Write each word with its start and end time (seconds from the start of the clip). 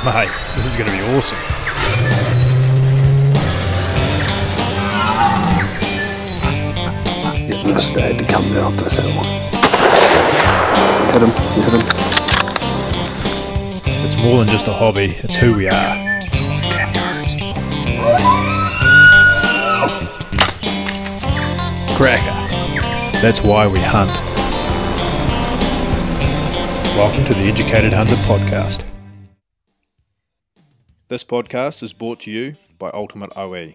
Mate, 0.04 0.30
this 0.56 0.64
is 0.64 0.76
going 0.76 0.88
to 0.88 0.96
be 0.96 1.02
awesome. 1.14 1.36
He's 7.36 7.66
must 7.66 7.94
have 7.96 8.16
to 8.16 8.24
come 8.24 8.42
down 8.54 8.74
this 8.76 8.96
hill. 8.96 9.22
Hit 11.12 11.20
him. 11.20 11.28
Hit 11.28 11.74
him. 11.74 11.82
It's 13.84 14.24
more 14.24 14.38
than 14.38 14.48
just 14.48 14.66
a 14.68 14.72
hobby, 14.72 15.16
it's 15.18 15.34
who 15.34 15.52
we 15.52 15.68
are. 15.68 16.20
Cracker. 21.94 23.20
That's 23.20 23.42
why 23.42 23.66
we 23.66 23.78
hunt. 23.82 24.10
Welcome 26.96 27.26
to 27.26 27.34
the 27.34 27.50
Educated 27.50 27.92
Hunter 27.92 28.14
Podcast. 28.14 28.89
This 31.10 31.24
podcast 31.24 31.82
is 31.82 31.92
brought 31.92 32.20
to 32.20 32.30
you 32.30 32.54
by 32.78 32.88
Ultimate 32.94 33.36
OE. 33.36 33.74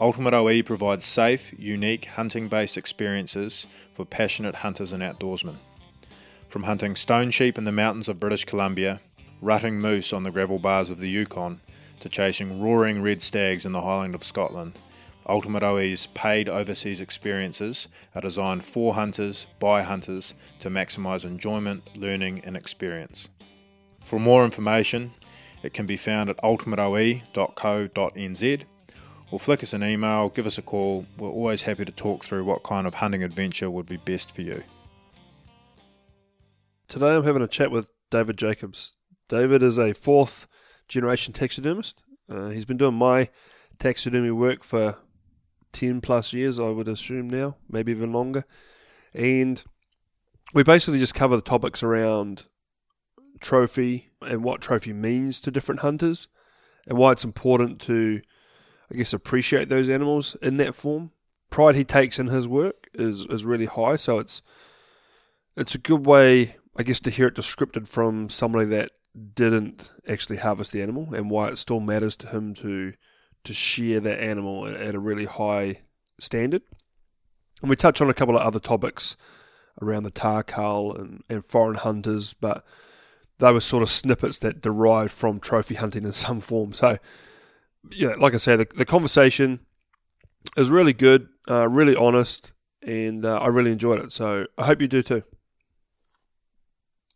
Ultimate 0.00 0.32
OE 0.32 0.62
provides 0.62 1.04
safe, 1.04 1.52
unique 1.58 2.06
hunting 2.06 2.48
based 2.48 2.78
experiences 2.78 3.66
for 3.92 4.06
passionate 4.06 4.54
hunters 4.54 4.94
and 4.94 5.02
outdoorsmen. 5.02 5.56
From 6.48 6.62
hunting 6.62 6.96
stone 6.96 7.30
sheep 7.30 7.58
in 7.58 7.64
the 7.64 7.70
mountains 7.70 8.08
of 8.08 8.18
British 8.18 8.46
Columbia, 8.46 9.02
rutting 9.42 9.78
moose 9.78 10.10
on 10.14 10.22
the 10.22 10.30
gravel 10.30 10.58
bars 10.58 10.88
of 10.88 11.00
the 11.00 11.08
Yukon, 11.10 11.60
to 12.00 12.08
chasing 12.08 12.62
roaring 12.62 13.02
red 13.02 13.20
stags 13.20 13.66
in 13.66 13.72
the 13.72 13.82
Highland 13.82 14.14
of 14.14 14.24
Scotland, 14.24 14.72
Ultimate 15.28 15.62
OE's 15.62 16.06
paid 16.06 16.48
overseas 16.48 17.02
experiences 17.02 17.88
are 18.14 18.22
designed 18.22 18.64
for 18.64 18.94
hunters 18.94 19.46
by 19.60 19.82
hunters 19.82 20.32
to 20.60 20.70
maximise 20.70 21.26
enjoyment, 21.26 21.82
learning, 21.94 22.40
and 22.42 22.56
experience. 22.56 23.28
For 24.02 24.18
more 24.18 24.46
information, 24.46 25.12
it 25.68 25.74
can 25.74 25.84
be 25.84 25.98
found 25.98 26.30
at 26.30 26.38
ultimateoe.co.nz 26.38 28.62
or 29.30 29.38
flick 29.38 29.62
us 29.62 29.74
an 29.74 29.84
email, 29.84 30.30
give 30.30 30.46
us 30.46 30.56
a 30.56 30.62
call. 30.62 31.04
We're 31.18 31.28
always 31.28 31.60
happy 31.60 31.84
to 31.84 31.92
talk 31.92 32.24
through 32.24 32.46
what 32.46 32.62
kind 32.62 32.86
of 32.86 32.94
hunting 32.94 33.22
adventure 33.22 33.68
would 33.68 33.84
be 33.84 33.98
best 33.98 34.34
for 34.34 34.40
you. 34.40 34.62
Today 36.88 37.14
I'm 37.14 37.24
having 37.24 37.42
a 37.42 37.48
chat 37.48 37.70
with 37.70 37.90
David 38.10 38.38
Jacobs. 38.38 38.96
David 39.28 39.62
is 39.62 39.76
a 39.76 39.92
fourth 39.92 40.46
generation 40.88 41.34
taxidermist. 41.34 42.02
Uh, 42.30 42.48
he's 42.48 42.64
been 42.64 42.78
doing 42.78 42.94
my 42.94 43.28
taxidermy 43.78 44.30
work 44.30 44.64
for 44.64 44.94
10 45.72 46.00
plus 46.00 46.32
years, 46.32 46.58
I 46.58 46.70
would 46.70 46.88
assume 46.88 47.28
now, 47.28 47.58
maybe 47.68 47.92
even 47.92 48.10
longer. 48.10 48.44
And 49.14 49.62
we 50.54 50.62
basically 50.62 50.98
just 50.98 51.14
cover 51.14 51.36
the 51.36 51.42
topics 51.42 51.82
around 51.82 52.46
trophy 53.38 54.06
and 54.22 54.44
what 54.44 54.60
trophy 54.60 54.92
means 54.92 55.40
to 55.40 55.50
different 55.50 55.80
hunters 55.80 56.28
and 56.86 56.98
why 56.98 57.12
it's 57.12 57.24
important 57.24 57.80
to, 57.82 58.20
I 58.92 58.96
guess, 58.96 59.12
appreciate 59.12 59.68
those 59.68 59.88
animals 59.88 60.34
in 60.36 60.56
that 60.58 60.74
form. 60.74 61.12
Pride 61.50 61.74
he 61.74 61.84
takes 61.84 62.18
in 62.18 62.26
his 62.26 62.46
work 62.46 62.88
is, 62.94 63.26
is 63.26 63.44
really 63.44 63.66
high, 63.66 63.96
so 63.96 64.18
it's 64.18 64.42
it's 65.56 65.74
a 65.74 65.78
good 65.78 66.06
way, 66.06 66.54
I 66.76 66.84
guess, 66.84 67.00
to 67.00 67.10
hear 67.10 67.26
it 67.26 67.34
descripted 67.34 67.88
from 67.88 68.30
somebody 68.30 68.66
that 68.66 68.92
didn't 69.34 69.90
actually 70.08 70.36
harvest 70.36 70.70
the 70.70 70.82
animal 70.82 71.12
and 71.12 71.30
why 71.30 71.48
it 71.48 71.58
still 71.58 71.80
matters 71.80 72.14
to 72.16 72.28
him 72.28 72.54
to 72.54 72.92
to 73.44 73.54
share 73.54 74.00
that 74.00 74.20
animal 74.20 74.66
at 74.66 74.94
a 74.94 75.00
really 75.00 75.24
high 75.24 75.80
standard. 76.18 76.62
And 77.60 77.70
we 77.70 77.76
touch 77.76 78.00
on 78.00 78.10
a 78.10 78.14
couple 78.14 78.36
of 78.36 78.42
other 78.42 78.60
topics 78.60 79.16
around 79.80 80.02
the 80.02 80.10
tahr 80.10 80.42
cull 80.42 80.94
and, 80.94 81.22
and 81.28 81.44
foreign 81.44 81.76
hunters, 81.76 82.34
but 82.34 82.64
they 83.38 83.52
were 83.52 83.60
sort 83.60 83.82
of 83.82 83.88
snippets 83.88 84.38
that 84.40 84.60
derived 84.60 85.12
from 85.12 85.40
trophy 85.40 85.74
hunting 85.74 86.04
in 86.04 86.12
some 86.12 86.40
form. 86.40 86.72
So, 86.72 86.98
yeah, 87.90 88.14
like 88.18 88.34
I 88.34 88.38
say, 88.38 88.56
the, 88.56 88.66
the 88.76 88.84
conversation 88.84 89.60
is 90.56 90.70
really 90.70 90.92
good, 90.92 91.28
uh, 91.48 91.68
really 91.68 91.96
honest, 91.96 92.52
and 92.82 93.24
uh, 93.24 93.38
I 93.38 93.48
really 93.48 93.72
enjoyed 93.72 94.00
it. 94.00 94.12
So 94.12 94.46
I 94.56 94.66
hope 94.66 94.80
you 94.80 94.88
do 94.88 95.02
too. 95.02 95.22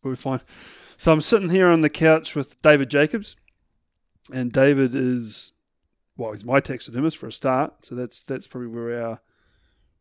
We'll 0.03 0.15
be 0.15 0.17
fine. 0.17 0.41
So 0.97 1.13
I'm 1.13 1.21
sitting 1.21 1.51
here 1.51 1.69
on 1.69 1.81
the 1.81 1.91
couch 1.91 2.35
with 2.35 2.61
David 2.63 2.91
Jacobs, 2.91 3.37
and 4.33 4.53
David 4.53 4.95
is 4.95 5.53
well, 6.17 6.33
he's 6.33 6.45
my 6.45 6.61
taxidermist 6.61 7.17
for 7.17 7.27
a 7.27 7.33
start, 7.33 7.85
so 7.85 7.95
that's 7.95 8.23
that's 8.23 8.47
probably 8.47 8.69
where 8.69 9.05
our 9.05 9.21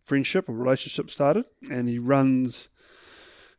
friendship 0.05 0.49
or 0.49 0.53
relationship 0.53 1.09
started. 1.09 1.45
And 1.69 1.87
he 1.87 1.99
runs 1.99 2.69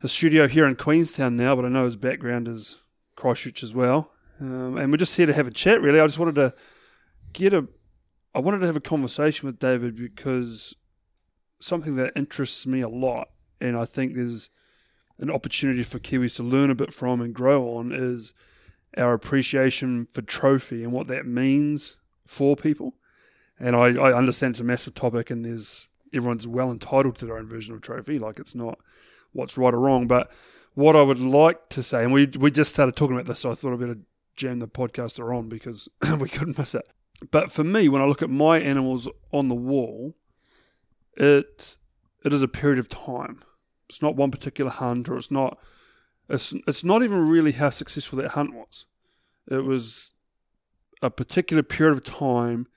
a 0.03 0.09
studio 0.09 0.47
here 0.47 0.67
in 0.67 0.75
Queenstown 0.75 1.37
now, 1.37 1.55
but 1.55 1.63
I 1.63 1.69
know 1.69 1.85
his 1.85 1.95
background 1.95 2.49
is 2.49 2.75
Christchurch 3.15 3.63
as 3.63 3.73
well. 3.73 4.11
Um, 4.39 4.77
and 4.77 4.91
we're 4.91 4.97
just 4.97 5.15
here 5.15 5.25
to 5.25 5.33
have 5.33 5.47
a 5.47 5.51
chat. 5.51 5.81
Really, 5.81 5.99
I 5.99 6.05
just 6.05 6.19
wanted 6.19 6.35
to 6.35 6.53
get 7.31 7.53
a, 7.53 7.67
I 8.35 8.39
wanted 8.39 8.59
to 8.59 8.67
have 8.67 8.75
a 8.75 8.81
conversation 8.81 9.47
with 9.47 9.59
David 9.59 9.95
because 9.95 10.75
something 11.59 11.95
that 11.95 12.11
interests 12.17 12.67
me 12.67 12.81
a 12.81 12.89
lot, 12.89 13.29
and 13.61 13.77
I 13.77 13.85
think 13.85 14.13
there's 14.13 14.49
an 15.19 15.31
opportunity 15.31 15.83
for 15.83 15.99
Kiwis 15.99 16.35
to 16.35 16.43
learn 16.43 16.69
a 16.69 16.75
bit 16.75 16.93
from 16.93 17.21
and 17.21 17.33
grow 17.33 17.77
on 17.77 17.93
is 17.93 18.33
our 18.97 19.13
appreciation 19.13 20.05
for 20.07 20.21
trophy 20.21 20.83
and 20.83 20.91
what 20.91 21.07
that 21.07 21.25
means 21.25 21.95
for 22.25 22.57
people. 22.57 22.95
And 23.57 23.75
I, 23.75 23.95
I 23.95 24.13
understand 24.13 24.53
it's 24.53 24.59
a 24.59 24.65
massive 24.65 24.95
topic 24.95 25.29
and 25.29 25.45
there's 25.45 25.87
everyone's 26.13 26.47
well 26.47 26.71
entitled 26.71 27.15
to 27.17 27.25
their 27.25 27.37
own 27.37 27.47
version 27.47 27.73
of 27.73 27.81
trophy. 27.81 28.19
Like 28.19 28.39
it's 28.39 28.55
not 28.55 28.79
what's 29.33 29.57
right 29.57 29.73
or 29.73 29.79
wrong. 29.79 30.07
But 30.07 30.31
what 30.73 30.95
I 30.95 31.01
would 31.01 31.19
like 31.19 31.69
to 31.69 31.83
say, 31.83 32.03
and 32.03 32.13
we 32.13 32.27
we 32.39 32.51
just 32.51 32.73
started 32.73 32.95
talking 32.95 33.15
about 33.15 33.27
this, 33.27 33.39
so 33.39 33.51
I 33.51 33.55
thought 33.55 33.73
I'd 33.73 33.79
better 33.79 33.99
jam 34.35 34.59
the 34.59 34.67
podcaster 34.67 35.35
on 35.35 35.49
because 35.49 35.89
we 36.19 36.29
couldn't 36.29 36.57
miss 36.57 36.75
it. 36.75 36.85
But 37.31 37.51
for 37.51 37.63
me, 37.63 37.89
when 37.89 38.01
I 38.01 38.05
look 38.05 38.21
at 38.21 38.29
my 38.29 38.59
animals 38.59 39.09
on 39.31 39.47
the 39.47 39.55
wall, 39.55 40.15
it 41.15 41.77
it 42.23 42.33
is 42.33 42.41
a 42.41 42.47
period 42.47 42.79
of 42.79 42.89
time. 42.89 43.41
It's 43.89 44.01
not 44.01 44.15
one 44.15 44.31
particular 44.31 44.71
hunt, 44.71 45.09
or 45.09 45.17
it's 45.17 45.31
not. 45.31 45.57
It's 46.29 46.53
it's 46.67 46.83
not 46.83 47.03
even 47.03 47.29
really 47.29 47.51
how 47.51 47.69
successful 47.69 48.17
that 48.19 48.31
hunt 48.31 48.53
was. 48.53 48.85
It 49.49 49.65
was 49.65 50.13
a 51.01 51.11
particular 51.11 51.63
period 51.63 51.93
of 51.93 52.03
time 52.03 52.67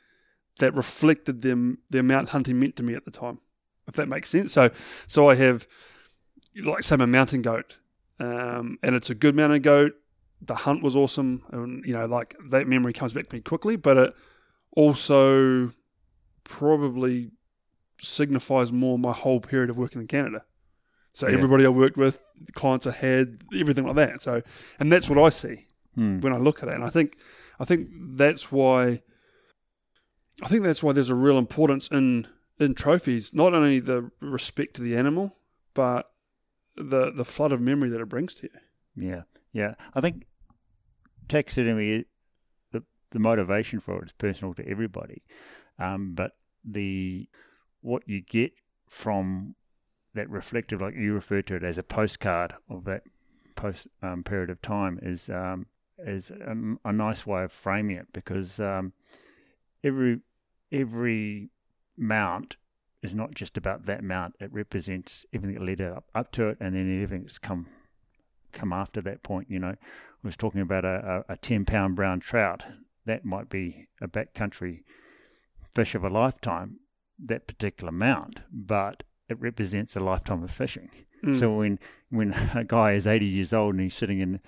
that 0.59 0.75
reflected 0.75 1.43
them 1.43 1.79
the 1.91 1.99
amount 1.99 2.31
hunting 2.31 2.59
meant 2.59 2.77
to 2.77 2.83
me 2.83 2.95
at 2.95 3.05
the 3.05 3.11
time, 3.11 3.39
if 3.87 3.95
that 3.95 4.09
makes 4.09 4.31
sense. 4.31 4.53
So, 4.53 4.71
so 5.07 5.29
I 5.29 5.37
have, 5.37 5.67
like, 6.65 6.83
say, 6.83 6.97
a 6.97 7.07
mountain 7.07 7.43
goat, 7.43 7.79
um, 8.19 8.79
and 8.83 8.95
it's 8.95 9.11
a 9.11 9.15
good 9.15 9.35
mountain 9.35 9.63
goat. 9.63 9.93
The 10.41 10.55
hunt 10.55 10.83
was 10.83 10.97
awesome, 10.97 11.43
and 11.51 11.85
you 11.85 11.93
know, 11.93 12.07
like 12.07 12.35
that 12.51 12.67
memory 12.67 12.93
comes 12.93 13.13
back 13.13 13.27
to 13.29 13.37
me 13.37 13.41
quickly. 13.41 13.77
But 13.77 13.97
it 13.97 14.15
also 14.73 15.73
probably 16.45 17.31
signifies 17.99 18.73
more 18.73 18.99
my 18.99 19.13
whole 19.13 19.41
period 19.41 19.71
of 19.71 19.79
working 19.79 20.03
in 20.03 20.07
Canada. 20.07 20.45
So 21.15 21.27
yeah. 21.27 21.35
everybody 21.35 21.65
I 21.65 21.71
worked 21.71 21.97
with, 21.97 22.23
clients 22.53 22.87
I 22.87 22.93
had, 22.93 23.39
everything 23.59 23.87
like 23.87 23.97
that. 23.97 24.23
So, 24.23 24.43
and 24.79 24.93
that's 24.93 25.09
what 25.09 25.19
I 25.19 25.31
see 25.31 25.67
hmm. 25.95 26.21
when 26.21 26.33
I 26.33 26.37
look 26.37 26.63
at 26.63 26.69
it. 26.69 26.75
And 26.75 26.85
I 26.85 26.91
think 26.91 27.17
I 27.59 27.65
think 27.65 27.89
that's 27.93 28.53
why 28.53 29.01
I 30.43 30.49
think 30.49 30.63
that's 30.63 30.83
why 30.83 30.93
there's 30.93 31.11
a 31.11 31.15
real 31.15 31.39
importance 31.39 31.89
in 31.89 32.27
in 32.59 32.75
trophies, 32.75 33.35
not 33.35 33.55
only 33.55 33.81
the 33.81 34.11
respect 34.21 34.77
to 34.77 34.83
the 34.83 34.97
animal, 34.97 35.35
but 35.75 36.11
the 36.77 37.13
the 37.15 37.25
flood 37.25 37.53
of 37.53 37.61
memory 37.61 37.91
that 37.91 38.01
it 38.01 38.09
brings 38.09 38.35
to 38.35 38.49
you. 38.53 39.09
Yeah, 39.09 39.23
yeah. 39.53 39.75
I 39.95 40.01
think 40.01 40.27
taxidermy, 41.29 42.05
the 42.73 42.85
the 43.11 43.19
motivation 43.19 43.81
for 43.81 44.01
it 44.03 44.07
is 44.07 44.13
personal 44.13 44.55
to 44.55 44.69
everybody, 44.69 45.23
um, 45.79 46.15
but 46.15 46.33
the 46.65 47.29
what 47.81 48.03
you 48.07 48.21
get 48.21 48.53
from 48.89 49.55
that 50.15 50.29
reflective, 50.31 50.81
like 50.81 50.95
you 50.95 51.15
refer 51.15 51.43
to 51.43 51.57
it 51.57 51.63
as 51.63 51.79
a 51.79 51.83
postcard 51.83 52.55
of 52.69 52.85
that 52.85 53.03
post 53.55 53.87
um, 54.03 54.23
period 54.23 54.51
of 54.51 54.61
time, 54.61 54.99
is 55.03 55.31
um, 55.31 55.67
is 55.99 56.31
a, 56.31 56.57
a, 56.85 56.93
nice 56.93 57.27
way 57.27 57.45
of 57.45 57.53
framing 57.53 57.97
it 57.97 58.13
because 58.13 58.61
um, 58.61 58.93
every 59.83 60.21
every 60.73 61.51
mount 61.97 62.57
is 63.07 63.15
not 63.15 63.35
just 63.35 63.57
about 63.57 63.87
that 63.87 64.05
mount. 64.05 64.35
It 64.41 64.53
represents 64.53 65.25
everything 65.33 65.57
that 65.59 65.65
led 65.65 65.81
up, 65.81 66.05
up 66.15 66.31
to 66.33 66.49
it, 66.49 66.59
and 66.61 66.75
then 66.75 66.93
everything 66.93 67.23
that's 67.23 67.39
come 67.39 67.67
come 68.53 68.73
after 68.73 69.01
that 69.03 69.23
point. 69.23 69.51
You 69.51 69.59
know, 69.59 69.69
I 69.69 69.77
was 70.23 70.37
talking 70.37 70.61
about 70.61 70.85
a, 70.85 71.25
a, 71.29 71.35
a 71.35 71.37
ten 71.37 71.65
pound 71.65 71.97
brown 71.97 72.21
trout. 72.21 72.65
That 73.07 73.25
might 73.25 73.49
be 73.49 73.89
a 74.01 74.09
backcountry 74.09 74.81
fish 75.75 75.95
of 75.95 76.05
a 76.05 76.09
lifetime. 76.09 76.81
That 77.19 77.47
particular 77.47 77.93
mount, 77.93 78.43
but 78.53 79.05
it 79.29 79.41
represents 79.41 79.97
a 79.97 80.01
lifetime 80.01 80.43
of 80.43 80.51
fishing. 80.51 80.91
Mm. 81.25 81.35
So 81.35 81.57
when 81.57 81.79
when 82.11 82.35
a 82.55 82.65
guy 82.65 82.93
is 82.93 83.07
eighty 83.07 83.27
years 83.27 83.53
old 83.53 83.75
and 83.75 83.83
he's 83.83 83.95
sitting 83.95 84.21
in 84.21 84.41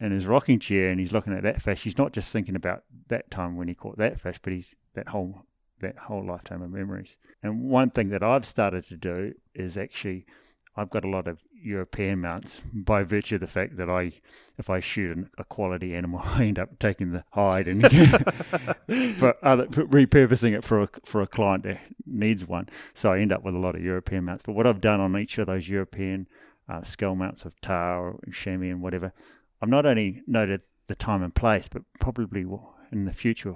in 0.00 0.10
his 0.10 0.26
rocking 0.26 0.58
chair 0.58 0.90
and 0.90 0.98
he's 0.98 1.12
looking 1.12 1.32
at 1.32 1.44
that 1.44 1.62
fish, 1.62 1.84
he's 1.84 1.98
not 1.98 2.12
just 2.12 2.32
thinking 2.32 2.56
about 2.56 2.82
that 3.06 3.30
time 3.30 3.56
when 3.56 3.68
he 3.68 3.74
caught 3.74 3.98
that 3.98 4.18
fish, 4.18 4.40
but 4.42 4.52
he's 4.52 4.74
that 4.94 5.08
whole 5.08 5.46
that 5.82 5.98
whole 5.98 6.24
lifetime 6.24 6.62
of 6.62 6.70
memories. 6.70 7.18
And 7.42 7.62
one 7.62 7.90
thing 7.90 8.08
that 8.08 8.22
I've 8.22 8.46
started 8.46 8.84
to 8.84 8.96
do 8.96 9.34
is 9.54 9.76
actually 9.76 10.26
I've 10.74 10.88
got 10.88 11.04
a 11.04 11.08
lot 11.08 11.28
of 11.28 11.42
European 11.52 12.20
mounts 12.20 12.60
by 12.72 13.02
virtue 13.02 13.34
of 13.34 13.42
the 13.42 13.46
fact 13.46 13.76
that 13.76 13.90
I, 13.90 14.12
if 14.56 14.70
I 14.70 14.80
shoot 14.80 15.16
an, 15.16 15.30
a 15.36 15.44
quality 15.44 15.94
animal, 15.94 16.22
I 16.24 16.44
end 16.44 16.58
up 16.58 16.78
taking 16.78 17.12
the 17.12 17.24
hide 17.32 17.66
and 17.66 17.82
for 19.16 19.36
other 19.42 19.66
for 19.70 19.84
repurposing 19.84 20.56
it 20.56 20.64
for 20.64 20.82
a 20.82 20.88
for 21.04 21.20
a 21.20 21.26
client 21.26 21.64
that 21.64 21.80
needs 22.06 22.46
one. 22.46 22.68
So 22.94 23.12
I 23.12 23.18
end 23.18 23.32
up 23.32 23.44
with 23.44 23.54
a 23.54 23.58
lot 23.58 23.74
of 23.74 23.82
European 23.82 24.24
mounts. 24.24 24.42
But 24.44 24.54
what 24.54 24.66
I've 24.66 24.80
done 24.80 25.00
on 25.00 25.16
each 25.16 25.36
of 25.38 25.46
those 25.46 25.68
European 25.68 26.26
uh, 26.68 26.82
skull 26.82 27.16
mounts 27.16 27.44
of 27.44 27.60
tahr 27.60 28.18
and 28.22 28.32
chamois 28.32 28.70
and 28.70 28.80
whatever, 28.80 29.12
I've 29.60 29.68
not 29.68 29.84
only 29.84 30.22
noted 30.26 30.62
the 30.86 30.94
time 30.94 31.22
and 31.22 31.34
place, 31.34 31.68
but 31.68 31.82
probably 32.00 32.46
in 32.90 33.04
the 33.04 33.12
future, 33.12 33.54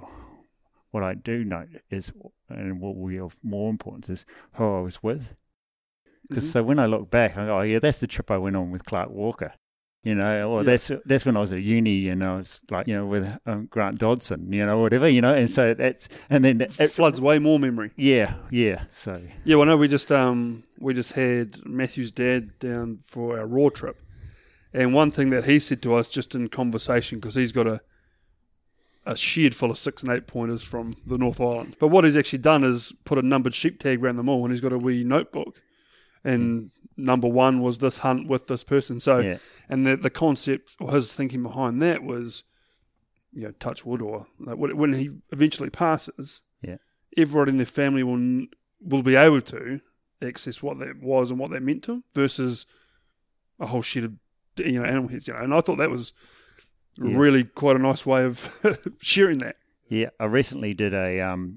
what 0.97 1.03
I 1.11 1.13
do 1.13 1.43
note 1.43 1.69
is, 1.89 2.11
and 2.49 2.79
what 2.81 2.95
will 2.97 3.07
be 3.07 3.19
of 3.19 3.37
more 3.43 3.69
importance 3.69 4.09
is 4.09 4.25
who 4.53 4.77
I 4.77 4.81
was 4.81 5.01
with. 5.03 5.35
Because 6.27 6.45
Mhm. 6.45 6.51
so 6.51 6.63
when 6.63 6.79
I 6.79 6.85
look 6.87 7.09
back, 7.09 7.37
I 7.37 7.45
go, 7.45 7.59
oh 7.59 7.61
yeah, 7.61 7.79
that's 7.79 7.99
the 7.99 8.07
trip 8.07 8.29
I 8.31 8.37
went 8.37 8.55
on 8.55 8.71
with 8.71 8.83
Clark 8.85 9.09
Walker. 9.09 9.53
You 10.03 10.15
know, 10.15 10.49
or 10.51 10.59
Yeah. 10.59 10.63
that's 10.71 10.91
that's 11.05 11.25
when 11.25 11.35
I 11.35 11.41
was 11.41 11.51
at 11.51 11.61
uni 11.61 12.07
and 12.09 12.23
I 12.23 12.37
was 12.37 12.61
like, 12.69 12.87
you 12.87 12.95
know, 12.95 13.05
with 13.05 13.27
um, 13.45 13.65
Grant 13.65 13.99
Dodson, 13.99 14.53
you 14.53 14.65
know, 14.65 14.77
whatever, 14.79 15.07
you 15.09 15.21
know, 15.21 15.33
and 15.33 15.49
so 15.51 15.73
that's 15.73 16.07
and 16.29 16.43
then 16.45 16.61
It 16.61 16.79
it, 16.79 16.91
floods 16.91 17.19
way 17.19 17.39
more 17.39 17.59
memory. 17.59 17.91
yeah, 17.97 18.35
yeah. 18.49 18.85
So 18.89 19.21
Yeah, 19.43 19.55
well, 19.57 19.65
no, 19.65 19.75
we 19.75 19.87
just 19.89 20.11
um 20.11 20.63
we 20.79 20.93
just 20.93 21.13
had 21.13 21.65
Matthew's 21.65 22.11
dad 22.11 22.57
down 22.59 22.97
for 22.97 23.37
our 23.39 23.45
roar 23.47 23.69
trip, 23.71 23.97
and 24.73 24.93
one 24.93 25.11
thing 25.11 25.29
that 25.31 25.43
he 25.45 25.59
said 25.59 25.81
to 25.81 25.95
us 25.95 26.09
just 26.09 26.35
in 26.35 26.47
conversation 26.47 27.19
because 27.19 27.35
he's 27.35 27.51
got 27.51 27.67
a 27.67 27.81
a 29.07 29.15
shed 29.15 29.55
full 29.55 29.71
of 29.71 29.77
six 29.77 30.03
and 30.03 30.11
eight 30.11 30.27
pointers 30.27 30.61
from 30.63 30.93
the 31.05 31.17
North 31.17 31.39
Island. 31.41 31.77
But 31.79 31.87
what 31.87 32.03
he's 32.03 32.17
actually 32.17 32.39
done 32.39 32.63
is 32.63 32.93
put 33.05 33.17
a 33.17 33.21
numbered 33.21 33.55
sheep 33.55 33.79
tag 33.79 34.03
around 34.03 34.17
them 34.17 34.27
all, 34.29 34.43
and 34.43 34.51
he's 34.51 34.61
got 34.61 34.73
a 34.73 34.77
wee 34.77 35.03
notebook, 35.03 35.61
and 36.23 36.71
number 36.97 37.27
one 37.27 37.61
was 37.61 37.77
this 37.77 37.99
hunt 37.99 38.27
with 38.27 38.47
this 38.47 38.63
person. 38.63 38.99
So, 38.99 39.19
yeah, 39.19 39.37
and 39.69 39.85
the 39.85 39.95
the 39.95 40.09
concept 40.09 40.75
or 40.79 40.91
his 40.93 41.13
thinking 41.13 41.41
behind 41.43 41.81
that 41.81 42.03
was, 42.03 42.43
you 43.31 43.43
know, 43.43 43.51
touch 43.59 43.85
wood 43.85 44.01
or 44.01 44.27
like 44.39 44.57
when 44.57 44.93
he 44.93 45.09
eventually 45.31 45.69
passes, 45.69 46.41
Yeah. 46.61 46.77
everybody 47.15 47.51
in 47.51 47.57
their 47.57 47.65
family 47.65 48.03
will 48.03 48.45
will 48.81 49.03
be 49.03 49.15
able 49.15 49.41
to 49.41 49.79
access 50.21 50.61
what 50.63 50.79
that 50.79 50.99
was 51.01 51.31
and 51.31 51.39
what 51.39 51.51
that 51.51 51.61
meant 51.63 51.83
to 51.83 51.91
them 51.91 52.03
versus 52.13 52.65
a 53.59 53.67
whole 53.67 53.81
shed 53.83 54.03
of 54.03 54.13
you 54.57 54.79
know 54.79 54.85
animal 54.85 55.09
heads. 55.09 55.27
You 55.27 55.33
know, 55.33 55.39
and 55.41 55.53
I 55.53 55.61
thought 55.61 55.77
that 55.77 55.91
was 55.91 56.13
Yeah. 56.99 57.17
really 57.17 57.43
quite 57.43 57.75
a 57.75 57.79
nice 57.79 58.05
way 58.05 58.25
of 58.25 58.63
sharing 59.01 59.39
that. 59.39 59.57
yeah. 59.87 60.09
I 60.19 60.25
recently 60.25 60.73
did 60.73 60.93
a 60.93 61.21
um 61.21 61.55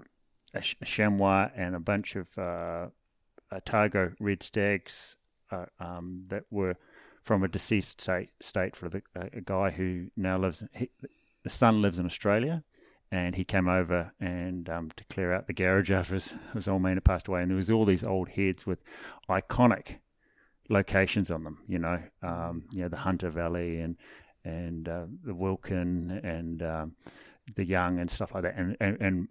a, 0.54 0.60
sh- 0.62 0.76
a 0.80 0.84
chamois 0.84 1.50
and 1.54 1.74
a 1.74 1.80
bunch 1.80 2.16
of 2.16 2.36
uh, 2.36 2.88
Otago 3.52 4.12
red 4.18 4.42
stags 4.42 5.16
uh, 5.50 5.66
um, 5.78 6.24
that 6.28 6.44
were 6.50 6.76
from 7.22 7.42
a 7.42 7.48
deceased 7.48 8.00
state, 8.00 8.30
state 8.40 8.74
for 8.74 8.88
the, 8.88 9.02
a, 9.14 9.38
a 9.38 9.40
guy 9.40 9.70
who 9.70 10.08
now 10.16 10.36
lives. 10.38 10.64
He, 10.74 10.90
the 11.42 11.50
son 11.50 11.80
lives 11.82 11.98
in 11.98 12.06
Australia, 12.06 12.64
and 13.12 13.34
he 13.36 13.44
came 13.44 13.68
over 13.68 14.12
and 14.20 14.68
um, 14.68 14.90
to 14.96 15.04
clear 15.04 15.32
out 15.32 15.46
the 15.46 15.52
garage 15.52 15.90
after 15.90 16.14
his, 16.14 16.34
his 16.52 16.68
old 16.68 16.82
man 16.82 16.96
had 16.96 17.04
passed 17.04 17.28
away, 17.28 17.42
and 17.42 17.50
there 17.50 17.56
was 17.56 17.70
all 17.70 17.84
these 17.84 18.04
old 18.04 18.30
heads 18.30 18.66
with 18.66 18.82
iconic 19.28 19.98
locations 20.68 21.30
on 21.30 21.44
them. 21.44 21.58
You 21.68 21.78
know, 21.78 22.02
um, 22.22 22.64
you 22.72 22.82
know 22.82 22.88
the 22.88 22.98
Hunter 22.98 23.28
Valley 23.28 23.78
and 23.78 23.96
and 24.44 24.88
uh, 24.88 25.06
the 25.24 25.34
Wilkin 25.34 26.10
and 26.22 26.62
um, 26.62 26.94
the 27.56 27.64
Young 27.64 27.98
and 27.98 28.10
stuff 28.10 28.34
like 28.34 28.42
that, 28.44 28.56
and 28.56 28.76
and, 28.80 28.96
and 29.00 29.28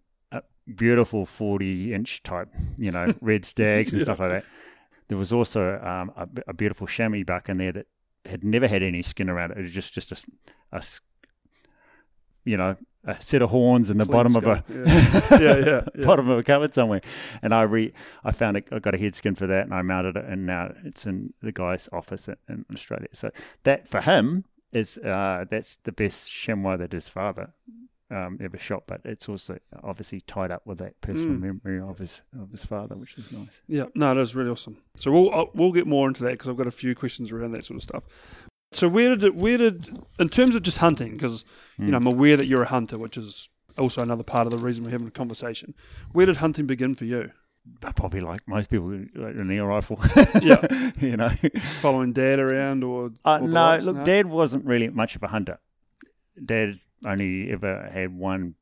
beautiful 0.75 1.25
forty 1.25 1.93
inch 1.93 2.23
type, 2.23 2.49
you 2.77 2.91
know, 2.91 3.13
red 3.21 3.45
stags 3.45 3.93
and 3.93 4.01
stuff 4.01 4.19
like 4.19 4.29
that. 4.29 4.45
There 5.07 5.17
was 5.17 5.33
also 5.33 5.79
um, 5.79 6.11
a, 6.15 6.27
a 6.49 6.53
beautiful 6.53 6.87
chamois 6.87 7.23
buck 7.23 7.49
in 7.49 7.57
there 7.57 7.71
that 7.71 7.87
had 8.25 8.43
never 8.43 8.67
had 8.67 8.83
any 8.83 9.01
skin 9.01 9.29
around 9.29 9.51
it. 9.51 9.57
It 9.57 9.61
was 9.61 9.73
just 9.73 9.93
just 9.93 10.11
a, 10.11 10.25
a 10.71 10.83
you 12.45 12.57
know 12.57 12.75
a 13.05 13.21
set 13.21 13.41
of 13.41 13.49
horns 13.49 13.89
in 13.89 13.97
the 13.97 14.05
bottom 14.05 14.35
of 14.35 14.45
a 14.45 14.63
yeah, 14.69 15.39
yeah, 15.39 15.57
yeah. 15.57 15.81
yeah. 15.95 16.05
bottom 16.05 16.29
of 16.29 16.37
a 16.37 16.43
cupboard 16.43 16.73
somewhere. 16.73 17.01
And 17.41 17.53
I 17.53 17.63
re 17.63 17.93
I 18.23 18.31
found 18.31 18.57
it, 18.57 18.67
I 18.71 18.79
got 18.79 18.93
a 18.93 18.97
head 18.97 19.15
skin 19.15 19.35
for 19.35 19.47
that 19.47 19.65
and 19.65 19.73
I 19.73 19.81
mounted 19.81 20.17
it 20.17 20.25
and 20.25 20.45
now 20.45 20.73
it's 20.83 21.05
in 21.05 21.33
the 21.41 21.51
guy's 21.51 21.87
office 21.93 22.27
in, 22.27 22.35
in 22.47 22.65
Australia. 22.73 23.07
So 23.13 23.31
that 23.63 23.87
for 23.87 24.01
him 24.01 24.45
is 24.71 24.97
uh, 24.99 25.45
that's 25.49 25.77
the 25.77 25.91
best 25.91 26.31
chamois 26.31 26.77
that 26.77 26.91
his 26.91 27.09
father 27.09 27.53
um, 28.11 28.37
ever 28.41 28.57
shot, 28.57 28.83
but 28.87 29.01
it's 29.05 29.29
also 29.29 29.57
obviously 29.83 30.21
tied 30.21 30.51
up 30.51 30.65
with 30.65 30.77
that 30.79 30.99
personal 31.01 31.35
Mm. 31.35 31.41
memory 31.63 31.79
of 31.79 31.97
his 31.99 32.21
of 32.39 32.51
his 32.51 32.65
father, 32.65 32.95
which 32.95 33.17
is 33.17 33.31
nice. 33.31 33.61
Yeah, 33.67 33.85
no, 33.95 34.13
that 34.13 34.19
was 34.19 34.35
really 34.35 34.49
awesome. 34.49 34.77
So 34.95 35.11
we'll 35.11 35.33
uh, 35.33 35.45
we'll 35.53 35.71
get 35.71 35.87
more 35.87 36.07
into 36.07 36.23
that 36.23 36.31
because 36.33 36.47
I've 36.47 36.57
got 36.57 36.67
a 36.67 36.71
few 36.71 36.95
questions 36.95 37.31
around 37.31 37.51
that 37.53 37.63
sort 37.65 37.77
of 37.77 37.83
stuff. 37.83 38.47
So 38.71 38.87
where 38.87 39.09
did 39.09 39.23
it, 39.23 39.35
where 39.35 39.57
did 39.57 39.89
in 40.19 40.29
terms 40.29 40.55
of 40.55 40.61
just 40.63 40.77
hunting 40.79 41.13
because 41.13 41.43
you 41.77 41.91
know 41.91 41.97
I'm 41.97 42.07
aware 42.07 42.37
that 42.37 42.45
you're 42.45 42.63
a 42.63 42.67
hunter, 42.67 42.97
which 42.97 43.17
is 43.17 43.49
also 43.77 44.01
another 44.01 44.23
part 44.23 44.45
of 44.45 44.51
the 44.51 44.57
reason 44.59 44.83
we're 44.83 44.91
having 44.91 45.07
a 45.07 45.11
conversation. 45.11 45.73
Where 46.11 46.25
did 46.25 46.37
hunting 46.37 46.67
begin 46.67 46.95
for 46.95 47.05
you? 47.05 47.31
Probably 47.95 48.19
like 48.19 48.47
most 48.47 48.69
people, 48.69 48.89
like 49.15 49.35
an 49.35 49.51
air 49.51 49.65
rifle. 49.65 49.99
Yeah, 50.41 50.65
you 50.99 51.17
know. 51.17 51.29
following 51.81 52.13
dad 52.13 52.39
around 52.39 52.83
or, 52.83 53.11
Uh, 53.25 53.39
or 53.41 53.47
no, 53.47 53.77
look, 53.81 54.05
Dad 54.05 54.25
wasn't 54.27 54.65
really 54.65 54.89
much 54.89 55.15
of 55.15 55.23
a 55.23 55.27
hunter. 55.27 55.59
Dad 56.43 56.75
only 57.05 57.51
ever 57.51 57.89
had 57.91 58.15
one 58.15 58.55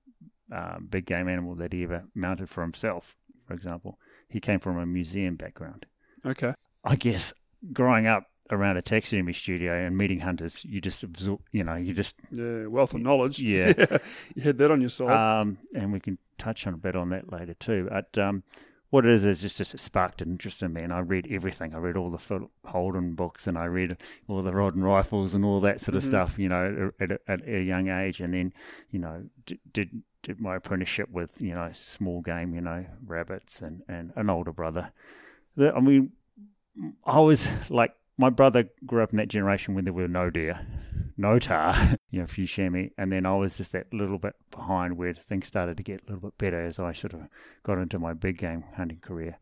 uh, 0.51 0.77
big 0.80 1.06
game 1.06 1.27
animal 1.27 1.56
that 1.56 1.74
he 1.74 1.83
ever 1.83 2.06
mounted 2.15 2.50
for 2.50 2.62
himself. 2.62 3.15
For 3.45 3.54
example, 3.54 3.98
he 4.30 4.39
came 4.39 4.59
from 4.59 4.77
a 4.77 4.86
museum 4.86 5.36
background. 5.36 5.86
Okay, 6.25 6.53
I 6.83 6.95
guess 6.95 7.33
growing 7.74 8.07
up 8.07 8.25
around 8.50 8.77
a 8.77 8.81
taxidermy 8.81 9.33
studio 9.33 9.74
and 9.74 9.98
meeting 9.98 10.21
hunters, 10.21 10.63
you 10.63 10.80
just 10.80 11.03
absorb, 11.03 11.42
you 11.51 11.63
know, 11.63 11.75
you 11.75 11.94
just 11.94 12.15
yeah, 12.31 12.65
wealth 12.68 12.94
of 12.94 13.01
knowledge. 13.01 13.39
Yeah. 13.39 13.74
you 14.36 14.42
had 14.44 14.57
that 14.57 14.71
on 14.71 14.80
your 14.81 14.89
side. 14.89 15.12
um, 15.42 15.57
and 15.75 15.92
we 15.92 16.00
can 16.00 16.18
touch 16.38 16.65
on 16.68 16.74
a 16.74 16.77
bit 16.77 16.95
on 16.95 17.10
that 17.10 17.31
later 17.31 17.53
too. 17.53 17.88
But 17.89 18.18
um, 18.18 18.44
what 18.89 19.06
it 19.06 19.12
is 19.12 19.25
is 19.25 19.42
just, 19.42 19.57
just 19.57 19.74
it 19.74 19.80
sparked 19.80 20.22
an 20.22 20.31
interest 20.31 20.63
in 20.63 20.72
me, 20.74 20.81
and 20.81 20.94
I 20.94 21.00
read 21.00 21.28
everything. 21.30 21.74
I 21.75 21.78
read 21.80 21.98
all 21.98 22.10
the 22.10 22.18
Phil 22.18 22.50
Holden 22.66 23.16
books, 23.16 23.45
and 23.48 23.57
I 23.57 23.66
read 23.66 23.98
all 24.28 24.42
the 24.42 24.54
rod 24.54 24.75
and 24.75 24.84
rifles 24.84 25.36
and 25.36 25.44
all 25.44 25.60
that 25.62 25.80
sort 25.81 25.95
of 25.95 26.04
Mhm. 26.04 26.07
stuff. 26.07 26.39
You 26.39 26.50
know, 26.50 26.92
at, 27.00 27.12
a- 27.12 27.19
at 27.28 27.48
a 27.48 27.62
young 27.63 27.89
age, 27.89 28.22
and 28.22 28.34
then 28.34 28.54
you 28.89 29.00
know 29.00 29.25
d- 29.45 29.60
did 29.72 30.04
did 30.24 30.39
my 30.39 30.56
apprenticeship 30.56 31.10
with 31.10 31.42
you 31.42 31.54
know 31.54 31.69
small 31.74 32.22
game, 32.22 32.54
you 32.54 32.62
know 32.62 32.86
rabbits, 33.06 33.62
and 33.62 33.84
and 33.89 34.13
an 34.16 34.30
older 34.30 34.54
brother. 34.54 34.92
The, 35.56 35.74
I 35.75 35.80
mean, 35.81 36.12
I 37.03 37.20
was 37.20 37.70
like 37.72 37.94
my 38.17 38.29
brother 38.29 38.69
grew 38.86 39.03
up 39.03 39.12
in 39.12 39.17
that 39.17 39.27
generation 39.27 39.75
when 39.75 39.86
there 39.86 39.93
were 39.93 40.07
no 40.07 40.29
deer, 40.29 40.65
no 41.17 41.39
tahr, 41.39 41.75
you 42.09 42.19
know, 42.19 42.24
a 42.24 42.27
few 42.27 42.45
chamois, 42.45 42.89
and 42.97 43.12
then 43.12 43.25
I 43.25 43.36
was 43.36 43.57
just 43.57 43.71
that 43.74 43.93
little 43.93 44.17
bit 44.17 44.36
behind 44.51 44.97
where 44.97 45.13
things 45.13 45.47
started 45.47 45.77
to 45.77 45.83
get 45.83 46.01
a 46.01 46.13
little 46.13 46.29
bit 46.29 46.38
better 46.38 46.65
as 46.65 46.79
I 46.79 46.91
sort 46.91 47.13
of 47.13 47.27
got 47.63 47.77
into 47.77 48.00
my 48.00 48.13
big 48.13 48.38
game 48.38 48.63
hunting 48.75 49.00
career. 49.00 49.38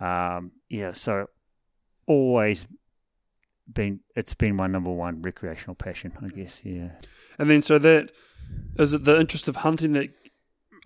Um, 0.00 0.52
yeah, 0.68 0.92
so 0.92 1.26
always 2.06 2.66
been 3.72 4.00
it's 4.16 4.34
been 4.34 4.56
my 4.56 4.66
number 4.66 4.90
one 4.90 5.22
recreational 5.22 5.76
passion, 5.76 6.12
I 6.20 6.26
guess. 6.28 6.64
Yeah, 6.64 6.92
and 7.38 7.48
then 7.48 7.62
so 7.62 7.78
that 7.78 8.10
is 8.76 8.94
it 8.94 9.04
the 9.04 9.20
interest 9.20 9.46
of 9.46 9.56
hunting 9.56 9.92
that 9.92 10.10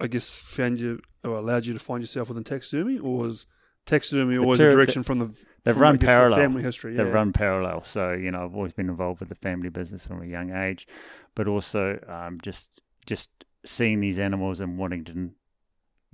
I 0.01 0.07
guess 0.09 0.37
found 0.37 0.81
you 0.81 1.01
or 1.23 1.37
allowed 1.37 1.65
you 1.65 1.73
to 1.73 1.79
find 1.79 2.03
yourself 2.03 2.29
within 2.29 2.45
taxidermy, 2.45 2.99
or 2.99 3.19
was 3.19 3.47
taxidermy 3.87 4.37
always 4.37 4.61
a 4.61 4.71
direction 4.71 5.03
from 5.03 5.21
the 5.21 5.35
they've 5.65 5.77
run 5.77 5.97
guess, 5.97 6.09
parallel. 6.09 6.39
family 6.39 6.63
history? 6.63 6.93
Yeah. 6.95 7.05
they 7.05 7.09
Yeah. 7.11 7.15
run 7.15 7.33
parallel. 7.33 7.83
So 7.83 8.13
you 8.13 8.31
know, 8.31 8.45
I've 8.45 8.55
always 8.55 8.73
been 8.73 8.89
involved 8.89 9.21
with 9.21 9.29
the 9.31 9.35
family 9.37 9.69
business 9.71 10.07
from 10.07 10.23
a 10.23 10.27
young 10.27 10.51
age, 10.55 10.87
but 11.35 11.49
also 11.49 11.99
um, 12.09 12.39
just 12.43 12.81
just 13.07 13.31
seeing 13.65 14.01
these 14.01 14.19
animals 14.19 14.61
and 14.61 14.79
wanting 14.79 15.05
to 15.05 15.31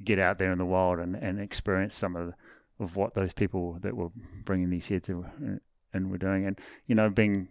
get 0.05 0.19
out 0.19 0.39
there 0.39 0.51
in 0.53 0.59
the 0.59 0.65
wild 0.67 0.99
and, 0.99 1.15
and 1.17 1.39
experience 1.41 1.95
some 1.95 2.17
of 2.17 2.35
of 2.79 2.97
what 2.97 3.15
those 3.15 3.35
people 3.35 3.77
that 3.83 3.95
were 3.95 4.09
bringing 4.45 4.71
these 4.71 4.89
heads 4.89 5.09
and, 5.11 5.61
and 5.93 6.11
were 6.11 6.17
doing, 6.19 6.47
and 6.47 6.59
you 6.87 6.95
know, 6.95 7.11
being 7.11 7.49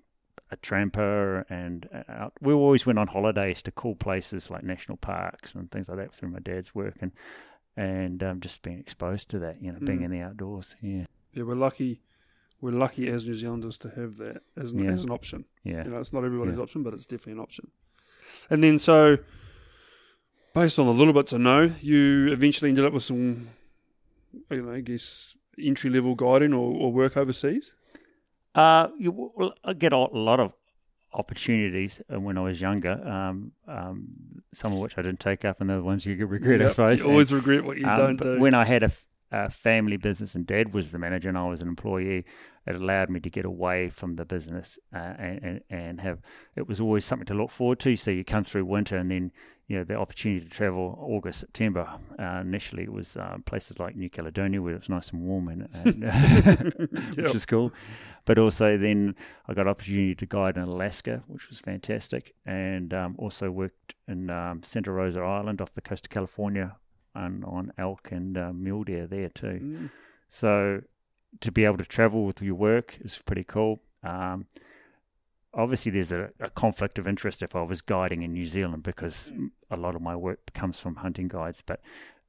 a 0.51 0.55
tramper 0.55 1.45
and 1.49 1.87
out, 2.09 2.33
we 2.41 2.51
always 2.53 2.83
went 2.85 2.97
on 2.97 3.05
holidays 3.07 3.61
to 3.61 3.69
cool 3.71 3.93
places 3.93 4.49
like 4.49 4.63
national 4.63 4.97
parks 4.97 5.53
and 5.53 5.69
things 5.69 5.87
like 5.87 5.99
that 5.99 6.11
through 6.11 6.29
my 6.29 6.39
dad's 6.39 6.73
work 6.73 6.95
and 7.01 7.11
and 7.77 8.23
um, 8.23 8.39
just 8.39 8.63
being 8.63 8.79
exposed 8.79 9.29
to 9.29 9.37
that, 9.37 9.61
you 9.61 9.71
know, 9.71 9.77
being 9.79 9.99
Mm. 9.99 10.05
in 10.05 10.11
the 10.11 10.21
outdoors. 10.21 10.75
Yeah, 10.81 11.05
Yeah, 11.33 11.43
we're 11.43 11.55
lucky. 11.55 12.01
We're 12.61 12.71
lucky 12.71 13.07
as 13.07 13.25
New 13.25 13.35
Zealanders 13.35 13.77
to 13.79 13.89
have 13.89 14.17
that 14.17 14.41
as 14.57 14.71
an, 14.73 14.83
Yeah. 14.83 14.91
as 14.91 15.03
an 15.05 15.11
option. 15.11 15.45
yeah. 15.63 15.83
You 15.85 15.91
know, 15.91 15.99
it's 15.99 16.11
not 16.11 16.23
everybody's 16.25 16.55
Yeah. 16.57 16.63
option, 16.63 16.83
but 16.83 16.93
it's 16.93 17.05
definitely 17.05 17.33
an 17.33 17.39
option. 17.39 17.71
And 18.49 18.61
then, 18.63 18.79
so 18.79 19.17
based 20.53 20.79
on 20.79 20.85
the 20.87 20.93
little 20.93 21.13
bits 21.13 21.33
I 21.33 21.37
know, 21.37 21.69
you 21.81 22.27
eventually 22.31 22.69
ended 22.69 22.85
up 22.85 22.93
with 22.93 23.03
some, 23.03 23.47
you 24.49 24.61
know, 24.61 24.71
I 24.73 24.81
guess 24.81 25.37
entry 25.57 25.89
level 25.89 26.15
guiding 26.15 26.53
or, 26.53 26.73
or 26.73 26.91
work 26.91 27.15
overseas. 27.17 27.73
Uh, 28.55 28.89
you 28.97 29.31
well, 29.35 29.53
I 29.63 29.73
get 29.73 29.93
a 29.93 29.97
lot 29.97 30.39
of 30.39 30.53
opportunities 31.13 32.01
uh, 32.13 32.19
when 32.19 32.37
I 32.37 32.41
was 32.41 32.59
younger. 32.61 32.91
Um, 33.07 33.51
um, 33.67 34.07
some 34.53 34.73
of 34.73 34.79
which 34.79 34.97
I 34.97 35.01
didn't 35.01 35.19
take 35.19 35.45
up, 35.45 35.61
and 35.61 35.69
the 35.69 35.81
ones 35.83 36.05
you 36.05 36.25
regret, 36.25 36.61
I 36.61 36.67
suppose. 36.67 37.03
You 37.03 37.09
always 37.09 37.31
regret 37.31 37.63
what 37.63 37.77
you 37.77 37.85
Um, 37.87 37.97
don't 37.97 38.21
do. 38.21 38.39
When 38.39 38.53
I 38.53 38.65
had 38.65 38.81
a, 38.83 38.87
f- 38.87 39.05
a 39.31 39.49
family 39.49 39.97
business 39.97 40.35
and 40.35 40.45
dad 40.47 40.73
was 40.73 40.91
the 40.91 40.99
manager 40.99 41.29
and 41.29 41.37
I 41.37 41.47
was 41.47 41.61
an 41.61 41.67
employee, 41.67 42.25
it 42.65 42.75
allowed 42.75 43.09
me 43.09 43.19
to 43.19 43.29
get 43.29 43.45
away 43.45 43.89
from 43.89 44.15
the 44.15 44.25
business 44.25 44.79
uh, 44.93 44.97
and, 45.17 45.43
and, 45.43 45.61
and 45.69 46.01
have 46.01 46.19
it 46.55 46.67
was 46.67 46.79
always 46.79 47.05
something 47.05 47.25
to 47.27 47.33
look 47.33 47.49
forward 47.51 47.79
to. 47.79 47.95
So 47.95 48.11
you 48.11 48.23
come 48.23 48.43
through 48.43 48.65
winter 48.65 48.97
and 48.97 49.09
then 49.09 49.31
you 49.67 49.77
know 49.77 49.83
the 49.83 49.95
opportunity 49.95 50.43
to 50.43 50.49
travel 50.49 50.97
August 50.99 51.39
September. 51.41 51.87
Uh, 52.17 52.39
initially, 52.41 52.83
it 52.83 52.91
was 52.91 53.15
uh, 53.15 53.37
places 53.45 53.79
like 53.79 53.95
New 53.95 54.09
Caledonia 54.09 54.61
where 54.63 54.73
it 54.73 54.77
was 54.79 54.89
nice 54.89 55.11
and 55.11 55.21
warm 55.21 55.47
and, 55.47 55.67
and 55.85 56.03
which 57.15 57.17
Yep. 57.17 57.35
is 57.35 57.45
cool. 57.45 57.71
But 58.25 58.39
also 58.39 58.77
then 58.77 59.15
I 59.47 59.53
got 59.53 59.67
opportunity 59.67 60.15
to 60.15 60.25
guide 60.25 60.57
in 60.57 60.63
Alaska, 60.63 61.21
which 61.27 61.49
was 61.49 61.59
fantastic, 61.59 62.33
and 62.47 62.91
um, 62.95 63.15
also 63.19 63.51
worked 63.51 63.93
in 64.07 64.31
um, 64.31 64.63
Santa 64.63 64.91
Rosa 64.91 65.21
Island 65.21 65.61
off 65.61 65.73
the 65.73 65.81
coast 65.81 66.07
of 66.07 66.09
California 66.09 66.75
and 67.15 67.43
on 67.45 67.71
elk 67.77 68.09
and 68.11 68.37
uh, 68.37 68.53
mule 68.53 68.83
deer 68.83 69.07
there 69.07 69.29
too. 69.29 69.59
Mm. 69.61 69.89
So 70.27 70.81
to 71.41 71.51
be 71.51 71.65
able 71.65 71.77
to 71.77 71.85
travel 71.85 72.25
with 72.25 72.41
your 72.41 72.55
work 72.55 72.97
is 73.01 73.21
pretty 73.23 73.43
cool. 73.43 73.81
Um, 74.03 74.47
obviously, 75.53 75.91
there's 75.91 76.11
a, 76.11 76.31
a 76.39 76.49
conflict 76.49 76.99
of 76.99 77.07
interest 77.07 77.41
if 77.41 77.55
I 77.55 77.63
was 77.63 77.81
guiding 77.81 78.21
in 78.21 78.33
New 78.33 78.45
Zealand 78.45 78.83
because 78.83 79.31
a 79.69 79.75
lot 79.75 79.95
of 79.95 80.01
my 80.01 80.15
work 80.15 80.53
comes 80.53 80.79
from 80.79 80.97
hunting 80.97 81.27
guides, 81.27 81.61
but 81.65 81.81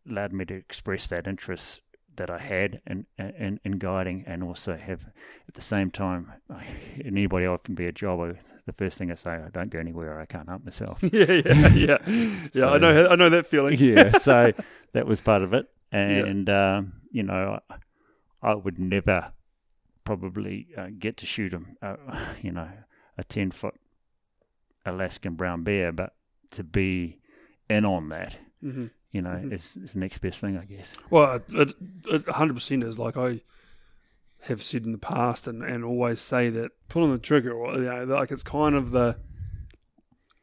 allowed 0.08 0.32
me 0.32 0.44
to 0.46 0.54
express 0.54 1.08
that 1.08 1.26
interest 1.26 1.82
that 2.20 2.28
I 2.28 2.38
had 2.38 2.82
in, 2.86 3.06
in, 3.18 3.60
in 3.64 3.72
guiding 3.78 4.24
and 4.26 4.42
also 4.42 4.76
have 4.76 5.06
at 5.48 5.54
the 5.54 5.62
same 5.62 5.90
time, 5.90 6.30
I, 6.50 6.66
anybody 7.02 7.46
often 7.46 7.74
be 7.74 7.86
a 7.86 7.92
job, 7.92 8.20
I, 8.20 8.38
the 8.66 8.74
first 8.74 8.98
thing 8.98 9.10
I 9.10 9.14
say, 9.14 9.30
I 9.30 9.48
don't 9.50 9.70
go 9.70 9.78
anywhere 9.78 10.20
I 10.20 10.26
can't 10.26 10.46
hunt 10.46 10.62
myself. 10.62 11.02
yeah, 11.12 11.24
yeah, 11.30 11.68
yeah, 11.68 11.98
yeah. 12.52 12.70
I 12.70 12.76
know, 12.76 13.08
I 13.08 13.16
know 13.16 13.30
that 13.30 13.46
feeling. 13.46 13.78
yeah, 13.78 14.10
so 14.10 14.52
that 14.92 15.06
was 15.06 15.22
part 15.22 15.40
of 15.40 15.54
it. 15.54 15.66
And, 15.90 16.50
um, 16.50 17.00
you 17.10 17.22
know, 17.22 17.60
I 18.42 18.54
would 18.54 18.78
never 18.78 19.32
probably 20.04 20.68
uh, 20.76 20.88
get 20.98 21.16
to 21.18 21.26
shoot 21.26 21.54
him, 21.54 21.78
uh, 21.80 21.96
you 22.42 22.52
know, 22.52 22.68
a 23.16 23.24
10 23.24 23.50
foot 23.50 23.74
Alaskan 24.84 25.36
brown 25.36 25.62
bear, 25.62 25.90
but 25.90 26.14
to 26.50 26.64
be 26.64 27.18
in 27.70 27.86
on 27.86 28.10
that, 28.10 28.38
hmm 28.60 28.88
you 29.12 29.23
know, 29.23 29.31
Mhm. 29.31 29.52
is, 29.52 29.76
is 29.76 29.93
the 29.95 29.99
next 30.00 30.19
best 30.19 30.40
thing, 30.40 30.57
I 30.57 30.64
guess. 30.64 30.95
Well, 31.11 31.37
it, 31.37 31.69
it 32.11 32.26
100% 32.26 32.85
is 32.85 32.99
like 32.99 33.17
I 33.17 33.40
have 34.49 34.62
said 34.62 34.85
in 34.85 34.93
the 34.93 34.99
past 34.99 35.47
and, 35.47 35.62
and 35.62 35.85
always 35.85 36.21
say 36.21 36.49
that 36.50 36.71
pulling 36.88 37.12
the 37.12 37.19
trigger, 37.19 37.52
or, 37.52 37.75
you 37.75 37.83
know, 37.83 38.05
like 38.05 38.31
it's 38.31 38.43
kind 38.45 38.75
of 38.75 38.90
the 38.93 39.19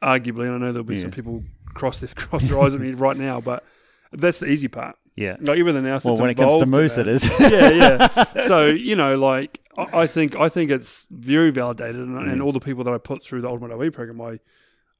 arguably, 0.01 0.45
and 0.45 0.55
I 0.55 0.57
know 0.57 0.71
there'll 0.71 0.83
be 0.83 0.95
some 0.95 1.11
people 1.11 1.43
cross 1.65 1.99
their 1.99 2.09
cross 2.15 2.47
their 2.47 2.59
eyes 2.59 2.75
at 2.75 2.81
me 2.81 2.91
right 2.93 3.17
now, 3.17 3.41
but 3.41 3.63
that's 4.11 4.39
the 4.39 4.47
easy 4.47 4.67
part. 4.67 4.95
Yeah. 5.15 5.35
Like 5.41 5.57
everything 5.57 5.85
else. 5.87 6.05
Well, 6.05 6.17
when 6.17 6.29
it 6.29 6.35
comes 6.35 6.61
to 6.61 6.67
moose, 6.67 6.97
it 6.97 7.07
is. 7.07 7.39
yeah, 7.39 7.69
yeah. 7.71 8.23
So 8.45 8.67
you 8.67 8.95
know, 8.95 9.17
like 9.17 9.59
I 9.77 10.01
I 10.01 10.07
think 10.07 10.35
I 10.35 10.47
think 10.49 10.69
it's 10.69 11.07
very 11.09 11.49
validated, 11.51 11.95
and, 12.01 12.15
and 12.17 12.39
Mm. 12.41 12.45
all 12.45 12.51
the 12.51 12.59
people 12.59 12.83
that 12.83 12.93
I 12.93 12.99
put 12.99 13.23
through 13.23 13.41
the 13.41 13.47
Ultimate 13.49 13.71
OE 13.73 13.89
program, 13.89 14.21
I 14.21 14.39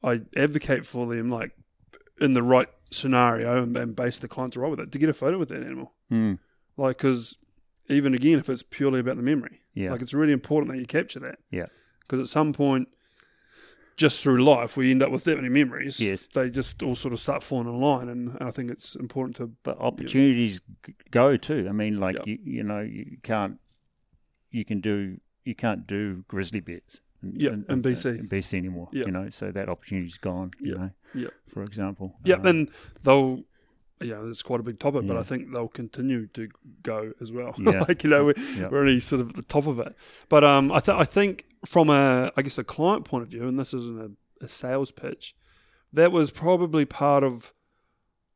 I 0.04 0.22
advocate 0.36 0.86
for 0.88 1.06
them 1.06 1.30
like 1.30 1.52
in 2.20 2.34
the 2.34 2.42
right 2.42 2.68
scenario 2.94 3.62
and, 3.63 3.75
and 3.77 3.96
base 3.96 4.20
the 4.20 4.27
clients 4.27 4.58
right 4.58 4.70
with 4.70 4.79
it 4.79 4.91
to 4.91 4.98
get 5.00 5.10
a 5.10 5.13
photo 5.13 5.38
with 5.38 5.50
that 5.50 5.63
animal, 5.63 5.94
Mm, 6.12 6.39
like 6.77 6.98
because 6.98 7.38
even 7.89 8.13
again, 8.13 8.39
if 8.39 8.50
it's 8.50 8.63
purely 8.63 9.00
about 9.00 9.15
the 9.17 9.24
memory, 9.24 9.62
yeah. 9.74 9.91
like 9.91 10.01
it's 10.01 10.13
really 10.13 10.34
important 10.34 10.72
that 10.72 10.79
you 10.79 10.86
capture 10.86 11.20
that. 11.20 11.39
Yeah. 11.51 11.65
Because 12.01 12.20
at 12.22 12.27
some 12.27 12.53
point, 12.53 12.88
just 13.98 14.22
through 14.24 14.44
life, 14.44 14.77
we 14.77 14.91
end 14.91 15.01
up 15.01 15.10
with 15.12 15.24
that 15.24 15.36
many 15.38 15.50
memories. 15.50 16.00
Yes. 16.00 16.27
They 16.27 16.50
just 16.51 16.84
all 16.84 16.96
sort 16.96 17.13
of 17.13 17.20
start 17.20 17.44
falling 17.44 17.67
in 17.67 17.79
line, 17.82 18.10
and, 18.10 18.38
I 18.39 18.51
think 18.51 18.70
it's 18.72 18.96
important 18.96 19.36
to 19.38 19.51
but 19.63 19.79
opportunities 19.79 20.62
g 20.86 20.94
go 21.12 21.36
too. 21.38 21.65
I 21.67 21.72
mean, 21.72 22.00
like 22.00 22.15
Yeah. 22.20 22.24
you, 22.27 22.38
you 22.44 22.63
know, 22.63 22.82
you 22.82 23.17
can't, 23.24 23.60
you 24.51 24.63
can 24.65 24.82
do, 24.82 25.17
you 25.44 25.56
can't 25.56 25.88
do 25.88 26.24
grizzly 26.27 26.60
bears. 26.60 27.01
In, 27.24 27.34
Yeah, 27.36 27.50
in 27.74 27.82
BC. 27.82 28.20
in 28.20 28.28
BC 28.30 28.58
anymore. 28.58 28.88
Yeah. 28.92 29.06
You 29.06 29.12
know, 29.12 29.30
so 29.30 29.52
that 29.52 29.70
opportunity's 29.70 30.18
gone. 30.18 30.52
You 30.60 30.72
Yeah, 30.72 30.78
know, 30.78 30.92
yeah. 31.16 31.28
for 31.48 31.64
example. 31.64 32.16
Yeah, 32.24 32.36
Um, 32.36 32.46
and 32.46 32.70
they'll. 33.04 33.44
Yeah, 34.00 34.20
it's 34.30 34.44
quite 34.44 34.60
a 34.60 34.64
big 34.64 34.78
topic, 34.78 35.08
but 35.08 35.18
I 35.18 35.24
think 35.24 35.52
they'll 35.52 35.68
continue 35.68 36.28
to 36.28 36.50
go 36.84 37.14
as 37.20 37.32
well. 37.32 37.56
Yeah. 37.60 37.84
like 37.88 38.04
you 38.04 38.12
know, 38.12 38.26
we're, 38.26 38.36
Yeah. 38.56 38.68
we're 38.70 38.82
only 38.82 39.00
sort 39.00 39.22
of 39.22 39.30
at 39.32 39.36
the 39.36 39.42
top 39.42 39.66
of 39.66 39.80
it. 39.80 39.96
But 40.30 40.44
um, 40.44 40.72
I, 40.72 40.78
th- 40.80 40.96
I 40.96 41.04
think 41.04 41.46
from 41.66 41.90
a, 41.90 42.32
I 42.38 42.44
guess, 42.44 42.60
a 42.60 42.64
client 42.64 43.06
point 43.06 43.24
of 43.24 43.32
view, 43.32 43.48
and 43.48 43.58
this 43.60 43.74
isn't 43.74 44.00
a, 44.00 44.46
a 44.46 44.48
sales 44.48 44.92
pitch, 44.92 45.36
that 45.92 46.12
was 46.12 46.30
probably 46.30 46.86
part 46.86 47.24
of 47.24 47.54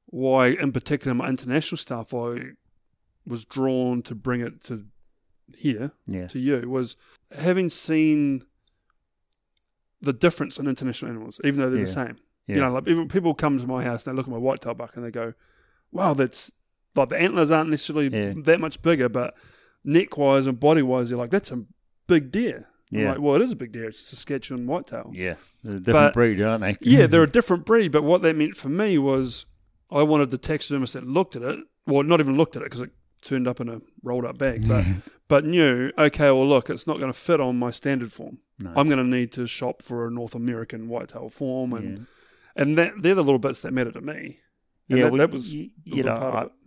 why, 0.08 0.48
in 0.48 0.72
particular, 0.72 1.14
my 1.14 1.30
international 1.30 1.78
stuff, 1.78 2.12
I 2.12 2.54
was 3.24 3.46
drawn 3.46 4.02
to 4.04 4.16
bring 4.16 4.42
it 4.42 4.64
to 4.64 4.88
here 5.56 5.92
yeah, 6.08 6.26
to 6.28 6.40
you 6.40 6.68
was 6.70 6.96
having 7.40 7.70
seen 7.70 8.42
the 10.01 10.13
difference 10.13 10.58
in 10.58 10.67
international 10.67 11.12
animals, 11.12 11.39
even 11.43 11.60
though 11.60 11.70
they're 11.70 11.79
Yeah. 11.79 11.86
the 11.86 11.91
same. 11.91 12.17
yeah, 12.48 12.55
You 12.55 12.62
know, 12.62 12.74
like 12.74 12.86
people, 12.86 13.05
people 13.08 13.34
come 13.34 13.60
to 13.60 13.67
my 13.67 13.84
house 13.84 14.05
and 14.05 14.13
they 14.13 14.17
look 14.17 14.27
at 14.27 14.31
my 14.31 14.38
whitetail 14.38 14.74
buck 14.74 14.96
and 14.96 15.05
they 15.05 15.12
go, 15.12 15.34
"Wow, 15.91 16.13
that's 16.15 16.51
like 16.96 17.10
the 17.10 17.17
antlers 17.17 17.51
aren't 17.51 17.70
necessarily 17.70 18.08
Yeah. 18.10 18.34
that 18.46 18.60
much 18.60 18.81
bigger, 18.81 19.08
but 19.10 19.36
neck 19.86 20.17
wise 20.17 20.48
and 20.48 20.60
body 20.60 20.81
wise, 20.81 21.10
they're 21.10 21.17
like 21.17 21.29
that's 21.29 21.51
a 21.51 21.63
big 22.08 22.31
deer." 22.31 22.65
Yeah. 22.93 23.12
like, 23.12 23.22
well, 23.22 23.36
it 23.36 23.41
is 23.41 23.53
a 23.53 23.55
big 23.55 23.72
deer. 23.72 23.86
It's 23.86 24.01
a 24.01 24.15
Saskatchewan 24.15 24.67
whitetail. 24.67 25.12
yeah. 25.15 25.36
They're 25.63 25.75
a 25.75 25.79
different 25.79 26.08
But- 26.08 26.13
breed, 26.13 26.41
aren't 26.41 26.62
they? 26.62 26.75
Yeah, 26.81 27.08
they're 27.08 27.24
a 27.24 27.29
different 27.39 27.65
breed, 27.65 27.91
but 27.93 28.03
what 28.03 28.22
that 28.24 28.36
meant 28.36 28.58
for 28.58 28.67
me 28.67 28.98
was 28.98 29.46
I 29.89 30.03
wanted 30.03 30.29
the 30.31 30.38
taxidermist 30.38 30.93
that 30.96 31.05
looked 31.08 31.38
at 31.38 31.41
it, 31.41 31.60
well, 31.88 32.03
not 32.03 32.20
even 32.20 32.36
looked 32.36 32.58
at 32.58 32.63
it 32.63 32.65
because 32.65 32.81
it 32.81 32.91
turned 33.22 33.48
up 33.48 33.60
in 33.60 33.70
a 33.70 33.80
rolled 34.04 34.25
up 34.25 34.38
bag, 34.38 34.68
but 34.68 34.86
but 35.28 35.46
knew, 35.46 35.92
okay, 35.98 36.25
well, 36.32 36.48
look, 36.48 36.70
it's 36.70 36.88
not 36.88 37.00
going 37.00 37.12
to 37.12 37.18
fit 37.18 37.40
on 37.40 37.58
my 37.58 37.72
standard 37.72 38.12
form. 38.12 38.40
No. 38.60 38.72
I'm 38.75 38.88
going 38.88 38.98
to 39.00 39.04
need 39.04 39.32
to 39.34 39.48
shop 39.48 39.82
for 39.82 40.08
a 40.08 40.12
North 40.12 40.36
American 40.36 40.88
whitetail 40.88 41.30
form, 41.30 41.74
and 41.74 41.98
Yeah. 42.00 42.04
and 42.56 42.78
that 42.78 42.94
they're 43.01 43.16
the 43.16 43.24
little 43.24 43.40
bits 43.40 43.62
that 43.62 43.74
matter 43.74 43.92
to 43.92 44.01
me. 44.01 44.40
And 44.90 44.98
yeah, 45.00 45.06
that, 45.06 45.12
we- 45.13 45.18
that 45.20 45.32
was 45.32 45.54
you, 45.56 45.70
you 45.84 46.04
know 46.04 46.13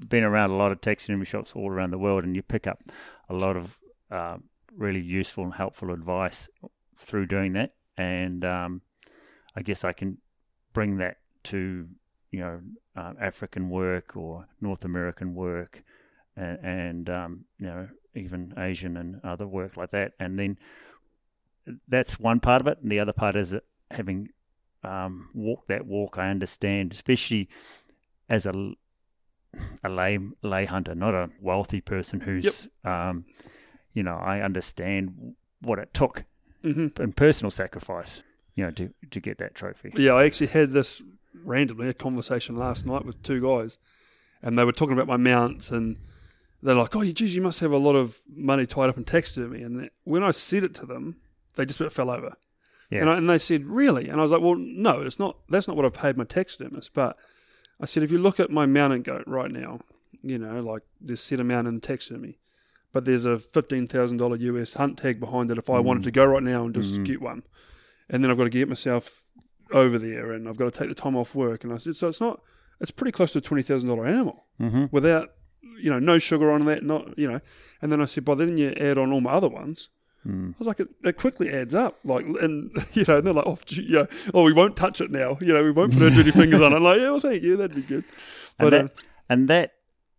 I've 0.00 0.08
been 0.08 0.25
around 0.25 0.50
a 0.50 0.56
lot 0.56 0.73
of 0.73 0.80
taxidermy 0.80 1.25
shops 1.25 1.52
all 1.54 1.70
around 1.70 1.90
the 1.90 1.99
world, 1.99 2.25
and 2.25 2.34
you 2.34 2.42
pick 2.42 2.66
up 2.66 2.80
a 3.28 3.34
lot 3.34 3.56
of 3.56 3.78
uh, 4.11 4.38
really 4.76 5.00
useful 5.00 5.44
and 5.44 5.54
helpful 5.54 5.90
advice 5.92 6.49
through 6.96 7.26
doing 7.26 7.52
that. 7.54 7.75
And 7.96 8.44
um, 8.44 8.82
I 9.54 9.62
guess 9.62 9.84
I 9.84 9.92
can 9.92 10.18
bring 10.73 10.96
that 10.99 11.18
to 11.44 11.88
you 12.30 12.40
know 12.40 12.61
um, 12.96 13.16
African 13.20 13.68
work 13.70 14.16
or 14.16 14.49
North 14.61 14.84
American 14.84 15.34
work, 15.34 15.82
and, 16.36 16.58
and 16.62 17.10
um, 17.10 17.44
you 17.58 17.66
know 17.66 17.88
even 18.14 18.54
Asian 18.56 18.96
and 18.96 19.20
other 19.24 19.46
work 19.46 19.76
like 19.76 19.90
that. 19.90 20.12
And 20.20 20.38
then 20.38 20.58
that's 21.88 22.20
one 22.20 22.40
part 22.40 22.60
of 22.60 22.68
it, 22.68 22.78
and 22.82 22.90
the 22.90 23.00
other 23.00 23.12
part 23.12 23.36
is 23.36 23.50
that 23.50 23.64
having 23.90 24.28
um, 24.82 25.30
walked 25.34 25.68
that 25.68 25.86
walk. 25.86 26.18
I 26.18 26.30
understand, 26.30 26.92
especially 26.92 27.48
as 28.28 28.46
a 28.46 28.74
a 29.82 29.88
lay 29.88 30.18
lay 30.42 30.64
hunter, 30.64 30.94
not 30.94 31.14
a 31.14 31.30
wealthy 31.40 31.80
person 31.80 32.20
who's, 32.20 32.68
um, 32.84 33.24
you 33.92 34.02
know, 34.02 34.16
I 34.16 34.40
understand 34.40 35.34
what 35.60 35.78
it 35.78 35.94
took 35.94 36.24
hmm 36.62 36.88
in 36.98 37.12
personal 37.12 37.50
sacrifice, 37.50 38.22
you 38.54 38.64
know, 38.64 38.70
to 38.72 38.90
to 39.10 39.20
get 39.20 39.38
that 39.38 39.54
trophy. 39.54 39.92
Yeah, 39.96 40.12
I 40.12 40.24
actually 40.24 40.48
had 40.48 40.72
this 40.72 41.02
randomly 41.44 41.88
a 41.88 41.94
conversation 41.94 42.56
last 42.56 42.86
night 42.86 43.04
with 43.04 43.22
two 43.22 43.40
guys, 43.40 43.78
and 44.42 44.58
they 44.58 44.64
were 44.64 44.72
talking 44.72 44.94
about 44.94 45.06
my 45.06 45.16
mounts, 45.16 45.70
and 45.70 45.96
they're 46.64 46.75
like, 46.75 46.97
"Oh, 46.97 47.04
geez, 47.04 47.35
you 47.37 47.42
must 47.42 47.61
have 47.61 47.71
a 47.73 47.76
lot 47.78 47.94
of 47.94 48.18
money 48.35 48.66
tied 48.66 48.88
up 48.90 48.97
in 48.97 49.04
taxidermy." 49.04 49.62
And 49.62 49.90
when 50.04 50.25
I 50.25 50.30
said 50.33 50.64
it 50.64 50.75
to 50.76 50.87
them, 50.87 51.16
they 51.56 51.64
just 51.66 51.80
about 51.80 51.92
fell 51.92 52.11
over. 52.11 52.35
Yeah. 52.90 53.02
And, 53.02 53.11
I, 53.11 53.16
and 53.18 53.30
they 53.30 53.38
said, 53.38 53.64
"Really?" 53.66 54.09
And 54.09 54.18
I 54.18 54.23
was 54.23 54.33
like, 54.33 54.40
"Well, 54.42 54.56
no, 54.56 55.02
it's 55.02 55.18
not. 55.18 55.37
That's 55.49 55.68
not 55.68 55.76
what 55.76 55.85
I've 55.87 55.94
paid 55.94 56.16
my 56.16 56.25
taxidermist." 56.25 56.92
But 56.94 57.16
I 57.80 57.87
said, 57.87 58.02
if 58.02 58.11
you 58.11 58.18
look 58.18 58.38
at 58.40 58.50
my 58.50 58.66
mountain 58.66 59.02
goat 59.02 59.25
right 59.26 59.50
now, 59.50 59.80
you 60.23 60.38
know, 60.38 60.61
like 60.62 60.83
there's 61.00 61.21
set 61.23 61.40
amount 61.40 61.66
in 61.68 61.80
taxidermy, 61.80 62.38
but 62.92 63.04
there's 63.04 63.25
a 63.26 63.38
fifteen 63.38 63.87
thousand 63.87 64.18
dollar 64.18 64.37
US 64.37 64.75
hunt 64.75 64.99
tag 64.99 65.21
behind 65.21 65.50
it. 65.50 65.59
If 65.59 65.68
I 65.71 65.80
wanted 65.80 66.04
to 66.04 66.11
go 66.11 66.25
right 66.25 66.42
now 66.42 66.64
and 66.64 66.75
just 66.75 67.00
Mhm. 67.00 67.04
get 67.04 67.21
one, 67.21 67.42
and 68.09 68.23
then 68.23 68.30
I've 68.30 68.37
got 68.38 68.44
to 68.44 68.50
get 68.50 68.68
myself 68.68 69.23
over 69.73 69.99
there, 69.99 70.30
and 70.33 70.49
I've 70.49 70.56
got 70.56 70.73
to 70.73 70.78
take 70.78 70.88
the 70.88 70.94
time 70.94 71.16
off 71.16 71.35
work. 71.35 71.64
And 71.64 71.73
I 71.73 71.78
said, 71.78 71.97
so 71.97 72.09
it's 72.09 72.21
not. 72.21 72.40
It's 72.80 72.90
pretty 72.90 73.12
close 73.12 73.33
to 73.33 73.38
a 73.38 73.42
twenty 73.42 73.62
thousand 73.62 73.88
dollar 73.88 74.06
animal 74.06 74.44
Mm-hmm. 74.61 74.85
without, 74.92 75.30
you 75.83 75.90
know, 75.90 75.99
no 75.99 76.18
sugar 76.18 76.50
on 76.50 76.64
that, 76.66 76.83
not 76.83 77.18
you 77.18 77.30
know. 77.30 77.40
And 77.83 77.92
then 77.92 78.00
I 78.00 78.06
said, 78.06 78.25
but 78.25 78.38
then 78.38 78.56
you 78.56 78.71
add 78.71 78.99
on 78.99 79.12
all 79.12 79.21
my 79.21 79.33
other 79.33 79.49
ones. 79.49 79.88
Mm. 80.26 80.54
I 80.54 80.59
was 80.59 80.66
like, 80.66 80.80
it, 80.80 80.88
it 81.02 81.16
quickly 81.18 81.50
adds 81.50 81.75
up. 81.75 81.99
Like, 82.04 82.25
and 82.25 82.73
you 82.92 83.04
know, 83.06 83.18
and 83.18 83.26
they're 83.26 83.35
like, 83.35 83.47
oh, 83.47 83.59
gee, 83.66 83.87
yeah, 83.88 84.06
oh, 84.33 84.42
we 84.44 84.52
won't 84.52 84.76
touch 84.76 85.00
it 85.00 85.11
now. 85.11 85.37
You 85.40 85.52
know, 85.52 85.62
we 85.62 85.73
won't 85.73 85.92
put 85.92 86.02
our 86.02 86.11
dirty 86.11 86.30
fingers 86.33 86.61
on 86.61 86.73
it. 86.73 86.76
I'm 86.76 86.83
like, 86.83 86.99
yeah, 86.99 87.11
well, 87.11 87.21
thank 87.21 87.42
you, 87.42 87.56
that'd 87.56 87.76
be 87.76 87.83
good. 87.83 88.04
And 88.59 88.71
But 88.71 88.75
uh, 88.75 88.83
that, 88.83 89.04
and 89.28 89.49
that, 89.49 89.73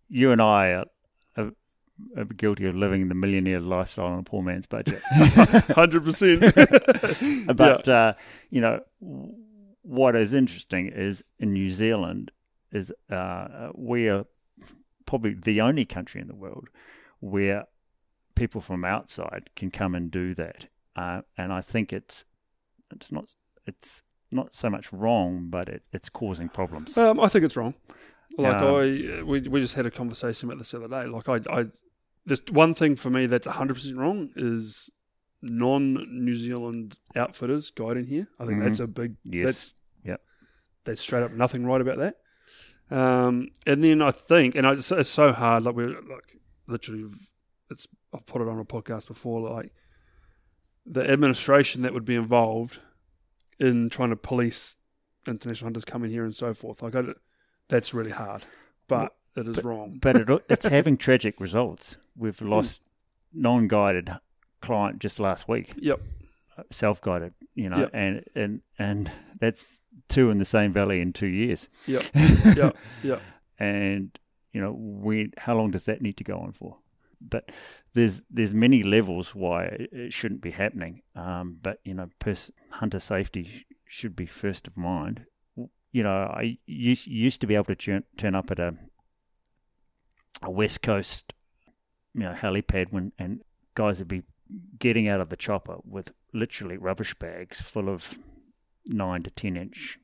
you 0.08 0.32
and 0.32 0.42
I 0.42 0.70
are, 0.74 0.86
are, 1.38 1.52
are 2.16 2.26
guilty 2.26 2.68
of 2.68 2.76
living 2.76 3.10
the 3.10 3.16
millionaire 3.16 3.60
lifestyle 3.60 4.06
on 4.06 4.20
a 4.20 4.24
poor 4.24 4.44
man's 4.44 4.68
budget. 4.68 5.00
hundred 5.74 6.04
percent. 6.04 6.42
but 7.56 7.88
uh, 7.88 8.14
you 8.52 8.62
know 8.62 8.82
what 9.82 10.16
is 10.16 10.34
interesting 10.34 10.88
is 10.88 11.24
in 11.40 11.54
New 11.54 11.72
Zealand 11.72 12.32
is 12.72 12.92
uh, 13.10 13.70
we 13.76 14.10
are 14.10 14.26
probably 15.06 15.34
the 15.34 15.62
only 15.62 15.86
country 15.86 16.22
in 16.22 16.28
the 16.28 16.36
world 16.36 16.68
where 17.20 17.66
people 18.36 18.62
from 18.62 18.84
outside 18.86 19.50
can 19.56 19.72
come 19.72 19.96
and 19.96 20.12
do 20.12 20.34
that. 20.36 20.68
Uh, 20.96 21.22
and 21.38 21.52
I 21.54 21.62
think 21.62 21.92
it's 21.94 22.26
it's 22.92 23.12
not 23.12 23.36
it's 23.66 24.04
not 24.32 24.54
so 24.54 24.70
much 24.70 24.92
wrong, 24.92 25.48
but 25.50 25.70
it, 25.70 25.88
it's 25.94 26.10
causing 26.10 26.50
problems. 26.50 26.98
Um, 26.98 27.20
I 27.20 27.28
think 27.28 27.46
it's 27.46 27.56
wrong. 27.58 27.76
Like 28.38 28.58
Um, 28.58 28.76
I, 28.76 29.24
we 29.24 29.42
we 29.48 29.60
just 29.62 29.76
had 29.76 29.86
a 29.86 29.92
conversation 29.92 30.50
about 30.50 30.58
this 30.58 30.72
the 30.72 30.84
other 30.84 30.88
day. 30.90 31.08
Like 31.08 31.30
I, 31.30 31.40
I, 31.50 31.66
there's 32.26 32.42
one 32.52 32.74
thing 32.74 32.96
for 32.96 33.10
me 33.10 33.28
that's 33.28 33.48
100 33.48 33.74
percent 33.76 33.98
wrong 33.98 34.30
is 34.36 34.90
non-New 35.42 36.36
Zealand 36.36 36.98
outfitters 37.16 37.70
guiding 37.70 38.08
here. 38.08 38.28
I 38.40 38.46
think 38.46 38.60
Mhm. 38.60 38.64
that's 38.64 38.80
a 38.80 38.88
big. 38.88 39.16
Yes. 39.24 39.46
That's, 39.46 39.74
Yep. 40.04 40.22
There's 40.86 41.00
straight 41.00 41.24
up 41.24 41.32
nothing 41.32 41.66
right 41.66 41.82
about 41.82 41.98
that. 41.98 42.16
Um, 42.92 43.50
and 43.66 43.84
then 43.84 44.02
I 44.02 44.12
think, 44.12 44.56
and 44.56 44.66
it's, 44.68 44.92
it's 44.92 45.10
so 45.10 45.32
hard. 45.32 45.64
Like 45.64 45.76
we're 45.76 45.90
like 46.02 46.38
literally, 46.68 47.06
it's 47.70 47.88
I've 48.14 48.26
put 48.26 48.42
it 48.42 48.48
on 48.48 48.60
a 48.60 48.66
podcast 48.66 49.08
before. 49.08 49.42
Like 49.42 49.72
the 50.86 51.10
administration 51.10 51.82
that 51.82 51.94
would 51.94 52.06
be 52.06 52.16
involved 52.16 52.80
in 53.60 53.90
trying 53.90 54.10
to 54.10 54.16
police 54.16 54.78
international 55.28 55.68
hunters 55.68 55.86
coming 55.86 56.12
here 56.12 56.24
and 56.24 56.36
so 56.36 56.54
forth. 56.54 56.82
Like 56.84 56.96
I, 56.96 57.04
that's 57.70 57.94
really 57.94 58.12
hard, 58.12 58.46
but 58.88 59.16
it 59.36 59.48
is 59.48 59.64
wrong. 59.64 59.98
but 60.02 60.16
it, 60.16 60.30
it's 60.50 60.66
having 60.70 60.98
tragic 60.98 61.40
results. 61.42 61.98
We've 62.16 62.40
lost 62.42 62.82
non-guided 63.34 64.12
client 64.62 65.00
just 65.00 65.20
last 65.20 65.48
week, 65.50 65.74
Yep. 65.78 66.00
self-guided, 66.72 67.34
you 67.56 67.70
know, 67.70 67.80
Yep. 67.80 67.90
and 67.94 68.24
and 68.36 68.62
and 68.78 69.12
that's 69.40 69.82
two 70.08 70.30
in 70.30 70.38
the 70.38 70.46
same 70.46 70.72
valley 70.72 71.02
in 71.02 71.14
two 71.14 71.28
years. 71.28 71.70
Yeah, 71.88 72.02
yeah, 72.56 72.72
yeah. 73.04 73.20
and 73.60 74.18
you 74.54 74.62
know, 74.62 74.72
we 74.72 75.32
how 75.38 75.56
long 75.56 75.72
does 75.72 75.86
that 75.86 76.02
need 76.02 76.18
to 76.18 76.24
go 76.24 76.38
on 76.38 76.54
for? 76.54 76.80
But 77.22 77.52
there's 77.94 78.24
there's 78.30 78.54
many 78.54 78.84
levels 78.84 79.34
why 79.36 79.66
it 79.92 80.14
shouldn't 80.14 80.42
be 80.42 80.52
happening. 80.52 81.02
Um, 81.16 81.60
but 81.62 81.80
you 81.84 81.94
know, 81.94 82.10
pers- 82.20 82.52
hunter 82.72 83.00
safety 83.00 83.44
sh- 83.46 83.64
should 83.86 84.16
be 84.16 84.26
first 84.26 84.68
of 84.68 84.78
mind. 84.78 85.26
You 85.92 86.04
know, 86.04 86.14
I 86.14 86.58
used, 86.66 87.08
used 87.08 87.40
to 87.40 87.48
be 87.48 87.56
able 87.56 87.66
to 87.66 87.76
turn, 87.76 88.04
turn 88.18 88.36
up 88.36 88.52
at 88.52 88.60
a 88.60 88.76
a 90.44 90.52
west 90.52 90.82
coast, 90.82 91.34
you 92.14 92.22
know, 92.22 92.34
helipad 92.34 92.92
when 92.92 93.12
and 93.18 93.42
guys 93.76 94.00
would 94.00 94.08
be 94.08 94.24
getting 94.78 95.08
out 95.08 95.22
of 95.22 95.30
the 95.30 95.36
chopper 95.36 95.78
with 95.84 96.12
literally 96.34 96.78
rubbish 96.78 97.14
bags 97.16 97.62
full 97.62 97.90
of 97.90 98.18
nine 98.88 99.24
to 99.24 99.30
ten 99.30 99.58
inch 99.58 99.98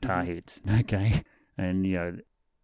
tahr 0.00 0.24
heads. 0.24 0.60
Okay, 0.80 1.22
and 1.56 1.86
you 1.86 1.94
know, 1.94 2.16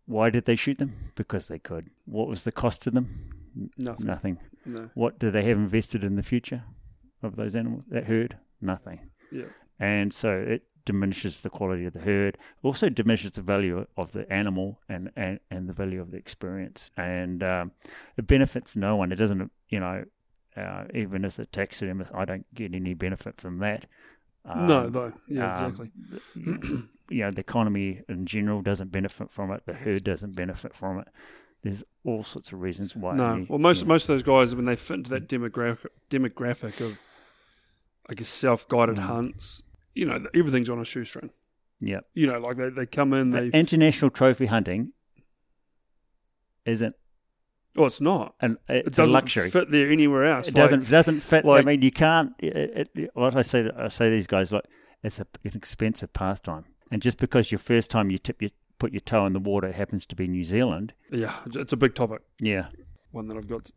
why 0.06 0.30
did 0.30 0.44
they 0.44 0.56
shoot 0.56 0.78
them? 0.78 0.92
Because 1.16 1.48
they 1.48 1.58
could. 1.58 1.88
What 2.06 2.28
was 2.28 2.44
the 2.44 2.52
cost 2.52 2.82
to 2.82 2.90
them? 2.90 3.08
Nothing. 3.76 4.06
Nothing. 4.06 4.38
No. 4.64 4.90
What 4.94 5.18
do 5.18 5.30
they 5.30 5.42
have 5.44 5.56
invested 5.56 6.04
in 6.04 6.16
the 6.16 6.22
future 6.22 6.64
of 7.22 7.36
those 7.36 7.54
animals? 7.54 7.84
That 7.88 8.04
herd? 8.04 8.36
Nothing. 8.60 9.10
Yeah. 9.30 9.46
And 9.78 10.12
so 10.12 10.30
it 10.32 10.62
diminishes 10.84 11.42
the 11.42 11.50
quality 11.50 11.84
of 11.84 11.92
the 11.92 12.00
herd. 12.00 12.38
Also 12.62 12.88
diminishes 12.88 13.32
the 13.32 13.42
value 13.42 13.86
of 13.96 14.12
the 14.12 14.30
animal 14.32 14.80
and, 14.88 15.10
and, 15.16 15.38
and 15.50 15.68
the 15.68 15.72
value 15.72 16.00
of 16.00 16.10
the 16.10 16.16
experience. 16.16 16.90
And 16.96 17.42
um, 17.42 17.72
it 18.16 18.26
benefits 18.26 18.74
no 18.76 18.96
one. 18.96 19.12
It 19.12 19.16
doesn't, 19.16 19.52
you 19.68 19.80
know, 19.80 20.04
uh, 20.56 20.84
even 20.94 21.24
as 21.24 21.38
a 21.38 21.46
taxidermist, 21.46 22.14
I 22.14 22.24
don't 22.24 22.46
get 22.54 22.74
any 22.74 22.94
benefit 22.94 23.40
from 23.40 23.58
that. 23.58 23.86
No, 24.54 24.86
Um, 24.86 24.92
though. 24.92 25.12
Yeah, 25.28 25.54
um, 25.54 25.64
exactly. 25.64 25.90
you 27.10 27.20
know, 27.24 27.30
the 27.30 27.40
economy 27.40 28.02
in 28.08 28.26
general 28.26 28.62
doesn't 28.62 28.90
benefit 28.92 29.30
from 29.30 29.50
it. 29.52 29.62
The 29.66 29.74
herd 29.74 30.04
doesn't 30.04 30.34
benefit 30.36 30.74
from 30.74 30.98
it. 31.00 31.08
There's 31.62 31.82
all 32.04 32.22
sorts 32.22 32.52
of 32.52 32.60
reasons 32.60 32.94
why. 32.96 33.16
No. 33.16 33.46
Well, 33.48 33.58
most 33.58 33.80
you 33.80 33.84
know, 33.86 33.88
most 33.94 34.04
of 34.04 34.14
those 34.14 34.22
guys 34.22 34.54
when 34.54 34.64
they 34.64 34.76
fit 34.76 34.94
into 34.98 35.10
that 35.10 35.28
demographic 35.28 35.86
demographic 36.10 36.80
of, 36.80 37.00
I 38.08 38.14
guess, 38.14 38.28
self 38.28 38.66
guided 38.68 38.96
Mm. 38.96 39.00
hunts. 39.06 39.62
You 39.94 40.06
know, 40.06 40.24
everything's 40.34 40.70
on 40.70 40.78
a 40.78 40.84
shoestring. 40.84 41.30
yeah. 41.80 42.00
You 42.14 42.28
know, 42.28 42.38
like 42.38 42.56
they, 42.56 42.70
they 42.70 42.86
come 42.86 43.12
in, 43.12 43.30
they 43.32 43.48
international 43.48 44.10
trophy 44.12 44.46
hunting 44.46 44.92
isn't 46.64 46.94
oh, 47.78 47.86
it's 47.86 48.00
not. 48.00 48.34
an 48.40 48.58
It 48.68 48.86
it's 48.88 48.98
a 48.98 49.02
doesn't 49.02 49.12
luxury. 49.14 49.50
fit 49.50 49.70
there 49.70 49.90
anywhere 49.90 50.24
else. 50.24 50.48
it 50.48 50.54
Like, 50.54 50.70
doesn't 50.70 50.90
doesn't 50.90 51.20
fit. 51.20 51.44
like- 51.44 51.62
I 51.62 51.66
mean, 51.66 51.82
you 51.82 51.90
can't. 51.90 52.32
It, 52.38 52.90
it, 52.94 53.10
what 53.14 53.36
I 53.36 53.42
say, 53.42 53.70
I 53.76 53.88
say 53.88 54.10
these 54.10 54.26
guys 54.26 54.52
like 54.52 54.64
it's 55.02 55.20
a, 55.20 55.26
an 55.44 55.52
expensive 55.54 56.12
pastime, 56.12 56.64
and 56.90 57.00
just 57.00 57.18
because 57.18 57.52
your 57.52 57.58
first 57.60 57.90
time 57.90 58.10
you 58.10 58.18
tip 58.18 58.42
your 58.42 58.50
put 58.78 58.92
your 58.92 59.00
toe 59.00 59.26
in 59.26 59.32
the 59.32 59.40
water 59.40 59.72
happens 59.72 60.06
to 60.06 60.14
be 60.16 60.26
New 60.28 60.44
Zealand, 60.44 60.94
Yeah, 61.10 61.34
it's 61.46 61.72
a 61.72 61.76
big 61.76 61.94
topic. 61.94 62.22
yeah. 62.40 62.68
One 63.10 63.26
that 63.28 63.36
I've 63.36 63.48
got 63.48 63.70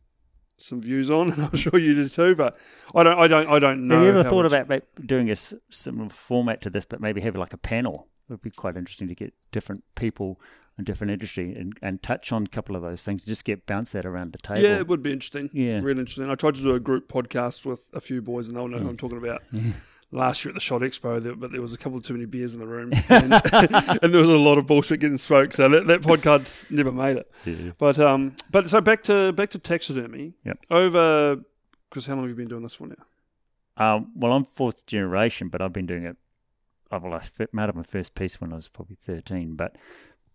some 0.58 0.82
views 0.82 1.10
on, 1.10 1.32
and 1.32 1.42
I'm 1.44 1.56
sure 1.56 1.80
you 1.80 1.96
do 1.96 2.08
too. 2.08 2.36
But 2.36 2.56
I 2.94 3.02
don't, 3.04 3.18
I 3.18 3.28
don't, 3.28 3.48
I 3.50 3.58
don't 3.60 3.88
know. 3.88 3.96
Have 3.96 4.04
you 4.04 4.10
ever 4.12 4.24
thought 4.30 4.44
much- 4.52 4.54
about 4.66 4.84
doing 5.06 5.32
a 5.32 5.36
similar 5.36 6.10
format 6.10 6.62
to 6.62 6.70
this, 6.70 6.86
but 6.86 7.02
maybe 7.02 7.22
have 7.22 7.36
like 7.36 7.54
a 7.54 7.58
panel? 7.58 8.08
It 8.30 8.34
would 8.34 8.42
be 8.42 8.52
quite 8.52 8.78
interesting 8.78 9.08
to 9.10 9.16
get 9.16 9.34
different 9.52 9.84
people 9.96 10.38
in 10.82 10.86
different 10.86 11.12
industry 11.12 11.54
and, 11.54 11.78
and 11.82 12.02
touch 12.04 12.32
on 12.32 12.44
a 12.44 12.48
couple 12.48 12.76
of 12.76 12.82
those 12.82 13.06
things. 13.06 13.24
Just 13.24 13.46
get 13.46 13.66
bounce 13.66 13.92
that 13.94 14.06
around 14.06 14.34
the 14.34 14.40
table. 14.40 14.62
Yeah, 14.62 14.80
it 14.80 14.88
would 14.88 15.02
be 15.04 15.12
interesting. 15.14 15.50
Yeah. 15.54 15.80
Really 15.82 16.00
interesting. 16.02 16.30
I 16.30 16.36
tried 16.36 16.56
to 16.56 16.62
do 16.62 16.74
a 16.76 16.80
group 16.80 17.08
podcast 17.08 17.66
with 17.66 17.90
a 17.94 18.02
few 18.02 18.22
boys, 18.22 18.48
and 18.48 18.58
they'll 18.58 18.68
know 18.68 18.80
who 18.80 18.88
Mm. 18.88 18.90
I'm 18.92 18.98
talking 18.98 19.18
about. 19.18 19.42
Last 20.14 20.44
year 20.44 20.50
at 20.50 20.56
the 20.56 20.60
Shot 20.60 20.82
Expo, 20.82 21.40
but 21.40 21.54
there 21.54 21.62
was 21.62 21.74
a 21.74 21.78
couple 21.78 21.98
of 21.98 22.04
too 22.04 22.14
many 22.14 22.26
beers 22.26 22.54
in 22.54 22.60
the 22.60 22.68
room, 22.68 22.92
and, 23.10 23.32
and 24.04 24.14
there 24.14 24.20
was 24.20 24.28
a 24.28 24.38
lot 24.38 24.58
of 24.58 24.68
bullshit 24.68 25.00
getting 25.00 25.16
spoke. 25.16 25.54
So 25.54 25.70
that, 25.70 25.88
that 25.88 26.02
podcast 26.02 26.70
never 26.70 26.92
made 26.92 27.16
it. 27.16 27.32
Yeah. 27.46 27.72
But 27.78 27.98
um, 27.98 28.36
but 28.50 28.70
so 28.70 28.82
back 28.82 29.04
to 29.04 29.32
back 29.32 29.52
to 29.52 29.60
taxidermy. 29.60 30.34
Yep. 30.44 30.60
Over, 30.70 31.38
because 31.90 32.08
how 32.08 32.16
long 32.16 32.24
have 32.24 32.30
you 32.30 32.36
been 32.36 32.50
doing 32.50 32.64
this 32.64 32.76
for 32.76 32.88
now? 32.88 32.96
Um, 33.78 34.12
well, 34.14 34.34
I'm 34.34 34.44
fourth 34.44 34.86
generation, 34.86 35.48
but 35.48 35.62
I've 35.62 35.72
been 35.72 35.86
doing 35.86 36.04
it. 36.04 36.18
I've 36.92 37.04
well, 37.04 37.14
I 37.14 37.22
made 37.54 37.70
up 37.70 37.76
my 37.76 37.84
first 37.84 38.14
piece 38.14 38.42
when 38.42 38.52
I 38.52 38.58
was 38.58 38.68
probably 38.68 38.98
13, 38.98 39.56
but 39.56 39.78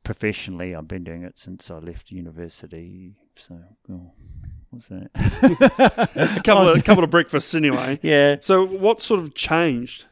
professionally, 0.07 0.73
I've 0.73 0.87
been 0.87 1.03
doing 1.03 1.25
it 1.25 1.37
since 1.37 1.69
I 1.69 1.79
left 1.79 2.13
university. 2.13 3.17
So, 3.35 3.61
oh, 3.91 4.13
what's 4.71 4.87
that? 4.89 5.11
A 6.39 6.41
couple 6.45 6.69
of, 6.69 6.79
a 6.79 6.83
couple 6.83 7.03
of 7.03 7.11
breakfasts 7.11 7.57
anyway. 7.57 7.99
yeah. 8.03 8.37
So 8.41 8.65
what 8.65 9.01
sort 9.01 9.19
of 9.19 9.35
changed? 9.35 10.07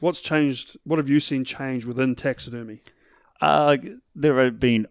What's 0.00 0.22
changed? 0.22 0.78
What 0.84 0.98
have 0.98 1.10
you 1.10 1.20
seen 1.20 1.44
change 1.44 1.84
within 1.84 2.14
taxidermy? 2.14 2.80
Uh, 3.38 3.76
there 4.14 4.42
have 4.42 4.58
been 4.58 4.86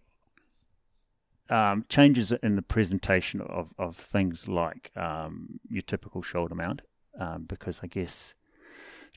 um, 1.50 1.84
changes 1.90 2.32
in 2.32 2.56
the 2.56 2.62
presentation 2.62 3.42
of, 3.42 3.74
of 3.80 3.96
things 3.96 4.48
like 4.48 4.92
um, 4.96 5.60
your 5.68 5.82
typical 5.82 6.22
shoulder 6.22 6.54
mount, 6.54 6.84
um, 7.20 7.46
because 7.46 7.80
I 7.82 7.88
guess 7.88 8.36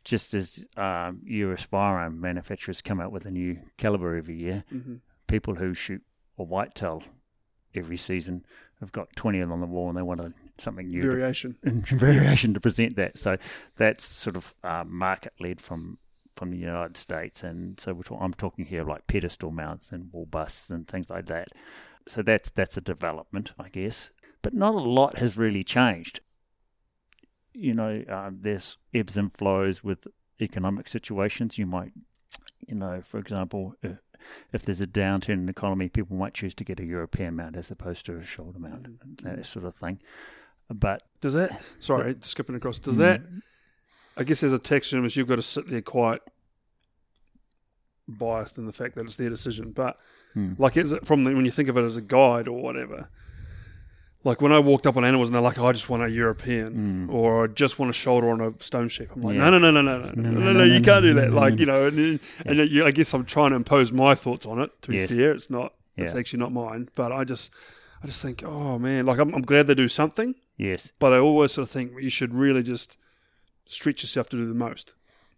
just 0.03 0.33
as 0.33 0.67
um, 0.79 1.21
US 1.27 1.65
firearm 1.65 2.23
manufacturers 2.23 2.81
come 2.81 3.01
out 3.01 3.13
with 3.13 3.27
a 3.27 3.31
new 3.31 3.59
caliber 3.77 4.17
every 4.17 4.37
year, 4.37 4.65
Mm-hmm. 4.73 4.95
People 5.27 5.57
who 5.57 5.75
shoot 5.75 6.03
a 6.39 6.43
whitetail 6.43 7.03
every 7.75 7.97
season 7.97 8.45
have 8.81 8.93
got 8.93 9.15
20 9.17 9.41
of 9.41 9.49
them 9.49 9.53
on 9.53 9.61
the 9.61 9.67
wall 9.67 9.89
and 9.89 9.97
they 9.97 10.03
want 10.03 10.21
a, 10.21 10.33
something 10.59 10.89
new 10.89 11.01
to 11.01 11.11
Variation. 11.11 11.57
variation 11.65 12.55
to 12.55 12.61
present 12.61 12.97
that. 12.97 13.19
So 13.19 13.39
that's 13.77 14.05
sort 14.05 14.37
of 14.37 14.55
uh, 14.63 14.85
market 14.87 15.33
led 15.41 15.61
from 15.61 15.99
from 16.35 16.51
the 16.51 16.59
United 16.59 16.99
States, 16.99 17.43
and 17.43 17.81
so 17.81 17.95
we're 17.95 18.03
talk- 18.03 18.21
I'm 18.21 18.35
talking 18.35 18.67
here 18.67 18.85
like 18.85 19.07
pedestal 19.07 19.51
mounts 19.51 19.91
and 19.91 20.13
wall 20.13 20.27
busts 20.27 20.69
and 20.69 20.87
things 20.87 21.09
like 21.09 21.25
that. 21.27 21.49
So 22.07 22.21
that's 22.21 22.51
that's 22.51 22.77
a 22.77 22.83
development, 22.83 23.53
I 23.59 23.71
guess, 23.71 24.11
but 24.43 24.53
not 24.53 24.75
a 24.75 24.79
lot 24.79 25.17
has 25.17 25.39
really 25.39 25.65
changed. 25.65 26.21
You 27.55 27.73
know, 27.73 28.05
um, 28.11 28.39
there's 28.43 28.77
ebbs 28.93 29.17
and 29.17 29.33
flows 29.33 29.83
with 29.83 30.07
economic 30.39 30.89
situations. 30.89 31.57
You 31.57 31.65
might, 31.65 31.93
you 32.69 32.75
know, 32.75 33.01
for 33.01 33.19
example, 33.19 33.75
if 34.53 34.63
there's 34.63 34.81
a 34.81 34.87
downturn 34.87 35.31
in 35.35 35.47
the 35.47 35.51
economy, 35.51 35.89
people 35.89 36.17
might 36.17 36.35
choose 36.35 36.55
to 36.55 36.65
get 36.65 36.81
a 36.81 36.85
European 36.85 37.37
mount 37.37 37.57
as 37.57 37.71
opposed 37.71 38.07
to 38.07 38.17
a 38.17 38.25
shoulder 38.25 38.59
mount, 38.59 38.89
that 39.23 39.45
sort 39.47 39.65
of 39.65 39.75
thing. 39.75 40.01
But 40.69 41.03
Does 41.21 41.35
that? 41.35 41.51
Sorry, 41.79 42.17
skipping 42.21 42.57
across. 42.57 42.79
Mm. 42.81 42.85
Does 42.85 42.97
that? 42.99 43.21
I 44.17 44.25
guess 44.25 44.43
as 44.43 44.53
a 44.53 44.59
taxidermist, 44.59 45.17
you've 45.17 45.29
got 45.29 45.37
to 45.37 45.43
sit 45.43 45.67
there 45.69 45.83
quite 45.83 46.21
biased 48.09 48.57
in 48.59 48.67
the 48.67 48.73
fact 48.73 48.95
that 48.95 49.05
it's 49.05 49.17
their 49.17 49.31
decision. 49.31 49.73
But 49.73 49.99
Hmm. 50.35 50.53
like, 50.59 50.77
is 50.77 50.93
it 50.93 51.07
from 51.07 51.25
the, 51.25 51.35
when 51.35 51.45
you 51.47 51.51
think 51.51 51.69
of 51.69 51.77
it 51.79 51.83
as 51.83 51.97
a 51.97 52.03
guide 52.03 52.47
or 52.47 52.61
whatever? 52.63 53.09
Like 54.27 54.43
when 54.43 54.53
I 54.53 54.59
walked 54.59 54.87
up 54.89 54.97
on 54.97 55.05
animals 55.05 55.29
and 55.29 55.35
they're 55.37 55.43
like, 55.51 55.59
oh, 55.59 55.67
"I 55.67 55.73
just 55.73 55.89
want 55.89 56.03
a 56.03 56.11
European," 56.11 57.09
or 57.09 57.45
"I 57.45 57.47
just 57.47 57.79
want 57.79 57.91
a 57.91 57.93
shoulder 57.95 58.29
on 58.31 58.41
a 58.41 58.53
stone 58.63 58.89
sheep," 58.89 59.09
I'm 59.15 59.23
like, 59.23 59.35
Hmm. 59.35 59.39
"No, 59.39 59.51
no, 59.51 59.59
no, 59.59 59.71
no, 59.71 59.83
no, 59.83 59.99
no, 59.99 60.13
no, 60.15 60.41
no, 60.41 60.53
no, 60.53 60.65
you 60.65 60.81
can't 60.81 61.03
do 61.03 61.15
that." 61.15 61.33
Like 61.33 61.59
you 61.61 61.67
know, 61.67 61.87
and, 61.87 62.19
and 62.45 62.71
you, 62.71 62.85
I 62.85 62.91
guess 62.91 63.15
I'm 63.15 63.25
trying 63.25 63.51
to 63.51 63.57
impose 63.57 63.93
my 63.93 64.15
thoughts 64.15 64.45
on 64.45 64.59
it. 64.59 64.71
To 64.83 64.91
be 64.91 64.97
Yes. 64.97 65.15
fair, 65.15 65.31
it's 65.33 65.49
not. 65.49 65.75
It's 65.97 66.13
Yeah. 66.13 66.19
actually 66.21 66.41
not 66.41 66.53
mine. 66.53 66.89
But 66.97 67.13
I 67.13 67.23
just, 67.25 67.51
I 68.03 68.07
just 68.07 68.21
think, 68.21 68.43
oh 68.45 68.79
man, 68.81 69.07
like 69.07 69.19
I'm, 69.19 69.33
I'm 69.35 69.43
glad 69.43 69.69
they 69.69 69.75
do 69.75 69.89
something 69.89 70.35
yes, 70.59 70.91
but 70.99 71.13
I 71.13 71.19
always 71.19 71.53
sort 71.53 71.69
of 71.69 71.71
think 71.71 71.93
you 72.01 72.11
should 72.11 72.35
really 72.35 72.63
just 72.65 72.99
stretch 73.65 74.03
yourself 74.03 74.29
to 74.31 74.37
do 74.37 74.47
the 74.49 74.55
most. 74.55 74.95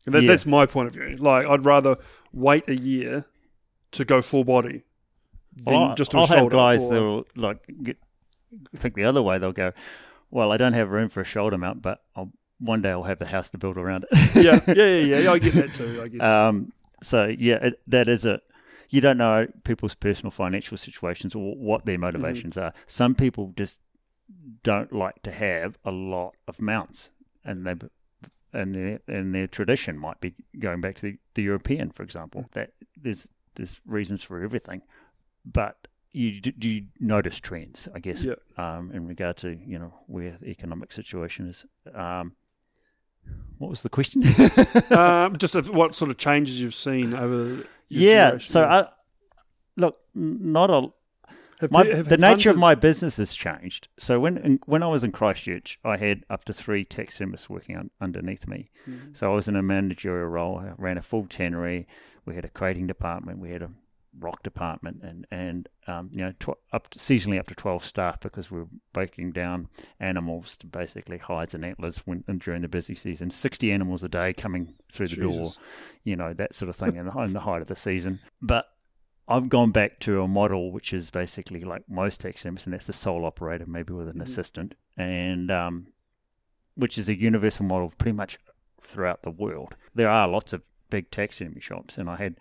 And 0.06 0.14
that, 0.14 0.22
Yeah. 0.22 0.28
that's 0.28 0.46
my 0.46 0.64
point 0.64 0.88
of 0.88 0.94
view. 0.94 1.16
Like, 1.18 1.46
I'd 1.46 1.64
rather 1.66 1.96
wait 2.32 2.66
a 2.68 2.76
year 2.76 3.26
to 3.92 4.04
go 4.04 4.22
full 4.22 4.44
body 4.44 4.84
then 5.56 5.74
Well, 5.74 5.94
just 5.94 6.12
to 6.12 6.18
I'll 6.18 6.24
a 6.24 6.26
have 6.28 6.50
guys 6.50 6.84
or- 6.84 6.90
that'll 6.92 7.24
like 7.36 7.58
get, 7.82 7.96
think 8.76 8.94
the 8.94 9.04
other 9.04 9.22
way. 9.22 9.38
They'll 9.38 9.52
go, 9.52 9.72
"Well, 10.30 10.52
I 10.52 10.56
don't 10.56 10.72
have 10.74 10.90
room 10.90 11.08
for 11.08 11.20
a 11.20 11.24
shoulder 11.24 11.58
mount, 11.58 11.82
but 11.82 12.00
I'll, 12.16 12.32
one 12.58 12.82
day 12.82 12.90
I'll 12.90 13.04
have 13.04 13.18
the 13.18 13.26
house 13.26 13.50
to 13.50 13.58
build 13.58 13.76
around 13.76 14.06
it." 14.10 14.34
yeah, 14.44 14.60
yeah, 14.74 14.98
yeah, 15.00 15.18
yeah. 15.20 15.30
I 15.32 15.38
get 15.38 15.54
that 15.54 15.74
too. 15.74 16.00
I 16.02 16.08
guess. 16.08 16.22
um, 16.22 16.72
so 17.02 17.26
yeah, 17.26 17.56
it, 17.56 17.80
that 17.86 18.08
is 18.08 18.24
it. 18.24 18.40
You 18.90 19.00
don't 19.02 19.18
know 19.18 19.46
people's 19.64 19.94
personal 19.94 20.30
financial 20.30 20.76
situations 20.78 21.34
or 21.34 21.54
what 21.56 21.84
their 21.84 21.98
motivations 21.98 22.56
Mm-hmm. 22.56 22.66
are. 22.68 22.72
Some 22.86 23.14
people 23.14 23.52
just 23.56 23.80
don't 24.62 24.92
like 24.92 25.22
to 25.22 25.30
have 25.30 25.78
a 25.84 25.90
lot 25.90 26.34
of 26.46 26.60
mounts, 26.60 27.10
and 27.44 27.66
they 27.66 27.74
and 28.52 28.74
their 28.74 29.00
and 29.06 29.34
their 29.34 29.46
tradition 29.46 29.98
might 29.98 30.20
be 30.20 30.34
going 30.58 30.80
back 30.80 30.94
to 30.96 31.02
the, 31.02 31.18
the 31.34 31.42
European, 31.42 31.90
for 31.90 32.02
example. 32.02 32.46
That 32.52 32.72
there's 32.96 33.28
there's 33.56 33.80
reasons 33.86 34.22
for 34.22 34.42
everything, 34.42 34.82
but 35.44 35.87
you 36.12 36.40
do, 36.40 36.68
you 36.68 36.86
notice 37.00 37.38
trends, 37.40 37.88
I 37.94 37.98
guess, 38.00 38.22
Yeah. 38.24 38.34
um, 38.56 38.90
in 38.92 39.06
regard 39.06 39.36
to 39.38 39.56
you 39.66 39.78
know 39.78 39.92
where 40.06 40.36
the 40.40 40.48
economic 40.48 40.92
situation 40.92 41.48
is. 41.48 41.66
Um, 41.94 42.32
what 43.58 43.68
was 43.70 43.82
the 43.82 43.88
question? 43.90 44.22
um, 44.96 45.36
just 45.38 45.54
if, 45.54 45.68
what 45.68 45.94
sort 45.94 46.10
of 46.10 46.16
changes 46.16 46.60
you've 46.62 46.74
seen 46.74 47.14
over. 47.14 47.64
yeah. 47.88 48.38
So 48.38 48.64
I 48.64 48.86
look, 49.76 49.98
not 50.14 50.70
a 50.70 50.90
Have 51.60 51.70
my, 51.72 51.82
you- 51.84 51.94
have- 51.96 52.08
the 52.08 52.16
nature 52.16 52.50
of 52.50 52.56
my 52.58 52.74
business 52.74 53.16
has 53.18 53.34
changed. 53.34 53.88
So 53.98 54.18
when 54.20 54.38
in, 54.38 54.60
when 54.66 54.82
I 54.82 54.86
was 54.86 55.04
in 55.04 55.12
Christchurch, 55.12 55.78
I 55.84 55.96
had 55.98 56.24
up 56.30 56.44
to 56.44 56.52
three 56.52 56.84
taxidermists 56.84 57.50
working 57.50 57.76
un, 57.76 57.90
underneath 58.00 58.46
me. 58.48 58.70
Mm-hmm. 58.88 59.12
So 59.14 59.30
I 59.30 59.34
was 59.34 59.48
in 59.48 59.56
a 59.56 59.62
managerial 59.62 60.28
role. 60.28 60.58
I 60.58 60.72
ran 60.78 60.96
a 60.98 61.02
full 61.02 61.26
tannery. 61.26 61.86
We 62.24 62.34
had 62.34 62.44
a 62.44 62.48
crating 62.48 62.86
department. 62.86 63.38
We 63.40 63.50
had 63.50 63.62
a 63.62 63.70
rock 64.20 64.42
department, 64.42 65.02
and 65.02 65.26
and 65.30 65.68
um, 65.86 66.10
you 66.12 66.18
know 66.18 66.32
tw- 66.38 66.58
up 66.72 66.88
to, 66.90 66.98
seasonally 66.98 67.38
up 67.38 67.46
to 67.46 67.54
twelve 67.54 67.84
staff 67.84 68.20
because 68.20 68.50
we're 68.50 68.66
breaking 68.92 69.32
down 69.32 69.68
animals 70.00 70.56
to 70.58 70.66
basically 70.66 71.18
hides 71.18 71.54
and 71.54 71.64
antlers 71.64 71.98
when 72.06 72.24
and 72.26 72.40
during 72.40 72.62
the 72.62 72.68
busy 72.68 72.94
season. 72.94 73.30
Sixty 73.30 73.72
animals 73.72 74.02
a 74.02 74.08
day 74.08 74.32
coming 74.32 74.74
through 74.90 75.08
the 75.08 75.16
door, 75.16 75.52
you 76.04 76.16
know 76.16 76.32
that 76.34 76.54
sort 76.54 76.68
of 76.68 76.76
thing 76.76 76.96
in 76.96 77.06
the, 77.06 77.18
in 77.20 77.32
the 77.32 77.40
height 77.40 77.62
of 77.62 77.68
the 77.68 77.76
season. 77.76 78.20
But 78.40 78.66
I've 79.28 79.48
gone 79.48 79.72
back 79.72 79.98
to 80.00 80.22
a 80.22 80.28
model 80.28 80.72
which 80.72 80.92
is 80.92 81.10
basically 81.10 81.60
like 81.60 81.82
most 81.88 82.22
taxidermists, 82.22 82.66
and 82.66 82.72
that's 82.72 82.86
the 82.86 82.94
sole 82.94 83.26
operator, 83.26 83.66
maybe 83.68 83.92
with 83.92 84.08
an 84.08 84.22
assistant, 84.22 84.74
and 84.96 85.50
um, 85.50 85.88
which 86.74 86.96
is 86.96 87.08
a 87.08 87.14
universal 87.14 87.66
model 87.66 87.92
pretty 87.98 88.16
much 88.16 88.38
throughout 88.80 89.22
the 89.22 89.30
world. 89.30 89.74
There 89.94 90.08
are 90.08 90.26
lots 90.26 90.52
of 90.52 90.62
big 90.90 91.10
taxidermy 91.10 91.60
shops, 91.60 91.98
and 91.98 92.08
I 92.08 92.16
had 92.16 92.36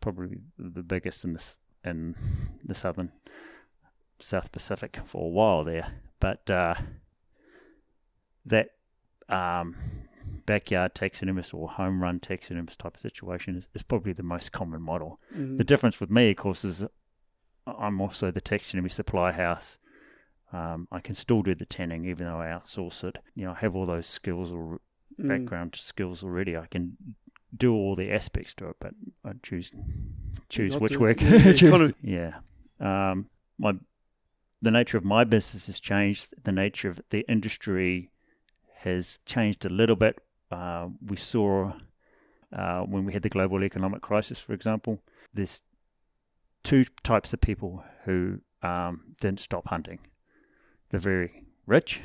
probably 0.00 0.38
the 0.58 0.82
biggest 0.82 1.24
in 1.24 1.32
this 1.32 1.58
in 1.84 2.14
the 2.64 2.74
southern 2.74 3.12
South 4.18 4.50
Pacific 4.52 4.98
for 5.04 5.24
a 5.26 5.28
while 5.28 5.62
there. 5.64 6.00
But 6.20 6.48
uh, 6.50 6.74
that 8.44 8.70
um, 9.28 9.74
backyard 10.46 10.94
taxidermist 10.94 11.52
or 11.54 11.68
home 11.68 12.02
run 12.02 12.20
taxidermist 12.20 12.78
type 12.80 12.94
of 12.96 13.00
situation 13.00 13.56
is, 13.56 13.68
is 13.74 13.82
probably 13.82 14.12
the 14.12 14.22
most 14.22 14.52
common 14.52 14.82
model. 14.82 15.20
Mhm. 15.34 15.58
The 15.58 15.64
difference 15.64 16.00
with 16.00 16.10
me, 16.10 16.30
of 16.30 16.36
course, 16.36 16.64
is 16.64 16.84
I'm 17.66 18.00
also 18.00 18.30
the 18.30 18.40
taxidermy 18.40 18.88
supply 18.88 19.32
house. 19.32 19.78
Um, 20.52 20.86
I 20.92 21.00
can 21.00 21.14
still 21.16 21.42
do 21.42 21.54
the 21.54 21.66
tanning 21.66 22.04
even 22.04 22.26
though 22.26 22.40
I 22.40 22.46
outsource 22.46 23.02
it. 23.04 23.18
You 23.34 23.46
know, 23.46 23.52
I 23.52 23.56
have 23.58 23.74
all 23.74 23.86
those 23.86 24.06
skills 24.06 24.52
or 24.52 24.80
Mm. 25.18 25.28
background 25.28 25.74
skills 25.76 26.22
already. 26.22 26.58
I 26.58 26.66
can 26.66 26.98
do 27.56 27.72
all 27.74 27.94
the 27.94 28.10
aspects 28.12 28.54
to 28.54 28.68
it, 28.68 28.76
but 28.80 28.92
I 29.24 29.32
choose 29.42 29.72
choose 30.48 30.72
Not 30.72 30.80
which 30.82 30.98
work. 30.98 31.20
Yeah, 31.20 31.30
yeah, 31.36 31.52
Choose- 31.52 31.92
yeah. 32.02 32.38
Um, 32.80 33.28
my 33.58 33.74
the 34.62 34.70
nature 34.70 34.98
of 34.98 35.04
my 35.04 35.24
business 35.24 35.66
has 35.66 35.80
changed. 35.80 36.34
The 36.44 36.52
nature 36.52 36.88
of 36.88 37.00
the 37.10 37.24
industry 37.28 38.08
has 38.78 39.18
changed 39.26 39.64
a 39.64 39.68
little 39.68 39.96
bit. 39.96 40.20
Uh, 40.50 40.88
we 41.04 41.16
saw 41.16 41.72
uh, 42.52 42.80
when 42.82 43.04
we 43.04 43.12
had 43.12 43.22
the 43.22 43.28
global 43.28 43.62
economic 43.64 44.02
crisis, 44.02 44.38
for 44.40 44.52
example. 44.52 45.02
There's 45.34 45.62
two 46.62 46.84
types 47.02 47.32
of 47.32 47.40
people 47.40 47.84
who 48.04 48.40
um, 48.62 49.14
didn't 49.20 49.40
stop 49.40 49.68
hunting: 49.68 50.00
the 50.90 50.98
very 50.98 51.44
rich 51.66 52.00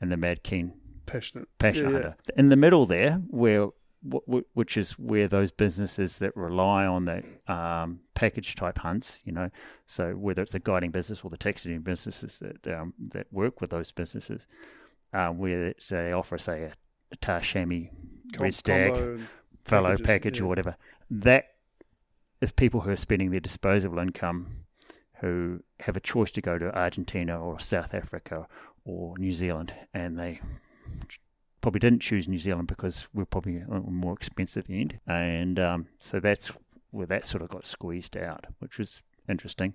and 0.00 0.10
the 0.10 0.16
mad 0.16 0.42
keen 0.42 0.74
passionate. 1.06 1.48
passionate 1.58 1.90
Yeah, 1.92 1.96
yeah. 1.98 2.02
hunter. 2.04 2.16
In 2.36 2.48
the 2.48 2.56
middle 2.56 2.86
there, 2.86 3.14
where 3.28 3.66
wh- 3.66 3.70
wh- 3.70 3.81
which 4.04 4.76
is 4.76 4.98
where 4.98 5.28
those 5.28 5.52
businesses 5.52 6.18
that 6.18 6.36
rely 6.36 6.84
on 6.86 7.04
the 7.04 7.22
um, 7.52 8.00
package 8.14 8.54
type 8.56 8.78
hunts, 8.78 9.22
you 9.24 9.32
know, 9.32 9.50
so 9.86 10.12
whether 10.12 10.42
it's 10.42 10.54
a 10.54 10.58
guiding 10.58 10.90
business 10.90 11.22
or 11.22 11.30
the 11.30 11.36
taxidermy 11.36 11.78
businesses 11.78 12.40
that 12.40 12.78
um, 12.78 12.94
that 12.98 13.26
work 13.32 13.60
with 13.60 13.70
those 13.70 13.92
businesses, 13.92 14.48
uh, 15.12 15.28
where 15.28 15.74
they 15.90 16.12
offer 16.12 16.36
say 16.38 16.64
a, 16.64 16.72
a 17.12 17.16
tahr 17.16 17.40
chamois 17.40 17.88
Com- 18.34 18.42
red 18.42 18.54
stag 18.54 19.20
fallow 19.64 19.90
packages, 19.90 20.06
package 20.06 20.38
yeah. 20.38 20.44
or 20.44 20.48
whatever. 20.48 20.76
That 21.10 21.44
is 22.40 22.52
people 22.52 22.80
who 22.80 22.90
are 22.90 22.96
spending 22.96 23.30
their 23.30 23.40
disposable 23.40 23.98
income 23.98 24.48
who 25.20 25.60
have 25.80 25.96
a 25.96 26.00
choice 26.00 26.32
to 26.32 26.40
go 26.40 26.58
to 26.58 26.76
Argentina 26.76 27.36
or 27.36 27.60
South 27.60 27.94
Africa 27.94 28.48
or 28.84 29.16
New 29.18 29.30
Zealand, 29.30 29.72
and 29.94 30.18
they 30.18 30.40
probably 31.62 31.78
didn't 31.80 32.02
choose 32.02 32.28
New 32.28 32.36
Zealand 32.38 32.68
because 32.68 33.08
we're 33.14 33.24
probably 33.24 33.56
a 33.58 33.80
more 33.80 34.12
expensive 34.12 34.66
end, 34.68 35.00
and 35.06 35.58
um, 35.58 35.86
so 35.98 36.20
that's 36.20 36.52
where 36.90 37.06
that 37.06 37.26
sort 37.26 37.42
of 37.42 37.48
got 37.48 37.64
squeezed 37.64 38.16
out, 38.18 38.46
which 38.58 38.76
was 38.78 39.02
interesting. 39.28 39.72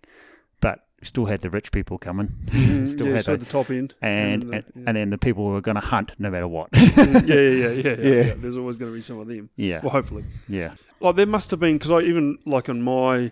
But 0.59 0.79
still 1.03 1.25
had 1.27 1.41
the 1.41 1.49
rich 1.51 1.71
people 1.71 1.97
coming, 1.97 2.27
Mhm, 2.45 2.87
still 2.95 3.07
yeah, 3.07 3.13
had 3.13 3.23
so 3.23 3.35
the- 3.35 3.45
the 3.45 3.51
top 3.51 3.69
end, 3.71 3.93
and 4.01 4.43
and, 4.43 4.51
the- 4.51 4.55
yeah. 4.75 4.83
and 4.87 4.97
then 4.97 5.09
the 5.11 5.17
people 5.17 5.45
who 5.47 5.53
were 5.53 5.61
going 5.61 5.75
to 5.75 5.87
hunt 5.87 6.13
no 6.19 6.29
matter 6.29 6.47
what. 6.47 6.69
yeah, 6.73 6.83
yeah, 7.25 7.35
yeah, 7.35 7.67
yeah, 7.67 7.69
yeah, 7.69 7.95
Yeah. 7.97 8.23
yeah. 8.27 8.33
There's 8.37 8.57
always 8.57 8.77
going 8.79 8.91
to 8.91 8.95
be 8.95 9.01
some 9.01 9.19
of 9.19 9.27
them. 9.27 9.49
yeah, 9.55 9.79
Well, 9.81 9.91
hopefully. 9.91 10.23
yeah, 10.49 10.73
Like 10.99 11.15
there 11.15 11.25
must 11.27 11.51
have 11.51 11.59
been 11.59 11.77
because 11.77 11.91
I 11.91 11.99
even 12.01 12.37
like 12.45 12.69
on 12.69 12.81
my, 12.81 13.31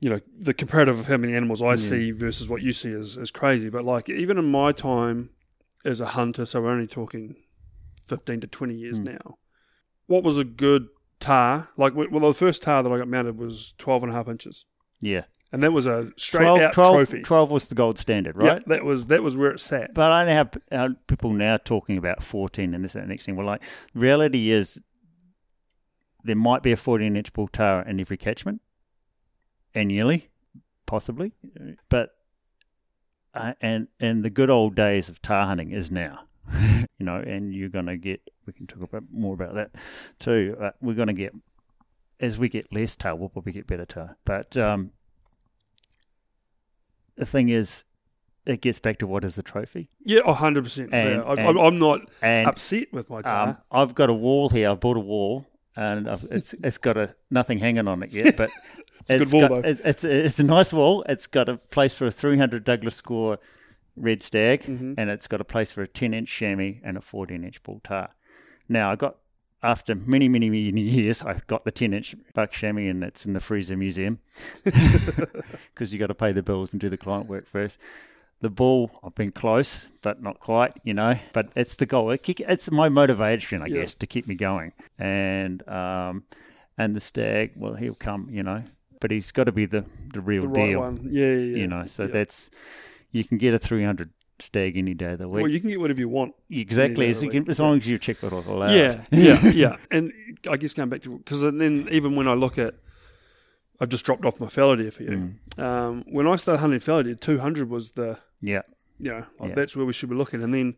you 0.00 0.10
know, 0.10 0.18
the 0.40 0.52
comparative 0.52 0.98
of 0.98 1.06
how 1.06 1.16
many 1.16 1.34
animals 1.34 1.62
I 1.62 1.76
see 1.76 2.10
versus 2.10 2.48
what 2.48 2.62
you 2.62 2.72
see 2.72 2.90
is 2.90 3.16
is 3.16 3.30
crazy. 3.30 3.70
But 3.70 3.84
like 3.84 4.08
even 4.10 4.36
in 4.38 4.50
my 4.50 4.72
time 4.72 5.30
as 5.84 6.00
a 6.00 6.06
hunter, 6.06 6.46
so 6.46 6.60
we're 6.62 6.70
only 6.70 6.86
talking 6.86 7.36
fifteen 8.06 8.40
to 8.40 8.46
twenty 8.46 8.74
years 8.74 8.98
Hmm. 8.98 9.04
now. 9.04 9.38
What 10.06 10.24
was 10.24 10.38
a 10.38 10.44
good 10.44 10.88
tahr? 11.20 11.68
Like 11.76 11.94
well, 11.94 12.08
the 12.08 12.34
first 12.34 12.62
tahr 12.62 12.82
that 12.82 12.92
I 12.92 12.98
got 12.98 13.08
mounted 13.08 13.38
was 13.38 13.74
12 13.78 14.02
and 14.04 14.12
a 14.12 14.14
half 14.14 14.28
inches, 14.28 14.64
yeah. 15.00 15.22
and 15.52 15.62
that 15.62 15.72
was 15.72 15.86
a 15.86 16.10
straight 16.16 16.42
12, 16.44 16.60
out 16.60 16.72
12 16.72 16.94
trophy. 16.96 17.22
12 17.22 17.50
was 17.50 17.68
the 17.68 17.74
gold 17.74 17.98
standard, 17.98 18.36
right? 18.36 18.62
that 18.66 18.84
was 18.84 19.06
that 19.06 19.22
was 19.22 19.36
where 19.36 19.50
it 19.52 19.60
sat. 19.60 19.94
But 19.94 20.10
I 20.10 20.24
know 20.24 20.34
how, 20.70 20.86
how 20.88 20.94
people 21.06 21.32
now 21.32 21.56
talking 21.58 21.96
about 21.96 22.22
14 22.22 22.74
and 22.74 22.84
this 22.84 22.94
and 22.94 23.04
that 23.04 23.08
next 23.08 23.24
thing. 23.26 23.36
Well, 23.36 23.46
like, 23.46 23.62
reality 23.94 24.50
is 24.50 24.82
there 26.24 26.36
might 26.36 26.62
be 26.62 26.72
a 26.72 26.76
14 26.76 27.16
inch 27.16 27.32
bull 27.32 27.48
tahr 27.48 27.82
in 27.82 27.98
every 28.00 28.16
catchment 28.16 28.60
annually, 29.74 30.28
possibly. 30.86 31.32
But, 31.88 32.10
uh, 33.34 33.54
and, 33.60 33.88
and 34.00 34.24
the 34.24 34.30
good 34.30 34.50
old 34.50 34.74
days 34.74 35.08
of 35.08 35.20
tahr 35.22 35.46
hunting 35.46 35.70
is 35.70 35.90
now. 35.90 36.26
you 36.98 37.06
know, 37.06 37.16
and 37.16 37.54
you're 37.54 37.68
going 37.68 37.86
to 37.86 37.96
get, 37.96 38.20
we 38.46 38.52
can 38.52 38.66
talk 38.66 38.82
about 38.82 39.04
more 39.12 39.34
about 39.34 39.54
that 39.54 39.70
too. 40.18 40.56
Uh, 40.60 40.70
we're 40.80 40.94
going 40.94 41.08
to 41.08 41.14
get, 41.14 41.34
as 42.20 42.38
we 42.38 42.48
get 42.48 42.72
less 42.72 42.96
tahr, 42.96 43.14
we'll 43.14 43.28
probably 43.28 43.52
get 43.52 43.66
better 43.66 43.84
tahr. 43.84 44.16
But 44.24 44.56
um, 44.56 44.90
the 47.16 47.26
thing 47.26 47.48
is, 47.48 47.84
it 48.44 48.60
gets 48.60 48.80
back 48.80 48.98
to 48.98 49.06
what 49.06 49.22
is 49.22 49.36
the 49.36 49.42
trophy. 49.42 49.88
Yeah, 50.04 50.32
hundred 50.34 50.64
percent. 50.64 50.92
I, 50.92 51.12
I'm 51.22 51.78
not 51.78 52.00
And 52.22 52.48
upset 52.48 52.92
with 52.92 53.08
my 53.08 53.22
tahr. 53.22 53.48
um, 53.50 53.56
I've 53.70 53.94
got 53.94 54.10
a 54.10 54.14
wall 54.14 54.48
here. 54.48 54.68
I've 54.70 54.80
bought 54.80 54.96
a 54.96 55.00
wall, 55.00 55.46
and 55.76 56.08
I've, 56.08 56.24
it's 56.30 56.52
it's 56.64 56.78
got 56.78 56.96
a 56.96 57.14
nothing 57.30 57.58
hanging 57.58 57.88
on 57.88 58.02
it 58.02 58.12
yet, 58.12 58.34
but 58.36 58.50
a 59.08 59.18
good 59.18 59.32
wall, 59.32 59.48
got. 59.48 59.64
It's, 59.64 59.80
it's 59.80 60.04
it's 60.04 60.40
a 60.40 60.44
nice 60.44 60.72
wall. 60.72 61.04
It's 61.08 61.26
got 61.26 61.48
a 61.48 61.56
place 61.56 61.96
for 61.96 62.06
a 62.06 62.10
300 62.10 62.64
Douglas 62.64 62.94
score 62.96 63.38
red 63.96 64.22
stag, 64.22 64.62
Mm-hmm. 64.62 64.94
and 64.96 65.10
it's 65.10 65.26
got 65.28 65.40
a 65.40 65.44
place 65.44 65.72
for 65.72 65.82
a 65.82 65.86
10 65.86 66.14
inch 66.14 66.28
chamois 66.28 66.80
and 66.82 66.96
a 66.96 67.00
14 67.00 67.44
inch 67.44 67.62
bull 67.62 67.80
tahr. 67.84 68.10
Now 68.68 68.90
I 68.90 68.96
got. 68.96 69.16
After 69.64 69.94
many, 69.94 70.28
many, 70.28 70.50
many 70.50 70.80
years, 70.80 71.22
I 71.22 71.38
got 71.46 71.64
the 71.64 71.70
10 71.70 71.94
inch 71.94 72.16
buck 72.34 72.50
chamois 72.50 72.88
and 72.90 73.04
it's 73.04 73.24
in 73.24 73.32
the 73.32 73.38
freezer 73.38 73.76
museum 73.76 74.18
because 74.64 75.92
you 75.92 76.00
got 76.00 76.08
to 76.08 76.16
pay 76.16 76.32
the 76.32 76.42
bills 76.42 76.72
and 76.72 76.80
do 76.80 76.88
the 76.88 76.96
client 76.96 77.28
work 77.28 77.46
first. 77.46 77.78
The 78.42 78.50
bull, 78.50 78.90
I've 79.04 79.14
been 79.14 79.30
close, 79.32 79.88
but 80.02 80.20
not 80.22 80.40
quite, 80.40 80.72
you 80.82 80.94
know. 80.94 81.16
But 81.32 81.50
it's 81.56 81.76
the 81.76 81.86
goal. 81.86 82.10
It's 82.10 82.70
my 82.70 82.88
motivation, 82.88 83.62
I 83.62 83.66
Yeah. 83.66 83.80
guess, 83.82 83.94
to 83.96 84.06
keep 84.06 84.26
me 84.26 84.34
going. 84.34 84.72
And 84.98 85.66
um, 85.68 86.24
and 86.76 86.94
the 86.96 87.00
stag, 87.00 87.52
well, 87.56 87.74
he'll 87.74 87.94
come, 87.94 88.28
you 88.30 88.42
know. 88.42 88.64
But 89.00 89.10
he's 89.12 89.30
got 89.32 89.44
to 89.44 89.52
be 89.52 89.66
the 89.66 89.84
the 90.12 90.20
real 90.20 90.42
the 90.42 90.48
right 90.48 90.66
deal, 90.70 90.80
one. 90.80 91.00
Yeah, 91.10 91.26
yeah, 91.26 91.34
yeah. 91.34 91.56
you 91.56 91.66
know. 91.68 91.86
So 91.86 92.02
Yeah. 92.02 92.08
that's 92.12 92.50
you 93.12 93.24
can 93.24 93.38
get 93.38 93.54
a 93.54 93.58
300 93.58 94.10
stag 94.40 94.76
any 94.76 94.94
day 94.94 95.12
of 95.12 95.18
the 95.20 95.28
week. 95.28 95.42
well, 95.42 95.50
you 95.52 95.60
can 95.60 95.70
get 95.70 95.78
whatever 95.80 96.00
you 96.00 96.08
want. 96.08 96.34
exactly, 96.50 97.08
as, 97.10 97.22
you 97.22 97.30
can, 97.30 97.48
as 97.48 97.60
long 97.60 97.76
as 97.78 97.86
you 97.88 97.96
check 97.98 98.22
it 98.24 98.32
all 98.32 98.40
allowed. 98.48 98.74
Yeah, 98.74 99.04
yeah, 99.12 99.38
yeah. 99.54 99.76
And 99.90 100.12
I 100.50 100.56
guess 100.56 100.74
going 100.74 100.88
back 100.88 101.02
to 101.02 101.18
because 101.18 101.42
then 101.42 101.86
even 101.92 102.16
when 102.16 102.26
I 102.26 102.34
look 102.34 102.58
at 102.58 102.74
I've 103.80 103.88
just 103.88 104.04
dropped 104.04 104.24
off 104.24 104.40
my 104.40 104.48
fallow 104.48 104.76
deer 104.76 104.90
for 104.92 105.02
you. 105.04 105.34
Um, 105.58 106.04
when 106.10 106.26
I 106.26 106.36
started 106.36 106.60
hunting 106.60 106.80
fallow 106.80 107.02
deer, 107.04 107.14
200 107.16 107.68
was 107.68 107.92
the, 107.92 108.18
Yeah. 108.42 108.62
know, 108.98 109.24
like 109.40 109.48
Yeah. 109.50 109.54
that's 109.54 109.74
where 109.76 109.86
we 109.86 109.92
should 109.94 110.10
be 110.10 110.14
looking. 110.14 110.42
And 110.42 110.52
then, 110.52 110.74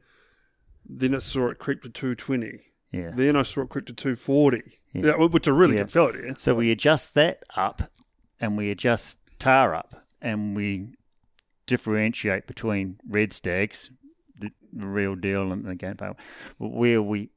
then 0.87 1.15
I 1.15 1.19
saw 1.19 1.49
it 1.49 1.59
creep 1.59 1.83
to 1.83 1.89
220. 1.91 2.61
Yeah. 2.93 3.11
Then 3.17 3.35
I 3.37 3.43
saw 3.43 3.63
it 3.63 3.69
creep 3.71 3.87
to 3.87 3.93
240, 3.93 4.63
Yeah. 4.93 5.03
yeah. 5.19 5.27
which 5.27 5.49
are 5.49 5.53
really 5.53 5.77
Yeah. 5.79 5.87
good. 5.93 6.39
So 6.39 6.55
we 6.55 6.71
adjust 6.71 7.15
that 7.15 7.43
up 7.57 7.91
and 8.41 8.57
we 8.57 8.71
adjust 8.71 9.19
tahr 9.39 9.75
up 9.75 10.07
and 10.23 10.57
we 10.57 10.95
differentiate 11.67 12.47
between 12.47 12.99
red 13.09 13.33
stags, 13.33 13.91
the, 14.39 14.53
real 14.73 15.15
deal, 15.17 15.53
and 15.53 15.65
the 15.65 15.75
game 15.75 15.97
plan. 15.97 16.15
Where 16.59 17.03
we 17.03 17.31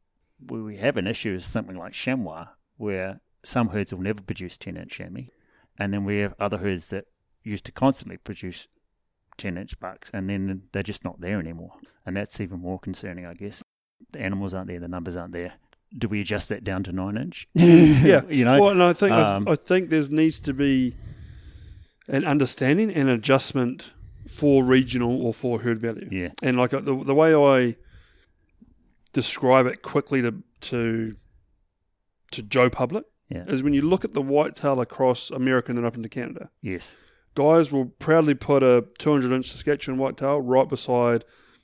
where 0.47 0.61
we 0.61 0.77
have 0.77 0.97
an 0.97 1.07
issue 1.07 1.33
is 1.33 1.45
something 1.45 1.75
like 1.75 1.93
chamois, 1.93 2.47
where 2.75 3.19
some 3.43 3.69
herds 3.69 3.91
will 3.91 4.01
never 4.03 4.21
produce 4.21 4.55
10 4.57 4.77
inch 4.77 4.91
chamois, 4.91 5.29
and 5.79 5.91
then 5.91 6.03
we 6.05 6.19
have 6.19 6.35
other 6.39 6.57
herds 6.59 6.91
that 6.91 7.05
used 7.41 7.65
to 7.65 7.71
constantly 7.71 8.17
produce 8.17 8.67
10 9.37 9.57
inch 9.57 9.79
bucks, 9.79 10.09
and 10.13 10.29
then 10.29 10.63
they're 10.71 10.83
just 10.83 11.03
not 11.03 11.19
there 11.21 11.39
anymore. 11.39 11.73
And 12.05 12.15
that's 12.17 12.39
even 12.41 12.59
more 12.59 12.79
concerning, 12.79 13.25
I 13.25 13.33
guess. 13.33 13.63
The 14.11 14.21
animals 14.21 14.53
aren't 14.53 14.67
there, 14.67 14.79
the 14.79 14.87
numbers 14.87 15.15
aren't 15.15 15.33
there. 15.33 15.53
Do 15.97 16.07
we 16.07 16.19
adjust 16.21 16.49
that 16.49 16.63
down 16.63 16.83
to 16.83 16.91
9 16.91 17.17
inch? 17.17 17.47
Yeah, 17.55 18.21
you 18.29 18.43
know? 18.45 18.59
Well, 18.59 18.69
and 18.71 18.83
I 18.83 18.93
think 18.93 19.11
um, 19.13 19.47
I, 19.47 19.51
I 19.51 19.55
think 19.55 19.89
there 19.89 20.03
needs 20.09 20.39
to 20.41 20.53
be 20.53 20.95
an 22.07 22.25
understanding 22.25 22.91
and 22.91 23.09
adjustment 23.09 23.91
for 24.27 24.63
regional 24.63 25.21
or 25.25 25.33
for 25.33 25.61
herd 25.61 25.79
value. 25.79 26.07
Yeah. 26.11 26.29
And 26.43 26.57
like 26.57 26.71
the 26.71 26.81
the 26.81 27.15
way 27.15 27.33
I 27.33 27.75
describe 29.13 29.65
it 29.65 29.81
quickly 29.81 30.21
to 30.21 30.43
to 30.61 31.15
to 32.31 32.41
Joe 32.43 32.69
Public 32.69 33.05
Yeah. 33.29 33.45
is 33.47 33.63
when 33.63 33.73
you 33.73 33.81
look 33.81 34.03
at 34.03 34.13
the 34.13 34.21
whitetail 34.21 34.81
across 34.81 35.31
America 35.31 35.69
and 35.71 35.77
then 35.77 35.85
up 35.85 35.95
into 35.95 36.09
Canada, 36.09 36.49
Yes. 36.61 36.95
Guys 37.37 37.71
will 37.71 37.85
proudly 37.85 38.33
put 38.33 38.63
a 38.63 38.85
200 38.97 39.31
inch 39.31 39.45
Saskatchewan 39.51 39.99
whitetail 39.99 40.41
right 40.41 40.67
beside 40.67 41.23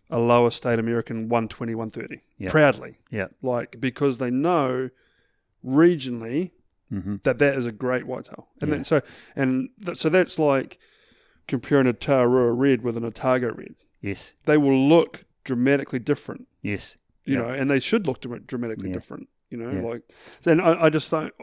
a 0.10 0.20
lower 0.20 0.52
state 0.52 0.78
American 0.78 1.28
120, 1.30 1.74
130. 1.74 2.22
Yeah. 2.38 2.52
Proudly. 2.52 3.00
Yeah. 3.10 3.28
Like, 3.42 3.78
because 3.80 4.20
they 4.20 4.30
know 4.32 4.90
regionally 5.66 6.52
Mm-hmm. 6.92 7.16
that 7.24 7.40
that 7.40 7.56
is 7.56 7.66
a 7.66 7.72
great 7.72 8.06
whitetail. 8.06 8.50
And 8.62 8.70
Yeah. 8.70 8.76
then, 8.76 8.84
so, 8.84 9.02
and 9.36 9.70
th- 9.84 9.98
so 9.98 10.10
that's 10.10 10.38
like 10.38 10.78
comparing 11.48 11.88
a 11.88 11.94
Tararua 11.94 12.54
red 12.56 12.84
with 12.84 12.98
an 12.98 13.04
Otago 13.04 13.52
red. 13.52 13.74
Yes. 14.00 14.34
They 14.46 14.58
will 14.58 14.78
look 14.88 15.26
dramatically 15.44 15.98
different, 15.98 16.48
Yes. 16.62 16.98
you 17.26 17.40
Yeah. 17.40 17.46
know, 17.46 17.52
and 17.52 17.72
they 17.72 17.80
should 17.80 18.06
look 18.06 18.22
dramatically 18.46 18.90
Yeah. 18.90 18.94
different, 18.94 19.28
you 19.50 19.58
know, 19.58 19.72
like, 19.90 20.04
and 20.46 20.62
I, 20.62 20.84
I 20.84 20.90
just 20.92 21.10
don't, 21.10 21.34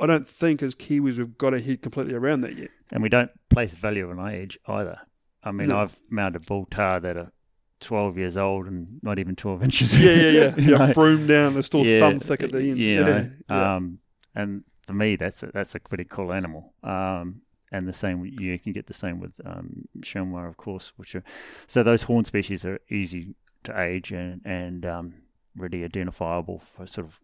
I 0.00 0.06
don't 0.06 0.26
think 0.26 0.62
as 0.62 0.74
Kiwis 0.74 1.18
we've 1.18 1.36
got 1.36 1.52
our 1.52 1.58
head 1.58 1.82
completely 1.82 2.14
around 2.14 2.42
that 2.42 2.56
yet. 2.56 2.70
And 2.92 3.02
we 3.02 3.08
don't 3.08 3.30
place 3.48 3.74
value 3.74 4.08
on 4.10 4.20
age 4.32 4.58
either. 4.66 4.98
I 5.42 5.52
mean, 5.52 5.68
No. 5.68 5.78
I've 5.78 5.98
mounted 6.10 6.46
bull 6.46 6.66
tahr 6.70 7.00
that 7.00 7.16
are 7.16 7.32
12 7.80 8.16
years 8.16 8.36
old 8.36 8.66
and 8.66 9.00
not 9.02 9.18
even 9.18 9.36
12 9.36 9.62
inches. 9.64 10.04
Yeah, 10.04 10.14
yeah, 10.14 10.30
yeah. 10.30 10.54
You 10.58 10.78
know? 10.78 10.92
broom 10.94 11.26
down, 11.26 11.54
they're 11.54 11.62
still 11.62 11.84
Yeah, 11.84 12.00
thumb 12.00 12.20
thick 12.20 12.42
at 12.42 12.52
the 12.52 12.58
end. 12.58 12.78
You 12.78 12.86
yeah, 12.86 13.04
know, 13.06 13.30
yeah. 13.50 13.74
Um, 13.76 13.98
and 14.34 14.64
for 14.82 14.94
me, 14.94 15.16
that's 15.16 15.42
a, 15.42 15.46
that's 15.46 15.74
a 15.74 15.80
pretty 15.80 16.04
cool 16.04 16.32
animal. 16.32 16.72
Um, 16.82 17.42
and 17.72 17.88
the 17.88 17.92
same, 17.92 18.24
you 18.24 18.58
can 18.58 18.72
get 18.72 18.86
the 18.86 18.94
same 18.94 19.18
with 19.18 19.40
um, 19.44 19.88
of 20.36 20.56
course. 20.56 20.92
Which 20.96 21.16
are 21.16 21.22
so 21.66 21.82
those 21.82 22.02
horn 22.04 22.24
species 22.24 22.64
are 22.64 22.78
easy 22.88 23.34
to 23.64 23.80
age 23.80 24.12
and 24.12 24.40
and 24.44 24.86
um, 24.86 25.14
really 25.56 25.82
identifiable 25.82 26.60
for 26.60 26.86
sort 26.86 27.06
of 27.08 27.20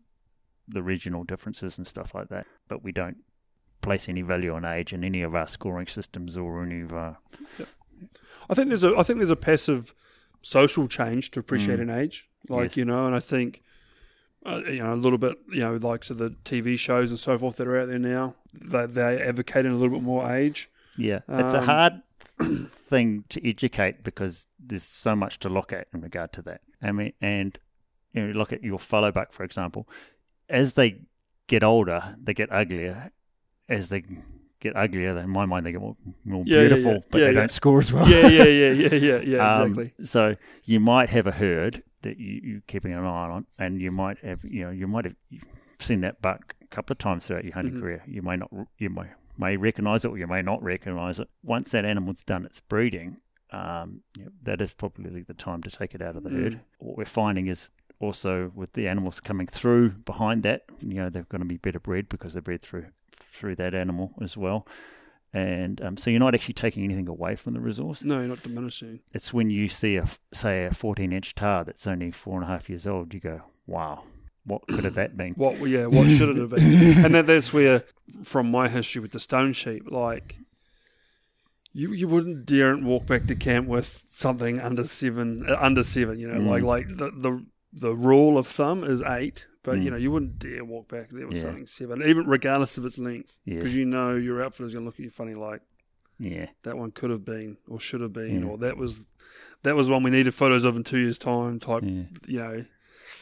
the 0.70 0.82
regional 0.82 1.24
differences 1.24 1.78
and 1.78 1.86
stuff 1.86 2.14
like 2.14 2.28
that. 2.28 2.46
But 2.68 2.82
we 2.82 2.92
don't 2.92 3.18
place 3.82 4.08
any 4.08 4.22
value 4.22 4.52
on 4.52 4.64
age 4.64 4.92
in 4.92 5.02
any 5.04 5.22
of 5.22 5.34
our 5.34 5.46
scoring 5.46 5.86
systems 5.86 6.36
or 6.36 6.62
any 6.62 6.82
of 6.82 6.92
our 6.92 7.16
I 8.48 8.54
think 8.54 8.68
there's 8.68 8.84
a 8.84 8.94
I 8.96 9.02
think 9.02 9.18
there's 9.18 9.30
a 9.30 9.36
passive 9.36 9.94
social 10.42 10.88
change 10.88 11.30
to 11.32 11.40
appreciate 11.40 11.80
an 11.80 11.90
age, 11.90 12.28
like 12.48 12.60
Mm. 12.60 12.64
Yes. 12.64 12.76
you 12.76 12.84
know, 12.84 13.06
and 13.06 13.14
I 13.14 13.20
think 13.20 13.62
uh, 14.46 14.62
you 14.66 14.78
know 14.82 14.94
a 14.94 14.96
little 14.96 15.18
bit 15.18 15.38
you 15.50 15.60
know 15.60 15.76
like 15.76 16.02
so 16.04 16.14
the 16.14 16.30
TV 16.44 16.78
shows 16.78 17.10
and 17.10 17.18
so 17.18 17.36
forth 17.38 17.56
that 17.56 17.66
are 17.68 17.78
out 17.78 17.88
there 17.88 17.98
now 17.98 18.34
they 18.58 18.86
they're 18.86 19.26
advocating 19.28 19.72
a 19.72 19.74
little 19.76 19.96
bit 19.98 20.02
more 20.04 20.30
age. 20.32 20.70
Yeah, 20.96 21.20
it's 21.28 21.54
a 21.54 21.58
Um, 21.60 21.64
hard 21.66 21.92
thing 22.40 23.24
to 23.28 23.48
educate 23.48 24.02
because 24.02 24.48
there's 24.58 24.82
so 24.82 25.14
much 25.14 25.38
to 25.40 25.48
look 25.48 25.72
at 25.72 25.88
in 25.94 26.00
regard 26.00 26.32
to 26.34 26.42
that. 26.42 26.62
I 26.82 26.92
mean, 26.92 27.12
and 27.20 27.58
you 28.12 28.26
know, 28.26 28.32
look 28.38 28.52
at 28.52 28.62
your 28.62 28.78
fallow 28.78 29.12
buck, 29.12 29.30
for 29.32 29.44
example. 29.44 29.88
As 30.50 30.74
they 30.74 31.00
get 31.46 31.62
older, 31.62 32.16
they 32.22 32.34
get 32.34 32.50
uglier. 32.52 33.10
As 33.68 33.88
they 33.88 34.02
get 34.60 34.76
uglier, 34.76 35.16
in 35.18 35.30
my 35.30 35.46
mind, 35.46 35.64
they 35.64 35.72
get 35.72 35.80
more, 35.80 35.96
more 36.24 36.42
Yeah, 36.44 36.60
beautiful, 36.60 36.92
yeah. 36.92 36.98
but 37.10 37.18
Yeah, 37.20 37.26
they 37.28 37.32
yeah. 37.34 37.38
don't 37.40 37.50
score 37.50 37.78
as 37.78 37.92
well. 37.92 38.08
yeah, 38.08 38.26
yeah, 38.28 38.44
yeah, 38.44 38.70
yeah, 38.72 38.94
yeah, 38.98 39.20
yeah, 39.20 39.52
Um, 39.56 39.72
exactly. 39.78 40.04
so 40.04 40.34
you 40.64 40.80
might 40.80 41.08
have 41.10 41.26
a 41.26 41.32
herd 41.32 41.82
that 42.02 42.18
you, 42.18 42.40
you're 42.42 42.60
keeping 42.66 42.92
an 42.92 43.04
eye 43.04 43.28
on, 43.30 43.46
and 43.58 43.80
you 43.80 43.90
might 43.90 44.18
have, 44.20 44.40
you 44.44 44.64
know, 44.64 44.70
you 44.70 44.86
might 44.86 45.04
have 45.04 45.14
seen 45.78 46.00
that 46.02 46.20
buck 46.20 46.56
a 46.62 46.66
couple 46.66 46.92
of 46.94 46.98
times 46.98 47.26
throughout 47.26 47.44
your 47.44 47.54
hunting 47.54 47.74
Mhm. 47.74 47.80
career. 47.80 48.02
You 48.06 48.22
may 48.22 48.36
not, 48.36 48.50
you 48.78 48.90
may 48.90 49.06
may 49.38 49.56
recognise 49.56 50.04
it, 50.04 50.08
or 50.08 50.18
you 50.18 50.26
may 50.26 50.42
not 50.42 50.62
recognise 50.62 51.18
it. 51.18 51.26
Once 51.42 51.70
that 51.70 51.86
animal's 51.86 52.22
done 52.22 52.44
its 52.44 52.60
breeding, 52.60 53.16
um, 53.52 54.02
you 54.18 54.24
know, 54.26 54.30
that 54.42 54.60
is 54.60 54.74
probably 54.74 55.22
the 55.22 55.32
time 55.32 55.62
to 55.62 55.70
take 55.70 55.94
it 55.94 56.02
out 56.02 56.14
of 56.16 56.24
the 56.24 56.28
herd. 56.30 56.54
Mm. 56.56 56.60
What 56.78 56.98
we're 56.98 57.04
finding 57.06 57.46
is 57.46 57.70
also 58.00 58.50
with 58.54 58.72
the 58.72 58.88
animals 58.88 59.20
coming 59.20 59.46
through 59.46 59.90
behind 60.04 60.42
that, 60.42 60.62
you 60.80 60.94
know, 60.94 61.08
they're 61.10 61.22
going 61.28 61.42
to 61.42 61.46
be 61.46 61.58
better 61.58 61.78
bred 61.80 62.08
because 62.08 62.32
they're 62.32 62.42
bred 62.42 62.62
through 62.62 62.86
through 63.12 63.54
that 63.56 63.74
animal 63.74 64.12
as 64.20 64.36
well. 64.36 64.66
And 65.32 65.80
um, 65.82 65.96
so 65.96 66.10
you're 66.10 66.18
not 66.18 66.34
actually 66.34 66.54
taking 66.54 66.82
anything 66.82 67.08
away 67.08 67.36
from 67.36 67.52
the 67.54 67.60
resource 67.60 68.02
No, 68.02 68.18
you're 68.18 68.28
not 68.28 68.42
diminishing. 68.42 68.98
it's 69.14 69.32
when 69.32 69.48
you 69.50 69.68
see 69.68 69.94
a 69.96 70.06
say 70.32 70.64
a 70.64 70.72
14 70.72 71.12
inch 71.12 71.34
tahr 71.36 71.62
that's 71.62 71.86
only 71.86 72.10
four 72.10 72.34
and 72.34 72.42
a 72.44 72.48
half 72.48 72.68
years 72.68 72.84
old 72.84 73.14
you 73.14 73.20
go 73.20 73.42
wow 73.68 74.02
what 74.44 74.66
could 74.66 74.82
have 74.84 74.94
that 74.94 75.16
been 75.16 75.34
What 75.34 75.54
yeah, 75.68 75.86
what 75.86 76.08
should 76.08 76.30
it 76.30 76.36
have 76.38 76.50
been? 76.50 76.64
and 77.04 77.14
that, 77.14 77.26
that's 77.26 77.52
where, 77.52 77.84
from 78.24 78.50
my 78.50 78.68
history 78.68 79.00
with 79.02 79.12
the 79.12 79.20
stone 79.20 79.52
sheep, 79.52 79.84
like 79.90 80.36
you 81.72 81.92
you 81.92 82.08
wouldn't 82.08 82.46
dare 82.46 82.76
walk 82.78 83.06
back 83.06 83.24
to 83.26 83.36
camp 83.36 83.68
with 83.68 84.02
something 84.06 84.58
under 84.60 84.82
seven, 84.84 85.40
uh, 85.48 85.56
under 85.60 85.82
seven. 85.84 86.18
You 86.18 86.28
know, 86.28 86.40
Mm. 86.40 86.48
like 86.48 86.62
like 86.64 86.88
the, 86.88 87.10
the 87.12 87.44
the 87.72 87.94
rule 87.94 88.36
of 88.38 88.46
thumb 88.46 88.82
is 88.84 89.00
eight, 89.02 89.46
but 89.62 89.78
you 89.78 89.84
Mm. 89.88 89.90
know 89.92 89.96
you 89.96 90.10
wouldn't 90.10 90.38
dare 90.38 90.64
walk 90.64 90.88
back 90.88 91.10
there 91.10 91.26
with 91.26 91.36
Yeah. 91.36 91.42
something 91.44 91.66
seven, 91.66 92.02
even 92.02 92.26
regardless 92.26 92.76
of 92.78 92.84
its 92.84 92.98
length, 92.98 93.38
because 93.44 93.74
you 93.76 93.84
know 93.84 94.16
your 94.16 94.42
outfitter's 94.42 94.74
going 94.74 94.84
to 94.84 94.86
look 94.86 94.96
at 94.96 95.04
you 95.04 95.10
funny, 95.10 95.34
like 95.34 95.62
yeah 96.18 96.46
that 96.64 96.76
one 96.76 96.90
could 96.90 97.10
have 97.10 97.24
been 97.24 97.56
or 97.68 97.80
should 97.80 98.00
have 98.00 98.12
been, 98.12 98.42
Yeah. 98.42 98.48
or 98.48 98.58
that 98.58 98.76
was 98.76 99.08
that 99.62 99.76
was 99.76 99.88
one 99.88 100.02
we 100.02 100.10
needed 100.10 100.34
photos 100.34 100.64
of 100.64 100.76
in 100.76 100.84
two 100.84 100.98
years' 100.98 101.18
time. 101.18 101.58
Type, 101.60 101.82
you 101.84 102.06
know, 102.28 102.62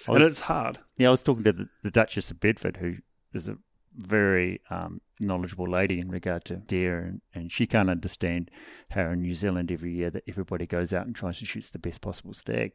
I 0.08 0.14
and 0.14 0.22
it's 0.24 0.42
hard. 0.42 0.78
yeah 0.96 1.08
I 1.08 1.10
was 1.10 1.22
talking 1.22 1.44
to 1.44 1.52
the, 1.52 1.68
the 1.82 1.90
Duchess 1.90 2.30
of 2.30 2.40
Bedford 2.40 2.78
who 2.78 2.96
is 3.34 3.48
a 3.48 3.58
very 3.94 4.60
um, 4.70 4.98
knowledgeable 5.20 5.68
lady 5.68 5.98
in 5.98 6.08
regard 6.08 6.44
to 6.44 6.56
deer 6.56 7.00
and, 7.00 7.20
and 7.34 7.50
she 7.52 7.66
can't 7.66 7.90
understand 7.90 8.48
how 8.90 9.10
in 9.10 9.22
New 9.22 9.34
Zealand 9.34 9.70
every 9.72 9.92
year 9.92 10.08
that 10.10 10.22
everybody 10.28 10.66
goes 10.66 10.92
out 10.92 11.04
and 11.06 11.16
tries 11.16 11.40
to 11.40 11.44
shoot 11.46 11.64
the 11.72 11.78
best 11.80 12.00
possible 12.00 12.32
stag 12.32 12.72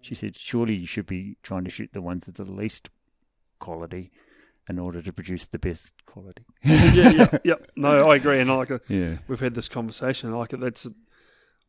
she 0.00 0.14
said 0.14 0.36
surely 0.36 0.74
you 0.74 0.86
should 0.86 1.06
be 1.06 1.36
trying 1.42 1.64
to 1.64 1.70
shoot 1.70 1.90
the 1.92 2.02
ones 2.02 2.28
of 2.28 2.34
the 2.34 2.44
least 2.50 2.90
quality 3.58 4.10
in 4.68 4.78
order 4.78 5.00
to 5.02 5.12
produce 5.12 5.46
the 5.46 5.58
best 5.58 6.04
quality 6.06 6.44
yeah, 6.62 7.10
yeah, 7.10 7.38
yeah. 7.44 7.54
No, 7.76 8.08
I 8.10 8.16
agree, 8.16 8.38
and 8.40 8.50
I 8.50 8.54
like 8.54 8.70
it. 8.70 8.82
yeah 8.88 9.16
we've 9.28 9.40
had 9.40 9.54
this 9.54 9.68
conversation. 9.68 10.30
Like 10.32 10.50
that's 10.50 10.86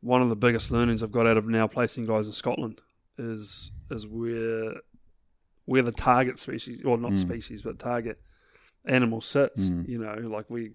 one 0.02 0.22
of 0.22 0.30
the 0.30 0.36
biggest 0.36 0.72
learnings 0.72 1.02
I've 1.04 1.12
got 1.12 1.28
out 1.28 1.38
of 1.38 1.46
now 1.48 1.68
placing 1.68 2.06
guys 2.06 2.28
in 2.28 2.34
Scotland 2.34 2.80
is 3.18 3.72
is 3.90 4.06
where 4.08 4.76
where 5.66 5.82
the 5.84 5.92
target 5.92 6.40
species, 6.40 6.84
or 6.84 6.98
not 6.98 7.12
Mm. 7.14 7.18
species, 7.20 7.64
but 7.64 7.78
target 7.80 8.20
animal 8.86 9.22
sits. 9.22 9.70
Mm. 9.70 9.88
You 9.88 10.00
know, 10.00 10.16
like 10.28 10.50
we 10.50 10.72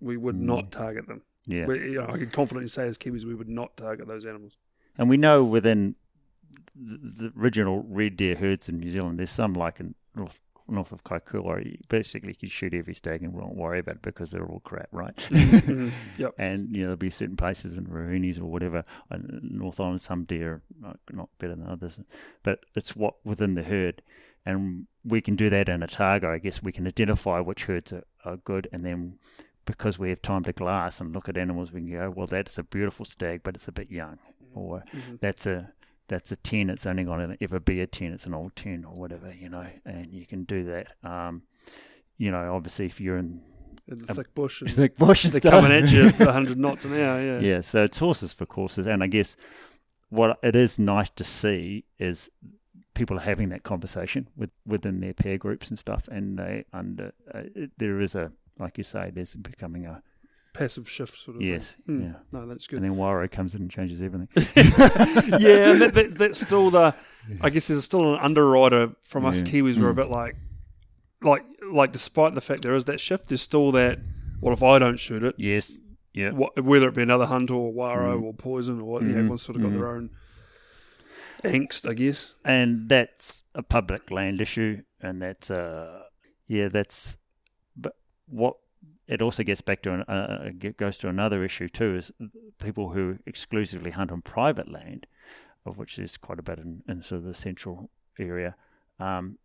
we 0.00 0.16
would 0.16 0.36
Mm. 0.36 0.40
not 0.52 0.72
target 0.72 1.06
them. 1.06 1.22
yeah 1.46 1.66
We, 1.66 1.92
you 1.92 1.94
know, 2.00 2.06
I 2.08 2.18
can 2.18 2.30
confidently 2.30 2.68
say 2.68 2.86
as 2.86 2.98
Kiwis 2.98 3.24
we 3.24 3.34
would 3.34 3.48
not 3.48 3.76
target 3.76 4.06
those 4.08 4.24
animals. 4.26 4.56
And 4.98 5.08
we 5.08 5.16
know 5.16 5.44
within 5.44 5.96
the, 6.74 6.96
the 6.98 7.32
original 7.38 7.84
red 7.88 8.16
deer 8.16 8.36
herds 8.36 8.68
in 8.68 8.76
New 8.76 8.90
Zealand, 8.90 9.18
there's 9.18 9.30
some 9.30 9.54
like 9.54 9.80
in 9.80 9.94
north 10.14 10.40
north 10.66 10.92
of 10.92 11.04
Kaikoura, 11.04 11.62
you 11.62 11.76
basically 11.90 12.30
you 12.30 12.34
can 12.36 12.48
shoot 12.48 12.72
every 12.72 12.94
stag 12.94 13.22
and 13.22 13.34
won't 13.34 13.54
worry 13.54 13.80
about 13.80 13.96
it 13.96 14.02
because 14.02 14.30
they're 14.30 14.46
all 14.46 14.60
crap, 14.60 14.88
right? 14.92 15.14
Mhm. 15.30 15.92
Yep. 16.18 16.34
And 16.38 16.74
you 16.74 16.78
know 16.82 16.86
there'll 16.88 16.96
be 16.96 17.10
certain 17.10 17.36
places 17.36 17.76
in 17.76 17.84
Ruahines 17.86 18.40
or 18.40 18.46
whatever, 18.46 18.82
North 19.42 19.78
Island, 19.78 20.00
some 20.00 20.24
deer 20.24 20.62
are 20.82 20.96
not 21.12 21.28
better 21.38 21.54
than 21.54 21.66
others, 21.68 22.00
but 22.42 22.60
it's 22.74 22.96
what 22.96 23.14
within 23.26 23.54
the 23.56 23.62
herd, 23.64 24.00
and 24.46 24.86
we 25.04 25.20
can 25.20 25.36
do 25.36 25.50
that 25.50 25.68
in 25.68 25.82
a. 25.82 25.88
I 26.02 26.38
guess 26.38 26.62
we 26.62 26.72
can 26.72 26.86
identify 26.86 27.40
which 27.40 27.66
herds 27.66 27.92
are, 27.92 28.04
are 28.24 28.38
good, 28.38 28.66
and 28.72 28.86
then 28.86 29.18
because 29.66 29.98
we 29.98 30.08
have 30.08 30.22
time 30.22 30.44
to 30.44 30.52
glass 30.52 30.98
and 31.00 31.12
look 31.14 31.28
at 31.28 31.36
animals, 31.36 31.72
we 31.72 31.80
can 31.80 31.90
go, 31.90 32.10
well, 32.10 32.26
that's 32.26 32.56
a 32.58 32.62
beautiful 32.62 33.04
stag, 33.04 33.42
but 33.42 33.54
it's 33.54 33.68
a 33.68 33.72
bit 33.72 33.90
young, 33.90 34.18
or 34.54 34.82
Mhm. 34.94 35.20
that's 35.20 35.46
a 35.46 35.72
that's 36.08 36.32
a 36.32 36.36
ten. 36.36 36.70
It's 36.70 36.86
only 36.86 37.04
going 37.04 37.30
to 37.30 37.36
ever 37.42 37.60
be 37.60 37.80
a 37.80 37.86
ten. 37.86 38.12
It's 38.12 38.26
an 38.26 38.34
old 38.34 38.56
ten 38.56 38.84
or 38.84 38.94
whatever, 38.94 39.32
you 39.38 39.48
know. 39.48 39.66
And 39.84 40.06
you 40.12 40.26
can 40.26 40.44
do 40.44 40.64
that. 40.64 40.88
Um, 41.02 41.42
you 42.16 42.30
know, 42.30 42.54
obviously, 42.54 42.86
if 42.86 43.00
you're 43.00 43.16
in 43.16 43.42
in 43.88 43.96
the 43.96 44.14
thick 44.14 44.34
bush. 44.34 44.62
And 44.62 44.70
thick 44.72 44.96
bush 44.96 45.24
and 45.24 45.32
they're 45.32 45.40
stuff. 45.40 45.62
coming 45.62 45.72
at 45.72 45.90
you 45.90 46.06
at 46.08 46.18
100 46.18 46.58
knots 46.58 46.84
an 46.84 46.92
hour. 46.94 47.20
Yeah. 47.20 47.38
yeah, 47.40 47.60
so 47.60 47.84
it's 47.84 47.98
horses 47.98 48.32
for 48.32 48.46
courses, 48.46 48.86
and 48.86 49.02
I 49.02 49.06
guess 49.06 49.36
what 50.08 50.38
it 50.42 50.54
is 50.54 50.78
nice 50.78 51.10
to 51.10 51.24
see 51.24 51.84
is 51.98 52.30
people 52.94 53.16
are 53.18 53.22
having 53.22 53.48
that 53.48 53.62
conversation 53.62 54.28
with 54.36 54.50
within 54.66 55.00
their 55.00 55.14
peer 55.14 55.38
groups 55.38 55.68
and 55.68 55.78
stuff, 55.78 56.08
and 56.08 56.38
they 56.38 56.64
under 56.72 57.12
uh, 57.32 57.42
there 57.78 58.00
is 58.00 58.14
a 58.14 58.30
like 58.58 58.78
you 58.78 58.84
say, 58.84 59.10
there's 59.12 59.34
becoming 59.34 59.86
a 59.86 60.02
Passive 60.54 60.88
shift 60.88 61.14
sort 61.16 61.36
of. 61.36 61.40
thing. 61.42 61.50
yes, 61.50 61.76
Hmm. 61.84 62.00
yeah, 62.02 62.12
No, 62.32 62.46
that's 62.46 62.66
good. 62.68 62.76
and 62.80 62.84
then 62.84 62.96
WARO 62.96 63.28
comes 63.30 63.54
in 63.54 63.62
and 63.62 63.70
changes 63.70 64.00
everything. 64.00 64.28
yeah, 65.40 65.72
and 65.72 65.80
that, 65.82 65.90
that, 65.94 66.14
that's 66.16 66.40
still 66.40 66.70
the. 66.70 66.94
I 67.42 67.50
guess 67.50 67.66
there's 67.68 67.84
still 67.84 68.14
an 68.14 68.20
underwriter 68.20 68.94
from 69.02 69.24
us 69.26 69.42
Yeah. 69.42 69.50
Kiwis. 69.62 69.78
We're 69.80 69.90
a 69.90 69.94
bit 69.94 70.08
like, 70.10 70.36
like, 71.22 71.42
like. 71.72 71.90
Despite 71.92 72.34
the 72.34 72.40
fact 72.40 72.62
there 72.62 72.74
is 72.74 72.84
that 72.84 73.00
shift, 73.00 73.28
there's 73.28 73.42
still 73.42 73.72
that. 73.72 73.98
What 74.40 74.52
if 74.52 74.62
I 74.62 74.78
don't 74.78 74.98
shoot 75.00 75.22
it? 75.24 75.34
yes, 75.38 75.80
yeah, 76.12 76.30
What, 76.30 76.62
whether 76.64 76.86
it 76.88 76.94
be 76.94 77.02
another 77.02 77.26
hunter 77.26 77.54
or 77.54 77.72
WARO 77.72 78.20
or 78.22 78.32
poison 78.32 78.80
or 78.80 78.84
what, 78.84 79.02
yeah, 79.02 79.08
Mhm. 79.08 79.16
everyone's 79.18 79.42
sort 79.42 79.56
of 79.56 79.62
got 79.62 79.72
their 79.72 79.88
own 79.88 80.10
angst, 81.42 81.88
I 81.88 81.94
guess. 81.94 82.34
and 82.44 82.88
that's 82.88 83.44
a 83.54 83.62
public 83.62 84.10
land 84.10 84.40
issue, 84.40 84.82
and 85.00 85.20
that's 85.20 85.50
uh 85.50 86.02
yeah, 86.46 86.68
that's 86.68 87.16
but 87.76 87.94
what 88.26 88.56
it 89.06 89.20
also 89.22 89.42
gets 89.42 89.60
back 89.60 89.82
to 89.82 89.92
an, 89.92 90.00
uh, 90.02 90.50
goes 90.76 90.96
to 90.98 91.08
another 91.08 91.44
issue 91.44 91.68
too 91.68 91.94
is 91.96 92.12
people 92.62 92.90
who 92.90 93.18
exclusively 93.26 93.90
hunt 93.90 94.10
on 94.10 94.22
private 94.22 94.70
land, 94.70 95.06
of 95.66 95.76
which 95.78 95.96
there's 95.96 96.16
quite 96.16 96.38
a 96.38 96.42
bit 96.42 96.58
in, 96.58 96.82
in 96.88 97.02
sort 97.02 97.18
of 97.20 97.24
the 97.24 97.34
central 97.34 97.90
area. 98.18 98.56
Um, 98.98 99.38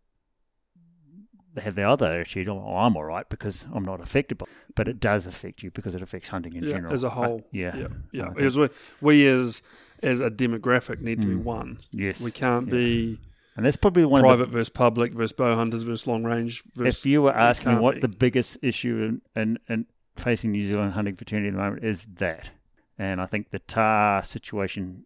they 1.52 1.62
have 1.62 1.74
the 1.74 1.82
other 1.82 2.20
issue. 2.20 2.44
Oh, 2.48 2.76
I'm 2.76 2.96
all 2.96 3.04
right 3.04 3.28
because 3.28 3.66
I'm 3.74 3.84
not 3.84 4.00
affected 4.00 4.38
by, 4.38 4.44
it. 4.44 4.74
but 4.76 4.86
it 4.86 5.00
does 5.00 5.26
affect 5.26 5.62
you 5.64 5.70
because 5.72 5.96
it 5.96 6.02
affects 6.02 6.28
hunting 6.28 6.54
in 6.54 6.62
Yeah, 6.62 6.70
general 6.74 6.94
as 6.94 7.02
a 7.02 7.08
Uh, 7.08 7.10
whole. 7.10 7.48
yeah, 7.50 7.76
yeah, 7.76 7.88
yeah. 8.12 8.22
I 8.22 8.24
think- 8.26 8.36
Because 8.36 8.58
we, 8.58 8.68
we 9.00 9.26
as 9.26 9.60
as 10.02 10.20
a 10.20 10.30
demographic 10.30 11.00
need 11.00 11.20
to 11.20 11.26
be 11.28 11.34
Mm. 11.34 11.42
one. 11.44 11.78
yes, 11.90 12.22
We 12.24 12.30
can't 12.30 12.66
yeah. 12.68 12.72
be 12.72 13.18
and 13.60 13.66
that's 13.66 13.76
probably 13.76 14.00
the 14.00 14.08
one 14.08 14.24
of 14.24 14.30
the 14.30 14.36
private 14.36 14.48
versus 14.50 14.68
public 14.70 15.12
versus 15.12 15.32
bow 15.34 15.54
hunters 15.54 15.82
versus 15.82 16.06
long 16.06 16.24
range. 16.24 16.62
Versus, 16.74 17.04
if 17.04 17.10
you 17.10 17.20
were 17.20 17.36
asking 17.36 17.78
what 17.78 17.96
be. 17.96 18.00
the 18.00 18.08
biggest 18.08 18.56
issue 18.62 19.20
in, 19.36 19.42
in, 19.42 19.58
in 19.68 19.86
facing 20.16 20.50
New 20.52 20.62
Zealand 20.62 20.94
hunting 20.94 21.14
fraternity 21.14 21.48
at 21.48 21.52
the 21.52 21.58
moment 21.58 21.84
is 21.84 22.06
that, 22.14 22.52
and 22.98 23.20
I 23.20 23.26
think 23.26 23.50
the 23.50 23.58
tahr 23.58 24.24
situation 24.24 25.04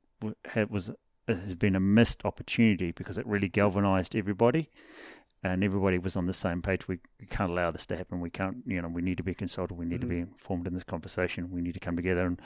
was 0.70 0.92
has 1.26 1.56
been 1.56 1.74
a 1.74 1.80
missed 1.80 2.24
opportunity 2.24 2.92
because 2.92 3.18
it 3.18 3.26
really 3.26 3.48
galvanised 3.48 4.14
everybody, 4.14 4.68
and 5.42 5.64
everybody 5.64 5.98
was 5.98 6.14
on 6.14 6.26
the 6.26 6.32
same 6.32 6.62
page. 6.62 6.86
We, 6.86 7.00
we 7.20 7.26
can't 7.26 7.50
allow 7.50 7.72
this 7.72 7.86
to 7.86 7.96
happen. 7.96 8.20
We 8.20 8.30
can't, 8.30 8.58
you 8.66 8.80
know, 8.80 8.88
we 8.88 9.02
need 9.02 9.16
to 9.16 9.24
be 9.24 9.34
consulted. 9.34 9.74
We 9.74 9.84
need 9.84 10.00
to 10.02 10.06
be 10.06 10.20
Mm-hmm. 10.20 10.32
informed 10.32 10.68
in 10.68 10.74
this 10.74 10.84
conversation. 10.84 11.50
We 11.50 11.60
need 11.60 11.74
to 11.74 11.80
come 11.80 11.96
together, 11.96 12.22
and 12.22 12.40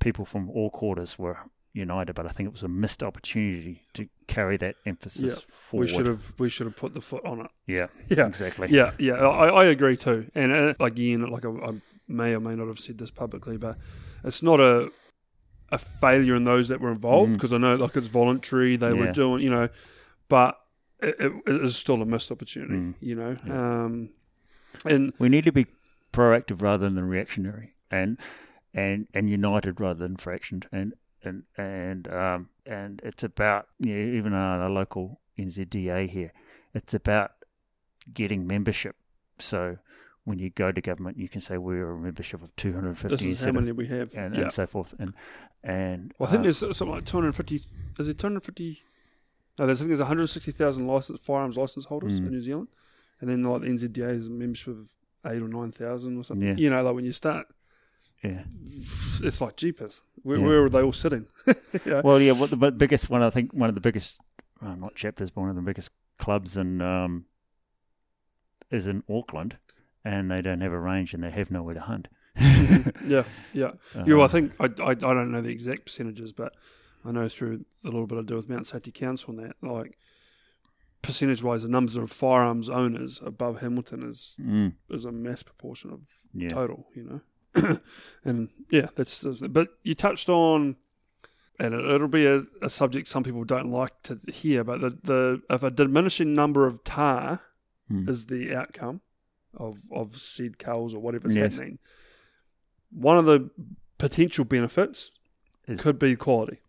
people 0.00 0.24
from 0.24 0.50
all 0.50 0.70
quarters 0.70 1.16
were 1.16 1.38
united. 1.72 2.14
But 2.14 2.26
I 2.26 2.30
think 2.30 2.48
it 2.48 2.52
was 2.52 2.62
a 2.62 2.68
missed 2.68 3.02
opportunity 3.02 3.82
to 3.94 4.08
carry 4.26 4.56
that 4.58 4.76
emphasis 4.86 5.22
Yeah, 5.22 5.54
forward. 5.54 5.84
we 5.86 5.92
should 5.92 6.06
have 6.06 6.32
we 6.38 6.48
should 6.48 6.66
have 6.66 6.76
put 6.76 6.94
the 6.94 7.00
foot 7.00 7.24
on 7.24 7.40
it. 7.40 7.50
yeah, 7.66 7.86
Yeah, 8.08 8.26
exactly. 8.26 8.68
Yeah, 8.70 8.92
yeah, 8.98 9.14
I, 9.14 9.48
I 9.48 9.64
agree 9.66 9.96
too. 9.96 10.26
And 10.34 10.52
uh, 10.52 10.74
again, 10.80 11.28
like 11.30 11.44
I, 11.44 11.50
I 11.50 11.72
may 12.08 12.34
or 12.34 12.40
may 12.40 12.56
not 12.56 12.66
have 12.68 12.78
said 12.78 12.98
this 12.98 13.10
publicly, 13.10 13.56
but 13.56 13.76
it's 14.24 14.42
not 14.42 14.60
a 14.60 14.90
a 15.72 15.78
failure 15.78 16.34
in 16.34 16.42
those 16.44 16.66
that 16.68 16.80
were 16.80 16.90
involved 16.90 17.32
because 17.34 17.52
I 17.52 17.58
know 17.58 17.76
like 17.76 17.94
it's 17.96 18.08
voluntary. 18.08 18.74
They 18.76 18.92
were 18.92 19.12
doing, 19.12 19.40
you 19.42 19.50
know, 19.50 19.68
but 20.28 20.58
it, 21.00 21.14
it, 21.20 21.32
it 21.46 21.62
is 21.62 21.76
still 21.76 22.02
a 22.02 22.04
missed 22.04 22.32
opportunity. 22.32 22.74
Mm. 22.74 22.94
You 23.00 23.14
know, 23.14 23.36
um, 23.54 24.10
and 24.84 25.12
We 25.20 25.28
need 25.28 25.44
to 25.44 25.52
be 25.52 25.66
proactive 26.12 26.60
rather 26.60 26.88
than 26.90 27.04
reactionary, 27.04 27.74
and 27.88 28.18
and 28.74 29.06
and 29.14 29.30
united 29.30 29.80
rather 29.80 30.00
than 30.00 30.16
fractioned, 30.16 30.64
and 30.72 30.94
and 31.22 31.44
and 31.56 32.08
um 32.12 32.48
and 32.66 33.00
it's 33.04 33.22
about 33.22 33.68
you 33.78 33.94
know, 33.94 34.18
even 34.18 34.32
our, 34.34 34.62
our 34.62 34.70
local 34.70 35.20
NZDA 35.38 36.08
here. 36.08 36.32
It's 36.74 36.94
about 36.94 37.32
getting 38.12 38.46
membership. 38.46 38.96
So 39.38 39.78
when 40.24 40.38
you 40.38 40.50
go 40.50 40.70
to 40.70 40.80
government, 40.80 41.16
you 41.16 41.28
can 41.28 41.40
say 41.40 41.58
we're 41.58 41.90
a 41.90 41.98
membership 41.98 42.42
of 42.42 42.54
two 42.56 42.72
hundred 42.72 42.96
this 42.96 43.24
is 43.24 43.44
how 43.44 43.52
many 43.52 43.72
we 43.72 43.86
have. 43.88 44.14
and, 44.14 44.34
yeah. 44.34 44.42
and 44.42 44.52
so 44.52 44.66
forth, 44.66 44.94
and 44.98 45.14
and 45.64 46.12
Well, 46.18 46.28
I 46.28 46.32
think 46.32 46.40
uh, 46.40 46.42
there's 46.44 46.58
something 46.58 46.90
like 46.90 47.04
250. 47.06 47.60
Is 47.98 48.08
it 48.08 48.18
250? 48.18 48.82
No, 49.58 49.66
there's, 49.66 49.80
I 49.80 49.82
think 49.82 49.88
there's 49.88 50.00
160,000 50.00 50.86
license 50.86 51.20
firearms 51.20 51.56
license 51.58 51.86
holders 51.86 52.20
Mm. 52.20 52.26
in 52.26 52.32
New 52.32 52.40
Zealand, 52.42 52.68
and 53.20 53.28
then 53.28 53.42
like 53.42 53.62
the 53.62 53.68
NZDA 53.68 54.10
is 54.10 54.28
a 54.28 54.30
membership 54.30 54.68
of 54.78 54.90
eight 55.26 55.42
or 55.42 55.48
nine 55.48 55.70
thousand 55.70 56.16
or 56.18 56.24
something. 56.24 56.46
Yeah. 56.46 56.54
You 56.56 56.70
know, 56.70 56.82
like 56.82 56.94
when 56.94 57.04
you 57.04 57.12
start, 57.12 57.46
yeah. 58.22 58.44
it's 59.22 59.40
like 59.40 59.56
jeepers. 59.56 60.02
Where, 60.22 60.38
Yeah. 60.38 60.46
where 60.46 60.64
are 60.64 60.68
they 60.68 60.82
all 60.82 60.92
sitting? 60.92 61.26
yeah. 61.86 62.02
Well, 62.04 62.20
yeah. 62.20 62.32
What 62.32 62.50
the 62.50 62.72
biggest 62.72 63.08
one? 63.10 63.22
I 63.22 63.30
think 63.30 63.52
one 63.52 63.68
of 63.68 63.74
the 63.74 63.80
biggest, 63.80 64.20
uh, 64.62 64.74
not 64.74 64.94
chapters, 64.94 65.30
but 65.30 65.40
one 65.42 65.50
of 65.50 65.56
the 65.56 65.62
biggest 65.62 65.90
clubs 66.18 66.56
in 66.56 66.80
um, 66.82 67.24
is 68.70 68.86
in 68.86 69.02
Auckland, 69.08 69.56
and 70.04 70.30
they 70.30 70.42
don't 70.42 70.60
have 70.60 70.72
a 70.72 70.78
range 70.78 71.14
and 71.14 71.22
they 71.22 71.30
have 71.30 71.50
nowhere 71.50 71.74
to 71.74 71.80
hunt. 71.80 72.08
yeah, 72.36 73.24
yeah. 73.52 73.72
yeah, 73.94 74.04
well, 74.06 74.20
I 74.20 74.24
Um, 74.24 74.28
think 74.30 74.52
I, 74.60 74.64
I 74.82 74.90
I 74.90 74.94
don't 74.94 75.32
know 75.32 75.40
the 75.40 75.50
exact 75.50 75.84
percentages, 75.86 76.32
but 76.32 76.54
I 77.04 77.12
know 77.12 77.28
through 77.28 77.64
the 77.82 77.90
little 77.90 78.06
bit 78.06 78.18
I 78.18 78.22
do 78.22 78.34
with 78.34 78.48
Mount 78.48 78.66
Safety 78.66 78.92
Council 78.92 79.30
and 79.30 79.38
that, 79.48 79.56
like 79.62 79.98
percentage 81.02 81.42
wise, 81.42 81.62
the 81.62 81.68
numbers 81.68 81.96
of 81.96 82.10
firearms 82.10 82.68
owners 82.68 83.20
above 83.24 83.60
Hamilton 83.60 84.02
is 84.02 84.36
mm, 84.40 84.74
is 84.90 85.04
a 85.04 85.12
mass 85.12 85.42
proportion 85.42 85.90
of 85.90 86.00
yeah. 86.32 86.50
total, 86.50 86.86
you 86.94 87.04
know. 87.04 87.20
and 88.24 88.48
yeah, 88.70 88.86
that's, 88.94 89.24
but 89.48 89.68
you 89.82 89.94
touched 89.94 90.28
on, 90.28 90.76
and 91.58 91.74
it, 91.74 91.84
it'll 91.84 92.08
be 92.08 92.26
a, 92.26 92.42
a 92.62 92.70
subject 92.70 93.08
some 93.08 93.22
people 93.24 93.44
don't 93.44 93.70
like 93.70 94.00
to 94.04 94.18
hear, 94.32 94.64
but 94.64 94.80
the, 94.80 94.90
the 95.02 95.42
if 95.50 95.62
a 95.62 95.70
diminishing 95.70 96.34
number 96.34 96.66
of 96.66 96.82
tahr 96.84 97.42
Mm. 97.90 98.08
is 98.08 98.26
the 98.26 98.54
outcome 98.54 99.00
of 99.52 99.80
of 99.90 100.12
seed 100.12 100.60
culls 100.60 100.94
or 100.94 101.00
whatever's 101.00 101.34
Yes. 101.34 101.54
happening, 101.56 101.80
one 102.92 103.18
of 103.18 103.24
the 103.24 103.50
potential 103.98 104.44
benefits 104.44 105.10
Is- 105.66 105.80
could 105.80 105.98
be 105.98 106.14
quality. 106.14 106.60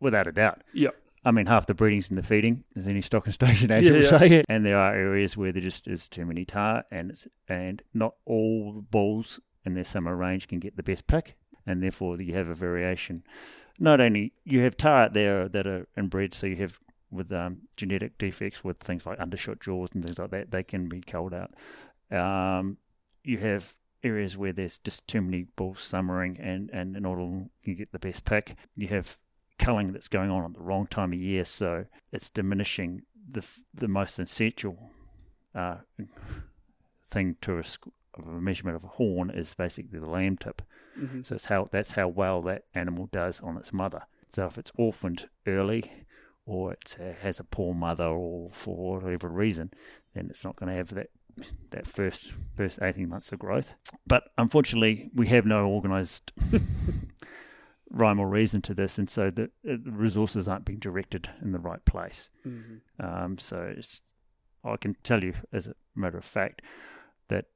without 0.00 0.26
a 0.26 0.32
doubt. 0.32 0.62
Yeah. 0.72 0.90
I 1.26 1.30
mean, 1.30 1.44
half 1.44 1.66
the 1.66 1.74
breeding's 1.74 2.08
in 2.10 2.16
the 2.16 2.22
feeding, 2.22 2.64
as 2.74 2.88
any 2.88 3.02
stock 3.02 3.26
and 3.26 3.34
station 3.34 3.68
Yeah, 3.68 3.76
agent 3.76 3.94
will 3.96 4.02
yeah. 4.02 4.18
say. 4.18 4.44
And 4.48 4.64
there 4.64 4.78
are 4.78 4.94
areas 4.94 5.36
where 5.36 5.52
there 5.52 5.60
just 5.62 5.86
is 5.88 6.08
too 6.08 6.24
many 6.24 6.46
tahr, 6.46 6.84
and 6.90 7.10
it's, 7.10 7.26
and 7.46 7.82
not 7.92 8.14
all 8.24 8.82
bulls 8.90 9.40
in 9.64 9.74
their 9.74 9.84
summer 9.84 10.16
range 10.16 10.48
can 10.48 10.60
get 10.60 10.76
the 10.76 10.82
best 10.82 11.06
pick, 11.06 11.36
and 11.66 11.82
therefore 11.82 12.20
you 12.20 12.34
have 12.34 12.48
a 12.48 12.54
variation. 12.54 13.22
Not 13.78 14.00
only 14.00 14.32
you 14.44 14.60
have 14.60 14.76
tahr 14.76 15.08
there 15.08 15.48
that 15.48 15.66
are 15.66 15.86
inbred, 15.96 16.34
so 16.34 16.46
you 16.46 16.56
have 16.56 16.78
with 17.10 17.32
um, 17.32 17.62
genetic 17.76 18.18
defects 18.18 18.64
with 18.64 18.78
things 18.78 19.06
like 19.06 19.18
undershot 19.20 19.60
jaws 19.60 19.90
and 19.94 20.04
things 20.04 20.18
like 20.18 20.30
that, 20.30 20.50
they 20.50 20.62
can 20.62 20.88
be 20.88 21.00
culled 21.00 21.32
out. 21.32 21.54
Um, 22.10 22.78
you 23.22 23.38
have 23.38 23.76
areas 24.02 24.36
where 24.36 24.52
there's 24.52 24.78
just 24.78 25.08
too 25.08 25.22
many 25.22 25.44
bulls 25.56 25.80
summering, 25.80 26.38
and 26.38 26.70
and 26.72 26.92
not 26.92 27.18
all 27.18 27.50
you 27.62 27.74
get 27.74 27.92
the 27.92 27.98
best 27.98 28.24
pick. 28.24 28.56
You 28.76 28.88
have 28.88 29.18
culling 29.58 29.92
that's 29.92 30.08
going 30.08 30.30
on 30.30 30.44
at 30.44 30.54
the 30.54 30.60
wrong 30.60 30.86
time 30.86 31.12
of 31.12 31.18
year, 31.18 31.44
so 31.44 31.86
it's 32.12 32.30
diminishing 32.30 33.02
the 33.28 33.46
the 33.72 33.88
most 33.88 34.18
essential 34.18 34.90
uh, 35.54 35.78
thing 37.04 37.36
to 37.40 37.58
a, 37.58 37.64
of 38.18 38.26
a 38.26 38.40
measurement 38.40 38.76
of 38.76 38.84
a 38.84 38.88
horn 38.88 39.30
is 39.30 39.54
basically 39.54 39.98
the 39.98 40.08
lamb 40.08 40.36
tip. 40.36 40.62
Mm-hmm. 40.98 41.22
So 41.22 41.34
it's 41.34 41.46
how 41.46 41.68
that's 41.70 41.92
how 41.92 42.08
well 42.08 42.42
that 42.42 42.64
animal 42.74 43.08
does 43.10 43.40
on 43.40 43.56
its 43.56 43.72
mother. 43.72 44.02
So 44.28 44.46
if 44.46 44.58
it's 44.58 44.72
orphaned 44.76 45.28
early, 45.46 45.92
or 46.46 46.72
it 46.72 46.96
uh, 47.00 47.12
has 47.22 47.40
a 47.40 47.44
poor 47.44 47.74
mother, 47.74 48.06
or 48.06 48.50
for 48.50 49.00
whatever 49.00 49.28
reason, 49.28 49.72
then 50.14 50.26
it's 50.28 50.44
not 50.44 50.56
going 50.56 50.70
to 50.70 50.76
have 50.76 50.94
that 50.94 51.10
that 51.70 51.86
first 51.86 52.32
first 52.56 52.80
eighteen 52.82 53.08
months 53.08 53.32
of 53.32 53.38
growth. 53.38 53.74
But 54.06 54.24
unfortunately, 54.38 55.10
we 55.14 55.28
have 55.28 55.46
no 55.46 55.66
organised 55.68 56.32
rhyme 57.90 58.20
or 58.20 58.28
reason 58.28 58.62
to 58.62 58.74
this, 58.74 58.98
and 58.98 59.08
so 59.08 59.30
the, 59.30 59.44
uh, 59.44 59.76
the 59.82 59.92
resources 59.92 60.48
aren't 60.48 60.64
being 60.64 60.78
directed 60.78 61.28
in 61.42 61.52
the 61.52 61.58
right 61.58 61.84
place. 61.84 62.28
Mm-hmm. 62.46 63.04
Um, 63.04 63.38
so 63.38 63.72
it's, 63.76 64.02
I 64.64 64.76
can 64.76 64.96
tell 65.02 65.22
you 65.22 65.34
as 65.52 65.66
a 65.66 65.74
matter 65.94 66.18
of 66.18 66.24
fact 66.24 66.62
that 67.28 67.46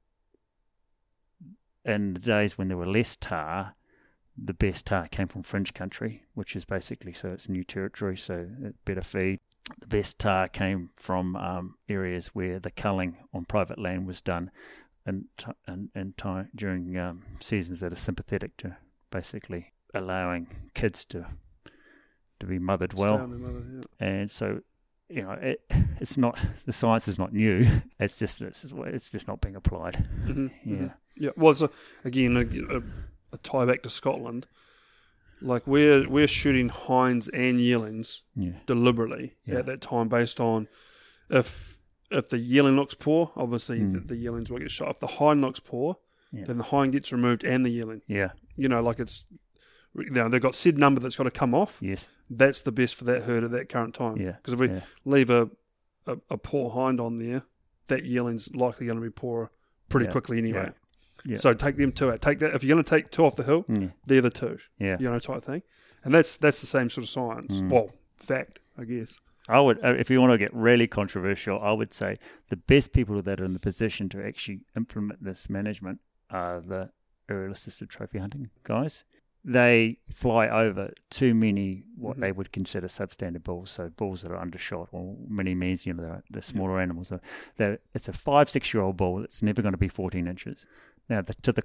in 1.89 2.14
the 2.14 2.20
days 2.20 2.59
when 2.59 2.68
there 2.68 2.76
were 2.76 2.86
less 2.86 3.16
tahr, 3.16 3.74
the 4.36 4.55
best 4.55 4.86
tahr 4.86 5.09
came 5.09 5.26
from 5.26 5.43
fringe 5.43 5.74
country, 5.74 6.22
which 6.34 6.55
is 6.55 6.64
basically 6.64 7.12
so 7.12 7.30
it's 7.30 7.49
new 7.49 7.64
territory, 7.64 8.16
so 8.16 8.47
it 8.62 8.76
better 8.84 9.03
feed. 9.03 9.41
The 9.80 9.89
best 9.89 10.20
tahr 10.20 10.49
came 10.49 10.91
from 10.97 11.34
um, 11.36 11.74
areas 11.89 12.28
where 12.28 12.59
the 12.59 12.70
culling 12.70 13.16
on 13.32 13.45
private 13.47 13.78
land 13.78 14.07
was 14.07 14.20
done, 14.20 14.51
and 15.05 15.24
and, 15.66 15.91
and 15.95 16.16
time 16.16 16.51
during 16.55 16.97
um, 16.97 17.22
seasons 17.41 17.80
that 17.80 17.93
are 17.93 17.97
sympathetic 17.97 18.57
to 18.59 18.76
basically 19.11 19.72
allowing 19.95 20.49
kids 20.74 21.05
to 21.07 21.26
to 22.39 22.47
be 22.47 22.59
mothered 22.59 22.95
well 22.95 23.26
mother, 23.26 23.64
yeah. 23.74 24.07
and 24.07 24.30
so 24.30 24.61
you 25.09 25.22
know, 25.22 25.32
it, 25.32 25.61
it's 26.00 26.16
not 26.16 26.38
the 26.66 26.72
science 26.72 27.09
is 27.09 27.18
not 27.18 27.32
new. 27.32 27.66
It's 27.98 28.18
just 28.18 28.40
it's, 28.42 28.64
it's 28.72 29.11
just 29.12 29.28
not 29.28 29.40
being 29.40 29.56
applied. 29.56 29.94
Mhm, 30.24 30.50
Yeah, 30.64 30.76
mhm. 30.76 30.94
Yeah. 31.16 31.30
Well, 31.36 31.50
it's 31.50 31.62
a, 31.62 31.70
again 32.04 32.36
a, 32.36 32.76
a, 32.76 32.82
a 33.32 33.38
tie 33.38 33.66
back 33.66 33.82
to 33.82 33.90
Scotland. 33.90 34.46
Like 35.40 35.66
we're 35.66 36.09
we're 36.09 36.26
shooting 36.28 36.68
hinds 36.68 37.28
and 37.28 37.61
yearlings 37.61 38.22
yeah, 38.34 38.52
deliberately 38.66 39.34
Yeah. 39.44 39.59
at 39.59 39.66
that 39.66 39.80
time 39.80 40.09
based 40.09 40.40
on 40.40 40.66
if 41.30 41.78
if 42.11 42.28
the 42.30 42.38
yearling 42.38 42.76
looks 42.76 42.94
poor, 42.94 43.30
obviously 43.36 43.80
Mm. 43.80 43.92
the, 43.92 44.00
the 44.00 44.16
yearlings 44.16 44.50
will 44.50 44.59
get 44.59 44.70
shot. 44.70 44.90
If 44.90 45.00
the 45.00 45.06
hind 45.06 45.40
looks 45.42 45.61
poor, 45.61 45.96
Yeah. 46.32 46.44
then 46.46 46.59
the 46.59 46.64
hind 46.64 46.92
gets 46.92 47.12
removed 47.12 47.44
and 47.44 47.64
the 47.64 47.70
yearling. 47.70 48.00
yeah, 48.09 48.30
You 48.56 48.68
know, 48.68 48.82
like 48.82 48.98
it's 48.98 49.26
you 49.99 50.11
know, 50.11 50.28
they've 50.28 50.40
got 50.42 50.55
said 50.55 50.78
number 50.78 51.01
that's 51.01 51.16
got 51.16 51.24
to 51.24 51.30
come 51.30 51.55
off. 51.55 51.78
yes, 51.82 52.09
That's 52.30 52.62
the 52.62 52.72
best 52.72 52.94
for 52.94 53.05
that 53.05 53.24
herd 53.24 53.44
at 53.44 53.51
that 53.53 53.68
current 53.68 53.94
time. 53.94 54.16
Yeah. 54.16 54.32
Because 54.32 54.55
if 54.55 54.61
we 54.61 54.68
yeah, 54.68 54.80
leave 55.05 55.30
a, 55.30 55.51
a, 56.07 56.16
a 56.30 56.38
poor 56.38 56.70
hind 56.70 57.01
on 57.01 57.18
there, 57.18 57.42
that 57.88 58.05
yearling's 58.05 58.55
likely 58.55 58.86
going 58.86 58.99
to 58.99 59.05
be 59.05 59.11
poor 59.11 59.51
pretty 59.88 60.07
Yeah. 60.07 60.12
quickly 60.12 60.38
anyway. 60.38 60.70
Yeah. 61.24 61.36
So 61.36 61.53
take 61.55 61.76
them 61.76 61.92
two 61.92 62.11
out. 62.12 62.20
Take 62.22 62.38
that 62.40 62.55
if 62.55 62.62
you're 62.62 62.74
going 62.74 62.84
to 62.84 62.88
take 62.90 63.11
two 63.11 63.24
off 63.24 63.36
the 63.36 63.42
hill, 63.42 63.64
Mm. 63.64 63.92
they're 64.07 64.20
the 64.20 64.30
two. 64.30 64.59
yeah. 64.78 64.96
You 65.01 65.11
know, 65.11 65.18
type 65.18 65.42
thing. 65.42 65.62
And 66.05 66.14
that's 66.14 66.36
that's 66.36 66.61
the 66.61 66.66
same 66.66 66.90
sort 66.90 67.03
of 67.05 67.09
science. 67.11 67.61
Mm. 67.61 67.70
Well, 67.70 67.90
fact, 68.16 68.61
I 68.78 68.84
guess. 68.84 69.18
I 69.51 69.61
would, 69.61 69.82
uh, 69.82 69.94
if 69.94 70.11
you 70.11 70.20
want 70.20 70.32
to 70.32 70.38
get 70.38 70.53
really 70.53 70.86
controversial, 70.86 71.59
I 71.61 71.72
would 71.72 71.94
say 71.94 72.18
the 72.51 72.57
best 72.57 72.92
people 72.92 73.20
that 73.22 73.40
are 73.40 73.44
in 73.44 73.55
the 73.55 73.59
position 73.59 74.11
to 74.11 74.22
actually 74.24 74.61
implement 74.76 75.24
this 75.24 75.49
management 75.49 76.01
are 76.30 76.61
the 76.61 76.90
aerial 77.30 77.53
assisted 77.53 77.88
trophy 77.88 78.18
hunting 78.18 78.51
guys. 78.62 79.05
They 79.45 79.99
fly 80.11 80.49
over 80.49 80.93
too 81.11 81.34
many 81.34 81.84
what 81.97 82.16
Mhm. 82.16 82.20
they 82.20 82.32
would 82.32 82.53
consider 82.53 82.86
substandard 82.89 83.45
bulls, 83.45 83.70
so 83.70 83.89
bulls 83.89 84.22
that 84.22 84.30
are 84.32 84.39
undershot 84.39 84.89
or 84.93 85.16
many 85.28 85.55
means, 85.55 85.86
you 85.86 85.95
know, 85.95 86.03
they're, 86.03 86.22
they're 86.30 86.43
smaller 86.43 86.80
animals. 86.80 87.09
So 87.57 87.78
it's 87.95 88.09
a 88.09 88.12
five, 88.12 88.49
six 88.51 88.74
year 88.74 88.82
old 88.82 88.97
bull 88.97 89.20
that's 89.20 89.43
never 89.43 89.62
going 89.62 89.72
to 89.72 89.78
be 89.78 89.89
14 89.89 90.26
inches. 90.26 90.66
Now, 91.09 91.22
the, 91.22 91.34
to 91.34 91.53
the 91.53 91.62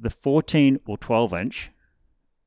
the 0.00 0.10
14 0.10 0.80
or 0.86 0.98
12 0.98 1.32
inch 1.32 1.70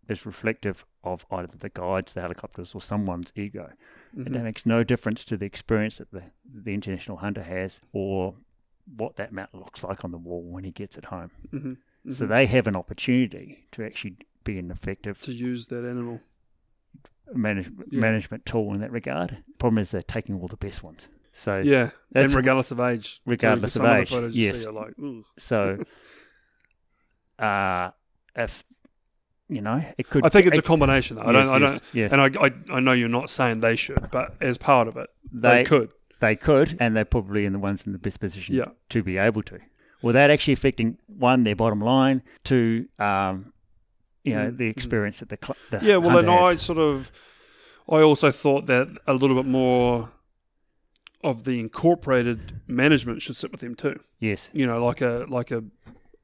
is 0.10 0.26
reflective 0.26 0.86
of 1.04 1.26
either 1.32 1.56
the 1.58 1.70
guides, 1.70 2.14
the 2.14 2.22
helicopters, 2.22 2.76
or 2.76 2.82
someone's 2.82 3.32
ego. 3.36 3.68
Mhm. 4.16 4.26
And 4.26 4.36
that 4.36 4.44
makes 4.44 4.66
no 4.66 4.84
difference 4.84 5.24
to 5.26 5.38
the 5.38 5.46
experience 5.46 5.98
that 6.00 6.12
the, 6.12 6.24
the 6.44 6.74
international 6.74 7.18
hunter 7.18 7.44
has 7.44 7.82
or 7.94 8.36
what 8.86 9.16
that 9.16 9.32
mount 9.32 9.56
looks 9.56 9.84
like 9.86 10.04
on 10.04 10.12
the 10.12 10.18
wall 10.18 10.44
when 10.44 10.64
he 10.66 10.72
gets 10.72 10.98
it 10.98 11.06
home. 11.06 11.32
Mhm. 11.52 11.78
So 12.12 12.26
Mhm. 12.26 12.30
they 12.30 12.46
have 12.48 12.68
an 12.68 12.76
opportunity 12.76 13.66
to 13.72 13.86
actually 13.86 14.18
be 14.46 14.58
an 14.58 14.72
effective 14.72 15.22
to 15.24 15.34
use 15.34 15.68
that 15.68 15.84
animal. 15.84 16.22
manage, 17.34 17.70
Yeah. 17.90 18.00
management 18.00 18.46
tool 18.46 18.74
in 18.74 18.80
that 18.82 18.92
regard. 18.92 19.44
Problem 19.58 19.80
is 19.80 19.92
they're 19.92 20.02
taking 20.04 20.40
all 20.40 20.48
the 20.48 20.56
best 20.58 20.84
ones. 20.84 21.10
So 21.34 21.58
Yeah, 21.58 21.90
and 22.14 22.32
regardless 22.34 22.72
of 22.72 22.80
age. 22.80 23.20
Regardless 23.26 23.76
of 23.76 23.84
age, 23.84 24.10
the 24.10 24.16
photos 24.16 24.36
you 24.38 24.46
yes. 24.46 24.66
like, 24.68 24.94
so 25.38 25.78
uh, 27.40 27.92
if 28.36 28.64
you 29.50 29.62
know 29.62 29.84
it 29.98 30.10
could. 30.10 30.26
I 30.26 30.30
think 30.30 30.48
it's 30.48 30.58
it, 30.58 30.60
a 30.64 30.68
combination. 30.68 31.18
Though. 31.18 31.24
I 31.24 31.32
yes, 31.34 31.48
don't. 31.52 31.56
I 31.64 31.68
don't. 31.68 31.82
yes. 31.94 32.12
And 32.14 32.22
I, 32.22 32.46
I, 32.46 32.78
I 32.78 32.80
know 32.80 32.94
you're 32.94 33.10
not 33.10 33.30
saying 33.30 33.60
they 33.62 33.76
should, 33.76 34.10
but 34.12 34.36
as 34.42 34.58
part 34.58 34.88
of 34.88 34.96
it, 34.98 35.10
they, 35.32 35.58
they 35.58 35.64
could. 35.66 35.92
they 36.20 36.36
could, 36.36 36.78
and 36.80 36.96
they're 36.96 37.06
probably 37.06 37.46
in 37.46 37.54
the 37.54 37.60
ones 37.60 37.86
in 37.86 37.92
the 37.94 38.00
best 38.00 38.20
position 38.20 38.56
Yeah. 38.56 38.70
to 38.90 39.04
be 39.04 39.18
able 39.18 39.44
to, 39.44 39.60
without 40.02 40.30
actually 40.30 40.54
affecting 40.54 40.98
one 41.08 41.44
their 41.44 41.56
bottom 41.56 41.82
line, 41.82 42.24
two, 42.44 42.88
um, 43.00 43.52
you 44.26 44.34
know, 44.36 44.50
Mm, 44.52 44.58
the 44.58 44.68
mm. 44.68 44.72
experience 44.76 45.20
that 45.20 45.30
the, 45.30 45.38
cl- 45.42 45.58
the 45.72 45.86
Yeah. 45.86 45.98
Well, 45.98 46.18
and 46.18 46.28
hunter 46.28 46.44
I 46.52 46.56
sort 46.58 46.80
of, 46.80 47.12
I 47.90 48.02
also 48.02 48.32
thought 48.32 48.66
that 48.66 48.88
a 49.06 49.14
little 49.14 49.36
bit 49.42 49.46
more 49.46 50.10
of 51.24 51.44
the 51.44 51.60
incorporated 51.60 52.62
management 52.68 53.22
should 53.22 53.36
sit 53.36 53.52
with 53.52 53.62
them 53.62 53.76
too. 53.76 54.00
yes, 54.20 54.50
You 54.54 54.68
know, 54.68 54.84
like 54.86 55.02
a 55.02 55.26
like 55.30 55.52
a 55.52 55.64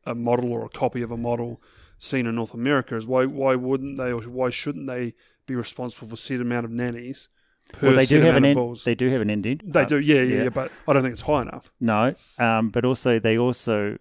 a 0.06 0.16
model 0.16 0.52
or 0.52 0.66
a 0.66 0.70
copy 0.70 1.02
of 1.04 1.12
a 1.12 1.18
model 1.18 1.62
seen 1.97 2.26
in 2.26 2.36
North 2.36 2.54
America 2.54 2.95
is 2.95 3.06
why 3.08 3.26
why 3.26 3.56
wouldn't 3.56 3.97
they 3.97 4.12
or 4.12 4.22
why 4.24 4.49
shouldn't 4.49 4.88
they 4.88 5.14
be 5.45 5.56
responsible 5.56 6.08
for 6.08 6.16
a 6.16 6.18
set 6.18 6.41
amount 6.41 6.66
of 6.66 6.72
nannies 6.72 7.30
per 7.74 7.88
well, 7.88 7.95
they 7.95 8.06
do 8.06 8.20
have 8.22 8.36
an 8.36 8.45
end, 8.45 8.78
they 8.86 8.95
do 8.95 9.10
have 9.10 9.22
an 9.22 9.30
ending. 9.30 9.60
They 9.64 9.86
do, 9.86 9.99
yeah, 9.99 10.16
yeah, 10.16 10.22
yeah. 10.24 10.43
yeah, 10.43 10.49
but 10.49 10.72
I 10.88 10.93
don't 10.93 11.04
think 11.04 11.14
it's 11.14 11.22
high 11.22 11.43
enough. 11.43 11.72
No, 11.80 12.14
um, 12.39 12.70
but 12.70 12.86
also 12.86 13.20
they 13.20 13.38
also, 13.38 13.97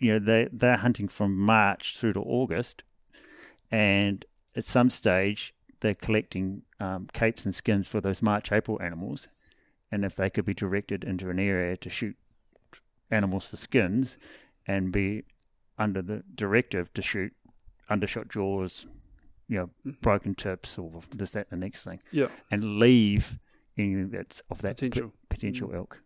you 0.00 0.12
know, 0.12 0.18
they 0.18 0.48
they're 0.52 0.76
hunting 0.76 1.08
from 1.08 1.36
March 1.36 1.96
through 1.96 2.14
to 2.14 2.20
August, 2.20 2.82
and 3.70 4.24
at 4.54 4.64
some 4.64 4.90
stage 4.90 5.54
they're 5.80 5.94
collecting 5.94 6.62
um, 6.80 7.06
capes 7.12 7.44
and 7.44 7.54
skins 7.54 7.86
for 7.88 8.00
those 8.00 8.22
March 8.22 8.50
April 8.52 8.80
animals, 8.82 9.28
and 9.92 10.04
if 10.04 10.14
they 10.16 10.28
could 10.30 10.44
be 10.44 10.54
directed 10.54 11.04
into 11.04 11.28
an 11.30 11.38
area 11.38 11.76
to 11.76 11.90
shoot 11.90 12.16
animals 13.10 13.46
for 13.46 13.56
skins, 13.56 14.18
and 14.66 14.90
be 14.92 15.22
under 15.78 16.02
the 16.02 16.22
directive 16.34 16.92
to 16.94 17.02
shoot 17.02 17.32
undershot 17.88 18.28
jaws, 18.28 18.86
you 19.48 19.56
know, 19.58 19.70
Mhm. 19.86 20.00
broken 20.00 20.34
tips 20.34 20.76
or 20.78 21.00
this 21.14 21.32
that 21.32 21.46
and 21.50 21.62
the 21.62 21.66
next 21.66 21.84
thing, 21.84 22.00
Yeah, 22.10 22.28
and 22.50 22.78
leave 22.80 23.38
anything 23.78 24.10
that's 24.10 24.40
of 24.50 24.62
that 24.62 24.78
p- 24.80 24.88
potential. 24.88 25.12
potential 25.28 25.68
Mm. 25.68 25.74
ilk. 25.74 26.00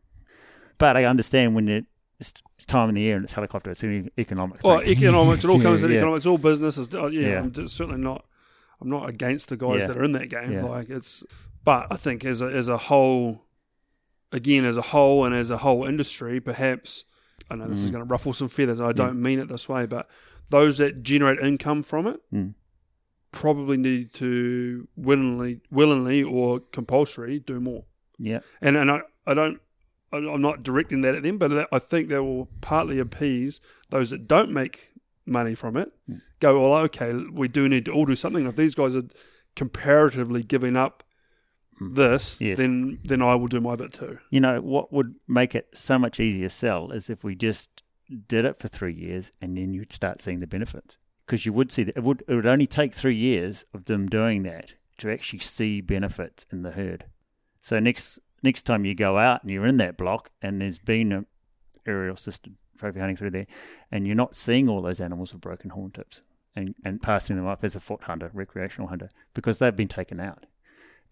But 0.77 0.97
I 0.97 1.05
understand 1.05 1.55
when 1.55 1.69
it, 1.69 1.87
it's, 2.21 2.33
it's 2.57 2.67
time 2.67 2.89
in 2.91 2.95
the 2.95 3.01
year 3.01 3.17
and 3.17 3.25
it's 3.25 3.33
helicopter, 3.33 3.71
it's 3.71 3.83
an 3.83 4.11
economic 4.19 4.59
thing. 4.59 4.83
economics. 4.83 5.45
It 5.45 5.49
all 5.51 5.61
comes 5.61 5.81
Yeah, 5.83 5.87
in 5.89 5.93
yeah. 5.93 5.99
economics. 5.99 6.21
It's 6.21 6.27
all 6.27 6.39
business. 6.39 6.79
It's, 6.79 6.95
uh, 6.95 7.07
yeah, 7.09 7.29
Yeah. 7.29 7.39
I'm 7.41 7.69
certainly 7.69 8.01
not. 8.01 8.25
I'm 8.81 8.89
not 8.89 9.09
against 9.09 9.49
the 9.51 9.57
guys 9.57 9.87
that 9.87 9.97
are 9.97 10.05
in 10.05 10.13
that 10.13 10.31
game. 10.31 10.63
Like 10.65 10.89
it's, 10.89 11.25
but 11.65 11.89
I 11.91 11.97
think 11.97 12.25
as 12.25 12.41
a 12.41 12.47
as 12.47 12.69
a 12.69 12.79
whole, 12.79 13.45
again 14.33 14.65
as 14.65 14.77
a 14.79 14.83
whole 14.83 15.25
and 15.27 15.35
as 15.35 15.51
a 15.51 15.59
whole 15.59 15.85
industry, 15.85 16.41
perhaps 16.41 17.05
I 17.51 17.57
know 17.57 17.67
this 17.69 17.81
is 17.83 17.91
Mm. 17.91 17.93
going 17.95 18.05
to 18.07 18.11
ruffle 18.11 18.33
some 18.33 18.49
feathers. 18.49 18.81
I 18.81 18.93
don't 18.93 19.21
mean 19.21 19.39
it 19.39 19.49
this 19.49 19.69
way, 19.69 19.85
but 19.87 20.09
those 20.51 20.79
that 20.79 21.03
generate 21.03 21.39
income 21.41 21.83
from 21.83 22.07
it 22.07 22.21
Mm. 22.33 22.55
probably 23.33 23.77
need 23.77 24.13
to 24.15 24.89
willingly, 24.97 25.61
willingly 25.71 26.23
or 26.23 26.61
compulsory 26.61 27.39
do 27.39 27.61
more. 27.61 27.85
Yeah, 28.19 28.41
And 28.63 28.77
and 28.77 28.91
I, 28.91 29.01
I 29.27 29.35
don't 29.35 29.61
I'm 30.13 30.41
not 30.41 30.63
directing 30.63 31.03
that 31.03 31.15
at 31.15 31.23
them, 31.23 31.39
but 31.39 31.69
I 31.73 31.79
think 31.79 32.09
that 32.09 32.23
will 32.25 32.49
partly 32.61 32.99
appease 32.99 33.61
those 33.91 34.11
that 34.11 34.27
don't 34.27 34.51
make 34.53 34.91
money 35.27 35.55
from 35.55 35.77
it. 35.77 35.93
Mm. 36.09 36.21
Go, 36.41 36.61
well, 36.71 36.81
okay, 36.85 37.13
we 37.33 37.47
do 37.49 37.69
need 37.69 37.85
to 37.85 37.93
all 37.93 38.07
do 38.07 38.17
something. 38.17 38.47
If 38.47 38.57
these 38.57 38.75
guys 38.75 38.97
are 38.97 39.05
comparatively 39.57 40.43
giving 40.43 40.77
up 40.77 41.03
Mm. 41.81 41.95
this, 41.97 42.41
Yes. 42.43 42.59
then 42.59 42.99
then 43.05 43.23
I 43.23 43.35
will 43.37 43.47
do 43.49 43.61
my 43.61 43.75
bit 43.75 43.93
too. 43.95 44.19
you 44.31 44.39
know 44.41 44.61
what 44.61 44.93
would 44.93 45.15
make 45.27 45.55
it 45.55 45.69
so 45.73 45.99
much 45.99 46.21
easier 46.21 46.47
to 46.49 46.55
sell 46.55 46.91
is 46.91 47.09
if 47.09 47.25
we 47.25 47.35
just 47.35 47.83
did 48.29 48.45
it 48.45 48.59
for 48.59 48.69
three 48.69 48.93
years 48.93 49.33
and 49.41 49.57
then 49.57 49.73
you'd 49.73 49.91
start 49.93 50.21
seeing 50.21 50.41
the 50.41 50.47
benefits 50.47 50.99
because 51.25 51.47
you 51.47 51.55
would 51.55 51.71
see 51.73 51.83
that 51.85 51.97
it 51.97 52.03
would 52.03 52.23
it 52.29 52.35
would 52.35 52.45
only 52.47 52.67
take 52.67 52.93
three 52.93 53.15
years 53.17 53.65
of 53.73 53.87
them 53.87 54.09
doing 54.09 54.43
that 54.43 54.75
to 54.99 55.11
actually 55.11 55.39
see 55.39 55.81
benefits 55.81 56.45
in 56.53 56.61
the 56.63 56.73
herd. 56.73 57.07
So 57.63 57.79
next 57.81 58.21
next 58.43 58.63
time 58.63 58.85
you 58.85 58.95
go 58.95 59.19
out 59.19 59.43
and 59.43 59.51
you're 59.51 59.67
in 59.67 59.77
that 59.79 59.97
block 59.97 60.31
and 60.43 60.61
there's 60.61 60.79
been 60.79 61.13
a 61.13 61.25
aerial 61.87 62.15
assisted 62.15 62.57
trophy 62.79 62.99
hunting 62.99 63.17
through 63.17 63.31
there, 63.31 63.47
and 63.93 64.07
you're 64.07 64.17
not 64.17 64.35
seeing 64.35 64.69
all 64.69 64.81
those 64.81 65.01
animals 65.01 65.33
with 65.33 65.43
broken 65.43 65.71
horn 65.71 65.91
tips 65.91 66.23
and, 66.57 66.75
and 66.85 67.03
passing 67.03 67.37
them 67.37 67.47
up 67.47 67.63
as 67.63 67.77
a 67.77 67.81
foot 67.81 68.05
hunter, 68.05 68.31
recreational 68.33 68.89
hunter, 68.89 69.11
because 69.35 69.59
they've 69.59 69.77
been 69.77 69.89
taken 69.89 70.19
out. 70.19 70.47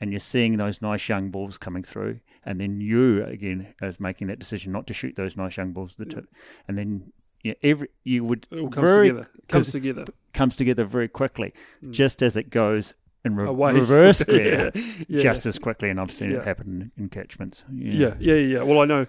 And 0.00 0.12
you're 0.12 0.20
seeing 0.20 0.56
those 0.56 0.80
nice 0.80 1.08
young 1.08 1.30
bulls 1.30 1.58
coming 1.58 1.82
through, 1.82 2.20
and 2.44 2.60
then 2.60 2.80
you 2.80 3.24
again 3.24 3.74
as 3.82 3.98
making 4.00 4.28
that 4.28 4.38
decision 4.38 4.72
not 4.72 4.86
to 4.86 4.94
shoot 4.94 5.16
those 5.16 5.36
nice 5.36 5.56
young 5.56 5.72
bulls 5.72 5.98
with 5.98 6.08
the 6.08 6.14
tip, 6.14 6.26
and 6.68 6.78
then 6.78 7.12
yeah, 7.42 7.54
every 7.62 7.88
you 8.04 8.24
would 8.24 8.46
It 8.50 8.58
all 8.60 8.70
comes 8.70 8.90
very 8.90 9.08
together. 9.08 9.28
Comes 9.48 9.72
together. 9.72 10.04
comes 10.32 10.56
together 10.56 10.84
very 10.84 11.08
quickly, 11.08 11.52
Mm. 11.84 11.92
just 11.92 12.22
as 12.22 12.36
it 12.36 12.50
goes 12.50 12.94
in 13.28 13.36
re- 13.36 13.48
Away. 13.48 13.72
reverse 13.74 14.22
gear, 14.32 14.70
yeah. 15.08 15.22
just 15.22 15.46
as 15.46 15.58
quickly. 15.58 15.88
And 15.90 16.00
I've 16.00 16.10
seen 16.10 16.30
Yeah. 16.30 16.38
it 16.38 16.44
happen 16.44 16.90
in 16.96 17.08
catchments. 17.08 17.64
Yeah, 17.70 18.14
yeah, 18.20 18.34
yeah. 18.34 18.34
yeah. 18.58 18.62
Well, 18.62 18.80
I 18.80 18.84
know, 18.84 19.06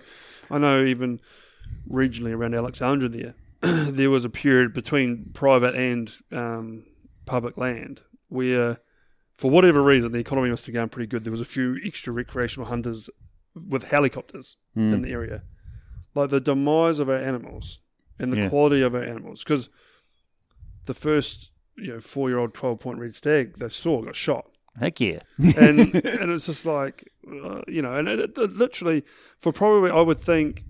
I 0.52 0.58
know. 0.60 0.84
Even 0.84 1.20
regionally 1.90 2.36
around 2.36 2.54
Alexandra, 2.56 3.10
there, 3.10 3.34
there 3.92 4.10
was 4.10 4.26
a 4.26 4.30
period 4.30 4.74
between 4.74 5.32
private 5.34 5.76
and 5.76 6.12
um, 6.32 6.86
public 7.26 7.58
land 7.58 8.02
where, 8.28 8.78
for 9.36 9.50
whatever 9.52 9.82
reason, 9.82 10.12
the 10.12 10.20
economy 10.20 10.50
must 10.50 10.66
have 10.68 10.76
gone 10.76 10.90
pretty 10.90 11.08
good. 11.08 11.24
There 11.24 11.32
was 11.32 11.42
a 11.42 11.46
few 11.46 11.78
extra 11.86 12.14
recreational 12.14 12.68
hunters 12.70 13.10
with 13.68 13.90
helicopters 13.92 14.58
Mm. 14.78 14.94
in 14.94 15.02
the 15.02 15.12
area, 15.12 15.44
like 16.16 16.30
the 16.30 16.40
demise 16.40 17.00
of 17.00 17.10
our 17.10 17.18
animals 17.18 17.80
and 18.20 18.32
the 18.32 18.38
Yeah. 18.42 18.50
quality 18.50 18.82
of 18.84 18.94
our 18.94 19.04
animals. 19.04 19.44
Because 19.44 19.70
the 20.86 20.94
first, 20.94 21.52
you 21.82 21.94
know, 21.94 22.00
four-year-old 22.00 22.54
twelve-point 22.54 23.00
red 23.00 23.16
stag 23.16 23.56
they 23.56 23.70
saw 23.70 24.02
got 24.02 24.16
shot 24.16 24.46
Heck 24.80 25.00
yeah. 25.02 25.20
and 25.60 25.80
and 25.96 26.32
it's 26.32 26.46
just 26.46 26.66
like 26.66 27.04
uh, 27.28 27.62
you 27.68 27.82
know, 27.82 27.96
and 27.96 28.08
it, 28.08 28.20
it, 28.20 28.38
it 28.38 28.54
literally 28.54 29.04
for 29.40 29.52
probably 29.52 29.92
I 29.92 30.02
would 30.02 30.20
think, 30.20 30.64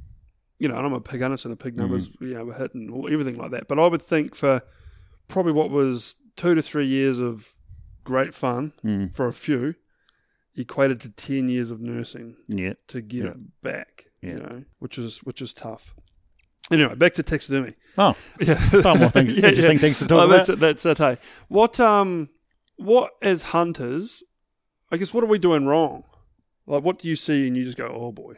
you 0.58 0.68
know, 0.68 0.76
and 0.78 0.86
I'm 0.88 0.94
a 0.94 1.00
pig 1.02 1.22
hunter, 1.22 1.38
so 1.38 1.50
the 1.50 1.56
pig 1.56 1.78
numbers 1.78 2.10
you 2.20 2.34
know 2.34 2.46
were 2.46 2.54
hitting 2.56 2.90
or 2.92 3.10
everything 3.12 3.38
like 3.38 3.52
that. 3.52 3.68
But 3.68 3.78
I 3.80 3.88
would 3.88 4.02
think 4.02 4.36
for 4.36 4.62
probably 5.28 5.52
what 5.54 5.70
was 5.70 6.16
two 6.36 6.56
to 6.56 6.62
three 6.62 6.88
years 6.88 7.20
of 7.20 7.54
great 8.04 8.34
fun 8.34 8.74
Mm. 8.84 9.14
for 9.14 9.28
a 9.28 9.34
few, 9.34 9.76
equated 10.56 11.00
to 11.02 11.10
ten 11.12 11.48
years 11.50 11.70
of 11.72 11.80
nursing 11.80 12.36
Yeah. 12.48 12.74
to 12.88 13.02
get 13.02 13.26
Yeah. 13.26 13.32
it 13.32 13.62
back. 13.62 14.06
Yeah. 14.22 14.30
You 14.34 14.40
know, 14.40 14.64
which 14.80 14.98
is 14.98 15.20
which 15.20 15.42
is 15.42 15.54
tough. 15.54 15.94
Anyway, 16.72 16.96
back 16.96 17.14
to 17.14 17.24
taxidermy. 17.24 17.74
Oh, 17.98 18.16
Yeah, 18.40 18.54
Some 18.56 19.00
more 19.00 19.10
things- 19.10 19.34
interesting 19.44 19.78
things 19.78 20.00
to 20.00 20.08
talk 20.08 20.22
oh, 20.22 20.26
about. 20.26 20.36
That's 20.36 20.50
it. 20.50 20.60
That's 20.60 20.86
it. 20.86 20.98
Hey, 20.98 21.18
what 21.48 21.80
um, 21.80 22.30
what 22.78 23.12
as 23.22 23.44
hunters, 23.44 24.24
I 24.92 24.98
guess, 24.98 25.14
what 25.14 25.24
are 25.24 25.28
we 25.28 25.40
doing 25.40 25.66
wrong? 25.66 26.04
Like, 26.66 26.84
what 26.84 27.00
do 27.00 27.10
you 27.10 27.16
see 27.16 27.48
and 27.48 27.58
you 27.58 27.66
just 27.66 27.78
go, 27.78 27.88
oh 27.88 28.12
boy, 28.12 28.36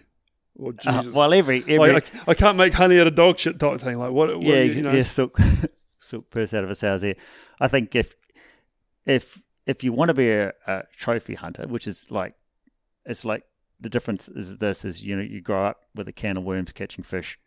or 0.58 0.70
uh, 0.70 0.92
Jesus? 1.00 1.14
well, 1.14 1.34
every 1.34 1.60
every 1.68 1.94
like, 1.94 2.16
I, 2.28 2.32
I 2.32 2.34
can't 2.34 2.58
make 2.58 2.74
honey 2.74 3.00
out 3.00 3.08
of 3.08 3.16
dog 3.16 3.38
shit 3.38 3.60
type 3.60 3.80
thing. 3.80 4.00
Like, 4.00 4.12
what? 4.12 4.30
what 4.30 4.42
yeah, 4.42 4.62
you, 4.62 4.72
you 4.72 4.82
know, 4.82 4.92
yeah, 4.92 5.04
silk, 5.04 5.38
silk 6.00 6.30
purse 6.30 6.54
out 6.54 6.64
of 6.64 6.70
a 6.70 6.76
sow's 6.76 7.04
ear. 7.04 7.16
I 7.60 7.68
think 7.68 7.94
if 7.96 8.16
if 9.06 9.42
if 9.66 9.84
you 9.84 9.92
want 9.92 10.10
to 10.10 10.14
be 10.14 10.32
a, 10.32 10.54
a 10.66 10.84
trophy 10.96 11.36
hunter, 11.36 11.68
which 11.68 11.88
is 11.88 12.10
like 12.10 12.36
it's 13.06 13.26
like 13.26 13.44
the 13.80 13.90
difference 13.90 14.30
is 14.30 14.58
this 14.58 14.86
is 14.86 15.06
you 15.06 15.16
know 15.16 15.24
you 15.24 15.42
grow 15.42 15.66
up 15.66 15.82
with 15.94 16.08
a 16.08 16.14
can 16.14 16.38
of 16.38 16.44
worms 16.44 16.72
catching 16.72 17.04
fish, 17.04 17.38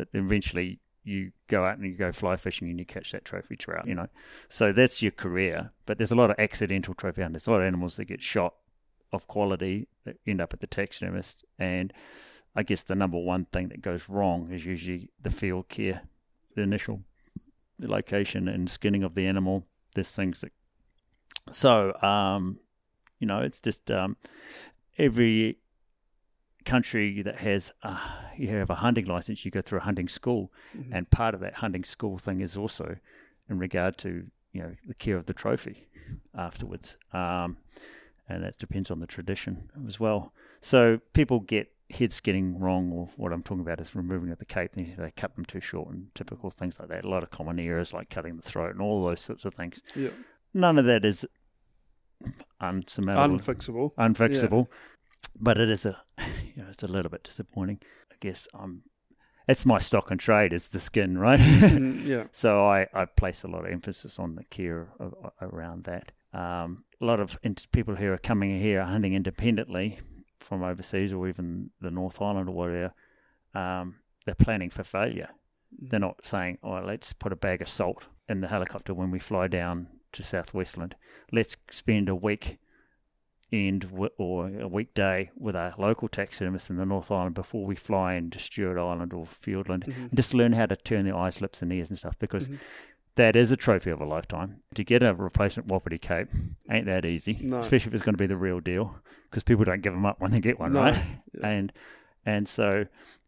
but 0.00 0.08
eventually 0.18 0.80
you 1.04 1.32
go 1.46 1.64
out 1.64 1.76
and 1.76 1.86
you 1.86 1.94
go 1.94 2.12
fly 2.12 2.36
fishing 2.36 2.68
and 2.68 2.78
you 2.78 2.84
catch 2.86 3.12
that 3.12 3.24
trophy 3.24 3.56
trout. 3.56 3.86
You 3.86 3.94
know, 3.94 4.08
so 4.48 4.72
that's 4.72 5.02
your 5.02 5.12
career. 5.12 5.72
But 5.84 5.98
there's 5.98 6.10
a 6.10 6.14
lot 6.14 6.30
of 6.30 6.36
accidental 6.38 6.94
trophy 6.94 7.22
hunters. 7.22 7.46
A 7.46 7.50
lot 7.50 7.60
of 7.60 7.66
animals 7.66 7.96
that 7.96 8.06
get 8.06 8.22
shot 8.22 8.54
of 9.12 9.26
quality 9.26 9.88
that 10.04 10.16
end 10.26 10.40
up 10.40 10.54
at 10.54 10.60
the 10.60 10.66
taxidermist 10.66 11.44
and. 11.58 11.92
I 12.52 12.64
guess 12.64 12.82
the 12.82 12.96
number 12.96 13.16
one 13.16 13.44
thing 13.44 13.68
that 13.68 13.80
goes 13.80 14.08
wrong 14.08 14.50
is 14.50 14.66
usually 14.66 15.10
the 15.22 15.30
field 15.30 15.68
care, 15.68 16.02
the 16.56 16.62
initial 16.62 17.04
location 17.78 18.48
and 18.48 18.68
skinning 18.68 19.04
of 19.04 19.14
the 19.14 19.28
animal. 19.28 19.62
There's 19.94 20.10
things 20.10 20.40
that 20.40 20.50
so 21.52 21.94
um, 22.02 22.58
you 23.20 23.26
know 23.28 23.38
it's 23.38 23.60
just 23.60 23.88
um, 23.90 24.16
every 24.98 25.58
country 26.70 27.22
that 27.22 27.38
has 27.38 27.72
uh, 27.82 27.98
you 28.36 28.48
have 28.48 28.70
a 28.70 28.76
hunting 28.76 29.06
license, 29.06 29.44
you 29.44 29.50
go 29.50 29.60
through 29.60 29.80
a 29.80 29.82
hunting 29.90 30.08
school, 30.08 30.50
and 30.92 31.10
part 31.10 31.34
of 31.34 31.40
that 31.40 31.54
hunting 31.54 31.84
school 31.84 32.16
thing 32.18 32.40
is 32.40 32.56
also 32.56 32.96
in 33.48 33.58
regard 33.58 33.96
to 33.98 34.10
you 34.52 34.62
know 34.62 34.72
the 34.86 34.94
care 34.94 35.16
of 35.16 35.24
the 35.26 35.34
trophy 35.34 35.76
afterwards, 36.34 36.96
um, 37.12 37.56
and 38.28 38.42
that 38.44 38.58
depends 38.58 38.90
on 38.90 39.00
the 39.00 39.06
tradition 39.06 39.70
as 39.86 39.98
well. 40.00 40.32
So 40.60 41.00
people 41.12 41.40
get 41.40 41.66
head 41.98 42.12
skinning 42.12 42.58
wrong, 42.60 42.92
or 42.92 43.06
what 43.16 43.32
I'm 43.32 43.42
talking 43.42 43.62
about 43.62 43.80
is 43.80 43.94
removing 43.96 44.30
of 44.30 44.38
the 44.38 44.44
cape. 44.44 44.72
They, 44.72 44.94
they 44.96 45.10
cut 45.10 45.34
them 45.34 45.44
too 45.44 45.60
short, 45.60 45.88
and 45.94 46.14
typical 46.14 46.50
things 46.50 46.78
like 46.78 46.88
that. 46.88 47.04
A 47.04 47.08
lot 47.08 47.22
of 47.24 47.30
common 47.30 47.58
errors 47.58 47.92
like 47.92 48.08
cutting 48.10 48.36
the 48.36 48.42
throat 48.42 48.70
and 48.70 48.80
all 48.80 49.04
those 49.04 49.20
sorts 49.20 49.44
of 49.44 49.54
things. 49.54 49.82
yeah, 49.96 50.10
None 50.54 50.78
of 50.78 50.84
that 50.84 51.04
is 51.04 51.26
unsurmountable 52.60 53.38
unfixable. 53.38 53.94
unfixable. 53.96 54.66
But 55.38 55.58
it 55.58 55.68
is 55.70 55.86
a, 55.86 56.00
you 56.54 56.62
know, 56.62 56.68
it's 56.68 56.82
a 56.82 56.88
little 56.88 57.10
bit 57.10 57.24
disappointing. 57.24 57.80
I 58.10 58.16
guess 58.20 58.48
I'm. 58.54 58.82
It's 59.48 59.66
my 59.66 59.78
stock 59.78 60.12
and 60.12 60.20
trade 60.20 60.52
is 60.52 60.68
the 60.68 60.78
skin, 60.78 61.18
right? 61.18 61.40
Mm, 61.40 62.04
yeah, 62.06 62.24
so 62.30 62.66
I, 62.66 62.86
I 62.94 63.06
place 63.06 63.42
a 63.42 63.48
lot 63.48 63.64
of 63.64 63.72
emphasis 63.72 64.18
on 64.18 64.36
the 64.36 64.44
care 64.44 64.90
of, 65.00 65.12
around 65.40 65.84
that. 65.84 66.12
Um, 66.32 66.84
a 67.00 67.04
lot 67.04 67.18
of 67.18 67.36
in- 67.42 67.56
people 67.72 67.96
who 67.96 68.12
are 68.12 68.18
coming 68.18 68.60
here 68.60 68.80
are 68.80 68.86
hunting 68.86 69.14
independently 69.14 69.98
from 70.38 70.62
overseas 70.62 71.12
or 71.12 71.26
even 71.26 71.70
the 71.80 71.90
North 71.90 72.22
Island 72.22 72.48
or 72.48 72.52
whatever, 72.52 72.94
um, 73.54 73.96
they're 74.24 74.36
planning 74.36 74.70
for 74.70 74.84
failure. 74.84 75.30
They're 75.72 75.98
not 75.98 76.24
saying, 76.24 76.58
"Oh, 76.62 76.80
let's 76.80 77.12
put 77.12 77.32
a 77.32 77.36
bag 77.36 77.60
of 77.60 77.68
salt 77.68 78.06
in 78.28 78.42
the 78.42 78.48
helicopter 78.48 78.94
when 78.94 79.10
we 79.10 79.18
fly 79.18 79.48
down 79.48 79.88
to 80.12 80.22
South 80.22 80.54
Westland. 80.54 80.96
Let's 81.32 81.56
spend 81.70 82.08
a 82.08 82.14
week 82.14 82.58
end 83.52 83.82
w- 83.90 84.10
or 84.18 84.46
a 84.60 84.68
weekday 84.68 85.30
with 85.36 85.54
a 85.54 85.74
local 85.78 86.08
taxidermist 86.08 86.70
in 86.70 86.76
the 86.76 86.86
North 86.86 87.10
Island 87.10 87.34
before 87.34 87.64
we 87.64 87.74
fly 87.74 88.14
into 88.14 88.38
Stewart 88.38 88.78
Island 88.78 89.12
or 89.12 89.24
Fiordland, 89.24 89.84
mm-hmm. 89.84 90.02
and 90.02 90.16
just 90.16 90.34
learn 90.34 90.52
how 90.52 90.66
to 90.66 90.76
turn 90.76 91.04
the 91.04 91.14
eyes, 91.14 91.40
lips, 91.40 91.62
and 91.62 91.72
ears 91.72 91.90
and 91.90 91.98
stuff 91.98 92.18
because." 92.18 92.48
Mm-hmm. 92.48 92.56
That 93.16 93.34
is 93.34 93.50
a 93.50 93.56
trophy 93.56 93.90
of 93.90 94.00
a 94.00 94.04
lifetime. 94.06 94.60
To 94.76 94.84
get 94.84 95.02
a 95.02 95.12
replacement 95.12 95.68
Wapiti 95.68 95.98
cape 95.98 96.28
ain't 96.70 96.86
that 96.86 97.04
easy, 97.04 97.38
No. 97.42 97.58
especially 97.58 97.88
if 97.88 97.94
it's 97.94 98.04
going 98.04 98.14
to 98.14 98.22
be 98.22 98.28
the 98.28 98.36
real 98.36 98.60
deal, 98.60 99.02
because 99.28 99.42
people 99.42 99.64
don't 99.64 99.82
give 99.82 99.92
them 99.92 100.06
up 100.06 100.20
when 100.20 100.30
they 100.30 100.38
get 100.38 100.60
one, 100.60 100.72
No. 100.72 100.82
right? 100.82 101.04
And 101.42 101.72
and 102.24 102.48
so 102.48 102.86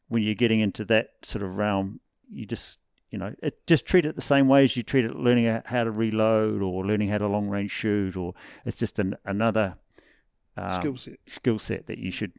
when 0.09 0.23
you're 0.23 0.37
getting 0.37 0.61
into 0.61 0.85
that 0.87 1.09
sort 1.23 1.43
of 1.43 1.59
realm, 1.59 2.01
you 2.31 2.47
just 2.47 2.79
you 3.11 3.19
know 3.19 3.35
it 3.43 3.67
just 3.67 3.85
treat 3.85 4.07
it 4.07 4.15
the 4.15 4.23
same 4.23 4.47
way 4.47 4.63
as 4.63 4.77
you 4.77 4.85
treat 4.85 5.05
it 5.05 5.17
learning 5.17 5.61
how 5.67 5.83
to 5.85 5.91
reload 5.91 6.63
or 6.63 6.87
learning 6.87 7.09
how 7.09 7.19
to 7.19 7.27
long 7.27 7.49
range 7.49 7.73
shoot, 7.73 8.17
or 8.17 8.35
it's 8.65 8.79
just 8.79 9.01
an, 9.01 9.17
another 9.25 9.77
um, 10.57 10.71
skill 10.71 10.97
set. 10.97 11.19
skill 11.27 11.59
set 11.59 11.87
that 11.87 11.99
you 11.99 12.11
should 12.11 12.33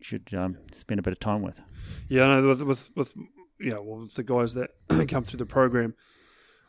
should 0.00 0.32
um, 0.34 0.58
spend 0.72 1.00
a 1.00 1.02
bit 1.02 1.12
of 1.12 1.20
time 1.20 1.42
with. 1.42 1.60
Yeah, 2.08 2.24
I 2.26 2.40
know 2.40 2.48
with 2.48 2.62
with 2.62 2.90
with 2.96 3.14
yeah, 3.60 3.78
well, 3.78 4.00
with 4.00 4.14
the 4.14 4.22
guys 4.24 4.54
that 4.54 4.70
come 5.08 5.24
through 5.24 5.38
the 5.38 5.46
program, 5.46 5.94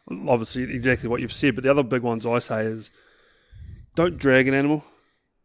obviously 0.09 0.63
exactly 0.63 1.09
what 1.09 1.21
you've 1.21 1.33
said. 1.33 1.55
But 1.55 1.63
the 1.63 1.71
other 1.71 1.83
big 1.83 2.01
ones 2.01 2.25
I 2.25 2.39
say 2.39 2.63
is 2.65 2.91
don't 3.95 4.17
drag 4.17 4.47
an 4.47 4.53
animal. 4.53 4.83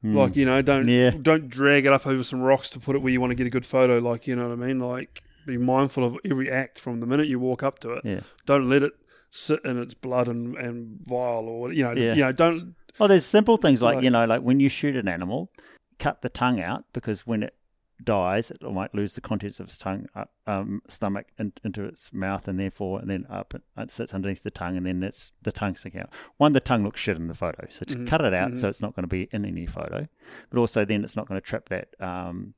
Like 0.05 0.35
you 0.35 0.45
know, 0.47 0.61
don't. 0.63 0.89
Yeah. 0.89 1.11
don't 1.11 1.49
drag 1.49 1.87
it 1.87 1.93
up 1.93 2.09
over 2.09 2.25
some 2.25 2.41
rocks 2.43 2.69
to 2.71 2.81
put 2.81 2.97
it 2.97 3.03
where 3.03 3.13
you 3.13 3.21
want 3.21 3.31
to 3.31 3.37
get 3.37 3.47
a 3.47 3.51
good 3.51 3.65
photo. 3.65 3.99
Like 4.01 4.27
you 4.27 4.35
know 4.35 4.49
what 4.49 4.55
I 4.61 4.67
mean. 4.67 4.81
Like 4.81 5.23
be 5.47 5.57
mindful 5.57 6.03
of 6.05 6.17
every 6.25 6.51
act 6.51 6.81
from 6.81 6.99
the 6.99 7.07
minute 7.07 7.29
you 7.29 7.39
walk 7.39 7.63
up 7.63 7.79
to 7.81 7.93
it. 7.93 8.05
Yeah. 8.05 8.21
Don't 8.45 8.69
let 8.69 8.83
it 8.83 8.93
sit 9.31 9.65
in 9.65 9.81
its 9.81 9.95
blood 9.95 10.27
and, 10.27 10.57
and 10.57 10.99
vile 11.07 11.47
or 11.49 11.73
you 11.73 11.85
know 11.85 11.93
Yeah. 11.93 12.15
you 12.15 12.21
know 12.25 12.33
don't 12.33 12.75
Oh, 13.01 13.07
there's 13.07 13.25
simple 13.25 13.57
things 13.57 13.81
like, 13.83 13.97
Like- 13.97 14.05
you 14.05 14.11
know, 14.11 14.25
like 14.27 14.43
when 14.43 14.61
you 14.61 14.69
shoot 14.69 14.97
an 14.97 15.09
animal, 15.09 15.51
cut 15.99 16.23
the 16.23 16.29
tongue 16.29 16.61
out 16.61 16.85
because 16.93 17.27
when 17.27 17.43
it 17.43 17.55
dies, 18.03 18.51
it 18.51 18.61
might 18.63 18.93
lose 18.95 19.15
the 19.15 19.21
contents 19.21 19.61
of 19.61 19.67
its 19.67 19.79
tongue, 19.79 20.07
uh, 20.17 20.25
um, 20.47 20.83
stomach 20.89 21.27
in, 21.39 21.53
into 21.63 21.85
its 21.85 22.13
mouth, 22.13 22.49
and 22.49 22.59
therefore, 22.59 22.99
and 23.01 23.09
then 23.09 23.25
up 23.31 23.55
it, 23.55 23.63
it 23.77 23.91
sits 23.93 24.13
underneath 24.13 24.43
the 24.43 24.51
tongue, 24.51 24.77
and 24.77 24.85
then 24.87 25.03
it's 25.05 25.33
the 25.43 25.53
tongue 25.53 25.77
sticking 25.77 26.01
out. 26.01 26.11
One, 26.37 26.53
the 26.53 26.59
tongue 26.61 26.83
looks 26.83 27.01
shit 27.01 27.17
in 27.17 27.29
the 27.29 27.35
photo, 27.35 27.65
so 27.71 27.85
just 27.85 28.07
cut 28.09 28.21
it 28.25 28.35
out 28.35 28.57
so 28.57 28.69
it's 28.69 28.83
not 28.83 28.95
going 28.97 29.05
to 29.05 29.09
be 29.09 29.29
in 29.31 29.45
any 29.45 29.67
photo, 29.67 30.09
but 30.51 30.59
also 30.59 30.85
then 30.85 31.05
it's 31.05 31.15
not 31.15 31.29
going 31.29 31.41
to 31.41 31.47
trap 31.47 31.69
that 31.69 31.95
um, 32.01 32.55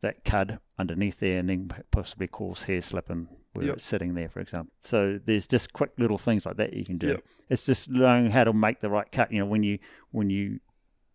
that 0.00 0.24
cud 0.24 0.60
underneath 0.78 1.20
there, 1.20 1.38
and 1.38 1.48
then 1.48 1.70
possibly 1.90 2.26
cause 2.26 2.64
hair 2.64 2.80
slipping 2.80 3.28
where 3.54 3.66
Yep. 3.66 3.74
it's 3.76 3.84
sitting 3.84 4.14
there, 4.14 4.28
for 4.28 4.40
example. 4.40 4.72
So 4.78 5.18
there's 5.24 5.46
just 5.46 5.72
quick 5.72 5.90
little 5.98 6.18
things 6.18 6.46
like 6.46 6.56
that 6.56 6.76
you 6.76 6.84
can 6.84 6.98
do. 6.98 7.08
Yep. 7.08 7.24
It's 7.48 7.66
just 7.66 7.88
learning 7.90 8.30
how 8.30 8.44
to 8.44 8.52
make 8.52 8.80
the 8.80 8.90
right 8.90 9.10
cut. 9.10 9.32
You 9.32 9.40
know, 9.40 9.46
when 9.46 9.62
you 9.62 9.78
when 10.10 10.30
you 10.30 10.60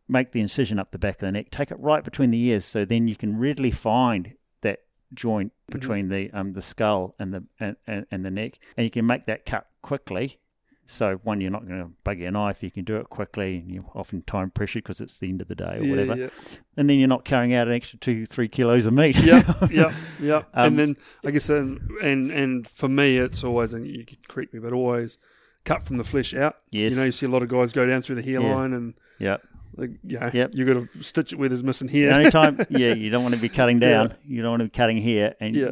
make 0.09 0.31
the 0.31 0.41
incision 0.41 0.79
up 0.79 0.91
the 0.91 0.99
back 0.99 1.15
of 1.15 1.19
the 1.21 1.31
neck, 1.31 1.49
take 1.49 1.71
it 1.71 1.79
right 1.79 2.03
between 2.03 2.31
the 2.31 2.39
ears, 2.39 2.65
so 2.65 2.83
then 2.85 3.07
you 3.07 3.15
can 3.15 3.37
readily 3.37 3.71
find 3.71 4.33
that 4.61 4.79
joint 5.13 5.53
between 5.69 6.09
the 6.09 6.29
um 6.31 6.53
the 6.53 6.61
skull 6.61 7.15
and 7.19 7.33
the 7.33 7.43
and, 7.59 7.77
and, 7.87 8.05
and 8.11 8.25
the 8.25 8.31
neck, 8.31 8.59
and 8.75 8.83
you 8.83 8.91
can 8.91 9.05
make 9.05 9.25
that 9.25 9.45
cut 9.45 9.67
quickly. 9.81 10.37
So 10.85 11.15
one, 11.23 11.39
you're 11.41 11.49
not 11.51 11.65
going 11.67 11.81
to 11.81 11.89
bug 12.03 12.19
your 12.19 12.31
knife. 12.31 12.61
You 12.61 12.69
can 12.69 12.83
do 12.83 12.97
it 12.97 13.09
quickly, 13.09 13.57
and 13.57 13.71
you're 13.71 13.85
often 13.95 14.21
time 14.23 14.51
pressured 14.51 14.83
because 14.83 14.99
it's 15.01 15.17
the 15.17 15.29
end 15.29 15.41
of 15.41 15.47
the 15.47 15.55
day 15.55 15.77
or 15.79 15.83
yeah, 15.83 15.89
whatever. 15.91 16.15
yeah. 16.17 16.27
And 16.75 16.89
then 16.89 16.99
you're 16.99 17.07
not 17.07 17.23
carrying 17.23 17.53
out 17.53 17.67
an 17.67 17.73
extra 17.73 17.97
two, 17.99 18.25
three 18.25 18.47
kilos 18.49 18.85
of 18.85 18.93
meat. 18.93 19.15
yeah, 19.23 19.41
yeah, 19.71 19.93
yeah. 20.21 20.37
Um, 20.53 20.67
and 20.67 20.79
then 20.79 20.95
I 21.25 21.31
guess 21.31 21.47
then, 21.47 21.79
and 22.03 22.31
and 22.31 22.67
for 22.67 22.89
me, 22.89 23.17
it's 23.17 23.43
always 23.43 23.73
and 23.73 23.87
you 23.87 24.05
can 24.05 24.17
correct 24.27 24.53
me, 24.53 24.59
but 24.59 24.73
always 24.73 25.17
cut 25.63 25.81
from 25.83 25.97
the 25.97 26.03
flesh 26.03 26.33
out. 26.35 26.55
Yes. 26.69 26.91
You 26.93 26.99
know, 26.99 27.05
you 27.05 27.11
see 27.13 27.25
a 27.25 27.29
lot 27.29 27.41
of 27.43 27.47
guys 27.49 27.71
go 27.71 27.85
down 27.85 28.01
through 28.01 28.15
the 28.15 28.21
hairline 28.21 28.73
and 28.73 28.93
yeah. 29.17 29.37
like, 29.77 29.91
you 30.03 30.19
know, 30.19 30.29
Yep. 30.33 30.51
you 30.53 30.65
got 30.65 30.91
to 30.91 31.01
stitch 31.01 31.31
it 31.31 31.39
where 31.39 31.47
there's 31.47 31.63
missing 31.63 31.87
The 31.87 32.01
hair. 32.01 32.13
only 32.13 32.29
time, 32.39 32.57
yeah, 32.69 32.93
you 32.93 33.09
don't 33.09 33.23
want 33.23 33.33
to 33.35 33.41
be 33.41 33.47
cutting 33.47 33.79
down. 33.79 34.09
Yeah. 34.09 34.15
You 34.25 34.41
don't 34.41 34.51
want 34.51 34.59
to 34.59 34.65
be 34.65 34.71
cutting 34.77 34.97
here. 34.97 35.35
And 35.39 35.55
yeah, 35.55 35.71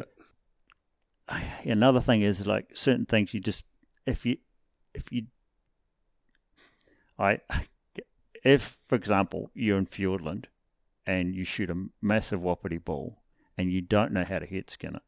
another 1.64 2.00
thing 2.00 2.22
is 2.22 2.46
like 2.46 2.68
certain 2.74 3.04
things 3.06 3.34
you 3.34 3.40
just 3.40 3.64
if 4.06 4.24
you 4.26 4.38
if 4.94 5.12
you 5.12 5.26
I 7.18 7.40
if 8.44 8.62
for 8.62 8.94
example 8.94 9.50
you're 9.54 9.78
in 9.78 9.86
Fiordland 9.86 10.46
and 11.06 11.34
you 11.34 11.44
shoot 11.44 11.70
a 11.70 11.88
massive 12.00 12.42
wapiti 12.42 12.78
bull 12.78 13.22
and 13.56 13.72
you 13.72 13.80
don't 13.80 14.12
know 14.12 14.24
how 14.24 14.38
to 14.38 14.46
head 14.46 14.70
skin 14.70 14.94
it, 14.94 15.02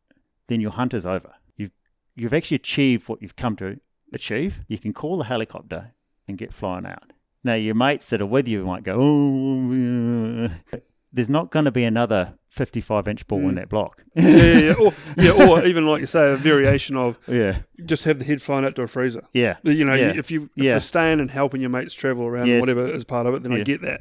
then 0.48 0.60
your 0.60 0.72
hunt 0.72 0.94
is 0.94 1.06
over. 1.06 1.32
You've 1.56 1.72
you've 2.14 2.34
actually 2.34 2.56
achieved 2.56 3.08
what 3.08 3.22
you've 3.22 3.36
come 3.36 3.56
to 3.56 3.80
achieve. 4.12 4.64
You 4.68 4.78
can 4.78 4.92
call 4.92 5.16
the 5.16 5.24
helicopter 5.24 5.94
and 6.28 6.38
get 6.38 6.52
flying 6.52 6.86
out. 6.86 7.12
Now 7.42 7.54
your 7.54 7.74
mates 7.74 8.08
that 8.10 8.22
are 8.22 8.26
with 8.26 8.48
you 8.48 8.64
might 8.64 8.82
go, 8.82 8.96
oh, 8.98 10.48
uh," 10.72 10.78
there's 11.14 11.30
not 11.30 11.50
going 11.52 11.64
to 11.64 11.70
be 11.70 11.84
another 11.84 12.34
55 12.48 13.06
inch 13.06 13.26
bull 13.28 13.38
in 13.38 13.52
mm. 13.52 13.54
that 13.54 13.68
block. 13.68 14.02
yeah, 14.16 14.28
yeah, 14.28 14.58
yeah. 14.58 14.74
Or, 14.74 14.92
yeah, 15.16 15.48
or 15.48 15.64
even 15.64 15.86
like 15.86 16.00
you 16.00 16.06
say, 16.06 16.32
a 16.32 16.36
variation 16.36 16.96
of 16.96 17.18
yeah, 17.28 17.58
just 17.86 18.04
have 18.04 18.18
the 18.18 18.24
head 18.24 18.42
flown 18.42 18.64
out 18.64 18.74
to 18.76 18.82
a 18.82 18.88
freezer. 18.88 19.22
yeah. 19.32 19.56
You 19.62 19.84
know, 19.84 19.94
Yeah. 19.94 20.12
if 20.16 20.30
you 20.32 20.50
if 20.56 20.64
Yeah. 20.64 20.70
you're 20.72 20.80
staying 20.80 21.20
and 21.20 21.30
helping 21.30 21.60
your 21.60 21.70
mates 21.70 21.94
travel 21.94 22.26
around 22.26 22.48
Yes. 22.48 22.60
whatever 22.60 22.86
is 22.88 23.04
part 23.04 23.26
of 23.26 23.34
it, 23.34 23.44
then 23.44 23.52
I 23.52 23.60
get 23.60 23.80
that. 23.82 24.00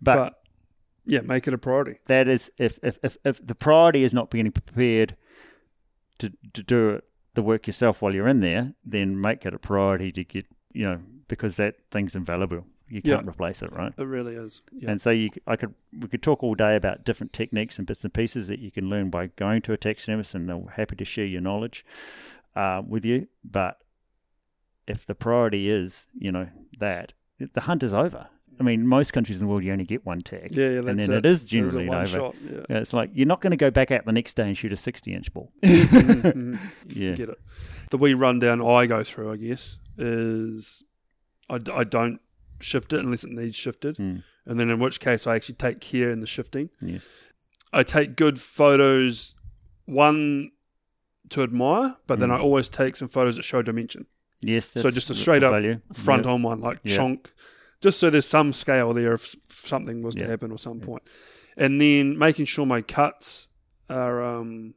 But, 0.00 0.16
But, 0.16 0.34
yeah, 1.04 1.20
make 1.22 1.48
it 1.48 1.54
a 1.54 1.58
priority. 1.58 1.98
that 2.06 2.28
is 2.28 2.50
if, 2.58 2.78
if, 2.82 2.98
if, 3.02 3.16
if 3.24 3.44
the 3.44 3.56
priority 3.56 4.04
is 4.04 4.14
not 4.14 4.30
being 4.30 4.50
prepared 4.52 5.16
to 6.18 6.32
to 6.54 6.62
do 6.62 6.90
it, 6.90 7.04
the 7.34 7.42
work 7.42 7.66
yourself 7.66 8.02
while 8.02 8.14
you're 8.14 8.28
in 8.28 8.40
there, 8.40 8.74
then 8.84 9.20
make 9.20 9.44
it 9.44 9.52
a 9.52 9.58
priority 9.58 10.12
to 10.12 10.22
get 10.22 10.46
you 10.72 10.84
know 10.84 11.00
because 11.26 11.56
that 11.56 11.74
thing's 11.90 12.14
invaluable. 12.14 12.64
You 12.92 13.00
can't 13.02 13.26
replace 13.26 13.62
it, 13.62 13.72
right? 13.72 13.92
It 13.96 14.02
really 14.04 14.34
is. 14.34 14.60
Yeah. 14.72 14.90
And 14.90 15.00
so 15.00 15.10
you, 15.10 15.30
I 15.46 15.56
could, 15.56 15.74
we 15.98 16.08
could 16.08 16.22
talk 16.22 16.42
all 16.42 16.54
day 16.54 16.76
about 16.76 17.04
different 17.04 17.32
techniques 17.32 17.78
and 17.78 17.86
bits 17.86 18.04
and 18.04 18.12
pieces 18.12 18.48
that 18.48 18.58
you 18.58 18.70
can 18.70 18.90
learn 18.90 19.08
by 19.08 19.28
going 19.28 19.62
to 19.62 19.72
a 19.72 19.76
taxidermist, 19.78 20.34
and 20.34 20.48
they're 20.48 20.62
happy 20.76 20.96
to 20.96 21.04
share 21.04 21.24
your 21.24 21.40
knowledge 21.40 21.84
uh, 22.54 22.82
with 22.86 23.04
you. 23.04 23.28
But 23.42 23.82
if 24.86 25.06
the 25.06 25.14
priority 25.14 25.70
is, 25.70 26.08
you 26.18 26.30
know, 26.30 26.48
that 26.78 27.12
the 27.38 27.62
hunt 27.62 27.82
is 27.82 27.94
over. 27.94 28.28
I 28.60 28.64
mean, 28.64 28.86
most 28.86 29.12
countries 29.12 29.40
in 29.40 29.46
the 29.46 29.50
world 29.50 29.64
you 29.64 29.72
only 29.72 29.84
get 29.84 30.04
one 30.04 30.20
tag, 30.20 30.54
yeah, 30.54 30.68
yeah, 30.68 30.78
and 30.80 30.98
then 30.98 31.10
it. 31.10 31.10
it 31.10 31.26
is 31.26 31.46
generally 31.46 31.88
over. 31.88 32.06
shot. 32.06 32.34
Yeah. 32.44 32.60
Yeah, 32.68 32.78
it's 32.78 32.92
like 32.92 33.10
you're 33.14 33.26
not 33.26 33.40
going 33.40 33.50
to 33.52 33.56
go 33.56 33.70
back 33.70 33.90
out 33.90 34.04
the 34.04 34.12
next 34.12 34.34
day 34.34 34.44
and 34.46 34.56
shoot 34.56 34.70
a 34.72 34.76
60 34.76 35.12
inch 35.14 35.32
ball. 35.32 35.50
Mhm. 35.62 36.58
Yeah, 36.88 37.12
Get 37.14 37.30
it. 37.30 37.38
The 37.90 37.96
wee 37.96 38.14
rundown 38.14 38.60
I 38.60 38.86
go 38.86 39.02
through, 39.02 39.32
I 39.32 39.36
guess, 39.36 39.78
is 39.96 40.84
I 41.48 41.58
don't 41.84 42.20
shift 42.62 42.92
it 42.92 43.00
unless 43.00 43.24
it 43.24 43.30
needs 43.30 43.56
shifted. 43.56 43.96
Mm. 43.96 44.22
And 44.46 44.58
then 44.60 44.70
in 44.70 44.78
which 44.78 45.00
case 45.00 45.26
I 45.26 45.36
actually 45.36 45.54
take 45.56 45.80
care 45.80 46.10
in 46.10 46.20
the 46.20 46.26
shifting. 46.26 46.70
yes, 46.80 47.08
I 47.72 47.82
take 47.82 48.16
good 48.16 48.38
photos, 48.38 49.34
one 49.86 50.50
to 51.30 51.42
admire, 51.42 51.96
but 52.06 52.18
then 52.18 52.28
Mm. 52.28 52.36
I 52.36 52.40
always 52.40 52.68
take 52.68 52.96
some 52.96 53.08
photos 53.08 53.36
that 53.36 53.42
show 53.44 53.62
dimension. 53.62 54.06
yes. 54.40 54.66
So 54.66 54.90
just 54.90 55.08
a 55.10 55.14
straight 55.14 55.42
up 55.42 55.52
value. 55.52 55.80
Front 55.94 56.24
Yeah. 56.26 56.32
on 56.32 56.42
one, 56.42 56.60
like 56.60 56.80
Yeah. 56.84 56.96
chonk, 56.98 57.26
just 57.80 57.98
so 58.00 58.10
there's 58.10 58.26
some 58.26 58.52
scale 58.52 58.92
there 58.92 59.14
if 59.14 59.34
something 59.48 60.02
was 60.02 60.14
to 60.16 60.26
happen 60.26 60.50
or 60.50 60.58
some 60.58 60.80
point. 60.80 61.02
And 61.56 61.80
then 61.80 62.18
making 62.18 62.46
sure 62.46 62.66
my 62.66 62.82
cuts 62.82 63.48
are, 63.88 64.22
um, 64.22 64.74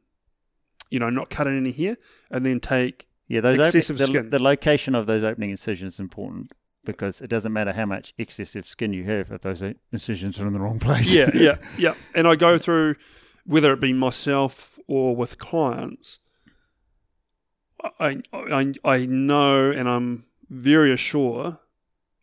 you 0.90 0.98
know, 1.00 1.10
not 1.10 1.30
cutting 1.30 1.56
any 1.56 1.72
here, 1.72 1.96
and 2.30 2.46
then 2.46 2.60
take 2.60 3.06
Yeah, 3.28 3.40
those 3.40 3.58
excessive 3.58 3.96
open, 4.00 4.12
the, 4.12 4.18
skin. 4.20 4.30
the 4.30 4.38
location 4.42 4.94
of 4.94 5.06
those 5.06 5.22
opening 5.24 5.50
incisions 5.50 5.94
is 5.94 6.00
important 6.00 6.52
because 6.86 7.20
it 7.20 7.28
doesn't 7.28 7.52
matter 7.52 7.72
how 7.72 7.84
much 7.84 8.14
excessive 8.16 8.66
skin 8.66 8.92
you 8.94 9.04
have 9.04 9.30
if 9.30 9.42
those 9.42 9.62
incisions 9.92 10.40
are 10.40 10.46
in 10.46 10.54
the 10.54 10.60
wrong 10.60 10.78
place. 10.78 11.14
yeah, 11.14 11.30
yeah, 11.34 11.56
yeah. 11.78 11.94
And 12.14 12.26
I 12.26 12.36
go 12.36 12.56
through 12.56 12.94
whether 13.44 13.72
it 13.72 13.80
be 13.80 13.92
myself 13.92 14.78
or 14.86 15.14
with 15.14 15.36
clients. 15.38 16.20
I 18.00 18.22
I 18.32 18.74
I 18.84 19.06
know, 19.06 19.70
and 19.70 19.88
I'm 19.88 20.24
very 20.48 20.92
assured 20.92 21.54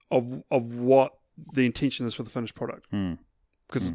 of 0.10 0.44
of 0.50 0.74
what 0.76 1.14
the 1.54 1.66
intention 1.66 2.06
is 2.08 2.16
for 2.16 2.24
the 2.24 2.30
finished 2.32 2.56
product 2.56 2.88
Hmm. 2.90 3.14
because. 3.68 3.94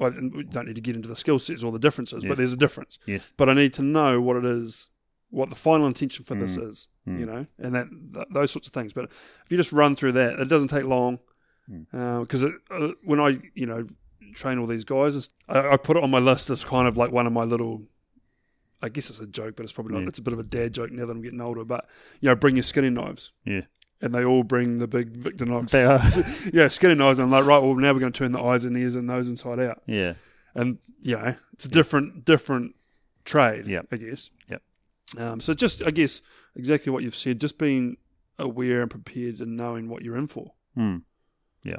I 0.00 0.10
we 0.10 0.44
don't 0.44 0.66
need 0.68 0.76
to 0.76 0.80
get 0.80 0.94
into 0.94 1.08
the 1.08 1.16
skill 1.16 1.40
sets 1.40 1.64
or 1.64 1.72
the 1.72 1.78
differences, 1.80 2.24
but 2.24 2.36
there's 2.36 2.52
a 2.52 2.56
difference. 2.56 3.00
Yes. 3.04 3.32
But 3.36 3.48
I 3.48 3.54
need 3.54 3.72
to 3.74 3.82
know 3.82 4.20
what 4.20 4.36
it 4.36 4.44
is, 4.44 4.90
what 5.30 5.50
the 5.50 5.56
final 5.56 5.86
intention 5.86 6.24
for 6.24 6.34
this 6.34 6.56
Mm. 6.56 6.68
is, 6.68 6.88
Mm. 7.06 7.20
you 7.20 7.26
know, 7.26 7.46
and 7.58 7.74
that, 7.74 7.86
that 8.12 8.26
those 8.32 8.50
sorts 8.50 8.66
of 8.68 8.72
things. 8.74 8.92
But 8.92 9.04
if 9.06 9.46
you 9.50 9.56
just 9.56 9.72
run 9.72 9.94
through 9.96 10.12
that, 10.12 10.38
it 10.40 10.48
doesn't 10.48 10.68
take 10.68 10.84
long 10.84 11.18
Mm. 11.70 12.20
because 12.22 12.44
uh, 12.44 12.92
when 13.04 13.20
I, 13.20 13.38
you 13.54 13.66
know, 13.66 13.86
train 14.34 14.58
all 14.58 14.66
these 14.66 14.84
guys, 14.84 15.30
I, 15.48 15.70
I 15.74 15.76
put 15.76 15.96
it 15.96 16.02
on 16.02 16.10
my 16.10 16.18
list 16.18 16.48
as 16.50 16.64
kind 16.64 16.88
of 16.88 16.96
like 16.96 17.12
one 17.12 17.26
of 17.26 17.32
my 17.32 17.44
little. 17.44 17.82
I 18.80 18.88
guess 18.88 19.10
it's 19.10 19.20
a 19.20 19.26
joke, 19.26 19.56
but 19.56 19.64
it's 19.64 19.72
probably 19.72 19.94
not. 19.94 20.02
Yeah. 20.02 20.08
It's 20.08 20.18
a 20.20 20.22
bit 20.22 20.32
of 20.32 20.38
a 20.38 20.44
dad 20.44 20.72
joke 20.72 20.92
now 20.92 21.04
that 21.04 21.10
I'm 21.12 21.20
getting 21.20 21.40
older. 21.40 21.64
But 21.64 21.86
you 22.20 22.28
know, 22.28 22.36
bring 22.36 22.54
your 22.56 22.62
skinning 22.62 22.94
knives, 22.94 23.32
Yeah. 23.44 23.62
and 24.00 24.14
they 24.14 24.24
all 24.24 24.44
bring 24.44 24.78
the 24.78 24.86
big 24.86 25.16
Victor 25.16 25.44
knives. 25.46 25.72
They 25.72 25.84
are. 25.84 26.00
yeah, 26.52 26.68
skinning 26.68 26.98
knives. 26.98 27.18
And 27.18 27.26
I'm 27.26 27.32
like, 27.32 27.44
right, 27.44 27.58
well, 27.62 27.74
now 27.74 27.92
we're 27.92 27.98
going 28.00 28.12
to 28.12 28.18
turn 28.18 28.30
the 28.32 28.40
eyes 28.40 28.64
and 28.64 28.76
ears 28.76 28.94
and 28.94 29.06
nose 29.08 29.28
inside 29.28 29.58
out 29.58 29.82
Yeah. 29.86 30.14
and 30.54 30.78
you 31.02 31.16
know 31.16 31.34
it's 31.52 31.64
a 31.66 31.68
different 31.68 32.24
different 32.24 32.74
trade 33.24 33.66
Yep. 33.66 33.86
i 33.92 33.96
guess 33.96 34.30
Yep. 34.48 34.62
Um, 35.16 35.40
so 35.40 35.54
just 35.54 35.82
i 35.86 35.90
guess 35.90 36.20
exactly 36.54 36.92
what 36.92 37.02
you've 37.02 37.14
said 37.16 37.40
just 37.40 37.58
being 37.58 37.96
aware 38.38 38.82
and 38.82 38.90
prepared 38.90 39.40
and 39.40 39.56
knowing 39.56 39.88
what 39.88 40.02
you're 40.02 40.16
in 40.16 40.26
for 40.28 40.52
Hmm. 40.74 40.98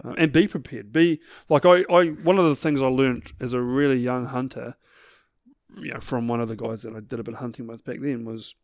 uh, 0.04 0.14
and 0.18 0.34
be 0.34 0.48
prepared 0.48 0.92
be 0.92 1.20
like 1.48 1.66
I, 1.66 1.84
I 1.90 2.08
one 2.24 2.38
of 2.40 2.46
the 2.46 2.56
things 2.56 2.82
i 2.82 2.88
learned 2.88 3.32
as 3.40 3.54
a 3.54 3.62
really 3.62 3.98
young 3.98 4.26
hunter 4.26 4.76
you 5.78 5.92
know 5.94 6.00
from 6.00 6.28
one 6.28 6.42
of 6.42 6.48
the 6.50 6.56
guys 6.56 6.82
that 6.84 6.96
i 6.96 7.00
did 7.00 7.20
a 7.20 7.24
bit 7.24 7.36
of 7.36 7.40
hunting 7.40 7.68
with 7.68 7.86
back 7.86 8.00
then 8.02 8.26
was 8.26 8.56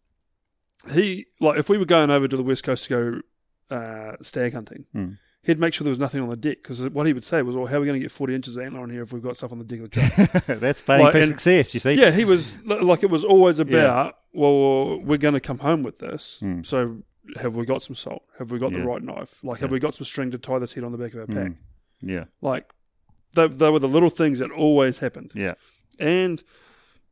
he 0.93 1.25
like 1.39 1.57
if 1.59 1.69
we 1.69 1.77
were 1.77 1.85
going 1.85 2.09
over 2.09 2.27
to 2.27 2.35
the 2.37 2.43
west 2.43 2.63
coast 2.63 2.85
to 2.85 2.89
go 3.69 3.75
uh, 3.75 4.15
stag 4.21 4.53
hunting 4.53 4.85
Hmm. 4.91 5.11
He'd 5.45 5.59
make 5.59 5.73
sure 5.73 5.83
there 5.85 5.91
was 5.91 5.99
nothing 5.99 6.21
on 6.21 6.29
the 6.29 6.35
deck 6.35 6.57
because 6.63 6.87
what 6.89 7.05
he 7.07 7.13
would 7.13 7.23
say 7.23 7.41
was 7.41 7.55
well 7.55 7.65
how 7.65 7.77
are 7.77 7.79
we 7.81 7.85
going 7.85 7.99
to 7.99 8.03
get 8.03 8.11
40 8.11 8.35
inches 8.35 8.57
of 8.57 8.63
antler 8.63 8.81
on 8.81 8.89
here 8.89 9.03
if 9.03 9.13
we've 9.13 9.23
got 9.23 9.37
stuff 9.37 9.51
on 9.51 9.59
the 9.59 9.63
deck 9.65 9.79
of 9.79 9.89
the 9.91 9.99
truck 10.01 10.45
That's 10.59 10.81
paying 10.81 11.03
Like, 11.03 11.11
for 11.13 11.23
success, 11.23 11.73
you 11.73 11.79
see. 11.79 11.93
yeah, 11.93 12.11
he 12.11 12.25
was 12.25 12.65
like 12.65 13.03
it 13.03 13.09
was 13.09 13.23
always 13.23 13.59
about. 13.59 14.15
Well, 14.33 14.99
we're 14.99 15.17
going 15.17 15.33
to 15.35 15.39
come 15.39 15.59
home 15.59 15.81
with 15.81 15.99
this. 15.99 16.39
Mm. 16.43 16.65
So, 16.65 16.97
have 17.41 17.55
we 17.55 17.65
got 17.65 17.81
some 17.81 17.95
salt? 17.95 18.23
Have 18.37 18.51
we 18.51 18.59
got 18.59 18.73
Yeah. 18.73 18.79
the 18.79 18.85
right 18.85 19.01
knife? 19.01 19.43
Like, 19.45 19.59
have 19.61 19.71
we 19.71 19.79
got 19.79 19.95
some 19.95 20.03
string 20.03 20.29
to 20.31 20.37
tie 20.37 20.59
this 20.59 20.73
head 20.73 20.83
on 20.83 20.91
the 20.91 20.97
back 20.97 21.13
of 21.13 21.21
our 21.21 21.27
pack? 21.27 21.51
Mm. 21.53 21.55
Yeah. 22.01 22.25
Like, 22.41 22.69
they, 23.33 23.47
they 23.47 23.69
were 23.69 23.79
the 23.79 23.87
little 23.87 24.09
things 24.09 24.39
that 24.39 24.51
always 24.51 24.97
happened. 24.99 25.31
Yeah. 25.33 25.53
And 25.99 26.43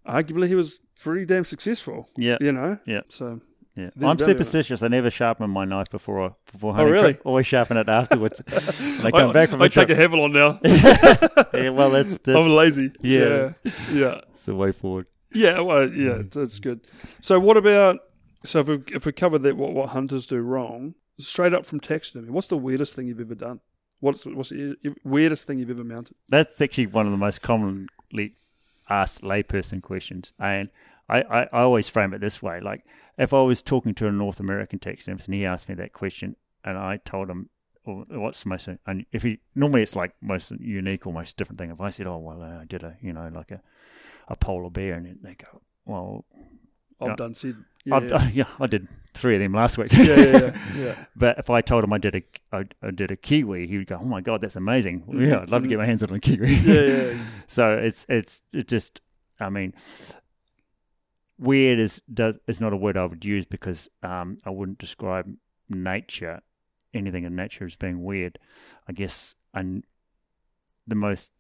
arguably, 0.06 0.48
he 0.50 0.56
was 0.56 0.80
pretty 1.02 1.26
damn 1.26 1.46
successful. 1.46 2.10
Yeah. 2.18 2.38
You 2.42 2.52
know. 2.52 2.78
Yeah. 2.86 3.02
So 3.08 3.40
Yeah. 3.76 3.90
There's 3.96 4.12
I'm 4.12 4.18
value 4.18 4.24
in 4.26 4.30
it. 4.30 4.34
superstitious. 4.34 4.84
I 4.84 4.88
never 4.88 5.10
sharpen 5.10 5.50
my 5.50 5.66
knife 5.66 5.90
before 5.90 6.22
I 6.26 6.30
before 6.52 6.72
Oh, 6.72 6.76
hunting. 6.76 6.94
really? 6.94 7.14
trip. 7.14 7.22
Always 7.26 7.48
sharpen 7.48 7.78
it 7.78 7.88
afterwards. 7.90 8.42
when 9.04 9.08
I 9.14 9.18
come 9.20 9.30
I, 9.30 9.34
back 9.34 9.50
from 9.50 9.62
I 9.62 9.66
a 9.66 9.70
trip. 9.70 9.88
take 9.88 9.98
a 9.98 10.00
Havalon 10.00 10.32
now. 10.32 10.60
yeah, 11.54 11.70
well, 11.70 11.90
that's, 11.90 12.18
that's 12.24 12.38
I'm 12.38 12.52
lazy. 12.52 12.92
Yeah. 13.02 13.54
Yeah. 13.64 13.72
Yeah. 13.92 14.22
that's 14.28 14.46
the 14.46 14.56
way 14.56 14.72
forward. 14.72 15.08
Yeah, 15.34 15.62
well, 15.62 15.90
yeah, 15.90 16.22
that's 16.32 16.60
good. 16.60 16.82
So, 17.20 17.40
what 17.40 17.58
about 17.58 18.00
so 18.44 18.60
if 18.60 18.68
we 18.68 18.84
if 18.94 19.06
we 19.08 19.12
covered 19.12 19.40
that, 19.40 19.58
what 19.58 19.74
what 19.74 19.90
hunters 19.90 20.28
do 20.28 20.40
wrong, 20.42 20.94
straight 21.18 21.54
up 21.54 21.66
from 21.66 21.80
taxidermy, 21.80 22.30
what's 22.30 22.48
the 22.50 22.58
weirdest 22.58 22.96
thing 22.96 23.08
you've 23.08 23.22
ever 23.22 23.34
done? 23.34 23.60
What's 24.00 24.26
what's 24.28 24.50
the 24.50 24.78
weirdest 25.04 25.48
thing 25.48 25.58
you've 25.58 25.72
ever 25.72 25.84
mounted? 25.84 26.16
That's 26.30 26.62
actually 26.62 26.88
one 26.88 27.08
of 27.08 27.12
the 27.12 27.18
most 27.18 27.42
commonly 27.42 28.36
asked 28.90 29.24
layperson 29.24 29.82
questions. 29.82 30.34
And 30.38 30.70
I, 31.14 31.22
I, 31.42 31.42
I 31.52 31.62
always 31.62 31.90
frame 31.90 32.14
it 32.14 32.20
this 32.22 32.42
way. 32.42 32.60
Like, 32.60 32.86
if 33.18 33.34
I 33.34 33.42
was 33.44 33.62
talking 33.62 33.94
to 33.96 34.08
a 34.08 34.12
North 34.12 34.40
American 34.40 34.80
taxidermist 34.80 35.28
and 35.28 35.36
he 35.36 35.46
asked 35.46 35.70
me 35.70 35.76
that 35.76 35.94
question 35.94 36.36
and 36.64 36.78
I 36.78 36.98
told 36.98 37.30
him, 37.30 37.50
well, 37.86 38.06
what's 38.10 38.42
the 38.44 38.50
most, 38.50 38.68
and 38.88 39.06
if 39.12 39.24
he, 39.24 39.40
normally 39.56 39.82
it's 39.84 39.96
like 39.96 40.14
most 40.22 40.52
unique 40.60 41.06
or 41.06 41.12
most 41.14 41.36
different 41.38 41.60
thing. 41.60 41.70
If 41.70 41.82
I 41.82 41.90
said, 41.90 42.08
oh, 42.08 42.18
well, 42.18 42.42
uh, 42.42 42.62
I 42.62 42.66
did 42.66 42.82
a, 42.84 42.96
you 43.02 43.12
know, 43.14 43.30
like 43.34 43.52
a, 43.52 43.62
a 44.30 44.36
polar 44.38 44.70
bear, 44.70 44.94
and 44.94 45.20
they 45.22 45.36
go, 45.36 45.62
well, 45.86 46.24
I've 47.02 47.10
Yeah. 47.10 47.16
done 47.16 47.34
said. 47.34 47.58
Yeah, 47.84 47.96
I, 47.98 48.02
yeah. 48.06 48.30
yeah, 48.34 48.44
I 48.62 48.68
did 48.68 48.88
three 49.14 49.36
of 49.36 49.42
them 49.42 49.52
last 49.54 49.78
week. 49.78 49.92
yeah, 49.92 50.04
yeah, 50.04 50.16
yeah, 50.38 50.52
yeah. 50.78 51.06
But 51.14 51.38
if 51.40 51.50
I 51.50 51.60
told 51.60 51.84
him 51.84 51.92
I 51.92 51.98
did 51.98 52.16
a 52.16 52.24
I, 52.56 52.64
I 52.82 52.92
did 52.92 53.12
a 53.12 53.18
kiwi, 53.18 53.68
he 53.68 53.78
would 53.78 53.88
go, 53.88 53.98
"Oh 54.00 54.06
my 54.06 54.22
god, 54.22 54.40
that's 54.40 54.56
amazing! 54.56 55.04
Yeah, 55.10 55.42
I'd 55.42 55.50
love 55.50 55.64
to 55.64 55.68
get 55.68 55.80
my 55.80 55.86
hands 55.86 56.02
on 56.02 56.10
a 56.12 56.20
kiwi." 56.22 56.48
Mm-hmm. 56.48 56.70
yeah, 56.72 57.12
yeah. 57.12 57.26
so 57.48 57.78
it's 57.78 58.06
it's 58.08 58.44
it 58.54 58.70
just, 58.70 59.02
I 59.38 59.50
mean, 59.50 59.74
weird 61.44 61.80
is 61.80 62.02
does 62.12 62.40
is 62.48 62.60
not 62.62 62.74
a 62.74 62.78
word 62.78 62.98
I 62.98 63.06
would 63.06 63.24
use 63.26 63.46
because 63.46 63.90
um, 64.02 64.38
I 64.46 64.50
wouldn't 64.50 64.78
describe 64.80 65.32
nature, 65.70 66.42
anything 66.94 67.24
in 67.26 67.36
nature 67.36 67.66
as 67.66 67.76
being 67.76 68.04
weird. 68.04 68.40
I 68.88 68.94
guess 68.94 69.36
and 69.54 69.84
the 70.88 70.96
most 70.96 71.32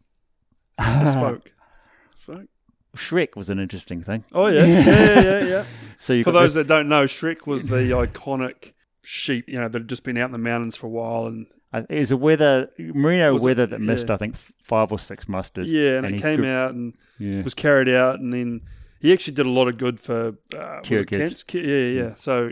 Spoke. 0.79 1.51
Spoke. 2.15 2.47
Shrek 2.95 3.35
was 3.35 3.49
an 3.49 3.59
interesting 3.59 4.01
thing. 4.01 4.23
Oh 4.33 4.47
yeah, 4.47 4.65
yeah, 4.65 4.83
yeah, 4.85 5.21
yeah. 5.21 5.45
yeah. 5.45 5.65
So 5.97 6.11
you 6.13 6.23
For 6.25 6.31
those 6.31 6.53
this, 6.53 6.65
that 6.65 6.67
don't 6.67 6.89
know, 6.89 7.05
Shrek 7.05 7.47
was 7.47 7.67
the 7.67 7.75
iconic 7.91 8.73
sheep. 9.03 9.47
You 9.47 9.59
know 9.59 9.67
that 9.69 9.79
had 9.83 9.87
just 9.87 10.03
been 10.03 10.17
out 10.17 10.25
in 10.25 10.31
the 10.33 10.37
mountains 10.37 10.75
for 10.75 10.87
a 10.87 10.89
while, 10.89 11.27
and 11.27 11.45
uh, 11.71 11.83
it 11.89 11.99
was 11.99 12.11
a 12.11 12.17
wether 12.17 12.69
merino 12.77 13.39
wether 13.39 13.65
that 13.65 13.79
missed 13.79 14.09
yeah. 14.09 14.15
I 14.15 14.17
think 14.17 14.35
five 14.35 14.91
or 14.91 14.99
six 14.99 15.29
musters. 15.29 15.71
yeah, 15.71 15.97
and, 15.99 16.07
it 16.07 16.21
came 16.21 16.41
grew- 16.41 16.49
out 16.49 16.71
and 16.75 16.93
Yeah. 17.19 17.41
was 17.41 17.53
carried 17.53 17.87
out, 17.89 18.19
and 18.19 18.33
then 18.33 18.61
he 19.03 19.13
actually 19.13 19.35
did 19.35 19.45
a 19.45 19.49
lot 19.51 19.67
of 19.67 19.77
good 19.77 19.99
for 19.99 20.33
uh, 20.57 20.79
Cure 20.81 21.03
kids. 21.03 21.43
cancer? 21.43 21.67
Yeah, 21.67 21.77
yeah, 21.77 22.01
yeah. 22.03 22.15
So 22.15 22.49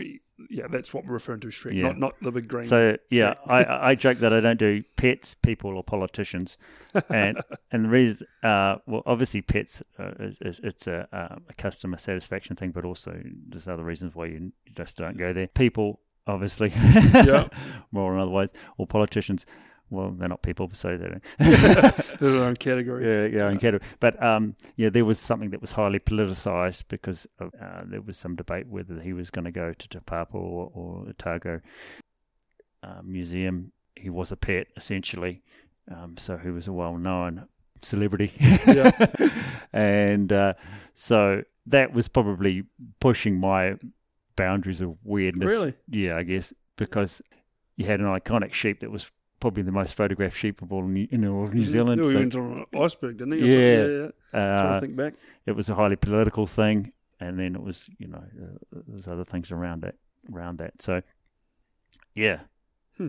yeah, 0.50 0.66
that's 0.68 0.92
what 0.92 1.04
we're 1.06 1.14
referring 1.14 1.40
to 1.40 1.48
as 1.48 1.54
Shrek, 1.54 1.74
Yeah. 1.74 1.82
not 1.88 2.00
not 2.00 2.14
the 2.20 2.30
big 2.32 2.46
green. 2.48 2.64
So 2.64 2.96
yeah, 3.10 3.34
I, 3.46 3.90
I 3.90 3.94
joke 3.94 4.18
that 4.18 4.32
I 4.32 4.40
don't 4.40 4.58
do 4.58 4.82
pets, 4.96 5.34
people, 5.34 5.76
or 5.76 5.82
politicians, 5.84 6.58
and 7.08 7.38
and 7.72 7.84
the 7.86 7.88
reason, 7.88 8.26
uh, 8.42 8.76
well, 8.86 9.02
obviously 9.06 9.40
pets, 9.42 9.82
uh, 9.98 10.12
is, 10.18 10.38
is 10.40 10.60
it's 10.62 10.86
a, 10.86 11.08
uh, 11.12 11.36
a 11.48 11.54
customer 11.54 11.96
satisfaction 11.96 12.56
thing, 12.56 12.70
but 12.72 12.84
also 12.84 13.18
there's 13.48 13.66
other 13.68 13.84
reasons 13.84 14.14
why 14.14 14.26
you 14.26 14.52
just 14.76 14.96
don't 14.98 15.16
go 15.16 15.32
there. 15.32 15.46
People, 15.46 16.00
obviously, 16.26 16.70
Yeah. 17.14 17.48
more 17.92 18.14
or 18.14 18.18
otherwise, 18.18 18.52
or 18.78 18.86
politicians. 18.86 19.46
Well, 19.92 20.10
they're 20.10 20.28
not 20.28 20.42
people, 20.42 20.70
so 20.72 20.96
they 20.96 21.06
don't. 21.06 21.22
their 22.18 22.44
own 22.44 22.56
category. 22.56 23.04
Yeah, 23.04 23.26
yeah, 23.26 23.50
in 23.50 23.58
Canada. 23.58 23.84
But 24.00 24.20
um, 24.22 24.56
yeah, 24.76 24.88
there 24.88 25.04
was 25.04 25.18
something 25.18 25.50
that 25.50 25.60
was 25.60 25.72
highly 25.72 26.00
politicised 26.00 26.84
because 26.88 27.26
of, 27.38 27.52
uh, 27.60 27.82
there 27.84 28.00
was 28.00 28.16
some 28.16 28.34
debate 28.34 28.68
whether 28.68 29.00
he 29.00 29.12
was 29.12 29.28
going 29.28 29.44
to 29.44 29.50
go 29.50 29.74
to 29.74 29.88
Te 29.88 29.98
Papa 30.00 30.36
or, 30.36 30.70
or 30.72 31.08
Otago 31.10 31.60
uh, 32.82 33.02
Museum. 33.04 33.72
He 33.94 34.08
was 34.08 34.32
a 34.32 34.36
pet, 34.36 34.68
essentially, 34.78 35.42
um, 35.90 36.16
so 36.16 36.38
he 36.38 36.48
was 36.48 36.66
a 36.66 36.72
well-known 36.72 37.46
celebrity. 37.82 38.32
Yeah. 38.66 38.92
and 39.74 40.32
uh, 40.32 40.54
so 40.94 41.42
that 41.66 41.92
was 41.92 42.08
probably 42.08 42.64
pushing 42.98 43.38
my 43.38 43.76
boundaries 44.36 44.80
of 44.80 44.96
weirdness. 45.04 45.52
Really? 45.52 45.74
Yeah, 45.86 46.16
I 46.16 46.22
guess 46.22 46.54
because 46.76 47.20
you 47.76 47.86
had 47.86 48.00
an 48.00 48.06
iconic 48.06 48.52
sheep 48.52 48.80
that 48.80 48.90
was 48.90 49.10
probably 49.42 49.62
the 49.62 49.72
most 49.72 49.94
photographed 49.94 50.36
sheep 50.36 50.62
of 50.62 50.72
all 50.72 50.82
New, 50.84 51.06
in 51.10 51.26
all 51.28 51.44
of 51.44 51.52
New 51.54 51.60
Yeah, 51.62 51.68
Zealand. 51.68 52.00
He 52.00 52.10
so, 52.10 52.18
went 52.18 52.34
on 52.36 52.64
an 52.72 52.80
iceberg, 52.80 53.18
didn't 53.18 53.34
he? 53.34 53.40
Yeah. 53.40 53.46
yeah, 53.58 53.86
yeah. 53.86 54.08
Trying 54.30 54.48
uh, 54.68 54.74
to 54.74 54.80
think 54.80 54.96
back. 54.96 55.14
it 55.44 55.52
was 55.52 55.68
a 55.68 55.74
highly 55.74 55.96
political 55.96 56.46
thing, 56.46 56.92
and 57.20 57.38
then 57.38 57.54
it 57.56 57.62
was 57.62 57.90
you 57.98 58.08
know 58.08 58.24
uh, 58.42 58.80
there's 58.88 59.06
other 59.08 59.24
things 59.24 59.52
around 59.52 59.84
it 59.84 59.96
around 60.32 60.58
that. 60.58 60.80
So 60.80 61.02
yeah, 62.14 62.42
Hmm. 62.96 63.08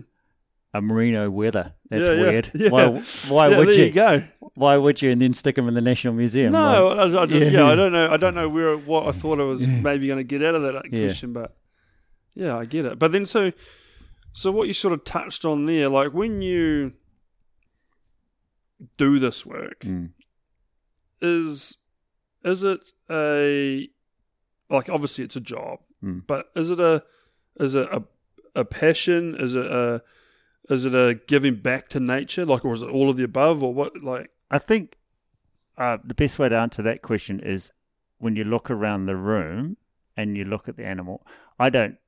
a 0.74 0.80
merino 0.82 1.30
wether. 1.30 1.74
That's 1.88 2.08
Yeah, 2.08 2.20
weird. 2.20 2.50
Why? 2.72 2.88
Why 3.28 3.56
would 3.56 3.68
there 3.68 3.74
you? 3.78 3.84
you 3.84 3.92
go. 3.92 4.22
Why 4.54 4.76
would 4.76 5.00
you? 5.02 5.10
And 5.12 5.20
then 5.22 5.32
stick 5.32 5.54
them 5.56 5.68
in 5.68 5.74
the 5.74 5.80
National 5.80 6.14
Museum? 6.14 6.52
No, 6.52 6.94
Like, 6.96 7.12
I, 7.14 7.22
I, 7.22 7.24
Yeah. 7.38 7.50
yeah. 7.50 7.66
I 7.66 7.74
don't 7.74 7.92
know. 7.92 8.10
I 8.10 8.16
don't 8.16 8.34
know 8.34 8.48
where 8.48 8.76
what 8.76 9.06
I 9.08 9.12
thought 9.12 9.40
I 9.40 9.44
was 9.44 9.66
maybe 9.82 10.06
going 10.08 10.18
to 10.18 10.24
get 10.24 10.42
out 10.42 10.54
of 10.54 10.62
that 10.62 10.88
question, 10.90 11.32
but 11.32 11.54
yeah, 12.34 12.56
I 12.56 12.64
get 12.64 12.84
it. 12.84 12.98
But 12.98 13.12
then 13.12 13.26
so, 13.26 13.52
so 14.36 14.50
what 14.52 14.66
you 14.68 14.74
sort 14.74 14.92
of 14.92 15.04
touched 15.04 15.44
on 15.44 15.64
there, 15.66 15.88
like 15.88 16.12
when 16.12 16.42
you 16.42 16.92
do 18.96 19.18
this 19.18 19.46
work, 19.46 19.80
Mm. 19.80 20.10
is 21.20 21.78
is 22.44 22.62
it 22.62 22.80
a 23.10 23.88
like 24.68 24.88
obviously 24.90 25.24
it's 25.24 25.36
a 25.36 25.40
job, 25.40 25.78
Mm. 26.02 26.26
but 26.26 26.50
is 26.54 26.70
it 26.70 26.80
a 26.80 27.02
is 27.56 27.74
it 27.74 27.88
a 27.90 28.04
a 28.54 28.64
passion? 28.64 29.34
Is 29.38 29.54
it 29.54 29.66
a 29.66 30.02
is 30.68 30.84
it 30.86 30.94
a 30.94 31.20
giving 31.26 31.56
back 31.56 31.88
to 31.88 32.00
nature, 32.00 32.44
like, 32.46 32.64
or 32.64 32.72
is 32.72 32.82
it 32.82 32.88
all 32.90 33.10
of 33.10 33.16
the 33.16 33.24
above, 33.24 33.62
or 33.62 33.72
what? 33.74 34.02
Like, 34.02 34.30
I 34.50 34.58
think 34.58 34.96
uh, 35.76 35.98
the 36.04 36.14
best 36.14 36.38
way 36.38 36.48
to 36.48 36.56
answer 36.56 36.82
that 36.82 37.02
question 37.02 37.38
is 37.40 37.70
when 38.18 38.34
you 38.36 38.44
look 38.44 38.70
around 38.70 39.06
the 39.06 39.16
room 39.16 39.76
and 40.16 40.36
you 40.36 40.44
look 40.44 40.68
at 40.68 40.76
the 40.76 40.84
animal. 40.86 41.26
I 41.58 41.68
don't. 41.70 41.98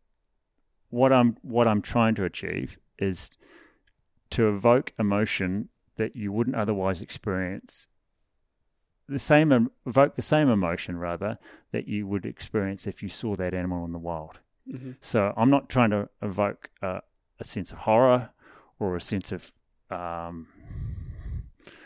What 0.97 1.13
I'm 1.13 1.37
what 1.43 1.69
I'm 1.69 1.83
trying 1.83 2.15
to 2.15 2.25
achieve 2.25 2.79
is 2.99 3.31
to 4.31 4.49
evoke 4.49 4.95
emotion 4.99 5.69
that 5.97 6.17
you 6.17 6.33
wouldn't 6.33 6.57
otherwise 6.57 7.03
experience. 7.03 7.89
The 9.07 9.19
same 9.19 9.69
evoke 9.85 10.15
the 10.15 10.23
same 10.23 10.49
emotion 10.49 10.97
rather 10.97 11.39
that 11.73 11.87
you 11.87 12.07
would 12.07 12.25
experience 12.25 12.87
if 12.87 13.03
you 13.03 13.11
saw 13.11 13.37
that 13.37 13.53
animal 13.53 13.85
in 13.85 13.93
the 13.93 13.99
wild. 13.99 14.41
Mhm. 14.67 14.97
So 15.01 15.35
I'm 15.37 15.51
not 15.51 15.69
trying 15.69 15.91
to 15.91 16.09
evoke 16.23 16.71
uh, 16.81 17.01
a 17.39 17.45
sense 17.45 17.73
of 17.73 17.79
horror 17.79 18.31
or 18.79 18.97
a 18.97 19.01
sense 19.01 19.33
of 19.33 19.53
um, 19.91 20.49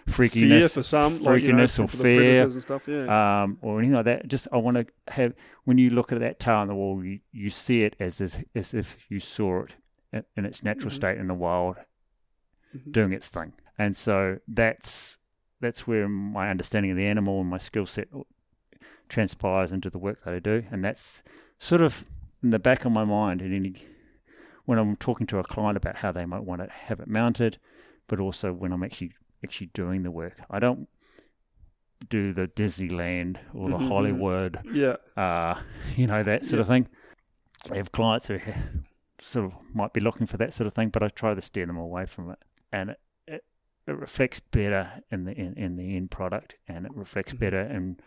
fear 0.06 0.28
freakiness, 0.28 0.74
for 0.74 0.82
some, 0.82 1.22
like, 1.22 1.42
you 1.42 1.52
know, 1.52 1.64
freakiness 1.64 1.78
or 1.84 1.88
fear, 1.88 2.50
stuff. 2.60 2.88
Yeah, 2.88 3.42
um, 3.42 3.58
or 3.60 3.78
anything 3.78 3.94
like 3.96 4.04
that. 4.06 4.28
Just 4.28 4.48
I 4.52 4.56
want 4.58 4.76
to 4.76 4.86
have 5.12 5.34
when 5.64 5.78
you 5.78 5.90
look 5.90 6.12
at 6.12 6.20
that 6.20 6.38
tail 6.38 6.56
on 6.56 6.68
the 6.68 6.74
wall, 6.74 7.04
you, 7.04 7.20
you 7.32 7.50
see 7.50 7.82
it 7.82 7.96
as 8.00 8.20
as, 8.20 8.42
as 8.54 8.74
if 8.74 9.10
you 9.10 9.20
saw 9.20 9.62
it 9.64 9.76
in, 10.12 10.24
in 10.36 10.44
its 10.44 10.62
natural 10.62 10.90
Mhm. 10.90 10.94
state 10.94 11.18
in 11.18 11.26
the 11.28 11.34
wild, 11.34 11.76
Mhm. 12.76 12.92
doing 12.92 13.12
its 13.12 13.28
thing. 13.28 13.52
And 13.78 13.96
so 13.96 14.38
that's 14.48 15.18
that's 15.60 15.86
where 15.86 16.08
my 16.08 16.50
understanding 16.50 16.90
of 16.90 16.96
the 16.96 17.06
animal 17.06 17.40
and 17.40 17.50
my 17.50 17.58
skill 17.58 17.86
set 17.86 18.08
transpires 19.08 19.72
into 19.72 19.90
the 19.90 19.98
work 19.98 20.22
that 20.24 20.34
I 20.34 20.38
do, 20.38 20.64
and 20.70 20.84
that's 20.84 21.22
sort 21.58 21.82
of 21.82 22.04
in 22.42 22.50
the 22.50 22.58
back 22.58 22.84
of 22.84 22.92
my 22.92 23.04
mind 23.04 23.42
at 23.42 23.50
any 23.50 23.74
when 24.64 24.78
I'm 24.78 24.96
talking 24.96 25.26
to 25.28 25.38
a 25.38 25.42
client 25.42 25.76
about 25.76 25.96
how 25.96 26.12
they 26.12 26.24
might 26.24 26.44
want 26.44 26.62
to 26.62 26.68
have 26.70 27.00
it 27.00 27.08
mounted, 27.08 27.58
but 28.06 28.20
also 28.20 28.52
when 28.52 28.72
I'm 28.72 28.82
actually 28.82 29.12
actually 29.44 29.68
doing 29.74 30.02
the 30.02 30.10
work. 30.10 30.40
I 30.50 30.58
don't 30.58 30.88
do 32.08 32.32
the 32.32 32.48
Disneyland 32.48 33.36
or 33.54 33.68
the 33.70 33.76
Mhm. 33.76 33.88
Hollywood, 33.88 34.58
yeah, 34.72 34.96
uh, 35.16 35.60
you 35.96 36.06
know, 36.06 36.22
that 36.22 36.44
sort 36.46 36.60
of 36.60 36.66
thing. 36.66 36.88
I 37.70 37.76
have 37.76 37.92
clients 37.92 38.28
who 38.28 38.38
ha- 38.38 38.68
sort 39.18 39.46
of 39.52 39.74
might 39.74 39.92
be 39.92 40.00
looking 40.00 40.26
for 40.26 40.38
that 40.38 40.54
sort 40.54 40.66
of 40.66 40.72
thing, 40.74 40.88
but 40.88 41.02
I 41.02 41.08
try 41.08 41.34
to 41.34 41.42
steer 41.42 41.66
them 41.66 41.76
away 41.76 42.06
from 42.06 42.30
it. 42.30 42.38
And 42.72 42.90
it, 42.90 43.00
it, 43.26 43.44
it 43.86 43.92
reflects 43.98 44.40
better 44.40 45.02
in 45.10 45.24
the 45.24 45.32
in, 45.32 45.54
in 45.54 45.76
the 45.76 45.94
end 45.96 46.10
product, 46.10 46.56
and 46.66 46.86
it 46.86 46.92
reflects 46.94 47.34
Mhm. 47.34 47.38
better 47.40 47.60
in 47.60 47.98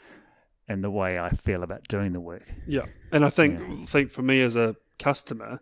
in 0.68 0.82
the 0.82 0.90
way 0.90 1.20
I 1.20 1.30
feel 1.30 1.62
about 1.62 1.88
doing 1.90 2.14
the 2.14 2.22
work. 2.22 2.48
yeah. 2.66 2.86
And 3.12 3.24
I 3.26 3.30
think 3.30 3.60
Yeah. 3.60 3.86
think 3.86 4.10
for 4.10 4.22
me 4.24 4.42
as 4.42 4.56
a 4.56 4.76
customer, 4.98 5.60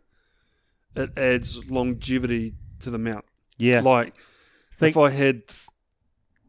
it 0.96 1.18
adds 1.18 1.70
longevity 1.70 2.54
to 2.80 2.90
the 2.92 3.00
mount. 3.00 3.26
Yeah, 3.58 3.82
Like 3.82 4.16
if 4.82 4.98
I 4.98 5.10
had 5.10 5.44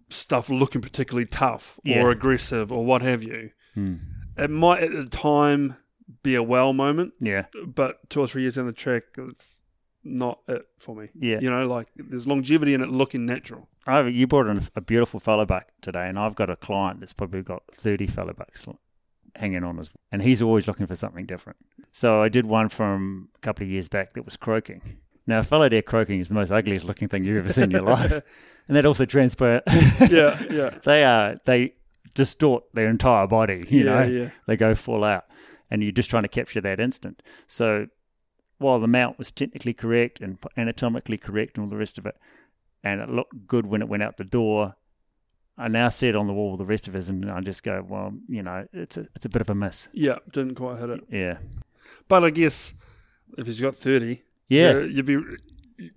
stuff 0.08 0.50
looking 0.50 0.80
particularly 0.80 1.26
tough 1.26 1.78
Yeah. 1.84 2.02
or 2.02 2.10
aggressive 2.10 2.70
or 2.72 2.84
what 2.84 3.02
have 3.02 3.22
you, 3.22 3.50
Hmm. 3.74 3.96
it 4.36 4.50
might 4.50 4.82
at 4.82 4.92
the 4.92 5.06
time 5.06 5.76
be 6.22 6.34
a 6.34 6.42
well 6.42 6.72
moment, 6.72 7.14
yeah, 7.20 7.46
but 7.66 8.08
two 8.10 8.20
or 8.20 8.26
three 8.28 8.42
years 8.42 8.56
down 8.56 8.66
the 8.66 8.72
track, 8.72 9.04
it's 9.16 9.60
not 10.04 10.40
it 10.48 10.66
for 10.78 10.94
me. 10.96 11.08
yeah. 11.14 11.40
You 11.40 11.48
know, 11.50 11.66
like 11.66 11.88
there's 11.96 12.26
longevity 12.26 12.74
in 12.74 12.82
it 12.82 12.90
looking 12.90 13.24
natural. 13.24 13.68
I, 13.86 14.06
you 14.08 14.26
brought 14.26 14.46
in 14.48 14.60
a 14.76 14.80
beautiful 14.80 15.18
fallow 15.20 15.46
buck 15.46 15.68
today, 15.80 16.08
and 16.08 16.18
I've 16.18 16.34
got 16.34 16.50
a 16.50 16.56
client 16.56 17.00
that's 17.00 17.12
probably 17.12 17.42
got 17.42 17.62
30 17.72 18.06
fallow 18.06 18.32
bucks 18.34 18.66
hanging 19.36 19.64
on 19.64 19.78
his, 19.78 19.90
and 20.12 20.22
he's 20.22 20.42
always 20.42 20.68
looking 20.68 20.86
for 20.86 20.94
something 20.94 21.24
different. 21.24 21.56
So 21.90 22.20
I 22.22 22.28
did 22.28 22.44
one 22.46 22.68
from 22.68 23.30
a 23.34 23.38
couple 23.38 23.64
of 23.64 23.70
years 23.70 23.88
back 23.88 24.12
that 24.12 24.24
was 24.24 24.36
croaking. 24.36 24.98
Now, 25.26 25.40
a 25.40 25.42
fallow 25.42 25.68
deer 25.68 25.82
croaking 25.82 26.20
is 26.20 26.28
the 26.28 26.34
most 26.34 26.50
ugliest 26.50 26.84
looking 26.84 27.08
thing 27.08 27.24
you've 27.24 27.38
ever 27.38 27.48
seen 27.48 27.64
in 27.64 27.70
your 27.70 27.82
life, 27.98 28.12
and 28.68 28.76
that 28.76 28.84
also 28.84 29.04
transpire. 29.04 29.62
yeah, 30.10 30.42
yeah. 30.50 30.70
they 30.84 31.04
are 31.04 31.38
they 31.44 31.74
distort 32.14 32.64
their 32.74 32.88
entire 32.88 33.26
body. 33.26 33.64
You 33.68 33.84
yeah, 33.84 33.84
know, 33.84 34.02
yeah. 34.04 34.30
they 34.46 34.56
go 34.56 34.74
full 34.74 35.04
out, 35.04 35.24
and 35.70 35.82
you're 35.82 35.92
just 35.92 36.10
trying 36.10 36.24
to 36.24 36.28
capture 36.28 36.60
that 36.60 36.80
instant. 36.80 37.22
So 37.46 37.86
while 38.58 38.78
the 38.80 38.88
mount 38.88 39.18
was 39.18 39.30
technically 39.30 39.72
correct 39.74 40.20
and 40.20 40.38
anatomically 40.56 41.18
correct 41.18 41.56
and 41.56 41.64
all 41.64 41.70
the 41.70 41.76
rest 41.76 41.98
of 41.98 42.06
it, 42.06 42.16
and 42.82 43.00
it 43.00 43.08
looked 43.08 43.46
good 43.46 43.66
when 43.66 43.82
it 43.82 43.88
went 43.88 44.02
out 44.02 44.16
the 44.16 44.24
door, 44.24 44.76
I 45.58 45.68
now 45.68 45.88
see 45.88 46.08
it 46.08 46.16
on 46.16 46.26
the 46.26 46.32
wall 46.32 46.52
with 46.52 46.58
the 46.58 46.64
rest 46.64 46.88
of 46.88 46.96
us, 46.96 47.08
and 47.08 47.30
I 47.30 47.40
just 47.40 47.62
go, 47.62 47.84
well, 47.86 48.12
you 48.28 48.42
know, 48.42 48.66
it's 48.72 48.96
a 48.96 49.06
it's 49.14 49.24
a 49.24 49.28
bit 49.28 49.42
of 49.42 49.50
a 49.50 49.54
miss. 49.54 49.88
Yeah, 49.92 50.18
didn't 50.32 50.56
quite 50.56 50.78
hit 50.78 50.90
it. 50.90 51.00
Yeah, 51.08 51.38
But 52.08 52.24
I 52.24 52.30
guess 52.30 52.74
if 53.38 53.46
he's 53.46 53.60
got 53.60 53.74
30, 53.74 54.20
yeah, 54.52 54.72
you- 54.80 54.88
you'd 54.94 55.06
be 55.06 55.16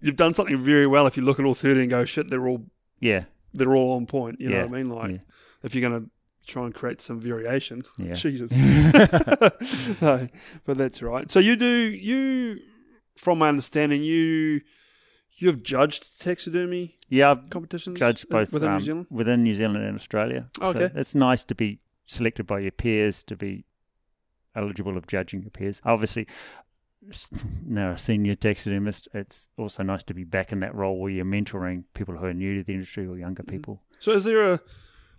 you've 0.01 0.16
done 0.16 0.34
something 0.34 0.58
very 0.58 0.88
well 0.88 1.06
if 1.08 1.16
you 1.18 1.24
look 1.24 1.39
at 1.39 1.45
all 1.45 1.53
30 1.53 1.82
and 1.82 1.89
go, 1.89 2.06
shit, 2.06 2.30
they're 2.30 2.47
all 2.47 2.66
yeah, 2.99 3.26
they're 3.53 3.76
all 3.76 3.93
on 3.97 4.06
point. 4.06 4.39
You 4.41 4.49
know 4.49 4.66
what 4.66 4.74
I 4.76 4.78
mean? 4.84 4.89
Like 4.89 5.12
yeah. 5.12 5.18
if 5.64 5.76
you're 5.76 5.88
going 5.89 6.03
to 6.06 6.10
try 6.47 6.66
and 6.66 6.74
create 6.74 7.01
some 7.01 7.20
variation, 7.20 7.82
yeah. 7.97 8.14
Jesus. 8.14 8.51
no, 10.01 10.28
but 10.66 10.78
that's 10.78 11.01
right. 11.01 11.30
So 11.30 11.39
you 11.39 11.56
do 11.56 11.66
you, 12.12 12.60
from 13.16 13.39
my 13.39 13.49
understanding, 13.49 14.03
you 14.03 14.62
you 15.38 15.47
have 15.49 15.62
judged 15.64 16.22
taxidermy 16.22 16.95
Yeah, 17.10 17.32
I've 17.32 17.49
competitions 17.49 17.99
judged 17.99 18.30
both 18.30 18.53
within 18.53 18.70
um, 18.70 18.76
New 18.76 18.80
Zealand. 18.86 19.08
within 19.12 19.43
New 19.43 19.53
Zealand 19.53 19.84
and 19.84 19.95
Australia. 19.95 20.49
Oh, 20.62 20.72
So 20.72 20.80
okay. 20.80 20.99
it's 20.99 21.14
nice 21.14 21.43
to 21.43 21.56
be 21.56 21.80
selected 22.06 22.47
by 22.47 22.60
your 22.60 22.72
peers 22.72 23.22
to 23.24 23.36
be 23.36 23.66
eligible 24.56 24.95
of 24.97 25.08
judging 25.08 25.41
your 25.41 25.51
peers. 25.51 25.82
Obviously, 25.84 26.26
now 27.66 27.91
a 27.91 27.97
senior 27.97 28.36
taxidermist, 28.36 29.08
it's 29.14 29.47
also 29.58 29.84
nice 29.84 30.03
to 30.03 30.14
be 30.14 30.24
back 30.24 30.51
in 30.51 30.60
that 30.62 30.74
role 30.76 30.99
where 30.99 31.12
you're 31.12 31.26
mentoring 31.26 31.84
people 31.93 32.18
who 32.18 32.26
are 32.26 32.34
new 32.34 32.56
to 32.56 32.64
the 32.64 32.74
industry 32.74 33.06
or 33.06 33.18
younger 33.18 33.43
Mm. 33.43 33.49
people. 33.49 33.82
So 33.99 34.12
is 34.12 34.24
there 34.24 34.53
a 34.53 34.60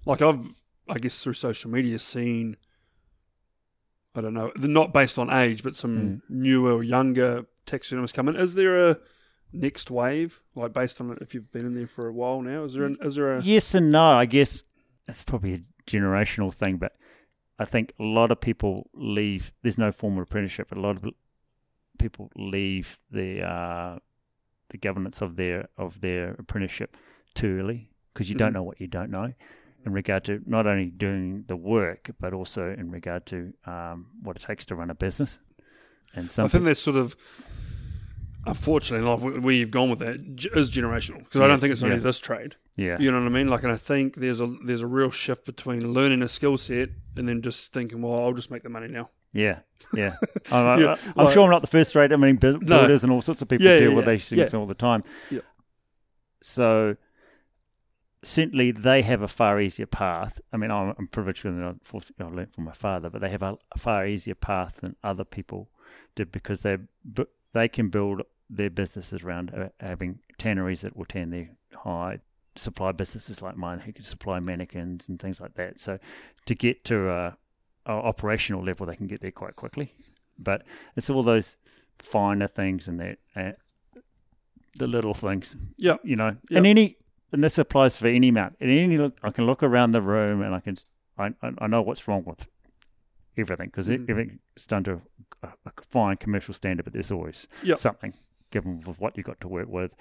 like 0.05 0.22
I've 0.22 0.45
I 0.89 0.99
guess 0.99 1.22
through 1.22 1.32
social 1.34 1.70
media 1.70 1.99
seen 1.99 2.57
I 4.14 4.20
don't 4.20 4.34
know 4.34 4.53
not 4.59 4.93
based 4.93 5.18
on 5.18 5.30
age 5.30 5.62
but 5.62 5.76
some 5.76 5.97
Mm. 5.97 6.20
newer 6.28 6.82
younger 6.82 7.47
taxidermists 7.66 8.14
come 8.14 8.28
in. 8.28 8.37
Is 8.37 8.55
there 8.55 8.91
a 8.91 8.99
next 9.53 9.91
wave 9.91 10.41
like 10.55 10.72
based 10.72 11.01
on 11.01 11.16
if 11.20 11.34
you've 11.34 11.51
been 11.53 11.66
in 11.66 11.74
there 11.74 11.87
for 11.87 12.07
a 12.09 12.12
while 12.12 12.43
now? 12.43 12.64
Is 12.64 12.74
there 12.74 12.84
an, 12.84 12.97
is 13.01 13.14
there 13.16 13.39
a 13.39 13.43
Yes 13.43 13.74
and 13.74 13.91
no. 13.93 14.03
I 14.05 14.26
guess 14.26 14.62
it's 15.09 15.24
probably 15.24 15.55
a 15.55 15.61
generational 15.87 16.53
thing, 16.53 16.78
but 16.78 16.93
I 17.59 17.64
think 17.64 17.93
a 17.99 18.05
lot 18.05 18.30
of 18.30 18.41
people 18.41 18.91
leave. 18.93 19.53
There's 19.62 19.78
no 19.78 19.91
formal 19.93 20.22
apprenticeship, 20.22 20.68
but 20.68 20.78
a 20.78 20.80
lot 20.80 20.97
of 20.97 21.07
people 21.99 22.30
leave 22.36 22.99
the 23.11 23.42
uh, 23.42 23.99
the 24.70 24.78
governance 24.78 25.22
of 25.22 25.36
their 25.36 25.68
of 25.76 26.01
their 26.01 26.32
apprenticeship 26.38 26.97
too 27.34 27.59
early 27.59 27.90
because 28.12 28.30
you 28.30 28.36
don't 28.36 28.53
know 28.53 28.62
what 28.62 28.80
you 28.80 28.86
don't 28.86 29.11
know 29.11 29.32
in 29.84 29.92
regard 29.92 30.24
to 30.24 30.40
not 30.47 30.66
only 30.66 30.86
doing 30.86 31.44
the 31.47 31.57
work 31.57 32.11
but 32.18 32.32
also 32.32 32.72
in 32.72 32.90
regard 32.90 33.24
to 33.26 33.53
um, 33.66 34.07
what 34.22 34.36
it 34.36 34.42
takes 34.42 34.64
to 34.66 34.74
run 34.74 34.90
a 34.90 34.94
business. 34.94 35.38
And 36.14 36.30
some 36.30 36.47
I 36.47 36.49
think 36.49 36.64
that's 36.64 36.80
sort 36.80 36.97
of 36.97 37.14
unfortunately 38.47 39.07
like 39.07 39.42
where- 39.44 39.55
you've 39.55 39.70
gone 39.70 39.90
with 39.90 40.01
that 40.01 40.16
is 40.55 40.70
generational 40.70 41.18
because 41.18 41.40
I 41.40 41.47
don't 41.47 41.61
think 41.61 41.72
it's 41.72 41.82
only 41.82 41.97
yeah. 41.97 42.03
this 42.03 42.20
trade. 42.20 42.57
Yeah, 42.77 42.97
You 43.01 43.11
know 43.11 43.20
what 43.20 43.27
I 43.27 43.31
mean? 43.31 43.49
Like, 43.49 43.62
and 43.62 43.72
I 43.72 43.77
think 43.77 44.16
there's 44.16 44.41
a 44.41 44.47
there's 44.64 44.83
a 44.83 44.87
real 44.87 45.11
shift 45.11 45.47
between 45.47 45.93
learning 45.95 46.22
a 46.22 46.29
skill 46.29 46.59
set 46.59 46.91
and 47.16 47.27
then 47.29 47.41
just 47.43 47.72
thinking, 47.72 48.03
well, 48.03 48.14
I'll 48.24 48.35
just 48.35 48.51
make 48.51 48.62
the 48.62 48.68
money 48.70 48.89
now. 48.89 49.11
Yeah, 49.33 49.61
yeah. 49.95 50.12
I'm, 50.53 50.81
Yeah, 50.81 50.95
I'm 51.16 51.24
like- 51.27 51.35
sure 51.35 51.45
I'm 51.45 51.51
not 51.51 51.61
the 51.62 51.66
first 51.68 51.95
rate. 51.97 52.12
I 52.12 52.16
mean, 52.16 52.37
bu- 52.37 52.59
No. 52.61 52.79
builders 52.81 53.03
and 53.05 53.12
all 53.12 53.22
sorts 53.22 53.43
of 53.43 53.49
people 53.49 53.66
Yeah, 53.66 53.79
deal 53.79 53.91
yeah, 53.91 53.97
with 53.97 54.07
these 54.07 54.29
things 54.29 54.55
all 54.55 54.66
the 54.66 54.74
time. 54.74 55.03
Yeah. 55.31 55.41
So, 56.41 56.97
certainly 58.22 58.70
they 58.72 59.03
have 59.03 59.22
a 59.22 59.29
far 59.29 59.61
easier 59.61 59.87
path. 59.87 60.41
I 60.53 60.57
mean, 60.57 60.70
I'm, 60.70 60.95
I'm 60.99 61.07
privileged 61.09 61.45
with 61.45 61.59
it. 61.59 61.62
Unfortunately, 61.64 62.27
I 62.27 62.29
learned 62.37 62.55
from 62.55 62.64
my 62.64 62.72
father, 62.72 63.11
but 63.11 63.20
they 63.20 63.31
have 63.31 63.43
a, 63.43 63.57
a 63.74 63.79
far 63.79 64.07
easier 64.07 64.35
path 64.35 64.81
than 64.81 64.97
other 65.05 65.24
people 65.24 65.70
did 66.14 66.33
because 66.33 66.62
they 66.62 66.79
they 67.53 67.68
can 67.68 67.89
build 67.89 68.22
their 68.51 68.70
businesses 68.70 69.22
around 69.24 69.70
having 69.81 70.18
tanneries 70.39 70.83
that 70.83 70.97
will 70.97 71.05
tan 71.05 71.31
their 71.31 71.51
hide, 71.85 72.20
supply 72.59 72.92
businesses 72.92 73.42
like 73.42 73.57
mine 73.57 73.80
who 73.80 73.92
can 73.92 74.04
supply 74.04 74.40
mannequins 74.40 75.09
and 75.09 75.18
things 75.20 75.40
like 75.40 75.54
that. 75.54 75.78
So 75.78 75.98
to 76.46 76.54
get 76.54 76.84
to 76.84 77.11
a, 77.11 77.36
a 77.86 77.90
operational 77.92 78.62
level, 78.64 78.86
they 78.86 78.96
can 78.96 79.07
get 79.07 79.20
there 79.20 79.30
quite 79.30 79.57
quickly. 79.57 79.92
But 80.38 80.64
it's 80.96 81.09
all 81.11 81.22
those 81.22 81.57
finer 81.98 82.46
things 82.46 82.88
and 82.88 83.00
that, 83.00 83.18
uh, 83.34 83.52
the 84.76 84.86
little 84.86 85.14
things, 85.14 85.57
Yeah. 85.78 85.96
you 86.02 86.16
know. 86.16 86.36
Yeah. 86.50 86.59
And 86.59 86.66
any, 86.66 86.96
and 87.32 87.42
this 87.42 87.59
applies 87.59 87.96
for 87.96 88.09
any 88.09 88.30
mount. 88.30 88.57
And 88.61 88.70
any 88.70 88.96
look, 88.98 89.16
I 89.22 89.30
can 89.30 89.46
look 89.46 89.62
around 89.62 89.92
the 89.92 90.02
room 90.02 90.42
and 90.42 90.54
I 90.54 90.61
can, 90.61 90.76
I, 91.18 91.28
I 91.42 91.52
I 91.59 91.66
know 91.66 91.80
what's 91.82 92.07
wrong 92.07 92.24
with 92.26 92.46
everything 93.38 93.68
because 93.68 93.88
Mm. 93.88 94.09
everything's 94.11 94.66
done 94.66 94.84
to 94.84 95.00
a, 95.42 95.48
a 95.64 95.72
fine 95.88 96.16
commercial 96.18 96.52
standard, 96.54 96.84
but 96.84 96.92
there's 96.92 97.11
always 97.11 97.48
Yep. 97.62 97.78
something 97.78 98.12
given 98.50 98.80
with 98.86 99.00
what 99.00 99.16
you've 99.16 99.26
got 99.26 99.40
to 99.40 99.48
work 99.48 99.68
with 99.68 99.94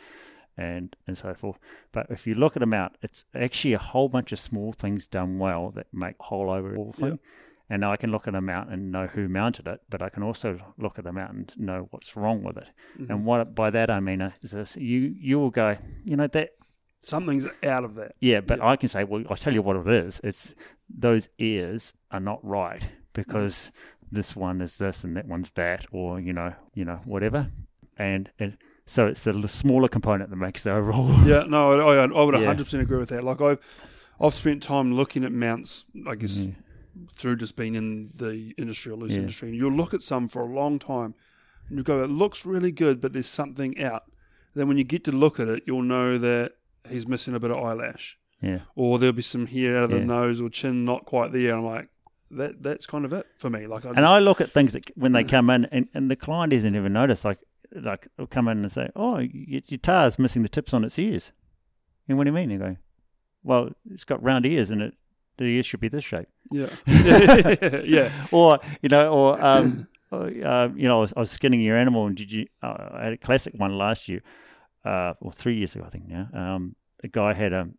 and 0.58 0.96
and 1.08 1.18
so 1.18 1.34
forth. 1.34 1.60
But 1.92 2.08
if 2.10 2.26
you 2.28 2.36
look 2.36 2.56
at 2.56 2.62
them 2.62 2.74
out, 2.74 2.98
it's 3.02 3.26
actually 3.34 3.74
a 3.74 3.80
whole 3.80 4.10
bunch 4.10 4.32
of 4.32 4.40
small 4.40 4.72
things 4.72 5.08
done 5.08 5.38
well 5.38 5.72
that 5.72 5.88
make 5.94 6.16
whole 6.20 6.50
overall 6.50 6.92
thing. 6.92 7.12
Yep. 7.12 7.20
And 7.68 7.82
now 7.82 7.92
I 7.92 7.98
can 7.98 8.12
look 8.12 8.28
at 8.28 8.36
a 8.36 8.42
mount 8.42 8.70
and 8.70 8.92
know 8.92 9.08
who 9.08 9.28
mounted 9.28 9.68
it, 9.68 9.82
but 9.90 10.02
I 10.02 10.10
can 10.10 10.22
also 10.22 10.60
look 10.78 11.00
at 11.00 11.08
a 11.08 11.12
mount 11.12 11.32
and 11.32 11.60
know 11.60 11.88
what's 11.90 12.16
wrong 12.16 12.44
with 12.44 12.58
it. 12.58 12.70
Mm-hmm. 13.00 13.12
And 13.12 13.26
what 13.26 13.56
by 13.56 13.72
that 13.72 13.90
I 13.90 14.00
mean 14.00 14.22
is 14.22 14.52
this: 14.52 14.78
you 14.78 15.16
you 15.18 15.40
will 15.40 15.52
go, 15.52 15.76
you 16.04 16.16
know 16.16 16.28
that 16.28 16.52
Something's 17.00 17.48
out 17.62 17.84
of 17.84 17.96
that. 17.96 18.14
yeah, 18.20 18.42
but 18.42 18.62
I 18.62 18.76
can 18.78 18.90
say, 18.90 19.04
well, 19.04 19.24
I'll 19.30 19.36
tell 19.36 19.54
you 19.54 19.62
what 19.62 19.76
it 19.76 19.88
is. 19.88 20.20
It's 20.24 20.56
those 20.90 21.30
ears 21.38 21.94
are 22.10 22.20
not 22.20 22.44
right 22.44 22.82
because 23.14 23.72
this 24.12 24.36
one 24.36 24.62
is 24.62 24.78
this 24.78 25.04
and 25.04 25.16
that 25.16 25.28
one's 25.28 25.52
that, 25.52 25.86
or 25.92 26.20
you 26.20 26.34
know, 26.34 26.54
you 26.74 26.86
know, 26.86 27.02
whatever. 27.06 27.48
And 27.98 28.32
it, 28.40 28.54
so 28.86 29.08
it's 29.08 29.24
the 29.24 29.48
smaller 29.48 29.88
component 29.88 30.30
that 30.30 30.36
makes 30.36 30.64
the 30.64 30.72
overall. 30.72 31.10
Yeah, 31.26 31.44
no, 31.48 31.72
I, 31.72 32.04
I, 32.04 32.24
would 32.24 32.36
Yeah. 32.36 32.54
100% 32.54 32.80
agree 32.82 33.00
with 33.00 33.10
that. 33.10 33.24
Like 33.24 33.42
I've, 33.42 33.60
I've 34.20 34.34
spent 34.34 34.62
time 34.64 34.94
looking 34.94 35.24
at 35.24 35.32
mounts, 35.32 35.88
I 36.08 36.16
guess, 36.16 36.46
mm-hmm. 36.46 37.06
through 37.14 37.38
just 37.38 37.56
being 37.56 37.76
in 37.76 38.10
the 38.16 38.54
industry 38.58 38.92
or 38.92 38.98
loose 38.98 39.14
Yeah. 39.14 39.22
industry, 39.22 39.50
and 39.50 39.58
you'll 39.58 39.74
look 39.74 39.94
at 39.94 40.02
some 40.02 40.28
for 40.28 40.44
a 40.44 40.46
long 40.46 40.80
time, 40.80 41.16
and 41.68 41.78
you 41.78 41.84
go, 41.84 42.04
it 42.04 42.10
looks 42.10 42.46
really 42.46 42.72
good, 42.72 43.02
but 43.02 43.12
there's 43.14 43.28
something 43.28 43.82
out. 43.82 44.04
Then 44.54 44.68
when 44.68 44.78
you 44.78 44.84
get 44.84 45.04
to 45.06 45.12
look 45.12 45.40
at 45.40 45.48
it, 45.48 45.64
you'll 45.66 45.82
know 45.82 46.18
that 46.18 46.54
he's 46.90 47.08
missing 47.08 47.34
a 47.36 47.40
bit 47.40 47.52
of 47.52 47.58
eyelash, 47.58 48.18
Yeah, 48.40 48.60
or 48.76 49.00
there'll 49.00 49.14
be 49.14 49.22
some 49.22 49.48
hair 49.48 49.78
out 49.80 49.86
of 49.86 49.90
the 49.92 50.00
nose 50.00 50.40
or 50.40 50.50
chin 50.50 50.86
not 50.86 51.06
quite 51.06 51.32
there. 51.34 51.56
I'm 51.56 51.66
like, 51.66 51.90
that 52.32 52.62
that's 52.64 52.86
kind 52.86 53.04
of 53.04 53.12
it 53.14 53.26
for 53.40 53.50
me. 53.50 53.68
Like, 53.68 53.84
I 53.86 53.90
just, 53.90 53.98
and 53.98 54.06
I 54.06 54.20
look 54.20 54.40
at 54.42 54.50
things 54.52 54.74
that 54.74 54.86
when 54.96 55.12
they 55.12 55.24
come 55.36 55.50
in, 55.50 55.66
and, 55.66 55.90
and 55.94 56.10
the 56.10 56.16
client 56.16 56.54
isn't 56.54 56.76
even 56.76 56.94
noticed. 56.94 57.26
Like, 57.26 57.40
like 57.74 58.08
they'll 58.18 58.28
come 58.28 58.48
in 58.48 58.60
and 58.60 58.72
say, 58.72 58.90
"Oh, 58.96 59.20
your 59.20 59.30
your 59.34 59.62
guitar's 59.62 60.20
missing 60.20 60.44
the 60.44 60.50
tips 60.50 60.74
on 60.74 60.84
its 60.84 60.98
ears." 61.00 61.32
And 62.08 62.18
what 62.18 62.26
do 62.26 62.30
you 62.30 62.36
mean? 62.36 62.50
You 62.50 62.60
go, 62.60 62.78
"Well, 63.44 63.70
it's 63.90 64.04
got 64.04 64.22
round 64.24 64.46
ears, 64.46 64.72
and 64.72 64.82
it 64.82 64.94
the 65.38 65.46
ears 65.46 65.66
should 65.66 65.80
be 65.80 65.88
this 65.88 66.04
shape." 66.04 66.28
yeah, 66.52 66.68
yeah, 67.84 68.12
or 68.32 68.60
you 68.82 68.90
know, 68.90 69.12
or 69.12 69.44
um, 69.44 69.88
uh, 70.12 70.70
you 70.76 70.88
know, 70.88 70.98
I 70.98 71.02
was, 71.02 71.14
I 71.16 71.20
was 71.20 71.32
skinning 71.32 71.62
your 71.62 71.78
animal, 71.78 72.06
and 72.08 72.16
did 72.16 72.32
you? 72.32 72.48
Uh, 72.62 72.90
I 72.92 73.04
had 73.06 73.14
a 73.14 73.18
classic 73.18 73.54
one 73.56 73.78
last 73.78 74.08
year, 74.08 74.22
uh, 74.84 75.14
or 75.22 75.32
three 75.32 75.56
years 75.56 75.76
ago, 75.76 75.86
I 75.86 75.90
think 75.90 76.08
now. 76.08 76.30
Um, 76.34 76.76
a 77.04 77.08
guy 77.08 77.34
had 77.34 77.54
a, 77.54 77.70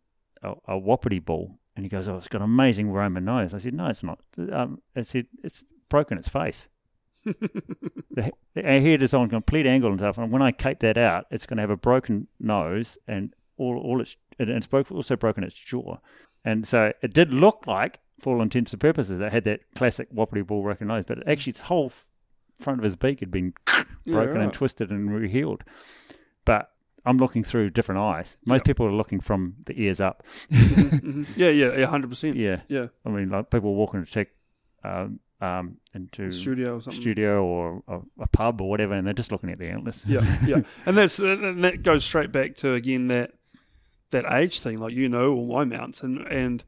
a 0.43 0.55
a 0.69 0.79
wapiti 0.79 1.19
bull, 1.19 1.59
and 1.75 1.85
he 1.85 1.89
goes, 1.89 2.09
"Oh, 2.09 2.17
it's 2.17 2.29
got 2.29 2.41
an 2.41 2.45
amazing 2.45 2.91
Roman 2.91 3.25
nose." 3.25 3.55
I 3.55 3.59
said, 3.59 3.75
"No, 3.75 3.87
it's 3.87 4.03
not." 4.03 4.21
Um, 4.51 4.83
I 4.95 5.03
said, 5.03 5.27
"It's 5.43 5.65
broken 5.89 6.19
its 6.19 6.29
face." 6.29 6.69
The, 7.27 8.33
the 8.55 8.63
head 8.63 9.03
is 9.03 9.13
on 9.13 9.29
complete 9.29 9.67
angle 9.67 9.91
and 9.91 9.99
stuff, 9.99 10.19
and 10.19 10.31
when 10.31 10.43
I 10.43 10.53
cape 10.53 10.81
that 10.81 10.97
out, 10.97 11.27
it's 11.31 11.47
going 11.47 11.57
to 11.57 11.63
have 11.63 11.71
a 11.71 11.77
broken 11.77 12.29
nose 12.39 12.99
and 13.07 13.35
all 13.57 13.79
all 13.79 14.01
its 14.01 14.17
and 14.39 14.51
it's 14.51 14.69
also 14.73 15.17
broken 15.17 15.45
its 15.45 15.55
jaw, 15.55 15.97
and 16.45 16.67
so 16.67 16.93
it 17.03 17.13
did 17.13 17.35
look 17.35 17.67
like, 17.67 18.01
for 18.21 18.37
all 18.37 18.43
intents 18.43 18.73
and 18.73 18.81
purposes, 18.81 19.19
it 19.19 19.33
had 19.33 19.45
that 19.45 19.61
classic 19.75 20.09
wobbly 20.11 20.43
bull 20.43 20.63
broken 20.63 20.89
nose, 20.89 21.05
but 21.07 21.27
actually 21.27 21.51
its 21.51 21.63
whole 21.63 21.93
front 22.59 22.81
of 22.81 22.85
his 22.85 22.97
beak 22.97 23.21
had 23.21 23.31
been 23.31 23.53
broken 24.07 24.37
and 24.37 24.45
right. 24.47 24.53
twisted 24.53 24.91
and 24.91 25.11
rehealed. 25.11 25.61
But 26.45 26.71
I'm 27.05 27.19
looking 27.19 27.45
through 27.45 27.71
different 27.71 28.01
eyes. 28.01 28.37
Most 28.47 28.65
people 28.65 28.87
are 28.87 28.93
looking 28.93 29.21
from 29.21 29.57
the 29.67 29.81
ears 29.81 30.01
up. 30.01 30.25
Mhm. 30.51 31.27
yeah, 31.37 31.51
yeah, 31.51 31.77
yeah, 31.79 31.87
hundred 31.87 32.09
percent. 32.11 32.37
Yeah, 32.47 32.61
Yeah, 32.69 32.87
I 33.05 33.11
mean, 33.11 33.31
like 33.31 33.51
people 33.51 33.75
walking 33.75 34.05
to 34.05 34.11
check 34.11 34.29
um, 34.85 35.21
um, 35.41 35.77
into 35.95 36.31
studio 36.31 36.77
or 36.77 36.81
something. 36.83 37.01
studio 37.01 37.45
or 37.45 37.83
a, 37.89 38.01
a 38.21 38.27
pub 38.29 38.61
or 38.61 38.69
whatever, 38.71 38.95
and 38.95 39.07
they're 39.07 39.15
just 39.15 39.33
looking 39.33 39.51
at 39.51 39.59
the 39.59 39.67
antlers. 39.69 40.05
yeah, 40.07 40.21
yeah, 40.47 40.63
and 40.87 40.97
that's 40.97 41.19
and 41.19 41.63
that 41.65 41.83
goes 41.83 42.05
straight 42.05 42.33
back 42.33 42.55
to 42.57 42.73
again 42.75 43.09
that 43.09 43.33
that 44.11 44.25
age 44.33 44.61
thing, 44.61 44.79
like 44.81 44.95
you 44.95 45.09
know, 45.09 45.33
all 45.35 45.47
my 45.57 45.65
mounts 45.65 46.03
and 46.03 46.19
and 46.29 46.65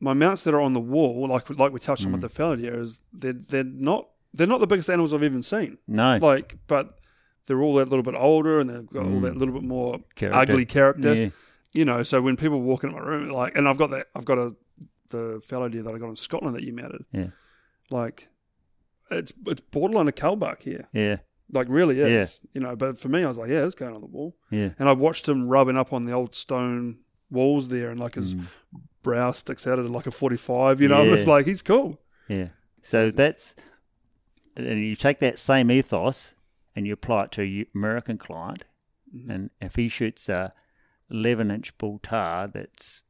my 0.00 0.12
mounts 0.14 0.42
that 0.44 0.54
are 0.54 0.60
on 0.60 0.72
the 0.74 0.80
wall, 0.80 1.26
like 1.28 1.48
like 1.58 1.72
we 1.72 1.80
touched 1.80 2.04
on 2.04 2.10
Mm. 2.10 2.14
with 2.14 2.20
the 2.22 2.28
fallow 2.28 2.56
deer, 2.56 2.78
is 2.80 3.00
they're 3.12 3.32
they're 3.32 3.64
not 3.64 4.08
they're 4.32 4.46
not 4.46 4.60
the 4.60 4.66
biggest 4.66 4.88
animals 4.90 5.12
I've 5.14 5.24
even 5.24 5.42
seen. 5.42 5.78
No, 5.88 6.18
Like, 6.20 6.56
but 6.66 6.98
they're 7.46 7.62
all 7.62 7.74
that 7.76 7.88
little 7.88 8.02
bit 8.02 8.14
older 8.14 8.60
and 8.60 8.68
they've 8.68 8.86
got 8.86 9.06
all 9.06 9.20
that 9.20 9.36
little 9.36 9.54
bit 9.54 9.62
more 9.62 9.94
Mm. 9.98 10.02
Character. 10.14 10.52
ugly 10.52 10.64
character. 10.66 11.14
Yeah. 11.14 11.28
You 11.72 11.84
know, 11.84 12.02
so 12.02 12.20
when 12.22 12.36
people 12.36 12.60
walk 12.60 12.84
into 12.84 12.96
my 12.96 13.02
room, 13.02 13.30
like, 13.30 13.54
and 13.56 13.68
I've 13.68 13.78
got 13.78 13.90
that, 13.90 14.06
I've 14.14 14.24
got 14.24 14.38
a 14.38 14.54
the 15.10 15.40
fallow 15.44 15.68
deer 15.68 15.82
that 15.82 15.94
I 15.94 15.98
got 15.98 16.08
in 16.08 16.16
Scotland 16.16 16.56
that 16.56 16.64
you 16.64 16.72
mounted, 16.72 17.04
yeah, 17.12 17.28
like. 17.90 18.28
It's 19.10 19.32
it's 19.46 19.60
borderline 19.60 20.08
a 20.08 20.12
cullbuck 20.12 20.62
here, 20.62 20.88
yeah, 20.92 21.18
like 21.52 21.68
really 21.70 22.00
is, 22.00 22.40
Yeah. 22.42 22.48
you 22.54 22.60
know. 22.60 22.74
But 22.74 22.98
for 22.98 23.08
me, 23.08 23.22
I 23.22 23.28
was 23.28 23.38
like, 23.38 23.50
yeah, 23.50 23.64
it's 23.64 23.76
going 23.76 23.94
on 23.94 24.00
the 24.00 24.08
wall. 24.08 24.36
yeah. 24.50 24.70
And 24.80 24.88
I 24.88 24.92
watched 24.94 25.28
him 25.28 25.46
rubbing 25.46 25.76
up 25.76 25.92
on 25.92 26.06
the 26.06 26.12
old 26.12 26.34
stone 26.34 26.98
walls 27.30 27.68
there, 27.68 27.90
and 27.90 28.00
like 28.00 28.14
his 28.16 28.34
Mm. 28.34 28.46
brow 29.02 29.30
sticks 29.30 29.64
out 29.64 29.78
at 29.78 29.88
like 29.88 30.06
a 30.08 30.10
forty-five. 30.10 30.80
You 30.80 30.88
know, 30.88 31.02
Yeah. 31.04 31.12
it's 31.14 31.26
like 31.28 31.46
he's 31.46 31.62
cool. 31.62 32.00
Yeah. 32.26 32.48
So 32.82 33.12
that's, 33.12 33.54
and 34.56 34.80
you 34.84 34.96
take 34.96 35.20
that 35.20 35.38
same 35.38 35.70
ethos 35.70 36.34
and 36.74 36.84
you 36.84 36.92
apply 36.92 37.24
it 37.24 37.30
to 37.32 37.42
a 37.42 37.44
U- 37.44 37.66
American 37.76 38.18
client, 38.18 38.64
Mm-hmm. 39.14 39.30
and 39.30 39.50
if 39.60 39.76
he 39.76 39.86
shoots 39.86 40.28
a 40.28 40.52
11 41.10 41.52
inch 41.52 41.78
bull 41.78 42.00
tahr 42.02 42.48
that's 42.48 43.04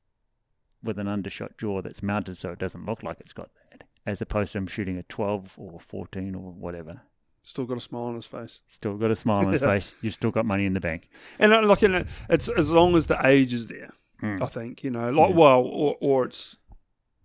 with 0.82 0.98
an 0.98 1.08
undershot 1.08 1.56
jaw 1.56 1.80
that's 1.80 2.02
mounted 2.02 2.36
so 2.36 2.50
it 2.50 2.58
doesn't 2.58 2.84
look 2.84 3.02
like 3.02 3.18
it's 3.18 3.32
got 3.32 3.48
that, 3.54 3.65
as 4.06 4.22
opposed 4.22 4.52
to 4.52 4.58
him 4.58 4.66
shooting 4.66 4.96
a 4.96 5.02
12 5.02 5.56
or 5.58 5.80
14 5.80 6.34
or 6.34 6.52
whatever, 6.52 7.02
Still 7.42 7.64
got 7.66 7.76
a 7.76 7.80
smile 7.80 8.04
on 8.04 8.14
his 8.16 8.26
face. 8.26 8.60
still 8.66 8.96
got 8.96 9.10
a 9.10 9.16
smile 9.16 9.46
on 9.46 9.52
his 9.52 9.60
face, 9.72 9.94
you've 10.02 10.14
still 10.14 10.30
got 10.32 10.46
money 10.46 10.64
in 10.66 10.74
the 10.74 10.80
bank. 10.80 11.08
And 11.38 11.52
uh, 11.52 11.64
like, 11.66 11.82
you 11.82 11.88
know, 11.88 12.04
it's 12.28 12.48
as 12.48 12.72
long 12.72 12.96
as 12.96 13.06
the 13.06 13.18
age 13.24 13.52
is 13.52 13.68
there. 13.68 13.90
Mm. 14.22 14.42
I 14.42 14.46
think 14.46 14.82
you 14.82 14.90
know, 14.90 15.10
like, 15.10 15.34
well, 15.34 15.60
or 15.62 15.96
or 16.00 16.24
it's 16.24 16.56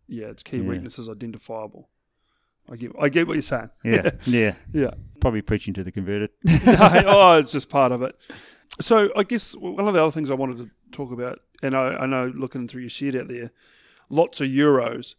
yeah, 0.07 0.27
its 0.27 0.43
key 0.43 0.57
Yeah. 0.57 0.67
weakness 0.69 0.99
is 0.99 1.07
identifiable. 1.09 1.89
I 2.69 2.75
get, 2.75 2.91
I 3.01 3.09
get 3.09 3.27
what 3.27 3.34
you're 3.34 3.41
saying. 3.41 3.69
Yeah. 3.84 4.09
yeah. 4.25 4.55
yeah. 4.71 4.91
Probably 5.19 5.41
preaching 5.41 5.73
to 5.75 5.84
the 5.84 5.91
converted. 5.91 6.29
oh, 6.67 7.38
it's 7.39 7.51
just 7.51 7.69
part 7.69 7.91
of 7.91 8.01
it. 8.01 8.15
So 8.79 9.09
I 9.15 9.23
guess 9.23 9.55
one 9.55 9.88
of 9.88 9.93
the 9.93 10.01
other 10.03 10.11
things 10.11 10.29
I 10.29 10.36
wanted 10.36 10.57
to 10.57 10.69
talk 10.91 11.11
about, 11.11 11.39
and 11.63 11.75
I, 11.75 11.95
I 11.95 12.05
know 12.05 12.32
looking 12.36 12.67
through 12.67 12.82
your 12.82 12.89
shed 12.89 13.15
out 13.15 13.27
there, 13.27 13.51
lots 14.09 14.39
of 14.41 14.47
euros. 14.47 15.15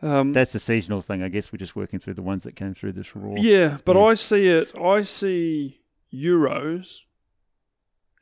Um, 0.00 0.32
That's 0.32 0.54
a 0.54 0.60
seasonal 0.60 1.00
thing. 1.00 1.22
I 1.22 1.28
guess 1.28 1.52
we're 1.52 1.58
just 1.58 1.74
working 1.74 1.98
through 1.98 2.14
the 2.14 2.22
ones 2.22 2.44
that 2.44 2.54
came 2.54 2.72
through 2.74 2.92
this 2.92 3.16
roar. 3.16 3.36
Yeah, 3.38 3.78
but 3.84 3.96
Yeah. 3.96 4.02
I 4.02 4.14
see 4.14 4.46
it. 4.46 4.72
I 4.78 5.02
see 5.02 5.80
Euros 6.14 6.98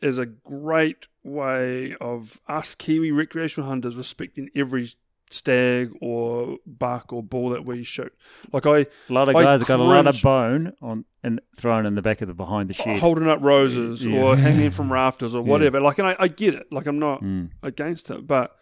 as 0.03 0.19
a 0.19 0.27
great 0.27 1.07
way 1.23 1.95
of 2.01 2.41
us 2.49 2.75
Kiwi 2.75 3.11
recreational 3.13 3.69
hunters 3.69 3.97
respecting 3.97 4.49
every 4.55 4.89
stag 5.31 5.91
or 6.01 6.59
buck 6.67 7.13
or 7.13 7.23
bull 7.23 7.49
that 7.51 7.65
we 7.65 7.83
shoot. 7.83 8.13
Like 8.53 8.65
I 8.67 8.79
A 8.81 8.87
lot 9.13 9.29
of 9.29 9.35
I 9.37 9.43
guys 9.43 9.59
have 9.61 9.69
got 9.69 9.81
a 9.81 9.83
lot 9.83 10.07
of 10.07 10.21
bone 10.23 10.73
on 10.81 11.05
and 11.25 11.41
thrown 11.57 11.85
in 11.85 11.95
the 11.97 12.03
back 12.03 12.21
of 12.23 12.29
the 12.29 12.35
behind 12.35 12.71
the 12.71 12.75
shed. 12.75 12.99
holding 12.99 13.27
up 13.29 13.41
roses 13.43 14.07
Yeah. 14.07 14.21
or 14.23 14.37
hanging 14.37 14.71
from 14.71 14.93
rafters 14.93 15.35
or 15.35 15.43
Yeah. 15.45 15.51
whatever. 15.51 15.81
Like, 15.81 15.99
and 15.99 16.07
I, 16.07 16.17
I 16.21 16.29
get 16.29 16.55
it. 16.55 16.71
Like, 16.71 16.87
I'm 16.87 17.01
not 17.01 17.23
Mm. 17.23 17.51
against 17.63 18.09
it, 18.11 18.27
but 18.27 18.57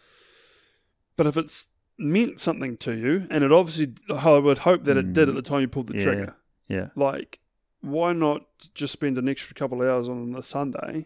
but 1.15 1.27
if 1.27 1.37
it's 1.37 1.67
meant 1.97 2.39
something 2.39 2.77
to 2.77 2.93
you, 2.93 3.27
and 3.29 3.43
it 3.43 3.51
obviously, 3.51 3.93
I 4.13 4.37
would 4.37 4.59
hope 4.59 4.83
that 4.85 4.97
it 4.97 5.13
did 5.13 5.29
at 5.29 5.35
the 5.35 5.41
time 5.41 5.61
you 5.61 5.67
pulled 5.67 5.87
the 5.87 5.93
Mm. 5.93 5.97
Yeah. 5.99 6.03
trigger. 6.03 6.35
Yeah, 6.67 6.87
like 6.95 7.39
why 7.81 8.13
not 8.13 8.41
just 8.73 8.91
spend 8.93 9.17
an 9.19 9.29
extra 9.29 9.53
couple 9.53 9.81
of 9.83 9.87
hours 9.87 10.09
on 10.09 10.33
a 10.35 10.41
Sunday 10.41 11.05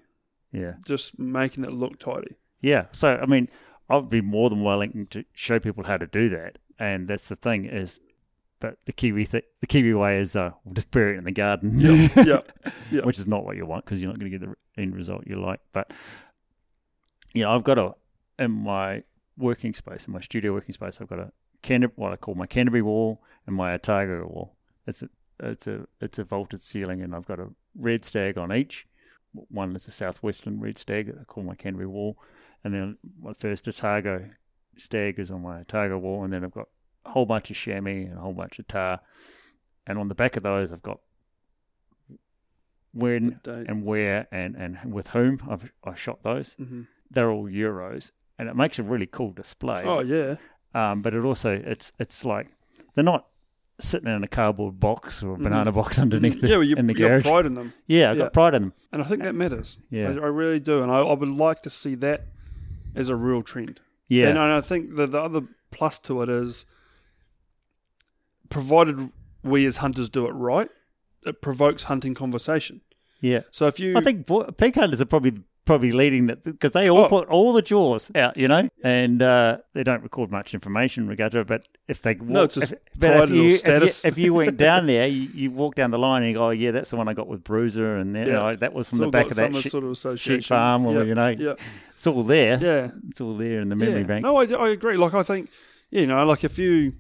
yeah, 0.54 0.76
just 0.86 1.20
making 1.20 1.66
it 1.66 1.72
look 1.74 2.00
tidy? 2.00 2.38
yeah. 2.62 2.86
So 2.94 3.18
I 3.22 3.26
mean, 3.26 3.50
I'd 3.90 4.10
be 4.10 4.22
more 4.22 4.50
than 4.50 4.64
willing 4.64 5.08
to 5.12 5.26
show 5.34 5.60
people 5.60 5.84
how 5.84 5.98
to 5.98 6.08
do 6.08 6.30
that, 6.30 6.58
and 6.80 7.08
that's 7.10 7.28
the 7.28 7.36
thing 7.36 7.66
is, 7.66 8.00
but 8.62 8.78
the 8.86 8.94
Kiwi 8.94 9.26
th- 9.26 9.44
the 9.60 9.68
Kiwi 9.68 9.94
way 9.94 10.18
is 10.18 10.36
uh, 10.36 10.52
we'll 10.64 10.76
just 10.76 10.92
bury 10.92 11.16
it 11.16 11.18
in 11.18 11.24
the 11.26 11.32
garden, 11.32 11.72
yeah, 11.80 12.40
yeah. 12.90 13.02
which 13.04 13.20
is 13.20 13.28
not 13.28 13.44
what 13.44 13.58
you 13.58 13.66
want 13.66 13.84
because 13.84 14.02
you're 14.02 14.12
not 14.12 14.20
going 14.20 14.32
to 14.32 14.38
get 14.40 14.48
the 14.48 14.82
end 14.82 14.96
result 14.96 15.28
you 15.28 15.42
like. 15.42 15.60
But 15.74 15.92
you 17.34 17.44
know, 17.44 17.52
I've 17.52 17.64
got 17.66 17.78
a 17.78 17.94
in 18.38 18.52
my 18.52 19.04
working 19.40 19.74
space, 19.74 20.06
in 20.06 20.14
my 20.14 20.20
studio 20.20 20.54
working 20.54 20.74
space, 20.74 21.00
I've 21.02 21.08
got 21.10 21.20
a 21.20 21.32
Canter- 21.62 21.92
what 21.96 22.14
I 22.14 22.16
call 22.18 22.36
my 22.36 22.46
Canterbury 22.46 22.82
wall 22.82 23.22
and 23.48 23.56
my 23.56 23.74
Otago 23.74 24.26
wall. 24.28 24.54
It's 24.86 25.02
a 25.04 25.10
it's 25.42 25.68
a 25.68 25.88
it's 26.00 26.20
a 26.20 26.24
vaulted 26.24 26.62
ceiling, 26.62 27.02
and 27.02 27.16
I've 27.16 27.26
got 27.26 27.40
a 27.40 27.48
red 27.76 28.06
stag 28.06 28.38
on 28.38 28.54
each 28.54 28.86
one 29.32 29.76
is 29.76 29.88
a 29.88 29.92
southwestern 29.92 30.60
red 30.60 30.78
stag 30.78 31.16
I 31.20 31.24
call 31.24 31.44
my 31.44 31.56
Canterbury 31.56 31.88
wall, 31.88 32.18
and 32.64 32.74
then 32.74 32.98
my 33.22 33.34
first 33.34 33.68
Otago 33.68 34.28
stag 34.78 35.20
is 35.20 35.30
on 35.32 35.44
my 35.44 35.60
Otago 35.62 35.98
wall, 35.98 36.24
and 36.24 36.32
then 36.34 36.44
I've 36.44 36.52
got 36.52 36.68
a 37.06 37.10
whole 37.12 37.26
bunch 37.26 37.50
of 37.52 37.56
chamois 37.58 38.06
and 38.10 38.18
a 38.18 38.22
whole 38.22 38.34
bunch 38.34 38.58
of 38.60 38.68
tahr, 38.68 39.00
and 39.88 39.98
on 40.00 40.08
the 40.08 40.16
back 40.16 40.36
of 40.38 40.44
those 40.44 40.72
I've 40.72 40.82
got 40.82 41.00
when 42.94 43.40
and 43.70 43.86
where 43.86 44.28
and, 44.32 44.56
and 44.56 44.94
with 44.94 45.10
whom 45.10 45.40
I've 45.50 45.72
I 45.84 45.94
shot 45.96 46.24
those. 46.24 46.56
Mhm. 46.56 46.88
They're 47.12 47.30
all 47.32 47.46
euros, 47.50 48.12
and 48.40 48.50
it 48.50 48.56
makes 48.56 48.80
a 48.80 48.84
really 48.84 49.06
cool 49.06 49.32
display. 49.34 49.84
Oh 49.84 50.00
yeah, 50.00 50.38
Um, 50.74 51.02
but 51.04 51.14
it 51.14 51.24
also 51.24 51.54
it's 51.54 51.94
it's 52.00 52.26
like 52.26 52.48
they're 52.96 53.04
not 53.04 53.28
sitting 53.80 54.10
in 54.14 54.24
a 54.24 54.28
cardboard 54.28 54.80
box 54.80 55.22
or 55.24 55.36
a 55.36 55.38
banana 55.38 55.72
box 55.72 55.98
underneath 56.00 56.38
Mhm. 56.38 56.42
the 56.42 56.48
yeah. 56.50 56.56
Well, 56.58 56.64
you, 56.64 56.76
in 56.76 56.88
the 56.88 56.94
garage. 56.94 57.24
pride 57.24 57.46
in 57.46 57.54
them, 57.54 57.74
Yeah, 57.88 58.10
I 58.10 58.14
Yeah. 58.14 58.24
got 58.24 58.34
pride 58.34 58.56
in 58.56 58.62
them. 58.64 58.74
and 58.92 59.02
I 59.02 59.06
think 59.06 59.22
that 59.24 59.36
matters. 59.36 59.78
Yeah. 59.92 60.10
I, 60.10 60.14
I 60.14 60.28
really 60.42 60.60
do, 60.60 60.82
and 60.82 60.92
I, 60.92 60.98
I 61.00 61.14
would 61.14 61.30
like 61.30 61.62
to 61.62 61.70
see 61.70 61.96
that 61.96 62.22
as 62.96 63.08
a 63.10 63.16
real 63.16 63.42
trend. 63.44 63.80
Yeah, 64.08 64.30
And 64.30 64.40
I 64.40 64.58
I 64.58 64.62
think 64.62 64.96
the, 64.96 65.06
the 65.08 65.22
other 65.22 65.42
plus 65.72 66.00
to 66.00 66.22
it 66.24 66.30
is, 66.30 66.66
provided 68.50 69.12
we 69.44 69.66
as 69.66 69.78
hunters 69.78 70.10
do 70.10 70.26
it 70.28 70.32
right, 70.32 70.70
it 71.26 71.42
provokes 71.42 71.84
hunting 71.84 72.14
conversation. 72.16 72.82
yeah. 73.22 73.42
So 73.52 73.68
if 73.68 73.80
you, 73.80 73.98
I 73.98 74.02
think 74.02 74.26
vo- 74.28 74.52
pig 74.52 74.76
hunters 74.76 75.02
are 75.02 75.06
probably 75.06 75.34
probably 75.70 75.92
leading 75.92 76.26
that 76.26 76.44
because 76.44 76.72
they 76.72 76.90
all 76.90 77.06
Oh. 77.06 77.08
put 77.08 77.28
all 77.30 77.54
the 77.54 77.62
jaws 77.62 78.10
out, 78.16 78.36
you 78.38 78.48
know, 78.48 78.68
and 78.84 79.22
uh, 79.22 79.60
they 79.74 79.84
don't 79.84 80.02
record 80.02 80.32
much 80.32 80.56
information 80.56 81.08
regarding 81.08 81.42
it. 81.42 81.48
But 81.48 81.68
if 81.88 82.02
they 82.02 82.16
No, 82.16 82.42
it's 82.46 82.56
just 82.56 82.74
if, 82.74 82.80
if 83.04 83.30
you, 83.30 83.46
if 83.50 83.64
you 84.04 84.10
if 84.10 84.18
you 84.18 84.34
went 84.34 84.58
down 84.58 84.88
there, 84.94 85.06
you, 85.06 85.30
you 85.36 85.52
walk 85.52 85.76
down 85.76 85.92
the 85.92 86.00
line 86.00 86.24
and 86.24 86.32
you 86.32 86.38
go, 86.38 86.48
oh 86.48 86.50
yeah, 86.50 86.72
that's 86.72 86.90
the 86.90 86.96
one 86.96 87.08
I 87.08 87.14
got 87.14 87.28
with 87.28 87.44
Bruiser, 87.44 87.98
and 87.98 88.16
then, 88.16 88.28
Yeah. 88.30 88.48
oh, 88.48 88.54
that 88.54 88.74
was 88.74 88.90
from 88.90 88.98
it's 88.98 89.06
the 89.06 89.12
back 89.12 89.30
of 89.30 89.38
that 89.38 89.56
sheep, 89.56 89.72
sort 89.72 89.84
of 89.84 90.20
sheep 90.20 90.44
farm, 90.44 90.88
or 90.88 90.94
yeah. 90.94 91.04
you 91.04 91.14
know, 91.14 91.28
yeah, 91.28 91.54
it's 91.92 92.08
all 92.08 92.24
there. 92.24 92.58
yeah. 92.60 92.88
It's 93.08 93.22
all 93.22 93.34
there 93.34 93.60
in 93.60 93.68
the 93.68 93.76
memory 93.76 94.02
yeah. 94.02 94.08
bank. 94.08 94.24
No, 94.24 94.38
I, 94.38 94.46
I 94.46 94.70
agree. 94.70 94.98
Like 94.98 95.14
I 95.14 95.22
think, 95.22 95.52
you 95.92 96.08
know, 96.08 96.26
like 96.26 96.44
if 96.44 96.58
you, 96.58 96.94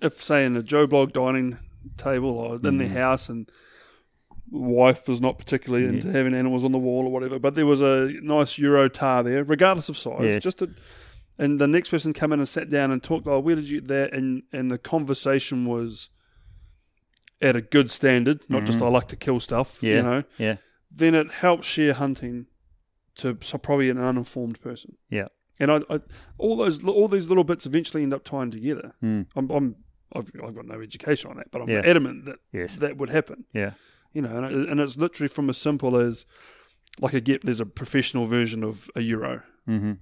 if 0.00 0.12
say 0.12 0.46
in 0.46 0.54
a 0.56 0.62
Joe 0.62 0.86
Blog 0.86 1.12
dining 1.12 1.58
table 1.96 2.30
or 2.30 2.54
in 2.62 2.78
their 2.78 2.88
house 2.88 3.28
and 3.28 3.50
wife 4.50 5.08
was 5.08 5.20
not 5.20 5.38
particularly 5.38 5.86
into 5.86 6.10
having 6.10 6.34
animals 6.34 6.64
on 6.64 6.72
the 6.72 6.78
wall 6.78 7.06
or 7.06 7.10
whatever, 7.12 7.38
but 7.38 7.54
there 7.54 7.66
was 7.66 7.80
a 7.80 8.10
nice 8.22 8.58
Euro 8.58 8.88
tahr 8.88 9.22
there, 9.22 9.42
regardless 9.44 9.88
of 9.88 9.96
size, 9.96 10.34
Yes. 10.34 10.42
just 10.42 10.58
to, 10.58 10.70
and 11.38 11.60
the 11.60 11.66
next 11.66 11.90
person 11.90 12.12
come 12.12 12.32
in 12.32 12.38
and 12.40 12.48
sat 12.48 12.70
down 12.70 12.90
and 12.90 13.02
talked, 13.02 13.26
oh, 13.26 13.40
where 13.40 13.56
did 13.56 13.68
you 13.68 13.80
get 13.80 13.88
that? 13.88 14.12
And, 14.12 14.42
and 14.52 14.70
the 14.70 14.78
conversation 14.78 15.64
was 15.66 16.10
at 17.40 17.56
a 17.56 17.60
good 17.60 17.90
standard, 17.90 18.40
not 18.48 18.64
just 18.64 18.80
I 18.80 18.88
like 18.88 19.08
to 19.08 19.16
kill 19.16 19.40
stuff, 19.40 19.80
Mm-hmm. 19.80 19.86
yeah, 19.86 19.96
you 19.96 20.02
know, 20.02 20.22
yeah, 20.38 20.56
then 20.90 21.14
it 21.14 21.30
helps 21.32 21.66
share 21.66 21.92
hunting 21.94 22.46
to 23.16 23.36
so 23.40 23.58
probably 23.58 23.90
an 23.90 23.98
uninformed 23.98 24.60
person. 24.60 24.96
yeah. 25.10 25.26
And 25.60 25.70
I, 25.70 25.80
I, 25.88 26.00
all 26.36 26.56
those, 26.56 26.84
all 26.84 27.06
these 27.06 27.28
little 27.28 27.44
bits 27.44 27.64
eventually 27.64 28.02
end 28.02 28.12
up 28.12 28.24
tying 28.24 28.50
together. 28.50 28.92
Mm. 29.00 29.26
I'm, 29.36 29.50
I'm, 29.50 29.76
I've, 30.12 30.28
I've 30.44 30.54
got 30.56 30.66
no 30.66 30.80
education 30.80 31.30
on 31.30 31.36
that, 31.36 31.52
but 31.52 31.62
I'm 31.62 31.68
Yeah. 31.68 31.82
adamant 31.84 32.24
that 32.24 32.38
Yes. 32.52 32.74
that 32.78 32.96
would 32.96 33.08
happen. 33.10 33.44
Yeah. 33.52 33.74
You 34.14 34.22
know, 34.22 34.36
and, 34.36 34.46
it, 34.46 34.68
and 34.70 34.80
it's 34.80 34.96
literally 34.96 35.28
from 35.28 35.50
as 35.50 35.58
simple 35.58 35.96
as, 35.96 36.24
like, 37.00 37.12
a 37.14 37.20
get 37.20 37.42
there's 37.44 37.60
a 37.60 37.66
professional 37.66 38.26
version 38.26 38.64
of 38.64 38.88
a 38.96 39.00
euro, 39.02 39.42
Mm-hmm. 39.68 39.92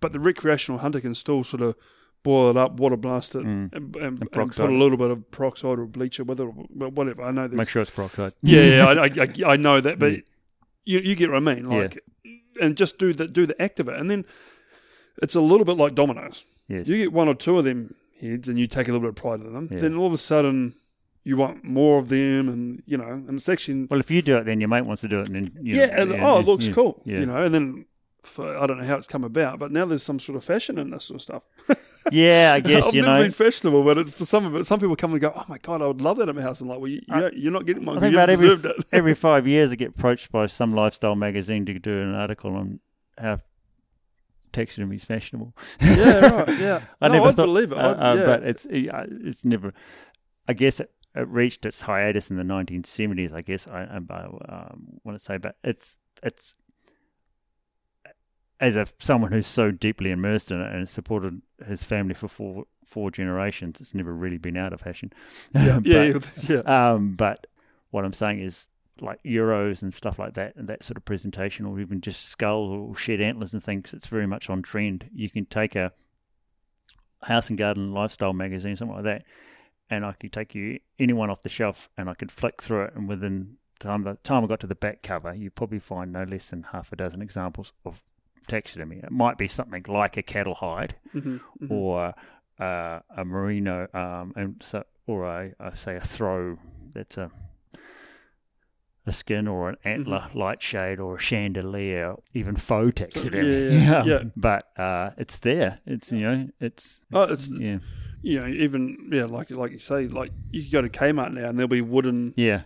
but 0.00 0.12
the 0.12 0.18
recreational 0.20 0.78
hunter 0.80 1.00
can 1.00 1.14
still 1.14 1.44
sort 1.44 1.62
of 1.62 1.74
boil 2.22 2.50
it 2.50 2.56
up, 2.56 2.78
water 2.80 2.96
blast 2.96 3.34
it, 3.34 3.44
and, 3.44 3.72
and, 3.74 3.96
and 3.96 4.20
put 4.32 4.58
a 4.58 4.66
little 4.72 4.96
bit 4.98 5.10
of 5.10 5.30
peroxide 5.30 5.78
or 5.78 5.86
bleach 5.86 6.18
or 6.20 6.24
whatever. 6.24 7.22
I 7.22 7.30
know 7.30 7.48
there's 7.48 7.58
Make 7.58 7.68
sure 7.68 7.82
it's 7.82 7.90
peroxide. 7.90 8.32
yeah, 8.42 8.62
yeah, 8.62 8.84
I, 8.86 9.04
I, 9.48 9.52
I 9.52 9.56
know 9.56 9.80
that, 9.80 9.98
but 9.98 10.12
you, 10.84 11.00
you 11.00 11.14
get 11.16 11.30
what 11.30 11.36
I 11.36 11.54
mean. 11.54 11.68
Like, 11.68 11.98
and 12.60 12.76
just 12.76 12.98
do 12.98 13.12
the 13.12 13.26
do 13.28 13.46
the 13.46 13.60
act 13.60 13.80
of 13.80 13.88
it, 13.88 13.96
and 13.96 14.10
then 14.10 14.24
it's 15.22 15.34
a 15.34 15.40
little 15.40 15.64
bit 15.66 15.76
like 15.76 15.94
dominoes. 15.94 16.44
Yes. 16.68 16.88
You 16.88 16.96
get 16.98 17.12
one 17.12 17.28
or 17.28 17.34
two 17.34 17.58
of 17.58 17.64
them 17.64 17.90
heads, 18.20 18.48
and 18.48 18.58
you 18.58 18.66
take 18.66 18.88
a 18.88 18.92
little 18.92 19.00
bit 19.00 19.10
of 19.10 19.16
pride 19.16 19.40
in 19.40 19.52
them. 19.52 19.68
Yeah. 19.70 19.80
Then 19.80 19.96
all 19.96 20.06
of 20.06 20.12
a 20.12 20.18
sudden, 20.18 20.74
you 21.24 21.36
want 21.36 21.64
more 21.64 21.98
of 21.98 22.08
them, 22.08 22.48
and 22.48 22.82
you 22.86 22.96
know, 22.96 23.08
and 23.08 23.30
it's 23.30 23.48
actually 23.48 23.86
Well, 23.90 24.00
if 24.00 24.10
you 24.10 24.22
do 24.22 24.36
it, 24.38 24.44
then 24.44 24.60
your 24.60 24.68
mate 24.68 24.86
wants 24.86 25.02
to 25.02 25.08
do 25.08 25.20
it, 25.20 25.28
and 25.28 25.36
then 25.36 25.64
you 25.64 25.76
yeah, 25.76 25.86
know, 25.86 26.14
and, 26.14 26.22
oh, 26.22 26.38
it 26.40 26.46
looks 26.46 26.66
yeah, 26.68 26.74
cool, 26.74 27.02
Yeah, 27.04 27.20
you 27.20 27.26
know, 27.26 27.42
and 27.42 27.54
then. 27.54 27.86
For, 28.22 28.58
I 28.58 28.66
don't 28.66 28.76
know 28.76 28.84
how 28.84 28.96
it's 28.96 29.06
come 29.06 29.24
about, 29.24 29.58
but 29.58 29.72
now 29.72 29.86
there's 29.86 30.02
some 30.02 30.20
sort 30.20 30.36
of 30.36 30.44
fashion 30.44 30.76
in 30.76 30.90
this 30.90 31.04
sort 31.04 31.16
of 31.16 31.22
stuff. 31.22 31.42
yeah. 32.12 32.52
I 32.54 32.60
guess 32.60 32.88
I've 32.88 32.94
you 32.94 33.00
never 33.00 33.14
know. 33.14 33.22
been 33.22 33.30
fashionable, 33.30 33.82
but 33.82 33.96
it's, 33.96 34.10
for 34.10 34.26
some 34.26 34.44
of 34.44 34.54
it, 34.56 34.64
some 34.64 34.78
people 34.78 34.94
come 34.94 35.12
and 35.12 35.20
go, 35.22 35.32
"Oh 35.34 35.46
my 35.48 35.56
god, 35.56 35.80
I 35.80 35.86
would 35.86 36.02
love 36.02 36.18
that 36.18 36.28
at 36.28 36.34
my 36.34 36.42
house." 36.42 36.60
I'm 36.60 36.68
like, 36.68 36.80
"Well, 36.80 36.90
you, 36.90 37.00
you're 37.34 37.50
not 37.50 37.64
getting 37.64 37.86
one. 37.86 37.96
I 37.96 38.00
think 38.00 38.12
about 38.12 38.28
every 38.28 38.50
it." 38.50 38.84
every 38.92 39.14
five 39.28 39.46
years, 39.48 39.72
I 39.72 39.76
get 39.76 39.88
approached 39.96 40.30
by 40.30 40.44
some 40.44 40.74
lifestyle 40.74 41.14
magazine 41.16 41.64
to 41.64 41.78
do 41.78 42.02
an 42.02 42.14
article 42.14 42.54
on 42.56 42.80
how 43.16 43.38
taxidermy 44.52 44.96
is 44.96 45.04
fashionable. 45.04 45.54
yeah, 45.80 46.20
right. 46.20 46.58
Yeah, 46.58 46.82
I 47.00 47.08
no, 47.08 47.14
never 47.14 47.28
I'd 47.28 47.36
thought, 47.36 47.46
believe 47.46 47.72
it. 47.72 47.78
uh, 47.78 47.94
uh, 47.94 48.14
yeah. 48.18 48.26
but 48.26 48.42
it's 48.42 48.66
it's 48.70 49.46
never. 49.46 49.72
I 50.46 50.52
guess 50.52 50.80
it, 50.80 50.92
it 51.14 51.28
reached 51.28 51.66
its 51.66 51.82
hiatus 51.82 52.30
in 52.30 52.36
the 52.36 52.42
1970s. 52.42 53.32
I 53.32 53.42
guess 53.42 53.66
I, 53.66 53.82
I 53.82 53.96
um, 53.96 55.00
want 55.04 55.18
to 55.18 55.24
say, 55.24 55.38
but 55.38 55.56
it's 55.64 55.98
it's 56.22 56.54
as 58.60 58.76
a 58.76 58.86
someone 58.98 59.32
who's 59.32 59.46
so 59.46 59.70
deeply 59.70 60.10
immersed 60.10 60.50
in 60.50 60.60
it 60.60 60.72
and 60.72 60.88
supported 60.88 61.40
his 61.66 61.82
family 61.82 62.14
for 62.14 62.28
four 62.28 62.64
four 62.84 63.10
generations. 63.10 63.80
It's 63.80 63.94
never 63.94 64.14
really 64.14 64.38
been 64.38 64.56
out 64.56 64.72
of 64.72 64.80
fashion. 64.80 65.12
yeah, 65.54 65.80
But- 65.82 65.84
yeah, 66.48 66.62
yeah. 66.64 66.92
um, 66.92 67.12
but 67.12 67.46
what 67.90 68.04
I'm 68.04 68.12
saying 68.12 68.40
is 68.40 68.68
like 69.00 69.22
euros 69.22 69.82
and 69.82 69.94
stuff 69.94 70.18
like 70.18 70.34
that, 70.34 70.54
and 70.56 70.68
that 70.68 70.84
sort 70.84 70.98
of 70.98 71.04
presentation, 71.04 71.64
or 71.64 71.80
even 71.80 72.00
just 72.00 72.26
skulls 72.26 72.70
or 72.70 72.94
shed 72.94 73.20
antlers 73.20 73.54
and 73.54 73.62
things. 73.62 73.94
It's 73.94 74.06
very 74.08 74.26
much 74.26 74.50
on 74.50 74.62
trend. 74.62 75.08
You 75.12 75.30
can 75.30 75.46
take 75.46 75.74
a 75.74 75.92
house 77.22 77.48
and 77.48 77.58
garden 77.58 77.92
lifestyle 77.92 78.32
magazine, 78.34 78.76
something 78.76 78.94
like 78.94 79.04
that, 79.04 79.24
and 79.90 80.04
I 80.06 80.12
could 80.12 80.32
take 80.32 80.54
you 80.54 80.78
anyone 80.98 81.28
off 81.30 81.42
the 81.42 81.48
shelf, 81.48 81.88
and 81.98 82.08
I 82.08 82.14
could 82.14 82.30
flick 82.32 82.62
through 82.62 82.84
it, 82.84 82.94
and 82.94 83.08
within 83.08 83.56
time 83.78 84.02
the 84.04 84.14
time 84.22 84.44
I 84.44 84.46
got 84.46 84.60
to 84.60 84.66
the 84.66 84.74
back 84.74 85.02
cover, 85.02 85.34
you 85.34 85.50
probably 85.50 85.78
find 85.80 86.12
no 86.12 86.22
less 86.24 86.50
than 86.50 86.62
half 86.64 86.92
a 86.92 86.96
dozen 86.96 87.20
examples 87.22 87.72
of 87.84 88.02
taxidermy. 88.46 88.96
It 89.02 89.10
might 89.10 89.36
be 89.38 89.48
something 89.48 89.84
like 89.88 90.16
a 90.16 90.22
cattle 90.22 90.54
hide 90.54 90.94
Mm-hmm, 91.14 91.72
or 91.72 92.14
uh, 92.58 93.00
a 93.16 93.24
merino, 93.24 93.88
um, 93.94 94.32
and 94.36 94.62
so, 94.62 94.84
or 95.06 95.24
a, 95.24 95.52
I 95.58 95.74
say 95.74 95.96
a 95.96 96.00
throw 96.00 96.58
that's 96.92 97.16
a 97.18 97.30
a 99.06 99.12
skin 99.12 99.48
or 99.48 99.70
an 99.70 99.76
antler 99.82 100.26
light 100.34 100.60
shade 100.62 101.00
or 101.00 101.16
a 101.16 101.18
chandelier, 101.18 102.16
even 102.34 102.54
faux 102.56 102.94
taxidermy. 102.94 103.48
Mm-hmm. 103.48 103.80
yeah, 103.86 104.04
yeah, 104.04 104.18
yeah. 104.18 104.22
But 104.36 104.78
uh, 104.78 105.10
it's 105.16 105.38
there. 105.38 105.80
It's 105.86 106.12
you 106.12 106.20
know, 106.20 106.48
it's, 106.60 107.00
Oh, 107.12 107.22
it's- 107.22 107.48
it's- 107.50 107.60
yeah, 107.60 107.78
You 108.22 108.40
know, 108.40 108.46
even 108.46 109.08
yeah, 109.12 109.24
like 109.24 109.50
like 109.50 109.72
you 109.72 109.78
say, 109.78 110.06
like 110.08 110.30
you 110.50 110.62
can 110.62 110.70
go 110.70 110.82
to 110.82 110.88
Kmart 110.88 111.32
now 111.32 111.48
and 111.48 111.58
there'll 111.58 111.68
be 111.68 111.80
wooden, 111.80 112.34
yeah, 112.36 112.62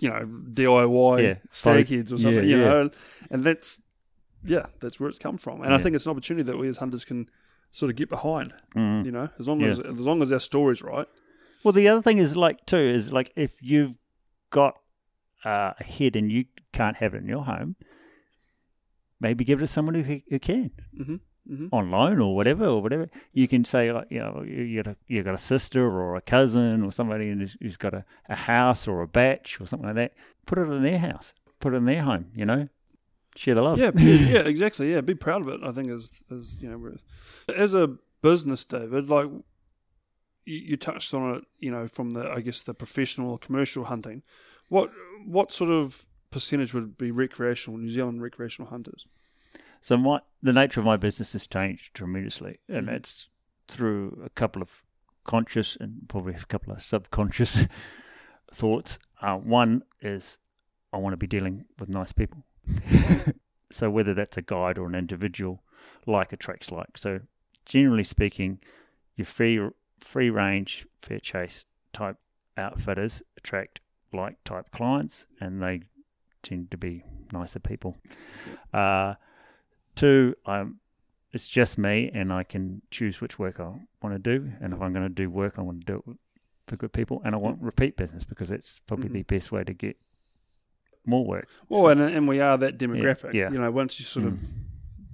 you 0.00 0.08
know, 0.10 0.20
DIY 0.26 1.22
Yeah, 1.22 1.34
stag 1.50 1.88
heads 1.88 2.12
or 2.12 2.18
something. 2.18 2.44
yeah, 2.44 2.56
you 2.56 2.58
yeah. 2.62 2.68
know, 2.68 2.90
and 3.30 3.42
that's 3.44 3.80
yeah, 4.44 4.66
that's 4.80 5.00
where 5.00 5.08
it's 5.08 5.18
come 5.18 5.38
from. 5.38 5.62
And 5.62 5.72
I 5.72 5.78
think 5.78 5.96
it's 5.96 6.04
an 6.06 6.10
opportunity 6.10 6.42
that 6.44 6.58
we 6.58 6.68
as 6.68 6.76
hunters 6.76 7.04
can 7.06 7.28
sort 7.70 7.88
of 7.90 7.96
get 7.96 8.08
behind. 8.10 8.52
Mhm. 8.74 9.04
You 9.06 9.12
know, 9.12 9.28
as 9.38 9.48
long 9.48 9.60
Yeah. 9.60 9.68
as 9.68 9.80
as 9.80 10.06
long 10.06 10.20
as 10.22 10.30
our 10.32 10.40
story's 10.40 10.82
right. 10.82 11.06
Well, 11.64 11.72
the 11.72 11.88
other 11.88 12.02
thing 12.02 12.18
is 12.18 12.36
like 12.36 12.66
too 12.66 12.76
is 12.76 13.12
like 13.12 13.32
if 13.36 13.62
you've 13.62 13.98
got 14.50 14.74
uh, 15.44 15.72
a 15.80 15.84
head 15.84 16.16
and 16.16 16.30
you 16.30 16.44
can't 16.72 16.98
have 16.98 17.14
it 17.14 17.22
in 17.22 17.28
your 17.28 17.44
home, 17.44 17.76
maybe 19.20 19.44
give 19.44 19.58
it 19.60 19.62
to 19.62 19.66
someone 19.66 19.94
who 19.94 20.20
who 20.28 20.38
can 20.38 20.70
hmm 20.94 21.16
hmm 21.46 21.68
on 21.72 21.90
loan 21.90 22.20
or 22.20 22.34
whatever 22.34 22.66
or 22.66 22.82
whatever. 22.82 23.08
You 23.32 23.48
can 23.48 23.64
say 23.64 23.92
like 23.92 24.06
you 24.10 24.18
know 24.18 24.42
you 24.46 24.82
got 24.82 24.92
a 24.92 24.96
you 25.06 25.22
got 25.22 25.34
a 25.34 25.38
sister 25.38 25.84
or 25.86 26.16
a 26.16 26.20
cousin 26.20 26.82
or 26.82 26.90
somebody 26.92 27.30
who's, 27.30 27.56
who's 27.60 27.76
got 27.76 27.94
a, 27.94 28.04
a 28.28 28.34
house 28.34 28.88
or 28.88 29.02
a 29.02 29.06
bach 29.08 29.48
or 29.60 29.66
something 29.66 29.86
like 29.86 29.96
that. 29.96 30.14
Put 30.46 30.58
it 30.58 30.62
in 30.70 30.82
their 30.82 30.98
house. 30.98 31.34
Put 31.60 31.74
it 31.74 31.78
in 31.78 31.84
their 31.84 32.02
home. 32.02 32.26
You 32.34 32.46
know, 32.46 32.68
share 33.36 33.54
the 33.54 33.62
love. 33.62 33.78
Yeah, 33.78 33.90
yeah, 33.96 34.40
exactly. 34.40 34.92
Yeah, 34.92 35.00
be 35.00 35.14
proud 35.14 35.42
of 35.42 35.48
it. 35.48 35.60
I 35.62 35.72
think 35.72 35.90
as 35.90 36.22
as 36.30 36.62
you 36.62 36.70
know, 36.70 36.96
as 37.54 37.74
a 37.74 37.96
business, 38.22 38.64
David, 38.64 39.08
like 39.08 39.28
you, 40.46 40.58
you 40.58 40.76
touched 40.76 41.12
on 41.14 41.36
it. 41.36 41.44
You 41.58 41.70
know, 41.70 41.86
from 41.86 42.10
the 42.10 42.30
I 42.30 42.40
guess 42.40 42.62
the 42.62 42.74
professional 42.74 43.32
or 43.32 43.38
commercial 43.38 43.84
hunting. 43.84 44.22
What 44.68 44.90
what 45.26 45.52
sort 45.52 45.70
of 45.70 46.06
percentage 46.30 46.74
would 46.74 46.96
be 46.98 47.10
recreational 47.10 47.78
New 47.78 47.90
Zealand 47.90 48.22
recreational 48.22 48.70
hunters? 48.70 49.06
So 49.84 49.98
my 49.98 50.20
the 50.42 50.54
nature 50.54 50.80
of 50.80 50.86
my 50.86 50.96
business 50.96 51.34
has 51.34 51.46
changed 51.46 51.92
tremendously, 51.92 52.58
and 52.70 52.88
it's 52.88 53.28
through 53.68 54.22
a 54.24 54.30
couple 54.30 54.62
of 54.62 54.82
conscious 55.24 55.76
and 55.76 56.08
probably 56.08 56.32
a 56.32 56.38
couple 56.38 56.72
of 56.72 56.80
subconscious 56.80 57.66
thoughts. 58.50 58.98
Uh, 59.20 59.36
one 59.36 59.82
is 60.00 60.38
I 60.90 60.96
want 60.96 61.12
to 61.12 61.18
be 61.18 61.26
dealing 61.26 61.66
with 61.78 61.90
nice 61.90 62.14
people. 62.14 62.46
so 63.70 63.90
whether 63.90 64.14
that's 64.14 64.38
a 64.38 64.42
guide 64.42 64.78
or 64.78 64.86
an 64.86 64.94
individual, 64.94 65.62
like 66.06 66.32
attracts 66.32 66.72
like. 66.72 66.96
So 66.96 67.20
generally 67.66 68.04
speaking, 68.04 68.60
your 69.16 69.26
free 69.26 69.68
free 69.98 70.30
range, 70.30 70.86
fair 70.98 71.20
chase 71.20 71.66
type 71.92 72.16
outfitters 72.56 73.22
attract 73.36 73.82
like 74.14 74.42
type 74.44 74.70
clients, 74.70 75.26
and 75.38 75.62
they 75.62 75.82
tend 76.40 76.70
to 76.70 76.78
be 76.78 77.04
nicer 77.34 77.60
people. 77.60 77.98
Uh, 78.72 79.16
two, 79.94 80.34
I'm, 80.46 80.80
it's 81.32 81.48
just 81.48 81.78
me, 81.78 82.10
and 82.14 82.32
I 82.32 82.42
can 82.44 82.82
choose 82.90 83.20
which 83.20 83.38
work 83.38 83.58
I 83.60 83.72
want 84.02 84.14
to 84.14 84.18
do. 84.18 84.52
And 84.60 84.72
if 84.72 84.80
I'm 84.80 84.92
going 84.92 85.06
to 85.06 85.14
do 85.14 85.28
work, 85.30 85.54
I 85.58 85.62
want 85.62 85.84
to 85.86 85.92
do 85.92 86.02
it 86.10 86.16
for 86.66 86.76
good 86.76 86.92
people, 86.92 87.20
and 87.24 87.34
I 87.34 87.38
want 87.38 87.60
repeat 87.62 87.96
business 87.96 88.24
because 88.24 88.50
it's 88.50 88.80
probably 88.86 89.08
Mhm. 89.08 89.12
the 89.14 89.22
best 89.22 89.52
way 89.52 89.64
to 89.64 89.74
get 89.74 89.96
more 91.06 91.24
work. 91.26 91.46
Well, 91.68 91.82
So- 91.82 91.88
and 91.88 92.00
and 92.00 92.26
we 92.28 92.40
are 92.40 92.56
that 92.58 92.78
demographic. 92.78 93.34
yeah. 93.34 93.50
You 93.50 93.58
know, 93.58 93.70
once 93.70 93.98
you 94.00 94.04
sort 94.06 94.26
of 94.26 94.34
Mm. 94.34 94.46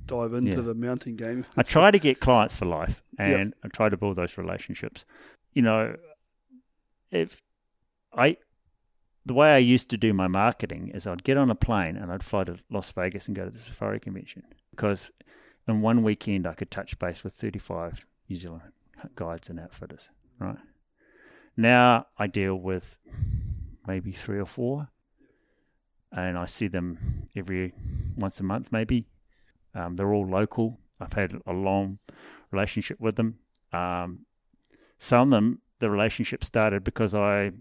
dive 0.06 0.32
into 0.32 0.50
Yeah. 0.50 0.60
the 0.60 0.74
mounting 0.74 1.16
game, 1.16 1.44
I 1.56 1.62
try 1.64 1.90
to 1.90 1.98
get 1.98 2.20
clients 2.20 2.56
for 2.58 2.66
life, 2.66 3.02
and 3.18 3.54
I 3.64 3.68
try 3.68 3.88
to 3.88 3.96
build 3.96 4.16
those 4.16 4.38
relationships. 4.38 5.04
You 5.52 5.62
know, 5.62 5.96
if 7.10 7.42
I, 8.12 8.36
the 9.26 9.34
way 9.34 9.52
I 9.54 9.58
used 9.58 9.90
to 9.90 9.96
do 9.96 10.12
my 10.12 10.28
marketing 10.28 10.88
is 10.88 11.06
I'd 11.06 11.24
get 11.24 11.36
on 11.36 11.50
a 11.50 11.54
plane 11.56 11.96
and 11.96 12.12
I'd 12.12 12.22
fly 12.22 12.44
to 12.44 12.58
Las 12.70 12.92
Vegas 12.92 13.26
and 13.26 13.36
go 13.36 13.44
to 13.46 13.50
the 13.50 13.58
safari 13.58 13.98
convention 14.00 14.44
because 14.80 15.12
in 15.68 15.82
one 15.82 16.02
weekend 16.02 16.46
I 16.46 16.54
could 16.54 16.70
touch 16.70 16.98
base 16.98 17.22
with 17.22 17.34
35 17.34 18.06
New 18.30 18.36
Zealand 18.36 18.72
guides 19.14 19.50
and 19.50 19.60
outfitters, 19.60 20.10
right? 20.38 20.56
Now 21.54 22.06
I 22.16 22.26
deal 22.26 22.56
with 22.56 22.98
maybe 23.86 24.12
three 24.12 24.38
or 24.40 24.46
four, 24.46 24.88
and 26.10 26.38
I 26.38 26.46
see 26.46 26.66
them 26.66 26.96
every 27.36 27.74
once 28.16 28.40
a 28.40 28.42
month, 28.42 28.72
maybe. 28.72 29.04
Um, 29.74 29.96
they're 29.96 30.14
all 30.14 30.26
local. 30.26 30.78
I've 30.98 31.12
had 31.12 31.34
a 31.46 31.52
long 31.52 31.98
relationship 32.50 32.98
with 32.98 33.16
them. 33.16 33.38
Um, 33.74 34.24
some 34.96 35.28
of 35.28 35.30
them, 35.30 35.60
the 35.78 35.90
relationship 35.90 36.42
started 36.42 36.84
because 36.84 37.14
I 37.14 37.52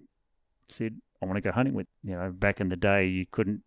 said 0.69 1.01
I 1.21 1.25
want 1.25 1.35
to 1.35 1.41
go 1.41 1.51
hunting 1.51 1.73
with. 1.73 1.87
You 2.01 2.15
know, 2.15 2.31
back 2.31 2.61
in 2.61 2.69
the 2.69 2.77
day, 2.77 3.07
you 3.07 3.25
couldn't 3.29 3.63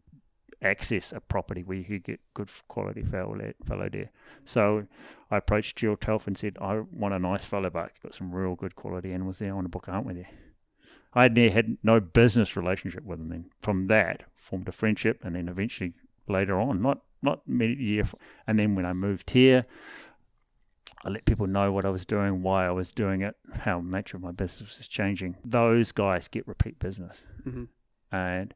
access 0.63 1.13
a 1.13 1.21
property 1.21 1.63
where 1.63 1.77
you 1.79 1.85
could 1.85 2.05
get 2.05 2.21
good 2.35 2.49
quality 2.69 3.03
fallow 3.03 3.53
fallow 3.65 3.89
deer. 3.89 4.11
So 4.45 4.87
I 5.31 5.39
approached 5.39 5.77
Jill 5.77 5.97
Telf 5.97 6.27
and 6.27 6.37
said, 6.39 6.57
I 6.61 6.81
want 6.93 7.15
a 7.15 7.19
nice 7.19 7.45
fallow 7.45 7.71
buck. 7.71 7.93
Got 8.03 8.15
some 8.15 8.33
real 8.35 8.55
good 8.55 8.77
quality 8.77 9.13
animals 9.13 9.39
there. 9.41 9.51
I 9.51 9.55
want 9.55 9.65
to 9.67 9.71
book 9.71 9.89
a 9.89 9.93
hunt 9.93 10.07
with 10.07 10.17
you. 10.19 10.27
I 11.15 11.25
had, 11.25 11.35
near 11.35 11.51
had 11.51 11.77
no 11.83 12.01
business 12.01 12.57
relationship 12.57 13.05
with 13.05 13.19
them. 13.19 13.29
Then 13.29 13.51
from 13.61 13.89
that, 13.89 14.23
formed 14.35 14.69
a 14.69 14.73
friendship, 14.73 15.21
and 15.25 15.35
then 15.37 15.49
eventually 15.49 15.93
later 16.27 16.59
on, 16.59 16.81
not 16.81 17.03
not 17.25 17.47
many 17.47 17.75
year, 17.75 18.05
and 18.47 18.59
then 18.59 18.75
when 18.75 18.85
I 18.87 18.93
moved 18.93 19.31
here, 19.31 19.65
I 21.05 21.11
let 21.11 21.25
people 21.25 21.47
know 21.47 21.71
what 21.73 21.85
I 21.85 21.91
was 21.91 22.05
doing, 22.05 22.43
why 22.43 22.67
I 22.67 22.71
was 22.71 22.91
doing 22.91 23.23
it, 23.23 23.37
how 23.61 23.81
the 23.81 23.87
nature 23.91 24.17
of 24.17 24.23
my 24.23 24.33
business 24.33 24.77
was 24.79 24.89
changing. 24.89 25.37
Those 25.45 25.93
guys 25.93 26.29
get 26.29 26.47
repeat 26.49 26.79
business, 26.79 27.27
Mhm. 27.47 27.69
and 28.11 28.55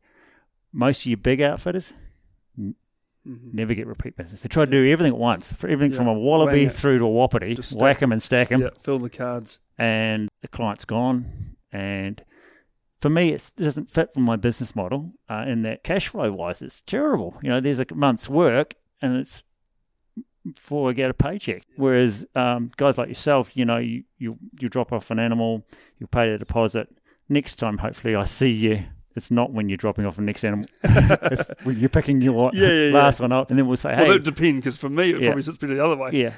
most 0.76 1.00
of 1.02 1.06
your 1.06 1.16
big 1.16 1.40
outfitters 1.40 1.92
Mhm. 2.58 3.52
never 3.52 3.74
get 3.74 3.86
repeat 3.88 4.16
business. 4.16 4.42
They 4.42 4.48
try 4.48 4.64
to 4.66 4.70
do 4.70 4.86
everything 4.88 5.12
at 5.12 5.18
once, 5.18 5.52
for 5.52 5.66
everything 5.68 5.90
Yeah. 5.92 5.96
from 5.98 6.06
a 6.06 6.12
wallaby 6.14 6.58
Wang 6.58 6.66
it. 6.66 6.72
through 6.72 6.98
to 6.98 7.04
a 7.04 7.08
wapiti, 7.10 7.54
Just 7.56 7.76
whack 7.80 7.98
them 7.98 8.12
and 8.12 8.22
stack 8.22 8.48
them 8.50 8.60
yeah, 8.60 8.68
fill 8.78 8.98
the 9.00 9.10
cards. 9.10 9.58
and 9.78 10.28
the 10.42 10.48
client's 10.48 10.84
gone. 10.84 11.26
And 11.72 12.22
for 13.00 13.10
me, 13.10 13.30
it's, 13.32 13.50
it 13.58 13.62
doesn't 13.64 13.90
fit 13.90 14.12
for 14.14 14.20
my 14.20 14.36
business 14.36 14.76
model. 14.76 15.12
Uh, 15.28 15.44
in 15.48 15.62
that 15.62 15.82
cash 15.82 16.06
flow 16.08 16.30
wise, 16.32 16.62
it's 16.62 16.82
terrible. 16.82 17.36
You 17.42 17.50
know, 17.50 17.58
there's 17.60 17.80
a 17.80 17.86
month's 17.94 18.28
work 18.28 18.74
and 19.02 19.16
it's 19.16 19.42
before 20.44 20.90
I 20.90 20.92
get 20.92 21.10
a 21.10 21.14
paycheck. 21.14 21.64
Whereas 21.74 22.26
um, 22.36 22.70
guys 22.76 22.96
like 22.96 23.08
yourself, 23.08 23.56
you 23.56 23.64
know, 23.64 23.78
you, 23.78 24.04
you 24.18 24.38
you 24.60 24.68
drop 24.68 24.92
off 24.92 25.10
an 25.10 25.18
animal, 25.18 25.66
you 25.98 26.06
pay 26.06 26.30
the 26.30 26.38
deposit. 26.38 26.88
Next 27.28 27.56
time, 27.56 27.78
hopefully, 27.78 28.14
I 28.14 28.24
see 28.24 28.52
you. 28.52 28.84
It's 29.16 29.30
not 29.30 29.50
when 29.52 29.68
you're 29.68 29.78
dropping 29.78 30.04
off 30.06 30.16
the 30.16 30.22
next 30.22 30.44
animal. 30.44 30.66
it's 30.84 31.50
when 31.64 31.78
you're 31.78 31.88
picking 31.88 32.20
your 32.20 32.50
Yeah, 32.52 32.68
yeah, 32.68 32.88
yeah. 32.88 32.94
last 32.94 33.18
one 33.20 33.32
up, 33.32 33.48
and 33.50 33.58
then 33.58 33.66
we'll 33.66 33.76
say, 33.78 33.90
"Hey." 33.94 34.02
Well, 34.02 34.06
"Hey, 34.12 34.12
that 34.18 34.24
depends 34.24 34.60
because 34.60 34.76
for 34.78 34.88
me, 34.90 35.10
it 35.10 35.20
Yeah. 35.20 35.28
probably 35.28 35.42
sits 35.42 35.56
better 35.58 35.74
the 35.74 35.84
other 35.84 35.96
way. 35.96 36.10
yeah, 36.12 36.34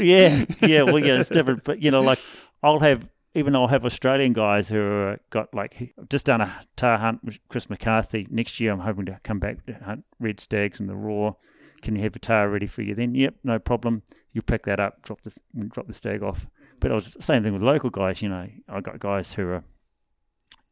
yeah, 0.00 0.44
yeah. 0.62 0.82
Well, 0.82 0.98
yeah, 0.98 1.18
it's 1.20 1.28
different. 1.28 1.64
But 1.64 1.80
you 1.82 1.90
know, 1.90 2.00
like 2.00 2.18
I'll 2.62 2.80
have 2.80 3.08
even 3.34 3.54
I'll 3.54 3.68
have 3.68 3.84
Australian 3.84 4.32
guys 4.32 4.68
who 4.68 4.78
are 4.80 5.12
uh, 5.12 5.16
got 5.30 5.54
like 5.54 5.94
just 6.10 6.26
done 6.26 6.40
a 6.40 6.52
tahr 6.76 6.98
hunt 6.98 7.22
with 7.24 7.38
Chris 7.48 7.70
McCarthy. 7.70 8.26
Next 8.30 8.60
year, 8.60 8.72
I'm 8.72 8.80
hoping 8.80 9.06
to 9.06 9.20
come 9.24 9.38
back 9.38 9.64
to 9.66 9.74
hunt 9.74 10.04
red 10.20 10.40
stags 10.40 10.80
in 10.80 10.86
the 10.86 10.96
roar. 10.96 11.36
Can 11.82 11.96
you 11.96 12.02
have 12.02 12.14
a 12.14 12.18
tahr 12.18 12.48
ready 12.48 12.66
for 12.66 12.82
you 12.82 12.94
then? 12.94 13.14
Yep, 13.14 13.36
no 13.44 13.58
problem. 13.58 14.02
You 14.32 14.42
pick 14.42 14.64
that 14.64 14.80
up, 14.80 15.02
drop 15.02 15.20
the 15.22 15.38
drop 15.68 15.86
the 15.86 15.92
stag 15.92 16.22
off. 16.22 16.48
But 16.80 16.90
I 16.90 16.94
was 16.94 17.16
same 17.20 17.42
thing 17.42 17.52
with 17.52 17.62
local 17.62 17.90
guys. 17.90 18.22
You 18.22 18.28
know, 18.28 18.48
I 18.68 18.80
got 18.80 18.98
guys 18.98 19.34
who 19.34 19.46
are. 19.48 19.64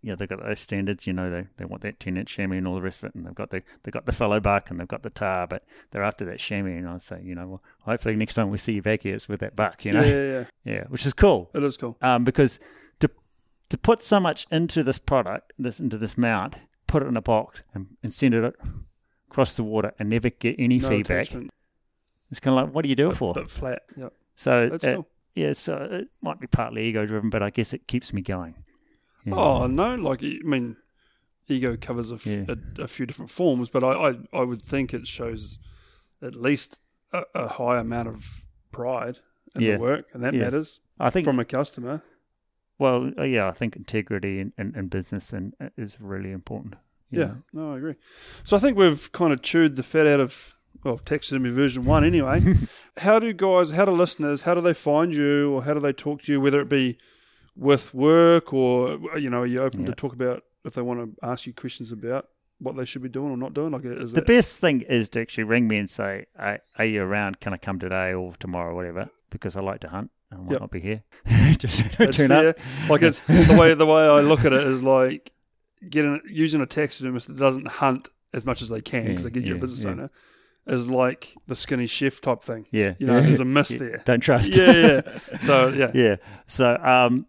Yeah, 0.03 0.15
they've 0.15 0.29
got 0.29 0.43
those 0.43 0.61
standards. 0.61 1.07
You 1.07 1.13
know, 1.13 1.29
they, 1.31 1.47
they 1.59 1.65
want 1.67 1.83
that 1.83 2.01
ten 2.01 2.17
inch 2.17 2.29
chamois 2.35 2.57
and 2.57 2.67
all 2.67 2.75
the 2.75 2.81
rest 2.81 3.03
of 3.03 3.09
it, 3.11 3.15
and 3.15 3.27
they've 3.27 3.35
got 3.35 3.51
the 3.51 3.63
they've 3.83 3.93
got 3.93 4.07
the 4.07 4.13
fallow 4.13 4.41
buck 4.41 4.71
and 4.71 4.81
they've 4.81 4.89
got 4.89 5.03
the 5.03 5.11
tahr, 5.11 5.47
but 5.47 5.65
they're 5.91 6.03
after 6.03 6.25
that 6.25 6.39
chamois. 6.39 6.71
And 6.79 6.89
I 6.89 6.97
say, 6.99 7.21
you 7.23 7.35
know, 7.35 7.47
well, 7.49 7.63
hopefully 7.83 8.17
next 8.17 8.35
time 8.35 8.49
we 8.51 8.57
see 8.59 8.73
you 8.73 8.83
back 8.83 9.03
here, 9.03 9.15
it's 9.15 9.29
with 9.29 9.41
that 9.41 9.55
buck. 9.57 9.85
You 9.85 9.93
know, 9.93 10.03
yeah, 10.03 10.09
yeah, 10.23 10.25
yeah. 10.25 10.45
yeah, 10.75 10.85
which 10.89 11.05
is 11.05 11.13
cool 11.13 11.51
It 11.55 11.63
is 11.63 11.77
cool. 11.77 11.99
um, 12.01 12.25
because 12.25 12.59
to 13.01 13.11
to 13.69 13.77
put 13.79 14.03
so 14.03 14.19
much 14.21 14.47
into 14.51 14.83
this 14.83 14.99
product, 14.99 15.53
this 15.59 15.79
into 15.81 15.99
this 15.99 16.17
mount, 16.17 16.57
put 16.87 17.03
it 17.03 17.07
in 17.07 17.17
a 17.17 17.23
box 17.23 17.63
and, 17.75 17.89
and 18.03 18.13
send 18.13 18.33
it 18.35 18.55
across 19.29 19.55
the 19.55 19.63
water 19.65 19.93
and 19.99 20.09
never 20.09 20.31
get 20.31 20.57
any 20.59 20.79
No 20.79 20.89
feedback. 20.89 21.27
attachment, 21.27 21.51
It's 22.31 22.41
kind 22.41 22.59
of 22.59 22.65
like, 22.67 22.75
what 22.75 22.83
do 22.85 22.89
you 22.89 22.97
do 22.97 23.11
it 23.11 23.17
for? 23.17 23.35
but 23.35 23.51
flat. 23.51 23.83
Yeah, 23.97 24.09
so 24.35 24.69
that's 24.69 24.85
uh, 24.85 24.95
cool. 24.95 25.09
yeah, 25.35 25.53
so 25.53 25.77
it 25.91 26.09
might 26.23 26.41
be 26.41 26.47
partly 26.47 26.85
ego 26.87 27.05
driven, 27.07 27.29
but 27.31 27.43
I 27.43 27.51
guess 27.51 27.73
it 27.75 27.87
keeps 27.87 28.13
me 28.15 28.23
going. 28.23 28.55
Yeah. 29.25 29.35
Oh 29.35 29.67
no, 29.67 29.95
like 29.97 30.23
I 30.23 30.39
mean, 30.45 30.77
ego 31.49 31.77
covers 31.77 32.11
a, 32.11 32.15
f- 32.15 32.27
Yeah. 32.27 32.45
a, 32.79 32.83
a 32.85 32.89
few 32.89 33.07
different 33.07 33.31
forms, 33.31 33.71
but 33.71 33.83
I, 33.85 33.93
I, 34.11 34.15
I 34.33 34.43
would 34.43 34.63
think 34.63 34.95
it 34.95 35.07
shows 35.07 35.59
at 36.23 36.35
least 36.35 36.81
a, 37.13 37.23
a 37.35 37.49
high 37.49 37.79
amount 37.79 38.09
of 38.09 38.43
pride 38.73 39.19
in 39.57 39.63
Yeah. 39.63 39.73
the 39.75 39.81
work, 39.81 40.07
and 40.13 40.23
that 40.25 40.35
matters 40.35 40.81
I 40.99 41.11
think 41.11 41.25
from 41.27 41.39
a 41.41 41.45
customer. 41.45 42.03
well, 42.79 43.11
uh, 43.19 43.25
yeah, 43.25 43.47
I 43.49 43.53
think 43.53 43.77
integrity 43.77 44.41
in, 44.41 44.53
in, 44.57 44.75
in 44.77 44.89
business 44.89 45.33
and 45.33 45.55
uh, 45.61 45.69
is 45.77 45.99
really 46.01 46.31
important. 46.33 46.75
Yeah, 47.11 47.25
know. 47.25 47.43
no, 47.53 47.75
I 47.75 47.79
agree. 47.79 47.95
So 48.45 48.57
I 48.57 48.61
think 48.61 48.77
we've 48.79 49.11
kind 49.13 49.33
of 49.33 49.43
chewed 49.43 49.77
the 49.77 49.83
fat 49.83 50.07
out 50.07 50.21
of 50.21 50.55
well, 50.85 50.97
taxidermy 50.97 51.51
version 51.51 51.85
one 51.85 52.05
anyway. 52.05 52.41
how 52.99 53.19
do 53.19 53.33
guys, 53.35 53.73
how 53.73 53.85
do 53.85 53.91
listeners, 53.91 54.43
how 54.43 54.55
do 54.55 54.61
they 54.63 54.73
find 54.75 55.15
you, 55.15 55.53
or 55.53 55.65
how 55.65 55.75
do 55.75 55.81
they 55.81 55.93
talk 55.93 56.23
to 56.23 56.33
you, 56.33 56.41
whether 56.41 56.61
it 56.61 56.69
be 56.71 56.97
with 57.61 57.93
work 57.95 58.53
or 58.53 58.99
you 59.19 59.31
know, 59.31 59.43
are 59.43 59.47
you 59.47 59.61
open 59.63 59.85
to 59.85 59.95
talk 59.95 60.13
about 60.15 60.43
if 60.65 60.75
they 60.75 60.83
want 60.83 60.99
to 61.01 61.27
ask 61.27 61.47
you 61.47 61.53
questions 61.55 61.93
about 61.93 62.27
what 62.59 62.77
they 62.77 62.85
should 62.85 63.03
be 63.03 63.09
doing 63.09 63.31
or 63.31 63.37
not 63.37 63.55
doing? 63.55 63.71
Like, 63.73 63.85
is 63.85 64.13
The 64.13 64.21
that, 64.21 64.27
best 64.27 64.59
thing 64.61 64.81
is 64.83 65.09
to 65.11 65.21
actually 65.21 65.45
ring 65.45 65.69
me 65.69 65.77
and 65.77 65.89
say, 65.89 66.27
"Are 66.39 66.85
you 66.85 67.03
around? 67.03 67.41
Can 67.41 67.53
I 67.53 67.57
come 67.59 67.79
today 67.79 68.13
or 68.15 68.33
tomorrow, 68.39 68.73
or 68.73 68.75
whatever?" 68.75 69.11
Because 69.31 69.57
I 69.57 69.61
like 69.61 69.81
to 69.81 69.89
hunt 69.89 70.11
and 70.31 70.41
I 70.41 70.43
might 70.43 70.53
Yep. 70.53 70.61
not 70.61 70.71
be 70.71 70.81
here. 70.81 71.03
Just 71.59 71.83
fair. 71.83 72.49
up. 72.49 72.57
Like 72.89 73.03
it's 73.03 73.21
the 73.21 73.57
way 73.61 73.75
the 73.75 73.87
way 73.87 74.03
I 74.09 74.21
look 74.21 74.45
at 74.45 74.53
it 74.53 74.63
is 74.75 74.83
like 74.83 75.33
getting 75.89 76.21
using 76.27 76.61
a 76.63 76.67
taxidermist 76.67 77.29
that 77.29 77.37
doesn't 77.37 77.69
hunt 77.69 78.09
as 78.33 78.45
much 78.47 78.63
as 78.63 78.69
they 78.71 78.81
can 78.81 79.05
because 79.07 79.25
Yeah, 79.25 79.31
they 79.31 79.41
get 79.41 79.45
you're 79.47 79.57
a 79.57 79.61
business 79.61 79.85
yeah. 79.85 79.91
owner 79.91 80.11
is 80.67 80.91
like 80.91 81.33
the 81.47 81.57
skinny 81.57 81.87
chef 81.87 82.21
type 82.21 82.43
thing. 82.43 82.67
Yeah, 82.71 82.95
You 82.99 83.07
know, 83.07 83.17
yeah. 83.17 83.21
there's 83.27 83.41
a 83.41 83.45
miss 83.59 83.71
Yeah. 83.73 83.79
there. 83.79 84.03
Don't 84.05 84.21
trust. 84.21 84.57
Yeah, 84.57 84.73
yeah. 84.73 85.01
So 85.41 85.69
yeah, 85.69 85.91
yeah. 85.95 86.17
So, 86.47 86.77
um, 86.83 87.27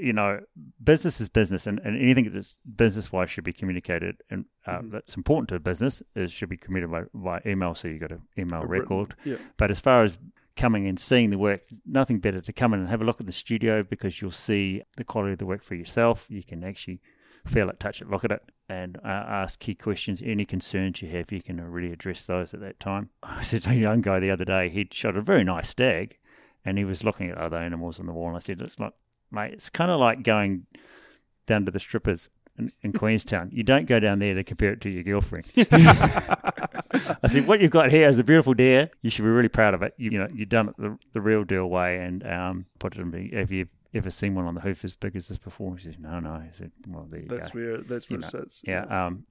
you 0.00 0.12
know, 0.12 0.40
business 0.82 1.20
is 1.20 1.28
business, 1.28 1.66
and, 1.66 1.78
and 1.80 2.00
anything 2.00 2.32
that's 2.32 2.56
business 2.76 3.10
wise 3.12 3.30
should 3.30 3.44
be 3.44 3.52
communicated, 3.52 4.16
and 4.30 4.44
uh, 4.66 4.78
Mhm. 4.78 4.90
that's 4.92 5.16
important 5.16 5.48
to 5.50 5.54
the 5.56 5.60
business 5.60 6.02
is 6.14 6.32
should 6.32 6.48
be 6.48 6.56
communicated 6.56 7.10
by, 7.12 7.40
by 7.40 7.50
email. 7.50 7.74
So 7.74 7.88
you 7.88 7.98
got 7.98 8.12
an 8.12 8.22
email 8.38 8.62
A 8.62 8.66
written- 8.66 8.82
record. 8.96 9.14
Yeah. 9.24 9.36
But 9.56 9.70
as 9.70 9.80
far 9.80 10.02
as 10.02 10.18
coming 10.56 10.86
and 10.88 10.98
seeing 10.98 11.30
the 11.30 11.38
work, 11.38 11.60
nothing 11.86 12.18
better 12.18 12.40
to 12.40 12.52
come 12.52 12.74
in 12.74 12.80
and 12.80 12.88
have 12.88 13.00
a 13.00 13.04
look 13.04 13.20
at 13.20 13.26
the 13.26 13.32
studio 13.32 13.82
because 13.82 14.20
you'll 14.20 14.30
see 14.32 14.82
the 14.96 15.04
quality 15.04 15.32
of 15.32 15.38
the 15.38 15.46
work 15.46 15.62
for 15.62 15.74
yourself. 15.76 16.26
You 16.28 16.42
can 16.42 16.64
actually 16.64 17.00
feel 17.46 17.68
it, 17.70 17.78
touch 17.78 18.02
it, 18.02 18.10
look 18.10 18.24
at 18.24 18.32
it, 18.32 18.42
and 18.68 18.96
uh, 19.04 19.08
ask 19.42 19.60
key 19.60 19.74
questions. 19.76 20.20
Any 20.20 20.44
concerns 20.44 21.00
you 21.00 21.08
have, 21.10 21.30
you 21.30 21.40
can 21.42 21.60
really 21.60 21.92
address 21.92 22.26
those 22.26 22.52
at 22.54 22.60
that 22.60 22.80
time. 22.80 23.10
I 23.22 23.42
said 23.42 23.62
to 23.62 23.70
a 23.70 23.74
young 23.74 24.00
guy 24.00 24.18
the 24.18 24.30
other 24.32 24.44
day, 24.44 24.68
he'd 24.68 24.92
shot 24.92 25.16
a 25.16 25.22
very 25.22 25.44
nice 25.44 25.68
stag, 25.68 26.18
and 26.64 26.76
he 26.76 26.84
was 26.84 27.04
looking 27.04 27.30
at 27.30 27.38
other 27.38 27.56
animals 27.58 28.00
on 28.00 28.06
the 28.06 28.12
wall. 28.12 28.26
And 28.28 28.36
I 28.36 28.40
said, 28.40 28.60
"It's 28.60 28.80
like, 28.80 28.92
mate, 29.30 29.52
it's 29.52 29.70
kind 29.70 29.90
of 29.90 30.00
like 30.00 30.22
going 30.22 30.66
down 31.46 31.64
to 31.66 31.70
the 31.70 31.80
strippers." 31.80 32.30
In, 32.58 32.72
in 32.82 32.92
Queenstown, 32.92 33.50
you 33.52 33.62
don't 33.62 33.86
go 33.86 34.00
down 34.00 34.18
there 34.18 34.34
to 34.34 34.42
compare 34.42 34.72
it 34.72 34.80
to 34.80 34.88
your 34.90 35.04
girlfriend. 35.04 35.44
I 35.56 37.28
said, 37.28 37.46
what 37.46 37.60
you've 37.60 37.70
got 37.70 37.90
here 37.92 38.08
is 38.08 38.18
a 38.18 38.24
beautiful 38.24 38.52
deer. 38.52 38.90
You 39.00 39.10
should 39.10 39.22
be 39.22 39.28
really 39.28 39.48
proud 39.48 39.74
of 39.74 39.82
it. 39.82 39.94
You, 39.96 40.10
you 40.10 40.18
know, 40.18 40.26
you've 40.34 40.48
done 40.48 40.70
it 40.70 40.74
the, 40.76 40.98
the 41.12 41.20
real 41.20 41.44
deal 41.44 41.68
way 41.70 41.96
and 41.98 42.26
um, 42.26 42.66
put 42.80 42.96
it 42.96 43.00
in. 43.00 43.12
the- 43.12 43.30
Have 43.36 43.52
you 43.52 43.66
ever 43.94 44.10
seen 44.10 44.34
one 44.34 44.46
on 44.46 44.54
the 44.56 44.60
hoof 44.60 44.84
as 44.84 44.96
big 44.96 45.14
as 45.14 45.28
this 45.28 45.38
before? 45.38 45.76
He 45.76 45.84
said, 45.84 46.02
no, 46.02 46.18
no. 46.18 46.30
I 46.30 46.48
said, 46.50 46.72
well, 46.88 47.06
there 47.08 47.20
you 47.20 47.28
that's 47.28 47.50
go. 47.50 47.60
where 47.60 47.76
that's 47.78 48.10
where 48.10 48.18
You 48.18 48.24
it 48.26 48.32
know, 48.34 48.40
sits. 48.40 48.62
Yeah. 48.66 49.06
Um, 49.06 49.24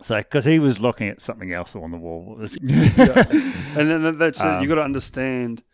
so, 0.00 0.18
because 0.18 0.44
he 0.44 0.60
was 0.60 0.80
looking 0.80 1.08
at 1.08 1.20
something 1.20 1.52
else 1.52 1.74
on 1.74 1.90
the 1.90 1.96
wall. 1.96 2.38
Yeah. 2.62 3.24
and 3.76 3.90
then 3.90 4.16
that's 4.18 4.40
it. 4.40 4.46
Um, 4.46 4.62
You 4.62 4.68
got 4.68 4.76
to 4.76 4.82
understand 4.82 5.64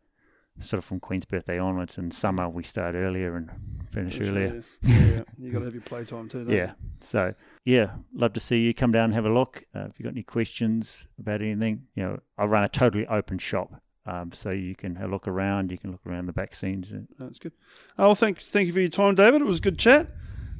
sort 0.58 0.78
of 0.78 0.84
from 0.84 0.98
Queen's 0.98 1.26
birthday 1.26 1.58
onwards. 1.58 1.98
In 1.98 2.10
summer, 2.10 2.48
we 2.48 2.62
start 2.62 2.94
earlier 2.94 3.36
and 3.36 3.50
finish 3.90 4.20
earlier. 4.20 4.62
Yeah, 4.82 4.98
yeah. 4.98 5.22
you 5.38 5.52
got 5.52 5.60
to 5.60 5.64
have 5.66 5.74
your 5.74 5.82
playtime 5.82 6.28
too. 6.28 6.44
Don't 6.44 6.54
Yeah. 6.54 6.72
So 7.00 7.34
yeah, 7.64 7.90
love 8.14 8.32
to 8.32 8.40
see 8.40 8.60
you 8.60 8.74
come 8.74 8.92
down 8.92 9.06
and 9.06 9.14
have 9.14 9.26
a 9.26 9.32
look. 9.32 9.64
Uh, 9.74 9.80
if 9.80 9.98
you've 9.98 10.04
got 10.04 10.12
any 10.12 10.22
questions 10.22 11.06
about 11.18 11.42
anything, 11.42 11.86
you 11.94 12.02
know, 12.02 12.20
I 12.36 12.46
run 12.46 12.64
a 12.64 12.68
totally 12.68 13.06
open 13.06 13.38
shop. 13.38 13.82
Um, 14.06 14.32
so 14.32 14.48
you 14.48 14.74
can 14.74 14.96
have 14.96 15.10
a 15.10 15.12
look 15.12 15.28
around. 15.28 15.70
You 15.70 15.76
can 15.76 15.90
look 15.90 16.00
around 16.06 16.26
the 16.26 16.32
back 16.32 16.54
scenes. 16.54 16.94
That's 17.18 17.38
good. 17.38 17.52
Oh, 17.98 18.06
well, 18.06 18.14
thank 18.14 18.40
thank 18.40 18.66
you 18.66 18.72
for 18.72 18.80
your 18.80 18.88
time, 18.88 19.14
David. 19.14 19.42
It 19.42 19.44
was 19.44 19.58
a 19.58 19.62
good 19.62 19.78
chat. 19.78 20.08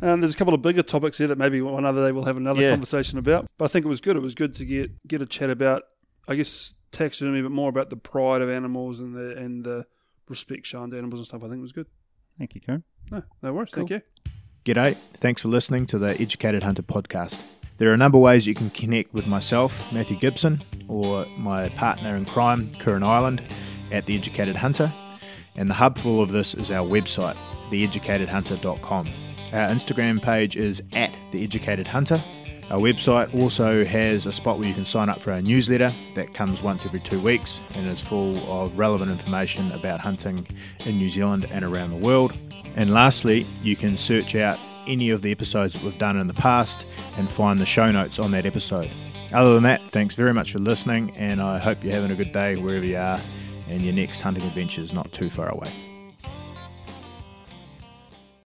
Um, 0.01 0.21
there's 0.21 0.35
a 0.35 0.37
couple 0.39 0.55
of 0.55 0.63
bigger 0.63 0.83
topics 0.83 1.19
here 1.19 1.27
that 1.27 1.39
maybe 1.39 1.61
one 1.61 1.85
other 1.85 2.07
day 2.07 2.13
we'll 2.13 2.25
have 2.25 2.37
another 2.37 2.63
Yeah. 2.63 2.71
conversation 2.71 3.19
about. 3.19 3.47
But 3.59 3.65
I 3.67 3.69
think 3.69 3.85
it 3.85 3.89
was 3.89 4.01
good. 4.01 4.17
It 4.17 4.23
was 4.23 4.35
good 4.35 4.55
to 4.57 4.65
get 4.65 4.91
get 5.07 5.23
a 5.23 5.27
chat 5.27 5.51
about, 5.51 5.83
I 6.29 6.37
guess, 6.37 6.75
taxidermy, 6.93 7.43
but 7.43 7.51
more 7.53 7.69
about 7.69 7.91
the 7.91 7.97
pride 7.97 8.41
of 8.43 8.49
animals 8.49 9.01
and 9.01 9.15
the 9.15 9.37
and 9.37 9.65
the 9.65 9.85
respect 10.29 10.67
shown 10.67 10.91
to 10.91 10.99
animals 10.99 11.21
and 11.21 11.27
stuff. 11.27 11.43
I 11.43 11.47
think 11.49 11.59
it 11.59 11.63
was 11.63 11.73
good. 11.73 11.87
thank 12.39 12.55
you, 12.55 12.61
Curran. 12.61 12.85
No, 13.11 13.23
no 13.43 13.53
worries. 13.53 13.73
Thank 13.73 13.91
you. 13.91 14.03
G'day, 14.65 14.95
thanks 15.15 15.43
for 15.43 15.49
listening 15.49 15.87
to 15.87 15.99
the 15.99 16.21
Educated 16.21 16.63
Hunter 16.63 16.83
podcast. 16.83 17.41
There 17.79 17.89
are 17.91 17.95
a 17.95 17.97
number 17.97 18.19
of 18.19 18.23
ways 18.23 18.47
you 18.47 18.55
can 18.55 18.71
connect 18.71 19.15
with 19.15 19.27
myself, 19.27 19.93
Matthew 19.93 20.17
Gibson, 20.19 20.61
or 20.89 21.27
my 21.39 21.69
partner 21.71 22.15
in 22.17 22.25
crime, 22.27 22.71
Curran 22.79 23.03
Island, 23.03 23.41
at 23.93 24.05
The 24.07 24.15
Educated 24.17 24.57
Hunter. 24.57 24.93
And 25.57 25.69
the 25.71 25.75
hub 25.75 25.97
for 25.97 26.09
all 26.11 26.23
of 26.23 26.31
this 26.33 26.55
is 26.55 26.71
our 26.71 26.87
website, 26.87 27.37
theeducatedhunter.com. 27.71 29.07
Our 29.53 29.71
Instagram 29.71 30.21
page 30.21 30.57
is 30.57 30.83
at 30.93 31.11
The 31.31 31.43
Educated 31.43 31.87
Hunter. 31.87 32.21
Our 32.71 32.79
website 32.79 33.35
also 33.35 33.83
has 33.83 34.27
a 34.27 34.33
spot 34.33 34.59
where 34.59 34.69
you 34.69 34.75
can 34.75 34.85
sign 34.85 35.09
up 35.09 35.21
for 35.21 35.33
our 35.33 35.41
newsletter 35.41 35.91
that 36.15 36.35
comes 36.35 36.63
once 36.63 36.85
every 36.85 37.01
two 37.01 37.19
weeks 37.19 37.63
and 37.75 37.87
is 37.87 38.03
full 38.03 38.37
of 38.51 38.79
relevant 38.79 39.11
information 39.11 39.73
about 39.73 40.01
hunting 40.01 40.47
in 40.85 40.99
New 40.99 41.09
Zealand 41.09 41.47
and 41.51 41.65
around 41.65 41.91
the 41.91 41.97
world. 41.97 42.37
And 42.77 42.93
lastly, 42.93 43.47
you 43.63 43.75
can 43.75 43.97
search 43.97 44.35
out 44.37 44.59
any 44.87 45.09
of 45.09 45.23
the 45.23 45.33
episodes 45.33 45.73
that 45.73 45.83
we've 45.83 45.97
done 45.97 46.19
in 46.19 46.27
the 46.27 46.35
past 46.35 46.87
and 47.17 47.31
find 47.31 47.59
the 47.59 47.67
show 47.67 47.91
notes 47.91 48.19
on 48.19 48.31
that 48.33 48.45
episode. 48.45 48.91
Other 49.33 49.55
than 49.55 49.63
that, 49.63 49.81
thanks 49.81 50.15
very 50.15 50.35
much 50.35 50.53
for 50.53 50.59
listening, 50.59 51.17
and 51.17 51.41
I 51.41 51.59
hope 51.59 51.83
you're 51.83 51.95
having 51.95 52.11
a 52.11 52.15
good 52.15 52.33
day 52.33 52.57
wherever 52.57 52.87
you 52.87 52.99
are, 52.99 53.21
and 53.71 53.81
your 53.81 53.95
next 53.95 54.21
hunting 54.21 54.43
adventure 54.43 54.83
is 54.83 54.93
not 54.93 55.11
too 55.13 55.31
far 55.31 55.51
away. 55.51 55.71